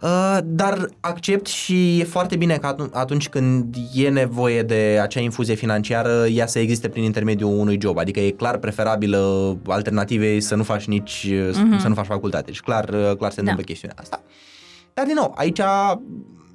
Uh, 0.00 0.38
dar 0.44 0.88
accept 1.00 1.46
și 1.46 2.00
e 2.00 2.04
foarte 2.04 2.36
bine 2.36 2.56
că 2.56 2.88
atunci 2.92 3.28
când 3.28 3.74
e 3.94 4.08
nevoie 4.08 4.62
de 4.62 4.98
acea 5.02 5.20
infuzie 5.20 5.54
financiară, 5.54 6.26
ea 6.26 6.46
să 6.46 6.58
existe 6.58 6.88
prin 6.88 7.02
intermediul 7.02 7.58
unui 7.58 7.78
job. 7.80 7.98
Adică 7.98 8.20
e 8.20 8.30
clar 8.30 8.58
preferabilă 8.58 9.56
alternativei 9.66 10.40
să 10.40 10.54
nu 10.54 10.62
faci 10.62 10.86
nici, 10.86 11.26
uh-huh. 11.30 11.78
să 11.78 11.88
nu 11.88 11.94
faci 11.94 12.06
facultate. 12.06 12.44
Deci 12.44 12.60
clar, 12.60 12.84
clar 13.18 13.30
se 13.30 13.40
întâmplă 13.40 13.64
da. 13.66 13.72
chestiunea 13.72 13.96
asta. 14.00 14.22
Dar 14.94 15.04
din 15.04 15.14
nou, 15.14 15.34
aici 15.36 15.60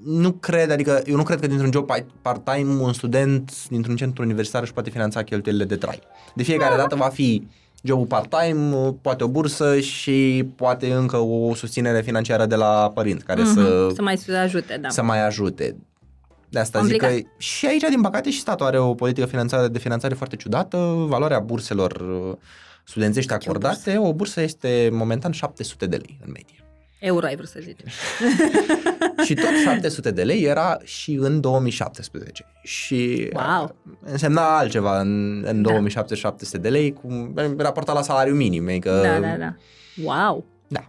nu 0.04 0.32
cred, 0.32 0.72
adică 0.72 1.02
eu 1.06 1.16
nu 1.16 1.24
cred 1.24 1.39
că 1.39 1.47
dintr-un 1.47 1.72
job 1.72 1.89
part-time 2.22 2.82
un 2.82 2.93
student 2.93 3.68
dintr-un 3.68 3.95
centru 3.95 4.24
universitar 4.24 4.62
își 4.62 4.74
poate 4.74 4.89
finanța 4.89 5.24
cheltuielile 5.24 5.66
de 5.66 5.76
trai. 5.76 5.99
De 6.36 6.43
fiecare 6.43 6.76
dată 6.76 6.95
va 6.95 7.08
fi 7.08 7.47
jobul 7.84 8.06
part-time, 8.06 8.95
poate 9.02 9.24
o 9.24 9.28
bursă 9.28 9.80
și 9.80 10.47
poate 10.56 10.93
încă 10.93 11.18
o 11.18 11.56
susținere 11.56 12.02
financiară 12.02 12.45
de 12.45 12.56
la 12.56 12.91
părinți 12.93 13.26
care 13.26 13.41
uh-huh. 13.41 13.54
să... 13.54 13.89
Să 13.95 14.02
mai 14.02 14.18
ajute, 14.43 14.78
da. 14.82 14.89
Să 14.89 15.04
mai 15.04 15.26
ajute. 15.26 15.76
De 16.49 16.60
asta 16.60 16.80
Complicat. 16.80 17.12
zic 17.12 17.24
că 17.24 17.30
și 17.38 17.66
aici, 17.66 17.84
din 17.89 18.02
păcate, 18.02 18.32
și 18.32 18.39
statul 18.39 18.66
are 18.66 18.80
o 18.80 18.93
politică 18.93 19.26
finanțare, 19.26 19.68
de 19.68 19.80
finanțare 19.80 20.14
foarte 20.14 20.36
ciudată. 20.36 20.78
Valoarea 21.08 21.39
burselor 21.39 21.91
uh, 21.91 22.38
studențești 22.84 23.34
acordate, 23.34 23.97
o 23.97 24.14
bursă 24.14 24.41
este 24.41 24.89
momentan 24.91 25.32
700 25.32 25.86
de 25.86 25.95
lei 25.95 26.20
în 26.26 26.32
medie. 26.32 26.61
Euro 27.02 27.26
ai 27.26 27.36
vrut 27.36 27.47
să 27.47 27.60
zici. 27.62 27.80
și 29.26 29.34
tot 29.34 29.49
700 29.64 30.12
de 30.12 30.24
lei 30.24 30.43
era 30.43 30.78
și 30.84 31.14
în 31.14 31.41
2017. 31.41 32.45
Și 32.64 33.30
wow. 33.34 33.76
însemna 34.02 34.58
altceva 34.58 34.99
în, 34.99 35.43
în 35.45 35.62
da. 35.62 35.70
2007 35.70 36.16
700 36.16 36.58
de 36.58 36.70
lei, 36.70 36.93
cum 36.93 37.34
raportat 37.58 37.95
la 37.95 38.02
salariu 38.02 38.36
minim. 38.36 38.68
Adică, 38.68 38.99
da, 39.04 39.20
da, 39.20 39.36
da. 39.38 39.56
Wow! 40.04 40.45
Da. 40.68 40.88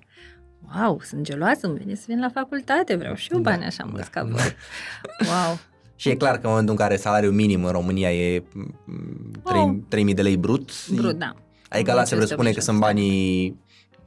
Wow, 0.76 1.00
sunt 1.02 1.22
geloasă, 1.22 1.66
îmi 1.66 1.78
vine 1.78 1.94
să 1.94 2.04
vin 2.06 2.20
la 2.20 2.28
facultate, 2.28 2.94
vreau 2.94 3.14
și 3.14 3.32
eu 3.32 3.40
da, 3.40 3.50
bani 3.50 3.60
da, 3.60 3.66
așa 3.66 3.84
mulți 3.92 4.10
da. 4.10 4.20
ca 4.20 4.26
voi. 4.26 4.54
Wow! 5.18 5.58
Și 5.96 6.08
e 6.08 6.16
clar 6.16 6.32
că 6.32 6.40
în 6.42 6.48
momentul 6.48 6.74
în 6.74 6.80
care 6.80 6.96
salariul 6.96 7.32
minim 7.32 7.64
în 7.64 7.70
România 7.70 8.12
e 8.12 8.42
3, 9.88 10.02
oh. 10.02 10.14
de 10.14 10.22
lei 10.22 10.36
brut, 10.36 10.88
brut 10.88 11.18
da. 11.18 11.34
Adică 11.68 11.92
la 11.92 12.04
se 12.04 12.16
presupune 12.16 12.50
că 12.50 12.60
sunt 12.60 12.78
banii 12.78 13.56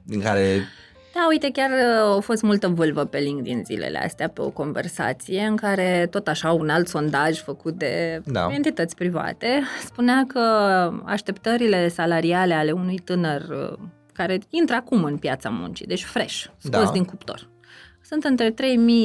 din 0.03 0.21
care 0.21 0.67
da, 1.15 1.25
uite, 1.29 1.51
chiar 1.51 1.69
uh, 1.69 2.15
a 2.15 2.19
fost 2.19 2.41
multă 2.41 2.67
vâlvă 2.67 3.05
pe 3.05 3.17
LinkedIn 3.17 3.63
zilele 3.63 3.97
astea 3.97 4.29
pe 4.29 4.41
o 4.41 4.49
conversație 4.49 5.41
în 5.41 5.55
care 5.55 6.07
tot 6.11 6.27
așa 6.27 6.51
un 6.51 6.69
alt 6.69 6.87
sondaj 6.87 7.41
făcut 7.41 7.73
de 7.73 8.21
da. 8.25 8.47
entități 8.51 8.95
private 8.95 9.63
spunea 9.85 10.23
că 10.27 10.39
așteptările 11.05 11.87
salariale 11.87 12.53
ale 12.53 12.71
unui 12.71 12.97
tânăr 12.97 13.41
uh, 13.41 13.77
care 14.13 14.39
intră 14.49 14.75
acum 14.75 15.03
în 15.03 15.17
piața 15.17 15.49
muncii, 15.49 15.85
deci 15.85 16.03
fresh, 16.03 16.45
scos 16.57 16.83
da. 16.83 16.91
din 16.91 17.05
cuptor, 17.05 17.49
sunt 18.01 18.23
între 18.23 18.51
3.000 18.51 18.55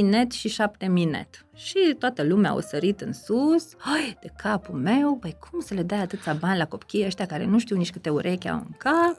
net 0.02 0.30
și 0.30 0.56
7.000 0.62 0.88
net. 0.88 1.46
Și 1.54 1.96
toată 1.98 2.22
lumea 2.22 2.50
a 2.50 2.60
sărit 2.60 3.00
în 3.00 3.12
sus. 3.12 3.68
Hai, 3.78 4.18
de 4.20 4.32
capul 4.36 4.74
meu, 4.74 5.16
păi 5.16 5.36
cum 5.50 5.60
să 5.60 5.74
le 5.74 5.82
dai 5.82 6.00
atâția 6.00 6.32
bani 6.32 6.58
la 6.58 6.66
copiii 6.66 7.06
ăștia 7.06 7.26
care 7.26 7.44
nu 7.44 7.58
știu 7.58 7.76
nici 7.76 7.90
câte 7.90 8.10
urechi 8.10 8.48
au 8.48 8.56
în 8.56 8.74
cap? 8.78 9.16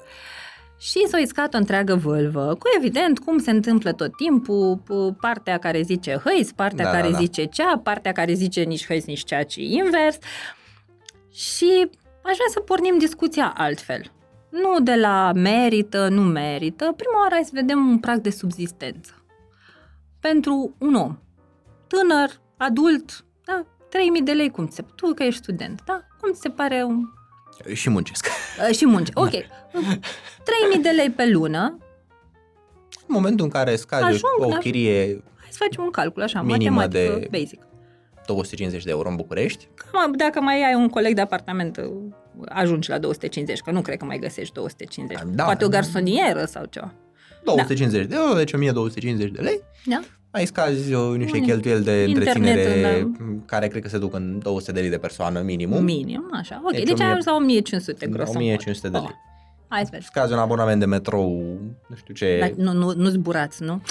Și 0.81 1.07
s-a 1.07 1.17
iscat 1.17 1.53
o 1.53 1.57
întreagă 1.57 1.95
vâlvă, 1.95 2.55
cu 2.59 2.69
evident 2.77 3.19
cum 3.19 3.37
se 3.37 3.51
întâmplă 3.51 3.91
tot 3.91 4.15
timpul, 4.15 4.81
partea 5.19 5.57
care 5.57 5.81
zice 5.81 6.21
hăis, 6.23 6.51
partea 6.51 6.85
da, 6.85 6.91
care 6.91 7.07
da, 7.07 7.11
da. 7.11 7.17
zice 7.17 7.45
cea, 7.45 7.77
partea 7.77 8.11
care 8.11 8.33
zice 8.33 8.61
nici 8.61 8.85
hăis, 8.85 9.05
nici 9.05 9.23
cea, 9.23 9.43
ci 9.43 9.55
invers. 9.55 10.17
Și 11.31 11.89
aș 12.23 12.35
vrea 12.35 12.49
să 12.49 12.59
pornim 12.59 12.97
discuția 12.97 13.53
altfel. 13.57 14.11
Nu 14.49 14.79
de 14.79 14.95
la 14.95 15.31
merită, 15.35 16.07
nu 16.07 16.21
merită. 16.21 16.93
Prima 16.95 17.19
oară 17.19 17.33
hai 17.33 17.43
să 17.43 17.51
vedem 17.53 17.87
un 17.87 17.99
prag 17.99 18.19
de 18.19 18.29
subzistență. 18.29 19.25
Pentru 20.19 20.75
un 20.79 20.93
om, 20.93 21.17
tânăr, 21.87 22.29
adult, 22.57 23.25
da, 23.45 23.65
3000 23.89 24.21
de 24.21 24.31
lei, 24.31 24.49
cum 24.49 24.67
se... 24.67 24.85
Tu 24.95 25.13
că 25.13 25.23
ești 25.23 25.41
student, 25.41 25.81
da? 25.85 26.01
Cum 26.21 26.31
ți 26.31 26.41
se 26.41 26.49
pare 26.49 26.83
un 26.83 27.03
și 27.73 27.89
muncesc. 27.89 28.27
Uh, 28.69 28.73
și 28.77 28.85
munci. 28.85 29.09
Ok. 29.13 29.29
3000 29.29 29.47
de 30.81 30.89
lei 30.89 31.09
pe 31.09 31.29
lună. 31.29 31.77
În 33.07 33.17
momentul 33.17 33.45
în 33.45 33.51
care 33.51 33.75
scade 33.75 34.05
ajung, 34.05 34.33
o 34.37 34.57
chirie 34.57 35.23
Hai 35.39 35.49
să 35.49 35.57
facem 35.59 35.83
un 35.83 35.89
calcul 35.89 36.21
așa, 36.21 36.41
minimă 36.41 36.87
de 36.87 37.27
basic. 37.31 37.59
250 38.25 38.83
de 38.83 38.89
euro 38.89 39.09
în 39.09 39.15
București. 39.15 39.67
Cam, 39.91 40.11
dacă 40.11 40.41
mai 40.41 40.63
ai 40.63 40.75
un 40.75 40.89
coleg 40.89 41.15
de 41.15 41.21
apartament, 41.21 41.81
ajungi 42.45 42.89
la 42.89 42.97
250, 42.97 43.59
că 43.59 43.71
nu 43.71 43.81
cred 43.81 43.97
că 43.97 44.05
mai 44.05 44.17
găsești 44.17 44.53
250. 44.53 45.19
Da, 45.25 45.43
Poate 45.43 45.65
o 45.65 45.67
garsonieră 45.67 46.45
sau 46.45 46.65
ceva. 46.65 46.93
250 47.43 48.05
da. 48.05 48.15
de 48.15 48.21
euro, 48.21 48.37
deci 48.37 48.53
1250 48.53 49.31
de 49.31 49.41
lei. 49.41 49.61
Da 49.85 49.99
mai 50.31 50.45
scazi 50.45 50.93
uh, 50.93 51.17
niște 51.17 51.37
Bun. 51.37 51.47
cheltuieli 51.47 51.83
de 51.83 52.03
întreținere 52.07 52.81
da. 52.81 53.23
care 53.45 53.67
cred 53.67 53.81
că 53.81 53.87
se 53.87 53.97
duc 53.97 54.13
în 54.13 54.39
200 54.39 54.71
de 54.71 54.79
lei 54.79 54.89
de 54.89 54.97
persoană 54.97 55.41
minimum. 55.41 55.83
Minim, 55.83 56.29
așa. 56.31 56.61
Ok, 56.63 56.71
deci, 56.71 56.83
deci 56.83 56.99
ai 56.99 57.07
ajuns 57.07 57.25
la 57.25 57.35
1500 57.35 58.07
gros 58.07 58.33
1500 58.33 58.89
de 58.89 58.97
lei. 58.97 59.07
Oh. 59.07 59.30
Hai 59.71 59.85
să 59.85 59.97
Scazi 60.01 60.33
un 60.33 60.39
abonament 60.39 60.79
de 60.79 60.85
metrou, 60.85 61.59
nu 61.87 61.95
știu 61.95 62.13
ce... 62.13 62.37
Dar 62.39 62.51
nu, 62.55 62.73
nu, 62.73 62.93
nu 62.95 63.09
zburați, 63.09 63.63
nu? 63.63 63.81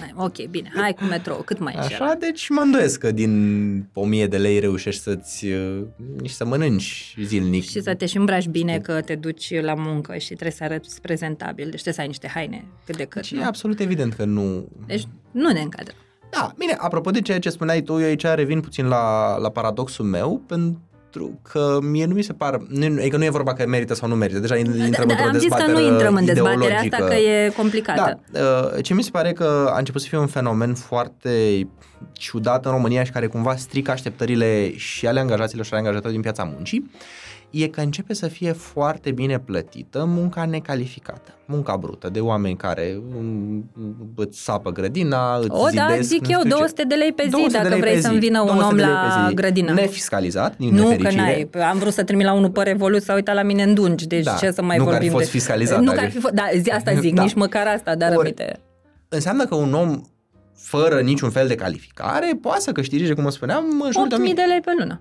hai, 0.00 0.12
ok, 0.16 0.46
bine, 0.46 0.70
hai 0.74 0.92
cu 0.92 1.04
metrou, 1.04 1.36
cât 1.36 1.58
mai 1.58 1.74
e 1.78 1.82
și 1.82 1.86
Așa, 1.94 2.04
ăla? 2.04 2.14
deci 2.14 2.48
mă 2.48 2.60
îndoiesc 2.60 3.00
că 3.00 3.10
din 3.10 3.88
1000 3.92 4.26
de 4.26 4.36
lei 4.36 4.58
reușești 4.58 5.02
să-ți 5.02 5.46
uh, 5.46 5.82
nici 6.20 6.30
să 6.30 6.44
mănânci 6.44 7.16
zilnic. 7.22 7.62
Și 7.62 7.82
să 7.82 7.94
te 7.94 8.06
și 8.06 8.16
îmbraci 8.16 8.46
bine 8.46 8.78
că 8.78 9.00
te 9.00 9.14
duci 9.14 9.60
la 9.60 9.74
muncă 9.74 10.16
și 10.16 10.26
trebuie 10.26 10.50
să 10.50 10.64
arăți 10.64 11.00
prezentabil, 11.00 11.64
deci 11.64 11.70
trebuie 11.82 11.94
să 11.94 12.00
ai 12.00 12.06
niște 12.06 12.28
haine 12.28 12.64
cât 12.86 12.96
de 12.96 13.04
cât, 13.04 13.22
Deci 13.22 13.30
e 13.30 13.36
nu? 13.36 13.46
absolut 13.46 13.80
evident 13.80 14.14
că 14.14 14.24
nu... 14.24 14.68
Deci 14.86 15.04
nu 15.30 15.52
ne 15.52 15.60
încadrăm. 15.60 15.96
Da, 16.30 16.52
bine, 16.58 16.76
apropo 16.78 17.10
de 17.10 17.20
ceea 17.20 17.38
ce 17.38 17.50
spuneai 17.50 17.82
tu, 17.82 17.98
eu 17.98 18.06
aici 18.06 18.22
revin 18.22 18.60
puțin 18.60 18.86
la, 18.86 19.36
la 19.36 19.50
paradoxul 19.50 20.04
meu, 20.04 20.42
pentru 20.46 20.80
că 21.52 21.78
mie 21.82 22.04
nu 22.04 22.14
mi 22.14 22.22
se 22.22 22.32
par, 22.32 22.58
nu, 22.68 22.84
adică 22.84 23.16
nu 23.16 23.24
e 23.24 23.30
vorba 23.30 23.54
că 23.54 23.66
merită 23.66 23.94
sau 23.94 24.08
nu 24.08 24.14
merită, 24.14 24.38
deja 24.38 24.56
intrăm 24.56 24.76
Da, 24.78 24.84
într-o 24.84 25.02
am 25.02 25.38
zis 25.38 25.48
că 25.48 25.56
dezbatere 25.56 25.72
nu 25.72 25.92
intrăm 25.92 26.14
în 26.14 26.24
dezbaterea 26.24 26.76
asta, 26.76 26.86
ideologică. 26.86 27.04
că 27.04 27.14
e 27.14 27.52
complicată. 27.56 28.20
Da, 28.32 28.40
uh, 28.40 28.82
ce 28.82 28.94
mi 28.94 29.02
se 29.02 29.10
pare 29.10 29.32
că 29.32 29.70
a 29.74 29.78
început 29.78 30.00
să 30.00 30.08
fie 30.08 30.18
un 30.18 30.26
fenomen 30.26 30.74
foarte 30.74 31.66
ciudat 32.12 32.64
în 32.64 32.70
România 32.70 33.04
și 33.04 33.10
care 33.10 33.26
cumva 33.26 33.56
strică 33.56 33.90
așteptările 33.90 34.76
și 34.76 35.06
ale 35.06 35.20
angajaților 35.20 35.64
și 35.64 35.70
ale 35.70 35.80
angajatorilor 35.80 36.22
din 36.22 36.32
piața 36.32 36.50
muncii, 36.54 36.90
e 37.50 37.66
că 37.68 37.80
începe 37.80 38.14
să 38.14 38.28
fie 38.28 38.52
foarte 38.52 39.10
bine 39.10 39.38
plătită 39.38 40.04
munca 40.08 40.44
necalificată, 40.44 41.34
munca 41.46 41.76
brută, 41.76 42.08
de 42.08 42.20
oameni 42.20 42.56
care 42.56 43.00
um, 43.18 43.70
îți 44.16 44.42
sapă 44.42 44.70
grădina, 44.72 45.36
îți 45.36 45.48
O, 45.50 45.66
da, 45.74 45.86
zidesc, 45.88 46.08
zic 46.08 46.26
nu 46.26 46.30
eu, 46.30 46.38
știu 46.38 46.50
ce. 46.50 46.56
200 46.56 46.82
de 46.82 46.94
lei 46.94 47.12
pe 47.12 47.22
zi 47.24 47.30
200 47.30 47.52
de 47.52 47.58
dacă 47.58 47.68
lei 47.70 47.80
vrei 47.80 47.94
pe 47.94 48.00
să-mi 48.00 48.14
zi. 48.14 48.20
vină 48.20 48.40
un 48.40 48.46
200 48.46 48.66
om 48.70 48.76
de 48.76 48.82
lei 48.82 48.92
la 48.92 49.00
pe 49.22 49.28
zi. 49.28 49.34
grădină. 49.34 49.72
Nefiscalizat, 49.72 50.56
din 50.56 50.74
Nu, 50.74 50.82
că 50.82 50.88
nefericire. 50.88 51.48
n-ai. 51.52 51.62
Am 51.70 51.78
vrut 51.78 51.92
să 51.92 52.04
trimit 52.04 52.26
la 52.26 52.32
unul 52.32 52.50
pe 52.50 52.62
Revolut, 52.62 53.02
s-a 53.02 53.14
uitat 53.14 53.34
la 53.34 53.42
mine 53.42 53.62
în 53.62 53.74
dungi, 53.74 54.06
deci 54.06 54.24
Da, 54.24 54.32
ce 54.32 54.50
să 54.50 54.62
mai 54.62 54.76
nu 54.76 54.82
că 54.82 54.88
ar 54.88 54.94
vorbim 54.94 55.10
fi 55.10 55.14
fost 55.16 55.30
de... 55.32 55.38
fiscalizat, 55.38 55.78
Nu 55.78 55.84
dacă- 55.84 55.96
că 55.98 56.04
ar 56.04 56.10
fi 56.10 56.18
fost, 56.18 56.34
da, 56.34 56.44
zi, 56.62 56.70
asta 56.70 56.94
zic, 56.94 57.14
Da. 57.14 57.22
nici 57.22 57.34
măcar 57.34 57.66
asta, 57.66 57.94
dar 57.94 58.12
Ori- 58.16 58.24
uite. 58.24 58.60
Înseamnă 59.08 59.44
că 59.46 59.54
un 59.54 59.72
om 59.74 60.00
fără 60.56 61.00
niciun 61.00 61.30
fel 61.30 61.46
de 61.48 61.54
calificare 61.54 62.38
poate 62.42 62.60
să 62.60 62.72
câștige, 62.72 63.12
cum 63.14 63.30
spuneam, 63.30 63.64
în 63.84 63.90
jur 63.92 64.06
de 64.06 64.14
8.000 64.16 64.34
de 64.34 64.42
lei 64.48 64.60
pe 64.60 64.70
lună. 64.78 65.00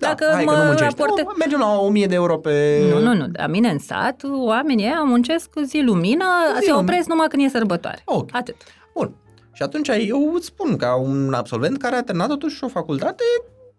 Da, 0.00 0.06
Dacă 0.08 0.24
hai 0.32 0.44
că 0.44 0.50
mă 0.50 0.56
nu 0.56 0.64
muncești. 0.64 0.94
raporte... 0.98 1.22
Nu, 1.22 1.34
mergem 1.38 1.58
la 1.58 1.78
1000 1.78 2.06
de 2.06 2.14
euro 2.14 2.38
pe... 2.38 2.80
Nu, 2.92 3.00
nu, 3.00 3.14
nu. 3.14 3.26
La 3.32 3.46
mine 3.46 3.68
în 3.70 3.78
sat, 3.78 4.22
oamenii 4.46 4.84
ăia 4.84 5.02
muncesc 5.02 5.50
zi 5.64 5.80
lumină, 5.84 6.24
Zi 6.58 6.64
se 6.64 6.70
lumină. 6.70 6.76
opresc 6.76 7.08
numai 7.08 7.26
când 7.28 7.42
e 7.44 7.48
sărbătoare. 7.48 8.02
Ok. 8.04 8.28
Atât. 8.32 8.56
Bun. 8.94 9.12
Și 9.52 9.62
atunci 9.62 9.88
eu 9.88 10.32
îți 10.34 10.46
spun, 10.46 10.76
ca 10.76 10.94
un 10.96 11.32
absolvent 11.32 11.78
care 11.78 11.96
a 11.96 12.02
terminat 12.02 12.28
totuși 12.28 12.64
o 12.64 12.68
facultate, 12.68 13.22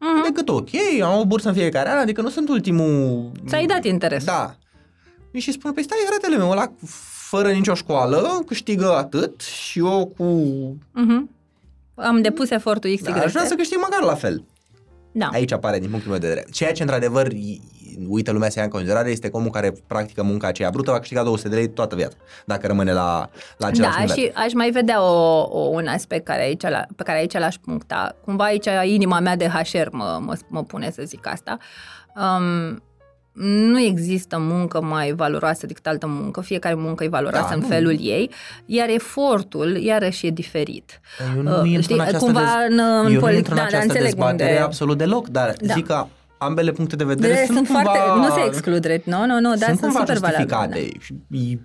Mhm. 0.03 0.23
decât 0.23 0.49
ok, 0.49 0.69
am 1.03 1.19
o 1.19 1.25
bursă 1.25 1.47
în 1.47 1.53
fiecare 1.53 1.89
an, 1.89 1.97
adică 1.97 2.21
nu 2.21 2.29
sunt 2.29 2.49
ultimul... 2.49 3.31
Ți-ai 3.47 3.65
dat 3.65 3.85
interes. 3.85 4.23
Da. 4.23 4.55
Și 5.33 5.51
spun, 5.51 5.71
păi 5.71 5.83
stai, 5.83 5.97
fratele 6.07 6.37
meu, 6.37 6.49
ăla 6.51 6.71
fără 7.29 7.51
nicio 7.51 7.73
școală, 7.73 8.41
câștigă 8.45 8.95
atât 8.97 9.41
și 9.41 9.79
eu 9.79 10.13
cu... 10.17 10.23
Mhm. 10.93 11.29
Am 11.95 12.21
depus 12.21 12.49
efortul 12.49 12.89
XY. 12.95 13.03
Da, 13.03 13.13
aș 13.21 13.31
vrea 13.31 13.45
să 13.45 13.55
câștig 13.55 13.77
măcar 13.81 14.01
la 14.03 14.15
fel. 14.15 14.43
Da. 15.11 15.29
Aici 15.31 15.51
apare 15.51 15.79
din 15.79 15.89
punctul 15.89 16.11
meu 16.11 16.19
de 16.19 16.27
vedere. 16.27 16.45
Ceea 16.51 16.71
ce 16.71 16.81
într-adevăr 16.81 17.31
i- 17.31 17.61
uită 18.07 18.31
lumea 18.31 18.49
să 18.49 18.59
ia 18.59 18.65
în 18.65 18.71
considerare 18.71 19.09
este 19.09 19.29
că 19.29 19.37
omul 19.37 19.49
care 19.49 19.73
practică 19.87 20.23
munca 20.23 20.47
aceea 20.47 20.69
brută 20.69 20.91
va 20.91 20.97
câștiga 20.99 21.23
200 21.23 21.49
de 21.49 21.55
lei 21.55 21.69
toată 21.69 21.95
viața, 21.95 22.15
dacă 22.45 22.67
rămâne 22.67 22.93
la, 22.93 23.29
la 23.57 23.67
același 23.67 23.95
Da, 23.95 24.01
nivel. 24.01 24.15
și 24.15 24.31
aș 24.35 24.53
mai 24.53 24.69
vedea 24.69 25.03
o, 25.03 25.47
o, 25.49 25.59
un 25.59 25.87
aspect 25.87 26.25
care 26.25 26.41
aici, 26.41 26.61
la, 26.61 26.85
pe 26.95 27.03
care 27.03 27.17
aici 27.17 27.33
l-aș 27.37 27.55
puncta. 27.55 28.15
Cumva 28.25 28.43
aici 28.43 28.67
inima 28.83 29.19
mea 29.19 29.35
de 29.35 29.47
HR 29.47 29.87
mă, 29.91 30.19
mă, 30.21 30.35
mă 30.47 30.63
pune 30.63 30.91
să 30.91 31.01
zic 31.05 31.27
asta. 31.27 31.57
Um, 32.15 32.83
nu 33.33 33.79
există 33.79 34.37
muncă 34.39 34.81
mai 34.81 35.11
valoroasă 35.11 35.65
decât 35.65 35.87
altă 35.87 36.07
muncă, 36.07 36.41
fiecare 36.41 36.75
muncă 36.75 37.03
e 37.03 37.07
valoroasă 37.07 37.47
Da, 37.49 37.53
în 37.55 37.59
nu. 37.61 37.67
felul 37.67 37.97
ei, 37.99 38.31
iar 38.65 38.89
efortul 38.89 39.77
iarăși 39.77 40.27
e 40.27 40.29
diferit. 40.29 40.99
Eu 41.35 41.41
nu 41.41 41.49
Uh, 41.59 41.61
intru 41.65 41.81
știi, 41.81 41.95
în 41.95 42.01
această 42.01 42.17
cumva 42.25 42.39
dez... 42.39 42.77
în- 42.77 42.79
în 42.79 43.05
eu 43.05 43.11
nu 43.13 43.19
polit- 43.19 43.35
intru 43.37 43.51
în 43.51 43.57
da, 43.57 43.61
dar 43.61 43.65
această 43.65 43.81
înțeleg 43.85 44.03
dezbatere 44.13 44.49
unde- 44.49 44.61
absolut 44.61 44.97
deloc, 44.97 45.27
dar 45.27 45.53
Da. 45.61 45.73
zic 45.73 45.85
că 45.85 46.05
ambele 46.37 46.71
puncte 46.71 46.95
de 46.95 47.03
vedere 47.03 47.33
De, 47.33 47.43
sunt, 47.45 47.55
sunt 47.57 47.67
cumva... 47.67 47.81
foarte, 47.81 47.99
nu 48.27 48.29
se 48.35 48.45
exclude, 48.47 49.01
nu, 49.05 49.25
nu, 49.25 49.39
nu, 49.39 49.49
dar 49.49 49.57
sunt, 49.57 49.79
sunt, 49.79 49.79
cumva 49.79 49.99
super 49.99 50.17
valabile. 50.17 50.55
justificate. 50.57 50.99
Și, 50.99 51.13
e- 51.53 51.59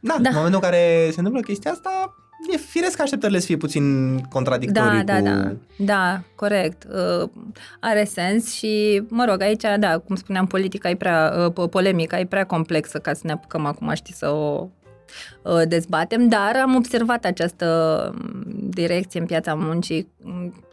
da, 0.00 0.16
Da. 0.20 0.28
în 0.28 0.34
momentul 0.34 0.60
în 0.62 0.68
care 0.70 1.08
se 1.10 1.14
întâmplă 1.16 1.40
chestia 1.40 1.70
asta, 1.70 2.14
e 2.52 2.56
firesc 2.56 2.96
ca 2.96 3.02
așteptările 3.02 3.38
să 3.38 3.46
fie 3.46 3.56
puțin 3.56 4.18
contradictorii 4.18 5.02
Da, 5.04 5.12
da, 5.12 5.18
cu... 5.18 5.24
da, 5.24 5.52
da, 5.76 6.20
corect. 6.34 6.86
Uh, 7.22 7.28
are 7.80 8.04
sens 8.04 8.54
și, 8.54 9.02
mă 9.08 9.24
rog, 9.28 9.42
aici, 9.42 9.62
da, 9.78 9.98
cum 9.98 10.16
spuneam, 10.16 10.46
politica 10.46 10.90
e 10.90 10.96
prea, 10.96 11.50
uh, 11.56 11.68
polemica 11.70 12.18
e 12.18 12.26
prea 12.26 12.46
complexă 12.46 12.98
ca 12.98 13.12
să 13.12 13.20
ne 13.24 13.32
apucăm 13.32 13.66
acum, 13.66 13.92
știi, 13.94 14.14
să 14.14 14.28
o 14.28 14.68
uh, 15.42 15.62
dezbatem, 15.68 16.28
dar 16.28 16.56
am 16.62 16.74
observat 16.74 17.24
această 17.24 18.10
mm, 18.14 18.70
direcție 18.70 19.20
în 19.20 19.26
piața 19.26 19.54
muncii 19.54 20.08
mm, 20.22 20.64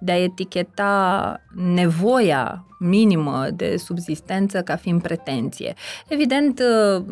de 0.00 0.12
a 0.12 0.22
eticheta 0.22 1.40
nevoia 1.54 2.64
minimă 2.78 3.46
de 3.54 3.76
subzistență 3.76 4.62
ca 4.62 4.76
fiind 4.76 5.02
pretenție. 5.02 5.74
Evident, 6.08 6.60
uh, 6.60 7.04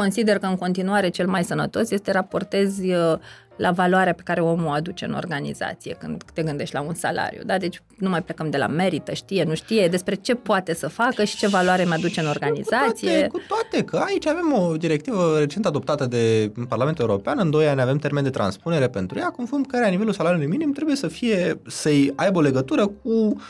consider 0.00 0.38
că 0.38 0.46
în 0.46 0.56
continuare 0.56 1.08
cel 1.08 1.26
mai 1.26 1.44
sănătos 1.44 1.90
este 1.90 2.12
raportezi 2.12 2.92
uh, 2.92 3.18
la 3.56 3.70
valoarea 3.70 4.12
pe 4.12 4.22
care 4.24 4.40
omul 4.40 4.66
o 4.66 4.70
aduce 4.70 5.04
în 5.04 5.12
organizație 5.12 5.96
când 5.98 6.22
te 6.34 6.42
gândești 6.42 6.74
la 6.74 6.80
un 6.80 6.94
salariu. 6.94 7.42
Da? 7.44 7.58
Deci 7.58 7.82
nu 7.96 8.08
mai 8.08 8.22
plecăm 8.22 8.50
de 8.50 8.56
la 8.56 8.66
merită, 8.66 9.12
știe, 9.12 9.44
nu 9.44 9.54
știe, 9.54 9.88
despre 9.88 10.14
ce 10.14 10.34
poate 10.34 10.74
să 10.74 10.88
facă 10.88 11.24
și 11.24 11.36
ce 11.36 11.48
valoare 11.48 11.84
mi 11.84 11.92
aduce 11.92 12.20
în 12.20 12.26
organizație. 12.26 13.10
Cu 13.10 13.14
toate, 13.14 13.28
cu 13.28 13.40
toate 13.48 13.84
că 13.84 13.96
aici 13.96 14.26
avem 14.26 14.52
o 14.52 14.76
directivă 14.76 15.38
recent 15.38 15.66
adoptată 15.66 16.06
de 16.06 16.52
Parlamentul 16.68 17.04
European, 17.08 17.38
în 17.38 17.50
2 17.50 17.68
ani 17.68 17.80
avem 17.80 17.98
termen 17.98 18.22
de 18.22 18.30
transpunere 18.30 18.88
pentru 18.88 19.18
ea, 19.18 19.28
conform 19.28 19.62
care 19.62 19.90
nivelul 19.90 20.12
salariului 20.12 20.48
minim 20.48 20.72
trebuie 20.72 20.96
să 20.96 21.08
fie, 21.08 21.60
să 21.66 21.90
aibă 22.14 22.38
o 22.38 22.42
legătură 22.42 22.86
cu 22.86 23.40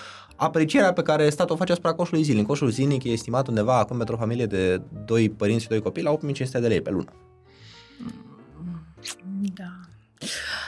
aprecierea 0.41 0.93
pe 0.93 1.03
care 1.03 1.31
statul 1.31 1.55
o 1.55 1.59
face 1.59 1.73
asupra 1.73 1.93
coșului 1.93 2.23
zilnic. 2.23 2.47
Coșul 2.47 2.71
zilnic 2.71 3.05
e 3.05 3.09
estimat 3.09 3.49
undeva 3.49 3.79
acum 3.79 3.97
pentru 3.97 4.15
o 4.15 4.19
familie 4.19 4.47
de 4.47 4.81
2 5.05 5.31
părinți 5.31 5.63
și 5.63 5.69
2 5.69 5.81
copii 5.81 6.03
la 6.03 6.11
8500 6.11 6.61
de 6.61 6.69
lei 6.69 6.81
pe 6.81 6.91
lună. 6.91 7.13
Da. 9.55 9.65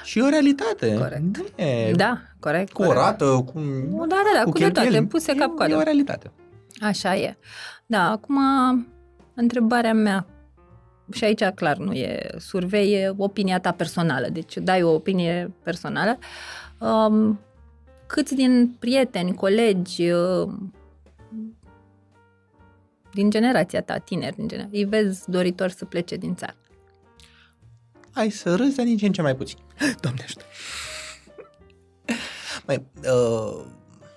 Și 0.05 0.19
e 0.19 0.23
o 0.23 0.29
realitate. 0.29 0.95
Corect. 0.99 1.37
Nu 1.57 1.65
E 1.65 1.93
da, 1.93 2.21
corect. 2.39 2.73
cu 2.73 2.83
o 2.83 2.85
corect. 2.87 3.05
rată, 3.05 3.25
cu, 3.25 3.53
Da, 3.99 4.07
da, 4.07 4.31
da, 4.35 4.43
cu, 4.43 4.51
de 4.51 4.59
cheltuieli. 4.59 4.91
toate, 4.93 5.07
puse 5.07 5.33
E- 5.33 5.35
cap-coadă. 5.35 5.73
E 5.73 5.77
o 5.77 5.81
realitate. 5.83 6.31
Așa 6.81 7.17
e. 7.17 7.37
Da, 7.87 8.11
acum 8.11 8.39
întrebarea 9.35 9.95
mea 9.95 10.27
și 11.13 11.25
aici 11.25 11.45
clar 11.45 11.77
nu 11.77 11.93
e 11.93 12.31
survey, 12.39 12.93
e 12.93 13.15
opinia 13.17 13.61
ta 13.61 13.73
personală, 13.73 14.29
deci 14.33 14.57
dai 14.57 14.83
o 14.83 14.91
opinie 14.93 15.53
personală. 15.63 16.19
Um, 16.79 17.41
câți 18.11 18.35
din 18.35 18.77
prieteni, 18.79 19.35
colegi, 19.35 20.11
uh, 20.11 20.49
din 23.13 23.31
generația 23.31 23.83
ta, 23.83 23.99
tineri, 23.99 24.37
din 24.37 24.49
generația, 24.49 24.79
îi 24.79 24.85
vezi 24.85 25.31
doritori 25.31 25.73
să 25.73 25.85
plece 25.85 26.17
din 26.17 26.35
țară? 26.35 26.57
Hai 28.13 28.31
să 28.31 28.55
râzi, 28.55 28.77
dar 28.77 28.85
din 28.85 28.97
ce 28.97 29.07
în 29.07 29.13
ce 29.13 29.23
mai 29.23 29.37
puțin. 29.37 29.59
Doamne 30.03 30.23
ajută. 30.25 30.45
Mai, 32.67 32.87
uh, 33.03 33.65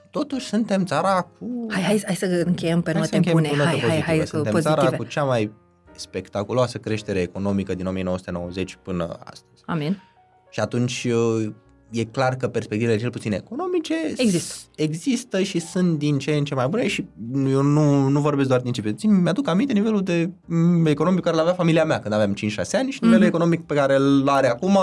totuși 0.10 0.46
suntem 0.46 0.86
țara 0.86 1.22
cu... 1.22 1.66
Hai, 1.70 1.82
hai, 1.82 2.02
hai 2.06 2.16
să 2.16 2.44
încheiem 2.46 2.82
pe 2.82 2.92
Hai 2.92 3.00
note 3.00 3.12
să 3.12 3.16
încheiem 3.16 3.38
bune, 3.38 3.50
cu 3.50 3.56
note 3.56 3.70
hai, 3.70 3.80
hai, 3.80 4.02
hai, 4.02 4.18
pozitive. 4.18 4.24
cu 4.24 4.36
Suntem 4.36 4.52
pozitive. 4.52 4.82
țara 4.82 4.98
cu 4.98 5.04
cea 5.04 5.24
mai 5.24 5.52
spectaculoasă 5.96 6.78
creștere 6.78 7.22
economică 7.22 7.74
din 7.74 7.86
1990 7.86 8.78
până 8.82 9.20
astăzi. 9.24 9.64
Amin. 9.66 10.02
Și 10.50 10.60
atunci 10.60 11.04
uh, 11.04 11.54
e 11.94 12.04
clar 12.04 12.36
că 12.36 12.48
perspectivele 12.48 12.98
cel 12.98 13.10
puțin 13.10 13.32
economice 13.34 13.94
Există. 14.16 14.54
s- 14.54 14.68
există 14.76 15.42
și 15.42 15.60
sunt 15.60 15.98
din 15.98 16.18
ce 16.18 16.32
în 16.32 16.44
ce 16.46 16.56
mai 16.56 16.68
bune 16.68 16.88
și 16.88 17.06
eu 17.34 17.62
nu, 17.62 18.08
nu 18.08 18.20
vorbesc 18.20 18.48
doar 18.48 18.60
din 18.62 18.72
ce 18.72 18.82
țin, 18.92 19.22
mi-aduc 19.22 19.48
aminte 19.48 19.74
nivelul 19.74 20.04
de 20.04 20.30
mm, 20.46 20.86
economic 20.86 21.20
pe 21.22 21.26
care 21.26 21.36
l-avea 21.42 21.54
familia 21.54 21.86
mea 21.86 22.00
când 22.00 22.14
aveam 22.14 22.34
5-6 22.34 22.78
ani 22.78 22.92
și 22.92 23.00
nivelul 23.02 23.20
Mhm. 23.26 23.28
economic 23.36 23.62
pe 23.66 23.74
care 23.74 23.96
îl 23.96 24.28
are 24.30 24.48
acum 24.50 24.78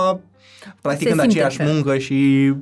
practicând 0.80 1.16
Se 1.16 1.20
simte 1.22 1.36
aceeași 1.36 1.56
fel. 1.56 1.72
muncă 1.72 1.98
și... 1.98 2.52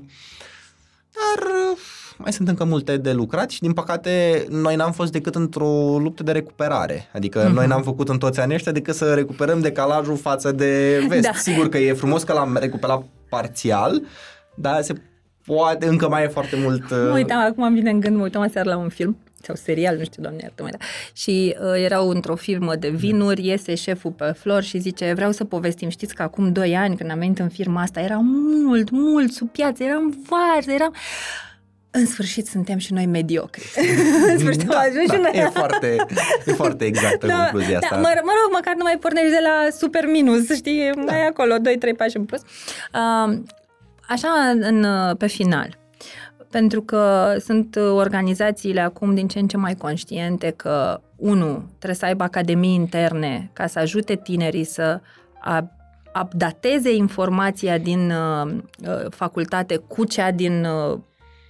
Dar 1.13 1.47
uh, 1.47 1.79
mai 2.17 2.33
sunt 2.33 2.49
încă 2.49 2.65
multe 2.65 2.97
de 2.97 3.13
lucrat 3.13 3.51
și 3.51 3.61
din 3.61 3.73
păcate 3.73 4.45
noi 4.51 4.77
n-am 4.77 4.93
fost 4.93 5.13
decât 5.13 5.35
într-o 5.35 5.99
luptă 5.99 6.23
de 6.23 6.33
recuperare. 6.33 7.09
Adică 7.13 7.43
Mhm. 7.45 7.55
noi 7.55 7.67
n-am 7.67 7.83
făcut 7.83 8.09
în 8.09 8.19
toți 8.19 8.41
anii 8.41 8.55
ăștia 8.55 8.73
decât 8.73 8.95
să 8.95 9.15
recuperăm 9.15 9.61
decalajul 9.61 10.17
față 10.17 10.53
de 10.53 11.03
vest. 11.09 11.23
Da. 11.23 11.33
Sigur 11.35 11.69
că 11.69 11.79
e 11.79 11.93
frumos 11.93 12.23
că 12.23 12.33
l-am 12.33 12.57
recuperat 12.61 13.03
parțial, 13.29 14.03
dar 14.61 14.83
se 14.83 14.95
poate, 15.45 15.87
încă 15.87 16.09
mai 16.09 16.25
e 16.25 16.29
foarte 16.29 16.57
mult... 16.57 16.91
Mă 16.91 16.97
uh, 16.97 17.13
uitam, 17.13 17.39
acum 17.39 17.63
îmi 17.63 17.77
vine 17.77 17.91
în 17.91 18.01
gând, 18.01 18.17
mă 18.17 18.23
uitam 18.23 18.43
aseară 18.43 18.69
la 18.69 18.77
un 18.77 18.89
film 18.89 19.17
sau 19.43 19.55
serial, 19.55 19.97
nu 19.97 20.05
știu, 20.05 20.23
doamne 20.23 20.41
iartă 20.43 20.69
da. 20.71 20.85
Și 21.13 21.57
uh, 21.61 21.83
erau 21.85 22.09
într-o 22.09 22.37
firmă 22.37 22.77
de 22.77 22.89
vinuri, 22.89 23.47
iese 23.47 23.75
șeful 23.75 24.11
pe 24.11 24.35
flor 24.39 24.63
și 24.63 24.79
zice, 24.79 25.13
vreau 25.15 25.33
să 25.33 25.45
povestim, 25.45 25.89
știți 25.89 26.15
că 26.15 26.23
acum 26.23 26.53
doi 26.53 26.77
ani 26.77 26.97
când 26.97 27.11
am 27.11 27.19
venit 27.19 27.39
în 27.39 27.49
firma 27.49 27.83
asta, 27.83 28.01
era 28.01 28.21
mult, 28.23 28.91
mult 28.91 29.33
sub 29.33 29.51
piață, 29.51 29.83
eram 29.83 30.25
varză, 30.29 30.71
eram... 30.71 30.95
în 31.91 32.07
sfârșit 32.07 32.47
suntem 32.47 32.79
și 32.79 32.93
noi 32.93 33.07
mediocri. 33.07 33.71
în 34.31 34.39
sfârșit 34.39 34.63
da, 34.63 34.75
da, 34.75 35.15
și 35.15 35.21
noi. 35.21 35.31
E 35.35 35.51
foarte, 35.53 35.97
e 36.47 36.53
foarte 36.53 36.85
exactă 36.85 37.27
da, 37.33 37.35
concluzia 37.35 37.79
da, 37.79 37.87
asta. 37.87 37.97
Mă, 37.97 38.21
mă 38.25 38.33
rog, 38.43 38.53
măcar 38.53 38.75
nu 38.77 38.83
mai 38.83 38.99
pornești 39.01 39.31
de 39.31 39.41
la 39.43 39.71
super 39.79 40.07
minus, 40.07 40.51
știi, 40.55 40.91
da. 40.95 41.03
mai 41.03 41.27
acolo, 41.27 41.55
2-3 41.55 41.59
pași 41.97 42.17
în 42.17 42.25
plus. 42.25 42.41
Uh, 42.41 43.39
așa, 44.09 44.29
în, 44.61 44.87
pe 45.17 45.27
final, 45.27 45.79
pentru 46.51 46.83
că 46.83 47.35
sunt 47.41 47.77
organizațiile 47.77 48.81
acum 48.81 49.15
din 49.15 49.29
ce 49.29 49.39
în 49.39 49.49
ce 49.49 49.57
mai 49.57 49.75
conștiente 49.75 50.51
că, 50.51 51.01
unu, 51.17 51.65
trebuie 51.69 51.95
să 51.99 52.05
aibă 52.05 52.23
academii 52.23 52.75
interne 52.75 53.51
ca 53.53 53.67
să 53.67 53.79
ajute 53.79 54.15
tinerii 54.15 54.65
să 54.65 55.01
updateze 56.23 56.95
informația 56.95 57.79
din 57.79 58.11
uh, 58.11 58.51
uh, 58.89 59.07
facultate 59.11 59.77
cu 59.77 60.05
cea 60.05 60.31
din 60.31 60.65
uh, 60.65 60.99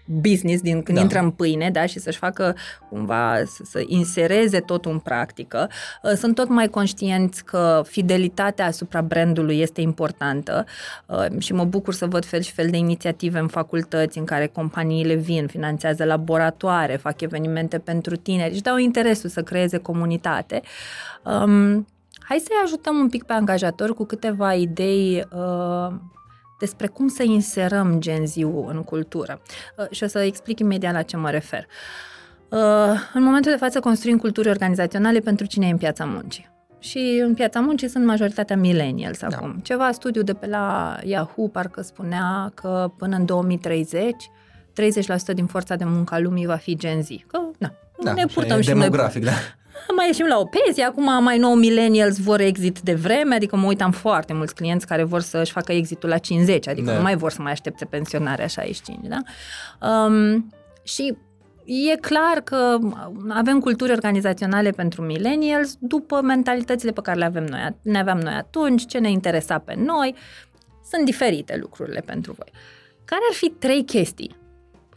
business 0.09 0.63
din 0.63 0.83
când 0.83 0.97
da. 0.97 1.03
intră 1.03 1.19
în 1.19 1.31
pâine, 1.31 1.71
da, 1.71 1.87
și 1.87 1.99
să-și 1.99 2.19
facă 2.19 2.57
cumva 2.89 3.43
să, 3.47 3.63
să 3.65 3.83
insereze 3.87 4.61
totul 4.61 4.93
în 4.93 4.99
practică. 4.99 5.71
Uh, 6.03 6.11
sunt 6.11 6.35
tot 6.35 6.49
mai 6.49 6.69
conștienți 6.69 7.45
că 7.45 7.83
fidelitatea 7.87 8.67
asupra 8.67 9.03
brandului 9.03 9.61
este 9.61 9.81
importantă 9.81 10.65
uh, 11.07 11.27
și 11.39 11.53
mă 11.53 11.65
bucur 11.65 11.95
să 11.95 12.07
văd 12.07 12.25
fel 12.25 12.41
și 12.41 12.53
fel 12.53 12.71
de 12.71 12.77
inițiative 12.77 13.39
în 13.39 13.49
facultăți 13.49 14.19
în 14.19 14.25
care 14.25 14.47
companiile 14.47 15.15
vin, 15.15 15.47
finanțează 15.47 16.05
laboratoare, 16.05 16.97
fac 16.97 17.21
evenimente 17.21 17.79
pentru 17.79 18.17
tineri 18.17 18.55
și 18.55 18.63
dau 18.63 18.77
interesul 18.77 19.31
să 19.31 19.43
creeze 19.43 19.77
comunitate. 19.79 20.63
Um, 21.25 21.87
hai 22.19 22.39
să-i 22.39 22.63
ajutăm 22.65 22.97
un 22.97 23.09
pic 23.09 23.23
pe 23.23 23.33
angajator 23.33 23.95
cu 23.95 24.05
câteva 24.05 24.55
idei 24.55 25.27
uh, 25.33 25.95
despre 26.59 26.87
cum 26.87 27.09
să 27.09 27.23
inserăm 27.23 28.01
Gen 28.01 28.27
z 28.27 28.37
în 28.67 28.83
cultură. 28.85 29.41
Uh, 29.77 29.87
și 29.91 30.05
o 30.05 30.07
să 30.07 30.19
explic 30.19 30.59
imediat 30.59 30.93
la 30.93 31.03
ce 31.03 31.17
mă 31.17 31.31
refer. 31.31 31.67
Uh, 32.49 32.59
în 33.15 33.23
momentul 33.23 33.51
de 33.51 33.57
față 33.57 33.81
construim 33.81 34.19
culturi 34.19 34.49
organizaționale 34.49 35.19
pentru 35.19 35.47
cine 35.47 35.67
e 35.67 35.71
în 35.71 35.77
piața 35.77 36.05
muncii. 36.05 36.49
Și 36.79 37.21
în 37.23 37.35
piața 37.35 37.61
muncii 37.61 37.89
sunt 37.89 38.05
majoritatea 38.05 38.57
millennials 38.57 39.19
da. 39.19 39.27
acum. 39.27 39.59
Ceva 39.63 39.93
studiu 39.93 40.23
de 40.23 40.35
pe 40.35 40.47
la 40.47 40.99
Yahoo 41.05 41.49
parcă 41.49 41.83
spunea 41.83 42.53
că 42.55 42.93
până 42.97 43.17
în 43.17 43.25
2030 43.25 44.31
30% 45.33 45.35
din 45.35 45.47
forța 45.47 45.75
de 45.75 45.85
muncă 45.85 46.15
a 46.15 46.19
lumii 46.19 46.47
va 46.47 46.57
fi 46.57 46.77
Gen 46.77 47.03
Z. 47.03 47.09
Că, 47.27 47.41
na, 47.59 47.73
da, 48.03 48.13
ne 48.13 48.27
purtăm 48.27 48.61
și 48.61 48.69
demografic, 48.69 49.23
noi. 49.23 49.33
Da 49.33 49.59
mai 49.99 50.07
ieșim 50.07 50.27
la 50.27 50.39
o 50.39 50.45
pensie, 50.45 50.85
acum 50.85 51.23
mai 51.23 51.39
nou 51.39 51.55
millennials 51.55 52.19
vor 52.19 52.41
exit 52.41 52.81
de 52.81 52.95
vreme, 52.95 53.35
adică 53.35 53.57
mă 53.57 53.67
uitam 53.67 53.91
foarte 53.91 54.33
mulți 54.33 54.55
clienți 54.55 54.87
care 54.87 55.03
vor 55.03 55.21
să-și 55.21 55.53
facă 55.53 55.73
exitul 55.73 56.09
la 56.09 56.19
50, 56.19 56.69
adică 56.69 56.91
da. 56.91 56.97
nu 56.97 57.03
mai 57.03 57.17
vor 57.17 57.31
să 57.31 57.43
mai 57.43 57.53
aștepte 57.53 57.85
pensionarea 57.85 58.47
65, 58.47 59.07
da? 59.07 59.23
Um, 59.89 60.53
și 60.83 61.17
e 61.65 61.97
clar 61.97 62.41
că 62.45 62.79
avem 63.29 63.61
culturi 63.61 63.93
organizaționale 63.93 64.71
pentru 64.71 65.03
millennials 65.03 65.77
după 65.79 66.21
mentalitățile 66.23 66.93
pe 66.93 67.01
care 67.01 67.19
le 67.19 67.25
avem 67.25 67.45
noi, 67.45 67.77
ne 67.83 67.99
aveam 67.99 68.19
noi 68.19 68.33
atunci, 68.33 68.87
ce 68.87 68.99
ne 68.99 69.11
interesa 69.11 69.59
pe 69.59 69.75
noi. 69.77 70.15
Sunt 70.91 71.05
diferite 71.05 71.57
lucrurile 71.61 72.01
pentru 72.01 72.33
voi. 72.33 72.53
Care 73.05 73.21
ar 73.31 73.35
fi 73.35 73.49
trei 73.59 73.85
chestii 73.85 74.37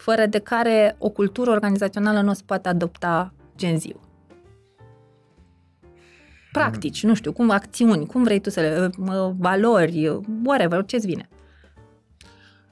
fără 0.02 0.26
de 0.26 0.40
care 0.40 0.96
o 0.98 1.10
cultură 1.10 1.52
organizațională 1.52 2.22
nu 2.22 2.34
se 2.34 2.44
poate 2.46 2.70
adopta 2.70 3.34
gen 3.58 3.80
ziua? 3.80 4.00
practici, 6.52 7.04
nu 7.04 7.14
știu, 7.14 7.32
cum 7.32 7.50
acțiuni, 7.50 8.06
cum 8.06 8.24
vrei 8.24 8.40
tu 8.40 8.50
să 8.50 8.60
le, 8.60 8.90
valori, 9.38 10.22
whatever, 10.46 10.86
ce-ți 10.86 11.06
vine. 11.06 11.30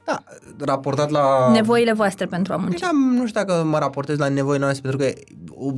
Da, 0.09 0.23
raportat 0.65 1.09
la... 1.09 1.51
Nevoile 1.51 1.93
voastre 1.93 2.25
pentru 2.25 2.53
a 2.53 2.55
munci. 2.55 2.79
Da, 2.79 2.89
nu 2.93 3.27
știu 3.27 3.43
dacă 3.43 3.63
mă 3.63 3.77
raportez 3.77 4.17
la 4.17 4.27
nevoile 4.27 4.63
noastre, 4.63 4.89
pentru 4.89 5.07
că, 5.07 5.13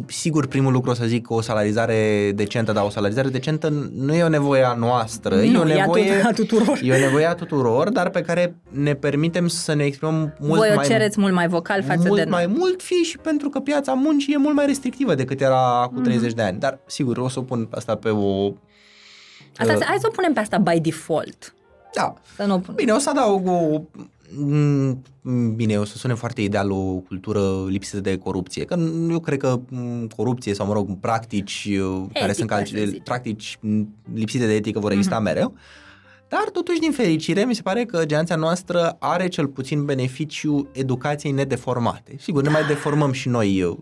sigur, 0.07 0.47
primul 0.47 0.71
lucru 0.71 0.89
o 0.89 0.93
să 0.93 1.05
zic 1.05 1.31
o 1.31 1.41
salarizare 1.41 2.31
decentă, 2.35 2.71
dar 2.71 2.83
o 2.83 2.89
salarizare 2.89 3.29
decentă 3.29 3.89
nu 3.95 4.13
e 4.13 4.23
o 4.23 4.27
nevoie 4.27 4.63
a 4.63 4.73
noastră, 4.73 5.35
nu, 5.35 5.43
e 5.43 5.57
o 5.57 5.63
nevoie 5.63 6.03
e 6.03 6.23
a 6.25 6.31
tuturor. 6.31 6.79
E 6.83 6.93
o 6.93 6.97
nevoie 6.97 7.25
a 7.25 7.33
tuturor, 7.33 7.89
dar 7.89 8.09
pe 8.09 8.21
care 8.21 8.55
ne 8.69 8.93
permitem 8.93 9.47
să 9.47 9.73
ne 9.73 9.83
exprimăm 9.83 10.35
mult 10.39 10.59
Voi 10.59 10.71
mai... 10.75 10.85
o 10.85 10.87
cereți 10.87 11.19
mult 11.19 11.33
mai 11.33 11.47
vocal 11.47 11.83
față 11.83 12.07
mult 12.07 12.19
de 12.19 12.29
noi. 12.29 12.45
mai 12.45 12.55
mult, 12.57 12.81
fie 12.81 13.03
și 13.03 13.17
pentru 13.17 13.49
că 13.49 13.59
piața 13.59 13.93
muncii 13.93 14.33
e 14.33 14.37
mult 14.37 14.55
mai 14.55 14.65
restrictivă 14.65 15.15
decât 15.15 15.41
era 15.41 15.89
cu 15.93 15.99
30 15.99 16.31
mm-hmm. 16.31 16.35
de 16.35 16.41
ani. 16.41 16.59
Dar, 16.59 16.79
sigur, 16.85 17.17
o 17.17 17.27
să 17.27 17.39
o 17.39 17.41
pun 17.41 17.67
asta 17.71 17.95
pe 17.95 18.09
o... 18.09 18.53
Asta, 19.57 19.73
uh, 19.73 19.83
hai 19.85 19.97
să 19.99 20.07
o 20.09 20.13
punem 20.15 20.33
pe 20.33 20.39
asta 20.39 20.57
by 20.57 20.79
default. 20.79 21.53
Da. 21.93 22.13
Să 22.35 22.43
nu 22.45 22.53
o 22.53 22.57
pun. 22.57 22.73
Bine, 22.75 22.91
o 22.91 22.97
să 22.97 23.09
adaug 23.09 23.47
o 23.47 23.81
Mm, 23.97 24.09
bine, 25.55 25.79
o 25.79 25.83
să 25.83 25.97
sune 25.97 26.13
foarte 26.13 26.41
ideal 26.41 26.71
o 26.71 26.93
cultură 27.07 27.65
lipsită 27.67 27.99
de 27.99 28.17
corupție, 28.17 28.65
că 28.65 28.77
eu 29.09 29.19
cred 29.19 29.39
că 29.39 29.59
mm, 29.69 30.07
corupție 30.15 30.53
sau, 30.53 30.67
mă 30.67 30.73
rog, 30.73 30.99
practici 30.99 31.67
uh, 31.69 32.01
Etică, 32.03 32.19
care 32.19 32.31
sunt 32.33 32.49
calci, 32.49 32.73
practici 33.03 33.57
mm, 33.61 33.95
lipsite 34.13 34.45
de 34.45 34.53
etică 34.53 34.79
vor 34.79 34.91
exista 34.91 35.19
mm-hmm. 35.19 35.23
mereu, 35.23 35.53
dar 36.27 36.49
totuși, 36.51 36.79
din 36.79 36.91
fericire, 36.91 37.45
mi 37.45 37.55
se 37.55 37.61
pare 37.61 37.85
că 37.85 38.05
generația 38.05 38.35
noastră 38.35 38.95
are 38.99 39.27
cel 39.27 39.47
puțin 39.47 39.85
beneficiu 39.85 40.69
educației 40.71 41.31
nedeformate. 41.31 42.15
Sigur, 42.17 42.43
ne 42.43 42.49
mai 42.49 42.65
deformăm 42.67 43.11
și 43.11 43.29
noi 43.29 43.63
uh, 43.63 43.77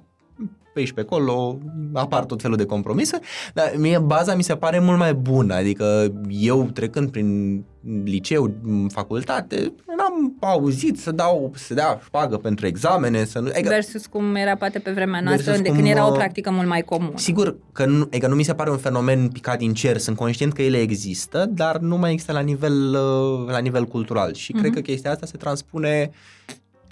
pe 0.74 0.80
aici 0.80 0.92
pe 0.92 1.02
acolo, 1.02 1.58
apar 1.94 2.26
tot 2.26 2.42
felul 2.42 2.58
de 2.58 2.66
compromise, 2.66 3.20
dar 3.54 3.74
mie 3.78 4.00
baza 4.00 4.36
mi 4.36 4.44
se 4.44 4.56
pare 4.56 4.80
mult 4.80 4.98
mai 4.98 5.14
bună, 5.14 5.54
adică 5.54 6.14
eu 6.30 6.70
trecând 6.74 7.12
prin 7.12 7.62
liceu, 8.04 8.54
facultate, 8.88 9.74
n-am 9.98 10.38
auzit 10.40 11.00
să 11.00 11.12
dau, 11.12 11.52
să 11.56 11.74
dea 11.74 12.00
șpagă 12.04 12.38
pentru 12.38 12.66
examene, 12.66 13.24
să 13.26 13.40
nu... 13.40 13.48
Adică, 13.48 13.70
versus 13.70 14.06
cum 14.06 14.36
era 14.36 14.56
poate 14.56 14.80
pe 14.80 14.92
vremea 14.92 15.22
noastră, 15.22 15.58
de 15.58 15.70
când 15.70 15.88
era 15.88 16.08
o 16.08 16.10
uh, 16.10 16.18
practică 16.18 16.52
mult 16.52 16.68
mai 16.68 16.82
comună. 16.82 17.14
Sigur 17.16 17.56
că 17.72 17.86
nu, 17.86 18.04
adică 18.04 18.28
nu 18.28 18.36
mi 18.36 18.44
se 18.44 18.54
pare 18.54 18.70
un 18.70 18.78
fenomen 18.78 19.28
picat 19.28 19.58
din 19.58 19.74
cer, 19.74 19.98
sunt 19.98 20.18
conștient 20.18 20.54
că 20.54 20.62
ele 20.62 20.78
există, 20.78 21.46
dar 21.50 21.78
nu 21.78 21.98
mai 21.98 22.12
există 22.12 22.32
la 22.32 22.40
nivel, 22.40 22.96
uh, 22.96 23.50
la 23.52 23.60
nivel 23.60 23.86
cultural 23.86 24.34
și 24.34 24.52
uh-huh. 24.52 24.60
cred 24.60 24.72
mhm. 24.72 24.76
că 24.76 24.82
chestia 24.82 25.12
asta 25.12 25.26
se 25.26 25.38
transpune 25.38 26.12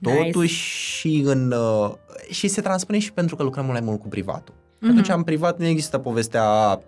Totuși 0.01 0.31
nice. 0.33 0.47
și 0.47 1.21
în 1.25 1.51
uh, 1.51 1.91
și 2.29 2.47
se 2.47 2.61
transpune 2.61 2.99
și 2.99 3.13
pentru 3.13 3.35
că 3.35 3.43
lucrăm 3.43 3.65
mult 3.65 3.77
mai 3.77 3.87
mult 3.87 4.01
cu 4.01 4.07
privatul. 4.07 4.53
Mm-hmm. 4.53 4.89
Atunci 4.89 5.09
în 5.09 5.23
privat 5.23 5.59
nu 5.59 5.65
există 5.65 5.97
povestea 5.97 6.79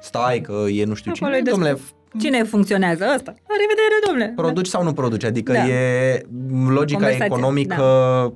stai 0.00 0.40
că 0.40 0.64
e 0.68 0.84
nu 0.84 0.94
știu 0.94 1.12
Acolo 1.14 1.34
cine, 1.34 1.50
domnule, 1.50 1.78
Cine 2.20 2.42
funcționează 2.42 3.04
asta? 3.04 3.34
La 3.48 3.54
revedere, 3.60 4.00
domnule! 4.06 4.32
Produci 4.36 4.66
sau 4.66 4.82
nu 4.82 4.92
produci, 4.92 5.24
adică 5.24 5.52
da. 5.52 5.68
e 5.68 6.22
logica 6.68 7.10
economică 7.10 7.74
da. 7.74 8.32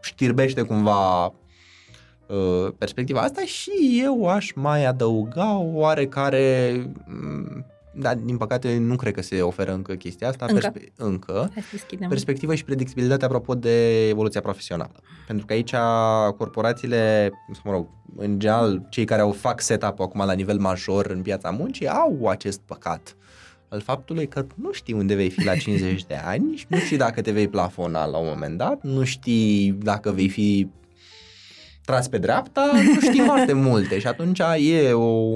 știrbește 0.00 0.62
cumva 0.62 1.24
uh, 1.24 2.72
perspectiva 2.78 3.20
asta 3.20 3.42
și 3.44 4.00
eu 4.02 4.26
aș 4.26 4.52
mai 4.54 4.84
adăuga 4.84 5.58
oarecare 5.58 6.72
dar 8.00 8.14
din 8.14 8.36
păcate 8.36 8.76
nu 8.76 8.96
cred 8.96 9.14
că 9.14 9.22
se 9.22 9.42
oferă 9.42 9.72
încă 9.72 9.94
chestia 9.94 10.28
asta. 10.28 10.46
Încă. 10.48 10.60
Perspe- 10.60 10.92
încă. 10.96 11.50
Perspectivă 12.08 12.54
și 12.54 12.64
predictibilitate 12.64 13.24
apropo 13.24 13.54
de 13.54 14.08
evoluția 14.08 14.40
profesională. 14.40 14.92
Pentru 15.26 15.46
că 15.46 15.52
aici 15.52 15.74
corporațiile, 16.36 17.30
mă 17.64 17.70
rog, 17.70 17.86
în 18.16 18.38
general, 18.38 18.86
cei 18.90 19.04
care 19.04 19.20
au 19.20 19.32
fac 19.32 19.60
setup 19.60 20.00
acum 20.00 20.24
la 20.24 20.32
nivel 20.32 20.58
major 20.58 21.06
în 21.06 21.22
piața 21.22 21.50
muncii 21.50 21.88
au 21.88 22.26
acest 22.28 22.60
păcat 22.60 23.16
al 23.68 23.80
faptului 23.80 24.28
că 24.28 24.46
nu 24.54 24.72
știi 24.72 24.94
unde 24.94 25.14
vei 25.14 25.30
fi 25.30 25.44
la 25.44 25.56
50 25.56 26.04
de 26.04 26.14
ani 26.24 26.56
și 26.56 26.66
nu 26.68 26.78
știi 26.78 26.96
dacă 26.96 27.20
te 27.20 27.30
vei 27.30 27.48
plafona 27.48 28.04
la 28.04 28.18
un 28.18 28.26
moment 28.28 28.58
dat, 28.58 28.82
nu 28.82 29.04
știi 29.04 29.72
dacă 29.72 30.10
vei 30.10 30.28
fi 30.28 30.68
tras 31.88 32.08
pe 32.08 32.18
dreapta, 32.18 32.70
nu 32.94 33.00
știi 33.00 33.20
foarte 33.30 33.52
multe 33.52 33.98
și 33.98 34.06
atunci 34.06 34.38
e 34.58 34.92
o, 34.92 35.32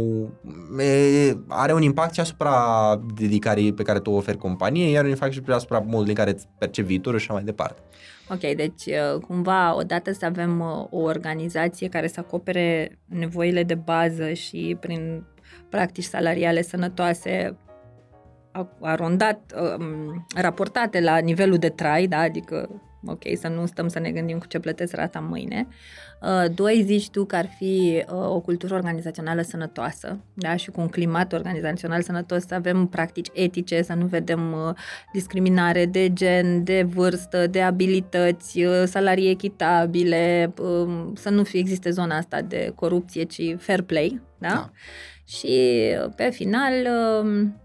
e, 0.82 1.36
are 1.48 1.72
un 1.72 1.82
impact 1.82 2.14
și 2.14 2.20
asupra 2.20 2.54
dedicării 3.14 3.72
pe 3.72 3.82
care 3.82 3.98
tu 3.98 4.10
o 4.10 4.16
oferi 4.16 4.36
companiei, 4.36 4.92
iar 4.92 5.04
un 5.04 5.10
impact 5.10 5.32
și 5.32 5.42
asupra 5.48 5.78
modului 5.78 6.08
în 6.08 6.14
care 6.14 6.30
îți 6.30 6.46
percepi 6.58 6.86
viitorul 6.86 7.18
și 7.18 7.24
așa 7.24 7.34
mai 7.34 7.42
departe. 7.44 7.80
Ok, 8.28 8.40
deci 8.40 8.84
uh, 8.86 9.20
cumva 9.20 9.76
odată 9.76 10.12
să 10.12 10.24
avem 10.24 10.60
uh, 10.60 10.86
o 10.90 11.00
organizație 11.00 11.88
care 11.88 12.06
să 12.06 12.20
acopere 12.20 12.98
nevoile 13.04 13.62
de 13.62 13.74
bază 13.74 14.32
și 14.32 14.76
prin 14.80 15.24
practici 15.68 16.04
salariale 16.04 16.62
sănătoase 16.62 17.56
arondat, 18.80 19.54
um, 19.78 20.26
raportate 20.34 21.00
la 21.00 21.18
nivelul 21.18 21.56
de 21.56 21.68
trai, 21.68 22.06
da? 22.06 22.18
adică 22.18 22.68
ok, 23.06 23.22
să 23.34 23.48
nu 23.48 23.66
stăm 23.66 23.88
să 23.88 23.98
ne 23.98 24.10
gândim 24.10 24.38
cu 24.38 24.46
ce 24.46 24.58
plătesc 24.58 24.94
rata 24.94 25.20
mâine. 25.20 25.66
Uh, 26.22 26.44
doi, 26.54 26.82
zici 26.86 27.10
tu 27.10 27.24
că 27.24 27.36
ar 27.36 27.48
fi 27.56 28.04
uh, 28.08 28.28
o 28.28 28.40
cultură 28.40 28.74
organizațională 28.74 29.42
sănătoasă, 29.42 30.18
da, 30.34 30.56
și 30.56 30.70
cu 30.70 30.80
un 30.80 30.88
climat 30.88 31.32
organizațional 31.32 32.02
sănătos, 32.02 32.46
să 32.46 32.54
avem 32.54 32.86
practici 32.86 33.28
etice, 33.32 33.82
să 33.82 33.94
nu 33.94 34.06
vedem 34.06 34.52
uh, 34.52 34.74
discriminare 35.12 35.86
de 35.86 36.12
gen, 36.12 36.64
de 36.64 36.82
vârstă, 36.82 37.46
de 37.46 37.62
abilități, 37.62 38.64
salarii 38.84 39.30
echitabile, 39.30 40.52
um, 40.58 41.14
să 41.14 41.30
nu 41.30 41.44
fie 41.44 41.58
existe 41.58 41.90
zona 41.90 42.16
asta 42.16 42.40
de 42.40 42.72
corupție, 42.74 43.22
ci 43.22 43.56
fair 43.58 43.82
play, 43.82 44.20
da? 44.38 44.48
da. 44.48 44.70
Și 45.24 45.80
pe 46.16 46.30
final, 46.30 46.72
um, 47.22 47.61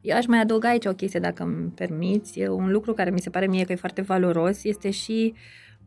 eu 0.00 0.16
aș 0.16 0.26
mai 0.26 0.40
adăuga 0.40 0.68
aici 0.68 0.86
o 0.86 0.92
chestie, 0.92 1.20
dacă 1.20 1.42
îmi 1.42 1.70
permiți. 1.70 2.40
Un 2.40 2.70
lucru 2.70 2.92
care 2.92 3.10
mi 3.10 3.20
se 3.20 3.30
pare 3.30 3.46
mie 3.46 3.64
că 3.64 3.72
e 3.72 3.76
foarte 3.76 4.02
valoros 4.02 4.64
este 4.64 4.90
și 4.90 5.34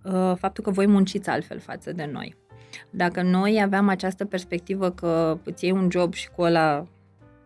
uh, 0.04 0.34
faptul 0.36 0.64
că 0.64 0.72
voi 0.72 0.88
munciți 0.88 1.30
altfel 1.30 1.60
față 1.60 1.92
de 1.92 2.10
noi. 2.12 2.36
Dacă 2.90 3.22
noi 3.22 3.62
aveam 3.62 3.88
această 3.88 4.26
perspectivă 4.26 4.92
că 4.92 5.38
îți 5.44 5.64
iei 5.66 5.74
un 5.74 5.88
job 5.92 6.14
și 6.14 6.30
cu 6.30 6.42
ăla 6.42 6.88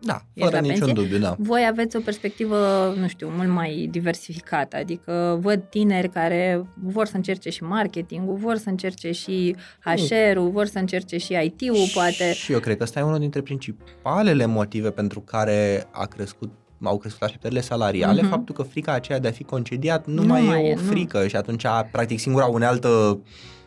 Da, 0.00 0.12
Ești 0.32 0.48
fără 0.48 0.60
la 0.60 0.60
niciun 0.60 0.78
pensie? 0.86 1.02
dubiu, 1.02 1.18
da. 1.18 1.34
voi 1.38 1.66
aveți 1.70 1.96
o 1.96 2.00
perspectivă, 2.00 2.56
nu 3.00 3.08
știu, 3.08 3.32
mult 3.36 3.48
mai 3.48 3.88
diversificată, 3.90 4.76
adică 4.76 5.38
văd 5.42 5.62
tineri 5.70 6.08
care 6.08 6.66
vor 6.82 7.06
să 7.06 7.16
încerce 7.16 7.50
și 7.50 7.62
marketingul, 7.62 8.36
vor 8.36 8.56
să 8.56 8.68
încerce 8.68 9.10
și 9.12 9.56
HR-ul, 9.84 10.50
vor 10.50 10.66
să 10.66 10.78
încerce 10.78 11.16
și 11.18 11.32
IT-ul, 11.44 11.88
poate. 11.94 12.32
Și 12.32 12.52
eu 12.52 12.58
cred 12.60 12.76
că 12.76 12.82
ăsta 12.82 12.98
e 12.98 13.02
unul 13.02 13.18
dintre 13.18 13.40
principalele 13.42 14.46
motive 14.46 14.90
pentru 14.90 15.20
care 15.20 15.86
a 15.90 16.04
crescut 16.06 16.50
au 16.82 16.98
crescut 16.98 17.22
așteptările 17.22 17.60
salariale, 17.60 18.20
Mhm. 18.20 18.30
faptul 18.30 18.54
că 18.54 18.62
frica 18.62 18.92
aceea 18.92 19.18
de 19.18 19.28
a 19.28 19.30
fi 19.30 19.44
concediat 19.44 20.06
nu, 20.06 20.22
Nu 20.22 20.26
mai 20.28 20.40
mai 20.42 20.64
e 20.64 20.68
e, 20.68 20.72
o 20.72 20.76
nu. 20.76 20.82
frică 20.82 21.26
și 21.26 21.36
atunci, 21.36 21.64
practic, 21.90 22.18
singura 22.18 22.44
unealtă 22.46 23.20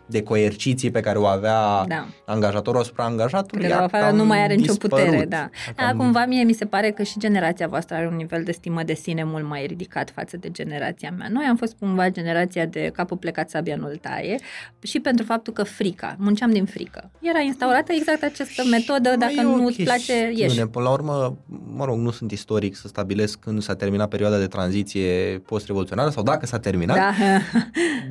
de 0.06 0.23
coerciție 0.23 0.90
pe 0.91 0.99
care 0.99 1.18
o 1.18 1.26
avea 1.26 1.86
Da. 1.88 2.07
angajatorul 2.26 2.82
asupra 2.82 3.03
angajatului 3.03 3.68
Că 3.68 3.73
a 3.73 3.82
afară 3.82 4.06
cam 4.06 4.15
nu 4.15 4.26
mai 4.26 4.44
are 4.44 4.53
nicio 4.53 4.73
dispărut. 4.73 5.06
putere, 5.06 5.26
da. 5.26 5.38
A 5.38 5.49
Da, 5.76 5.84
cam- 5.94 5.98
cumva 5.98 6.26
mie 6.26 6.44
mi 6.44 6.53
se 6.53 6.65
pare 6.65 6.91
că 6.91 7.03
și 7.03 7.19
generația 7.19 7.68
voastră 7.68 7.95
are 7.95 8.07
un 8.07 8.15
nivel 8.15 8.44
de 8.44 8.52
stimă 8.52 8.84
de 8.84 8.94
sine 8.94 9.23
mult 9.23 9.45
mai 9.48 9.65
ridicat 9.65 10.11
față 10.15 10.38
de 10.38 10.49
generația 10.52 11.14
mea. 11.18 11.28
Noi 11.32 11.45
am 11.49 11.56
fost 11.56 11.76
cumva 11.80 12.10
generația 12.10 12.65
de 12.65 12.90
capul 12.94 13.18
plecat 13.18 13.49
sabia 13.49 13.76
nu 13.76 13.88
taie 14.02 14.36
și 14.82 14.99
pentru 14.99 15.26
faptul 15.26 15.53
că 15.53 15.64
frica, 15.64 16.15
munceam 16.19 16.52
din 16.52 16.65
frică. 16.65 17.11
Era 17.22 17.40
instaurată 17.40 17.91
exact 17.94 18.23
această 18.23 18.64
metodă, 18.72 19.07
Mai 19.10 19.18
dacă 19.18 19.34
e 19.38 19.44
o 19.45 19.56
nu 19.56 19.65
îți 19.65 19.84
place, 19.84 20.14
ieși. 20.14 20.34
chestiune. 20.41 20.68
Până 20.69 20.86
la 20.86 20.91
urmă, 20.91 21.38
mă 21.76 21.86
rog, 21.86 21.98
nu 21.98 22.11
sunt 22.11 22.32
istoric 22.32 22.76
să 22.76 22.88
stabilesc 22.88 23.40
când 23.40 23.61
s-a 23.61 23.76
terminat 23.76 24.07
perioada 24.10 24.38
de 24.38 24.48
tranziție 24.48 25.41
post-revoluționară 25.45 26.10
sau 26.10 26.23
dacă 26.23 26.45
s-a 26.45 26.60
terminat, 26.60 26.95
Da. 26.95 27.11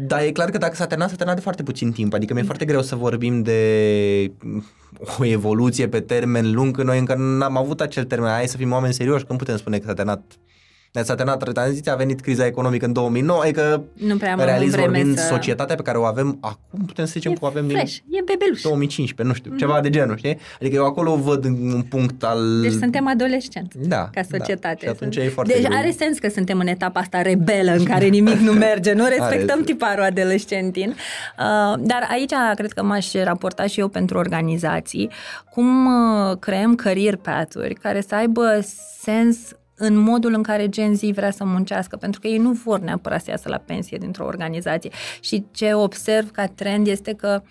Dar 0.07 0.21
e 0.23 0.31
clar 0.31 0.51
că 0.51 0.59
dacă 0.59 0.75
s-a 0.75 0.87
terminat, 0.87 1.09
s-a 1.11 1.17
terminat 1.17 1.37
de 1.39 1.43
foarte 1.43 1.63
puțin 1.63 1.90
timp. 1.93 2.15
Adică 2.15 2.35
mi-e 2.35 2.43
foarte 2.43 2.65
greu 2.65 2.83
să 2.83 2.97
vorbim 2.97 3.43
de 3.43 4.33
o 5.19 5.25
evoluție 5.25 5.89
pe 5.89 6.01
termen 6.01 6.53
lung, 6.53 6.77
că 6.77 6.83
noi 6.83 6.99
încă 6.99 7.15
n-am 7.15 7.57
avut 7.57 7.81
acel 7.81 8.05
termen. 8.05 8.31
Hai 8.31 8.49
să 8.49 8.57
fim 8.57 8.73
oameni 8.73 8.95
serioși, 8.95 9.25
când 9.25 9.39
putem 9.39 9.57
spune 9.57 9.79
că 9.79 9.87
s-a 9.87 9.95
terminat 9.95 10.23
s-a 10.93 11.15
terminat 11.15 11.53
tranziția, 11.53 11.93
a 11.93 11.97
venit 11.97 12.21
criza 12.21 12.47
economică 12.47 12.87
în 12.87 12.93
2009, 12.93 13.41
adică 13.43 13.85
Nu 13.93 14.17
prea 14.17 14.33
am 14.33 14.39
avut 14.39 14.51
realist 14.51 14.73
vreme 14.73 14.87
vorbind, 14.97 15.19
să... 15.19 15.27
societatea 15.27 15.77
pe 15.77 15.83
care 15.83 15.99
o 15.99 16.05
avem 16.05 16.39
acum, 16.41 16.85
putem 16.87 17.05
să 17.05 17.11
zicem 17.15 17.31
E 17.31 17.35
că 17.35 17.45
o 17.45 17.47
avem 17.47 17.67
fresh, 17.69 17.97
e 17.97 18.23
bebeluș. 18.25 18.61
din 18.61 18.71
2015, 18.71 19.23
nu 19.23 19.33
știu, 19.35 19.57
ceva 19.59 19.81
de 19.81 19.91
genul, 19.91 20.17
știi? 20.17 20.39
Adică 20.61 20.75
eu 20.77 20.85
acolo 20.85 21.17
văd 21.17 21.45
un 21.45 21.83
punct 21.89 22.23
al... 22.25 22.61
Deci 22.61 22.73
suntem 22.73 23.07
adolescenți. 23.09 23.77
da, 23.89 24.09
ca 24.13 24.23
societate. 24.31 24.77
Da. 24.81 24.87
Și 24.87 24.89
atunci 24.89 25.15
Sunt- 25.15 25.27
e 25.27 25.29
foarte 25.31 25.53
deci 25.53 25.63
greu. 25.67 25.79
are 25.79 25.91
sens 25.91 26.19
că 26.19 26.29
suntem 26.29 26.59
în 26.59 26.67
etapa 26.67 27.01
asta 27.01 27.23
rebelă 27.23 27.71
în 27.73 27.85
care 27.85 28.07
nimic 28.07 28.39
nu 28.39 28.53
merge, 28.69 28.93
nu 28.93 29.05
respectăm 29.09 29.55
sens. 29.55 29.67
tiparul 29.67 30.03
adolescentin. 30.05 30.89
Uh, 30.89 31.75
dar 31.81 32.07
aici 32.11 32.33
cred 32.55 32.73
că 32.73 32.83
m-aș 32.83 33.13
raporta 33.13 33.67
și 33.67 33.81
eu 33.81 33.89
pentru 33.89 34.19
organizații, 34.19 35.11
cum 35.51 35.87
uh, 35.87 36.37
creăm 36.39 36.75
career 36.75 37.17
path-uri 37.17 37.75
care 37.75 38.01
să 38.01 38.15
aibă 38.15 38.65
sens 39.03 39.39
în 39.83 39.97
modul 39.97 40.35
în 40.35 40.43
care 40.43 40.69
Gen 40.69 40.95
Z 40.95 41.01
vrea 41.03 41.31
să 41.31 41.45
muncească, 41.45 41.97
pentru 41.97 42.21
că 42.21 42.27
ei 42.27 42.39
nu 42.39 42.53
vor 42.53 42.79
neapărat 42.79 43.23
să 43.23 43.31
iasă 43.31 43.49
la 43.49 43.57
pensie 43.59 43.99
dintr-o 43.99 44.25
organizație. 44.27 44.91
Și 45.21 45.45
ce 45.51 45.75
observ 45.75 46.31
ca 46.31 46.47
trend 46.47 46.87
este 46.87 47.13
că 47.15 47.43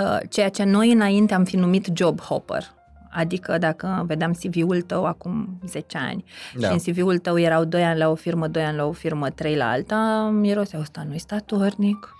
uh, 0.00 0.18
ceea 0.28 0.48
ce 0.48 0.64
noi 0.64 0.92
înainte 0.92 1.34
am 1.34 1.44
fi 1.44 1.56
numit 1.56 1.88
job 1.94 2.20
hopper, 2.20 2.74
Adică 3.10 3.58
dacă 3.58 4.04
vedeam 4.06 4.32
CV-ul 4.32 4.82
tău 4.82 5.04
acum 5.04 5.60
10 5.66 5.98
ani 5.98 6.24
Da. 6.54 6.66
și 6.66 6.72
în 6.72 6.78
CV-ul 6.92 7.18
tău 7.18 7.38
erau 7.38 7.64
2 7.64 7.84
ani 7.84 7.98
la 7.98 8.08
o 8.08 8.14
firmă, 8.14 8.48
2 8.48 8.64
ani 8.64 8.76
la 8.76 8.84
o 8.84 8.92
firmă, 8.92 9.30
3 9.30 9.56
la 9.56 9.70
alta, 9.70 10.30
mirosea, 10.32 10.78
ăsta 10.80 11.04
nu-i 11.08 11.18
statornic, 11.18 12.14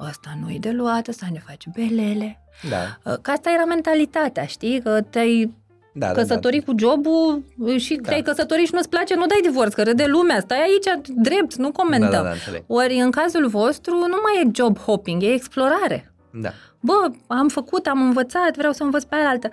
ăsta 0.00 0.30
nu-i 0.40 0.58
de 0.58 0.70
luat, 0.70 1.08
ăsta 1.08 1.26
ne 1.32 1.38
face 1.46 1.70
belele. 1.74 2.42
Da, 2.68 3.12
Că 3.22 3.30
asta 3.30 3.50
era 3.54 3.64
mentalitatea, 3.64 4.44
știi? 4.46 4.80
Că 4.80 5.00
te-ai 5.00 5.54
da, 5.98 6.06
da, 6.06 6.12
căsătorit 6.12 6.64
cu 6.64 6.72
jobul 6.78 7.42
și 7.76 7.94
Da. 7.94 8.08
te-ai 8.08 8.22
căsătorit 8.22 8.66
și 8.66 8.74
nu-ți 8.74 8.88
place, 8.88 9.14
nu 9.14 9.26
dai 9.26 9.38
divorț, 9.42 9.74
că 9.74 9.82
râde 9.82 10.04
lumea, 10.06 10.40
stai 10.40 10.58
aici 10.62 11.00
drept, 11.16 11.54
nu 11.54 11.70
da, 11.70 11.82
comentăm. 11.82 12.10
da, 12.10 12.22
da, 12.22 12.30
înțeleg. 12.30 12.62
Ori 12.66 12.94
în 12.94 13.10
cazul 13.10 13.46
vostru 13.48 13.92
nu 13.94 14.16
mai 14.22 14.42
e 14.46 14.50
job 14.54 14.78
hopping, 14.78 15.22
e 15.22 15.32
explorare. 15.32 16.12
Da. 16.32 16.50
Bă, 16.80 17.10
am 17.26 17.48
făcut, 17.48 17.86
am 17.86 18.02
învățat, 18.02 18.56
vreau 18.56 18.72
să 18.72 18.82
învăț 18.82 19.02
pe 19.04 19.14
aia 19.14 19.28
altă. 19.28 19.48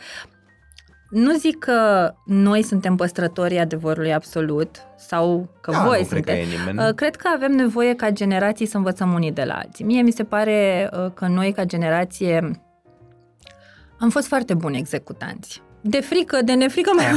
Nu 1.09 1.31
zic 1.33 1.59
că 1.59 2.11
noi 2.25 2.63
suntem 2.63 2.95
păstrătorii 2.95 3.57
adevărului 3.59 4.13
absolut 4.13 4.69
sau 4.97 5.49
că 5.61 5.71
Da, 5.71 5.83
voi 5.83 5.99
nu 6.01 6.07
cred 6.07 6.23
că 6.25 6.31
sunteți. 6.31 6.55
e 6.55 6.57
nimeni. 6.57 6.87
Uh, 6.89 6.93
Cred 6.95 7.15
că 7.15 7.29
avem 7.35 7.51
nevoie 7.51 7.93
ca 7.95 8.09
generații 8.09 8.65
să 8.65 8.77
învățăm 8.77 9.13
unii 9.13 9.31
de 9.31 9.43
la 9.43 9.53
alții. 9.53 9.85
Mie 9.85 10.01
mi 10.01 10.11
se 10.11 10.23
pare 10.23 10.89
uh, 10.93 11.11
că 11.13 11.27
noi 11.27 11.51
ca 11.51 11.63
generație 11.63 12.51
am 13.99 14.09
fost 14.09 14.27
foarte 14.27 14.53
buni 14.53 14.77
executanți. 14.77 15.61
De 15.87 15.99
frică, 15.99 16.41
de 16.41 16.53
nefrică, 16.53 16.91
mai 16.95 17.11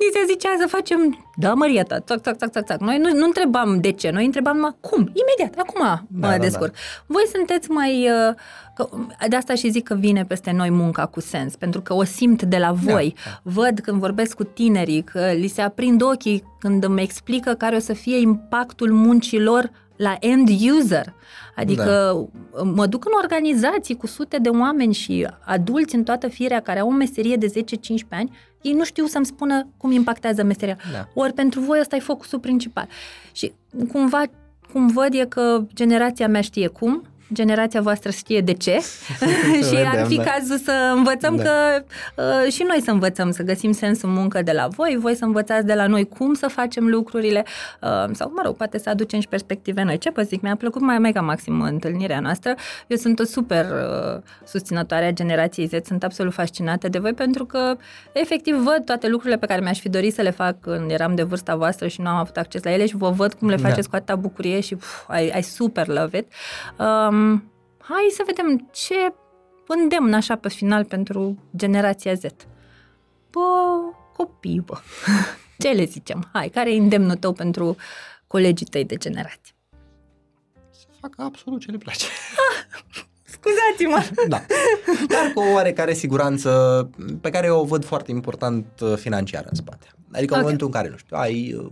ni 0.00 0.10
se 0.12 0.24
zicea 0.26 0.56
să 0.58 0.66
facem, 0.66 1.26
da, 1.36 1.54
Mărieta, 1.54 1.98
tac, 1.98 2.20
tac, 2.20 2.36
tac, 2.36 2.50
tac, 2.50 2.64
tac. 2.64 2.80
Noi 2.80 2.98
nu, 2.98 3.12
nu 3.14 3.24
întrebam 3.24 3.80
de 3.80 3.92
ce, 3.92 4.10
noi 4.10 4.24
întrebam 4.24 4.54
numai 4.54 4.76
cum, 4.80 4.98
imediat, 4.98 5.58
acum 5.58 5.80
mă 6.08 6.20
Da, 6.20 6.28
da, 6.28 6.38
descurc. 6.38 6.74
Voi 7.06 7.22
sunteți 7.32 7.70
mai, 7.70 8.08
uh, 8.10 8.34
că, 8.74 8.88
de 9.28 9.36
asta 9.36 9.54
și 9.54 9.70
zic 9.70 9.84
că 9.84 9.94
vine 9.94 10.24
peste 10.24 10.50
noi 10.50 10.70
munca 10.70 11.06
cu 11.06 11.20
sens, 11.20 11.56
pentru 11.56 11.80
că 11.80 11.94
o 11.94 12.04
simt 12.04 12.42
de 12.42 12.56
la 12.56 12.72
voi. 12.72 13.14
da. 13.24 13.40
Văd 13.42 13.80
când 13.80 14.00
vorbesc 14.00 14.36
cu 14.36 14.44
tinerii, 14.44 15.02
că 15.02 15.32
li 15.32 15.48
se 15.48 15.60
aprind 15.60 16.02
ochii 16.02 16.44
când 16.58 16.84
îmi 16.84 17.02
explică 17.02 17.52
care 17.52 17.76
o 17.76 17.80
să 17.80 17.92
fie 17.92 18.18
impactul 18.18 18.92
muncilor 18.92 19.70
la 20.00 20.16
end 20.20 20.48
user. 20.48 21.14
Adică 21.56 22.28
da. 22.54 22.62
mă 22.62 22.86
duc 22.86 23.04
în 23.04 23.12
organizații 23.22 23.96
cu 23.96 24.06
sute 24.06 24.38
de 24.38 24.48
oameni 24.48 24.92
și 24.92 25.26
adulți 25.44 25.94
în 25.94 26.02
toată 26.02 26.28
firea 26.28 26.60
care 26.60 26.78
au 26.78 26.88
o 26.88 26.92
meserie 26.92 27.36
de 27.36 27.46
10-15 27.46 28.08
ani, 28.08 28.36
ei 28.60 28.72
nu 28.72 28.84
știu 28.84 29.06
să-mi 29.06 29.26
spună 29.26 29.68
cum 29.76 29.90
impactează 29.90 30.42
meseria. 30.42 30.76
Da. 30.92 31.08
Ori 31.14 31.32
pentru 31.32 31.60
voi 31.60 31.78
ăsta 31.80 31.96
e 31.96 32.00
focusul 32.00 32.38
principal. 32.38 32.88
Și 33.32 33.52
cumva, 33.92 34.22
cum 34.72 34.86
văd 34.86 35.14
e 35.14 35.24
că 35.24 35.64
generația 35.74 36.28
mea 36.28 36.40
știe 36.40 36.66
cum, 36.66 37.02
generația 37.32 37.80
voastră 37.80 38.10
știe 38.10 38.40
de 38.40 38.52
ce 38.52 38.70
și 39.68 39.76
ar 39.76 39.90
vedem, 39.90 40.06
fi 40.06 40.16
da. 40.16 40.22
cazul 40.22 40.58
să 40.58 40.92
învățăm 40.96 41.36
Da. 41.36 41.42
că 41.42 41.82
uh, 42.16 42.52
și 42.52 42.62
noi 42.68 42.80
să 42.82 42.90
învățăm, 42.90 43.30
să 43.30 43.42
găsim 43.42 43.72
sensul 43.72 44.08
muncă 44.08 44.42
de 44.42 44.52
la 44.52 44.66
voi, 44.68 44.96
voi 45.00 45.14
să 45.14 45.24
învățați 45.24 45.66
de 45.66 45.74
la 45.74 45.86
noi 45.86 46.08
cum 46.08 46.34
să 46.34 46.46
facem 46.48 46.86
lucrurile 46.88 47.44
uh, 47.80 47.88
sau, 48.12 48.32
mă 48.34 48.42
rog, 48.44 48.56
poate 48.56 48.78
să 48.78 48.90
aducem 48.90 49.20
și 49.20 49.28
perspective 49.28 49.82
noi. 49.82 49.98
Ce 49.98 50.10
vă 50.14 50.22
zic, 50.22 50.40
mi-a 50.42 50.56
plăcut 50.56 50.80
mai 50.80 50.98
mega 50.98 51.20
maxim 51.20 51.60
întâlnirea 51.60 52.20
noastră. 52.20 52.54
Eu 52.86 52.96
sunt 52.96 53.18
o 53.18 53.24
super 53.24 53.64
uh, 53.64 54.20
susținătoare 54.44 55.04
a 55.06 55.12
generației 55.12 55.66
Z, 55.66 55.86
sunt 55.86 56.04
absolut 56.04 56.32
fascinată 56.32 56.88
de 56.88 56.98
voi 56.98 57.12
pentru 57.12 57.44
că 57.44 57.76
efectiv 58.12 58.54
văd 58.54 58.84
toate 58.84 59.08
lucrurile 59.08 59.38
pe 59.38 59.46
care 59.46 59.60
mi-aș 59.60 59.78
fi 59.80 59.88
dorit 59.88 60.14
să 60.14 60.22
le 60.22 60.30
fac 60.30 60.60
când 60.60 60.90
eram 60.90 61.14
de 61.14 61.22
vârsta 61.22 61.56
voastră 61.56 61.86
și 61.88 62.00
nu 62.00 62.08
am 62.08 62.16
avut 62.16 62.36
acces 62.36 62.62
la 62.62 62.72
ele 62.72 62.86
și 62.86 62.96
vă 62.96 63.10
văd 63.10 63.34
cum 63.34 63.48
le 63.48 63.56
Da. 63.56 63.68
faceți 63.68 63.88
cu 63.88 63.96
atâta 63.96 64.16
bucurie 64.16 64.60
și 64.60 64.74
pf, 64.74 65.06
I, 65.20 65.38
I 65.38 65.42
super 65.42 65.86
love 65.86 66.18
it. 66.18 66.26
Um, 66.78 67.19
hai 67.78 68.08
să 68.10 68.22
vedem 68.26 68.68
ce 68.72 69.12
îndemn 69.66 70.12
așa 70.12 70.36
pe 70.36 70.48
final 70.48 70.84
pentru 70.84 71.38
generația 71.56 72.14
Z. 72.14 72.24
Bă, 73.30 73.40
copii, 74.16 74.60
bă. 74.60 74.78
Ce 75.62 75.68
le 75.68 75.84
zicem? 75.84 76.28
Hai, 76.32 76.48
care 76.48 76.74
e 76.74 76.78
îndemnul 76.78 77.16
tău 77.16 77.32
pentru 77.32 77.76
colegii 78.26 78.66
tăi 78.66 78.84
de 78.84 78.96
generație? 78.96 79.54
Să 80.70 80.86
facă 81.00 81.22
absolut 81.22 81.60
ce 81.60 81.70
le 81.70 81.78
place. 81.78 82.06
Scuzați-mă! 83.34 84.26
da. 84.28 84.44
Dar 85.08 85.32
cu 85.34 85.40
o 85.40 85.52
oarecare 85.52 85.92
siguranță 85.92 86.90
pe 87.20 87.30
care 87.30 87.46
eu 87.46 87.60
o 87.60 87.64
văd 87.64 87.84
foarte 87.84 88.10
important 88.10 88.66
uh, 88.80 88.96
financiară 88.96 89.46
în 89.48 89.54
spate. 89.54 89.86
Adică 90.12 90.32
în 90.32 90.38
Ok. 90.38 90.42
momentul 90.44 90.66
în 90.66 90.72
care, 90.72 90.88
nu 90.88 90.96
știu, 90.96 91.16
ai, 91.20 91.54
uh, 91.58 91.70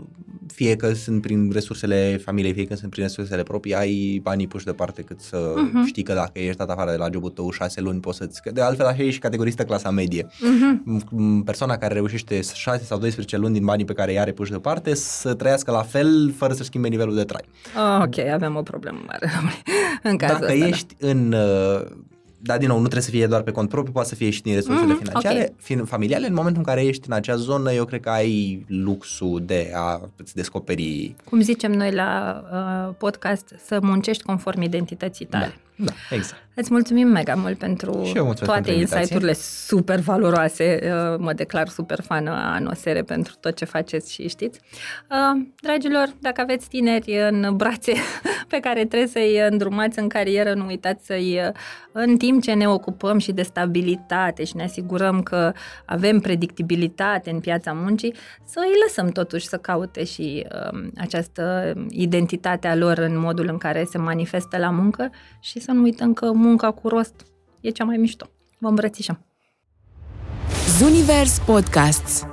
fie 0.53 0.77
că 0.77 0.93
sunt 0.93 1.23
prin 1.23 1.51
resursele 1.53 2.21
familiei, 2.25 2.53
fie 2.53 2.65
că 2.67 2.75
sunt 2.75 2.91
prin 2.91 3.03
resursele 3.03 3.43
proprii, 3.43 3.75
ai 3.75 4.21
banii 4.23 4.47
puși 4.47 4.65
deoparte 4.65 5.03
cât 5.03 5.21
să 5.21 5.55
Mhm. 5.73 5.85
știi 5.87 6.03
că 6.03 6.13
dacă 6.13 6.31
ești 6.39 6.57
dat 6.57 6.71
afară 6.71 6.91
de 6.91 6.97
la 6.97 7.09
jobul 7.13 7.31
tău 7.31 7.51
șase 7.51 7.81
luni 7.81 8.01
poți 8.01 8.19
să-ți... 8.19 8.43
că 8.43 8.51
De 8.51 8.61
altfel 8.61 8.87
așa 8.87 9.03
e 9.03 9.11
și 9.11 9.19
categoristă 9.19 9.65
clasa 9.65 9.91
medie. 9.91 10.27
Mhm. 10.41 11.01
M- 11.01 11.45
Persoana 11.45 11.77
care 11.77 11.95
reușește 11.95 12.41
6 12.55 12.85
sau 12.85 12.99
12 12.99 13.37
luni 13.37 13.55
din 13.55 13.65
banii 13.65 13.85
pe 13.85 13.93
care 13.93 14.13
i 14.13 14.19
are 14.19 14.33
puși 14.33 14.51
deoparte 14.51 14.95
să 14.95 15.35
trăiască 15.35 15.71
la 15.71 15.83
fel 15.83 16.33
fără 16.37 16.53
să 16.53 16.63
schimbe 16.65 16.89
nivelul 16.89 17.15
de 17.15 17.25
trai. 17.25 17.43
Oh, 17.77 18.05
ok, 18.05 18.19
avem 18.19 18.57
o 18.57 18.63
problemă 18.63 18.99
mare 19.07 19.31
în 20.11 20.17
cazul 20.17 20.39
Dacă 20.41 20.53
ăsta, 20.53 20.59
da. 20.65 20.67
ești 20.67 20.95
în... 20.99 21.35
uh, 22.41 22.45
Da, 22.47 22.59
din 22.59 22.67
nou, 22.69 22.77
nu 22.77 22.83
trebuie 22.83 23.03
să 23.03 23.11
fie 23.11 23.27
doar 23.27 23.43
pe 23.43 23.51
cont 23.51 23.69
propriu, 23.69 23.93
poate 23.93 24.09
să 24.09 24.15
fie 24.15 24.31
și 24.31 24.43
din 24.43 24.55
resursele 24.55 24.93
Mhm, 24.93 24.99
financiare, 25.05 25.55
fin, 25.57 25.85
familiale. 25.85 26.27
În 26.27 26.35
momentul 26.35 26.59
în 26.67 26.75
care 26.75 26.85
ești 26.87 27.07
în 27.09 27.13
acea 27.15 27.37
zonă, 27.37 27.73
eu 27.73 27.85
cred 27.85 28.01
că 28.01 28.11
ai 28.11 28.65
luxul 28.69 29.43
de 29.45 29.71
a 29.75 30.01
îți 30.17 30.35
descoperi 30.35 31.15
Cum 31.25 31.41
zicem 31.41 31.73
noi 31.73 31.93
la 31.93 32.43
uh, 32.89 32.95
podcast, 32.99 33.55
să 33.65 33.79
muncești 33.83 34.23
conform 34.23 34.61
identității 34.61 35.27
tale. 35.27 35.45
Da, 35.45 35.53
exact. 36.11 36.49
Îți 36.61 36.73
mulțumim 36.73 37.09
mega 37.09 37.35
mult 37.35 37.59
pentru 37.59 38.05
Și 38.05 38.17
eu 38.17 38.25
mulțumesc 38.25 38.39
toate 38.39 38.61
pentru 38.61 38.73
invitație. 38.73 38.99
insight-urile 38.99 39.33
super 39.67 39.99
valoroase. 39.99 40.79
Uh, 40.83 41.19
Mă 41.19 41.33
declar 41.33 41.69
super 41.69 42.01
fană 42.01 42.31
a 42.31 42.59
Nosere 42.59 43.03
pentru 43.03 43.35
tot 43.41 43.57
ce 43.57 43.65
faceți 43.65 44.13
și 44.13 44.29
știți. 44.29 44.61
Uh, 45.11 45.47
Dragilor, 45.61 46.09
dacă 46.21 46.41
aveți 46.41 46.69
tineri 46.69 47.19
în 47.31 47.57
brațe 47.57 47.93
pe 48.49 48.61
care 48.61 48.85
trebuie 48.85 49.09
să-i 49.09 49.39
îndrumați 49.51 49.99
în 49.99 50.09
carieră, 50.09 50.55
nu 50.55 50.67
uitați 50.67 51.07
să-i, 51.07 51.41
uh, 51.47 51.53
în 51.93 52.17
timp 52.17 52.43
ce 52.43 52.53
ne 52.53 52.69
ocupăm 52.69 53.19
și 53.19 53.33
de 53.33 53.43
stabilitate 53.43 54.45
și 54.45 54.57
ne 54.57 54.63
asigurăm 54.65 55.23
că 55.23 55.53
avem 55.85 56.21
predictibilitate 56.21 57.31
în 57.31 57.41
piața 57.41 57.73
muncii, 57.73 58.15
să 58.45 58.61
îi 58.65 58.81
lăsăm 58.87 59.09
totuși 59.09 59.47
să 59.47 59.57
caute 59.57 60.05
și 60.05 60.47
um, 60.73 60.91
această 60.97 61.73
identitate 61.89 62.69
a 62.69 62.75
lor 62.75 62.99
în 62.99 63.19
modul 63.19 63.49
în 63.51 63.59
care 63.59 63.85
se 63.85 63.99
manifestă 63.99 64.59
la 64.59 64.71
muncă 64.71 65.11
și 65.41 65.61
să 65.69 65.75
nu 65.75 65.83
uităm 65.83 66.13
că 66.13 66.33
munca 66.33 66.71
cu 66.71 66.89
rost 66.89 67.27
e 67.61 67.71
cea 67.71 67.85
mai 67.85 67.97
mișto. 67.97 68.27
Vă 68.59 68.69
îmbrățișăm! 68.69 69.25
Zunivers 70.79 71.39
Podcasts 71.39 72.27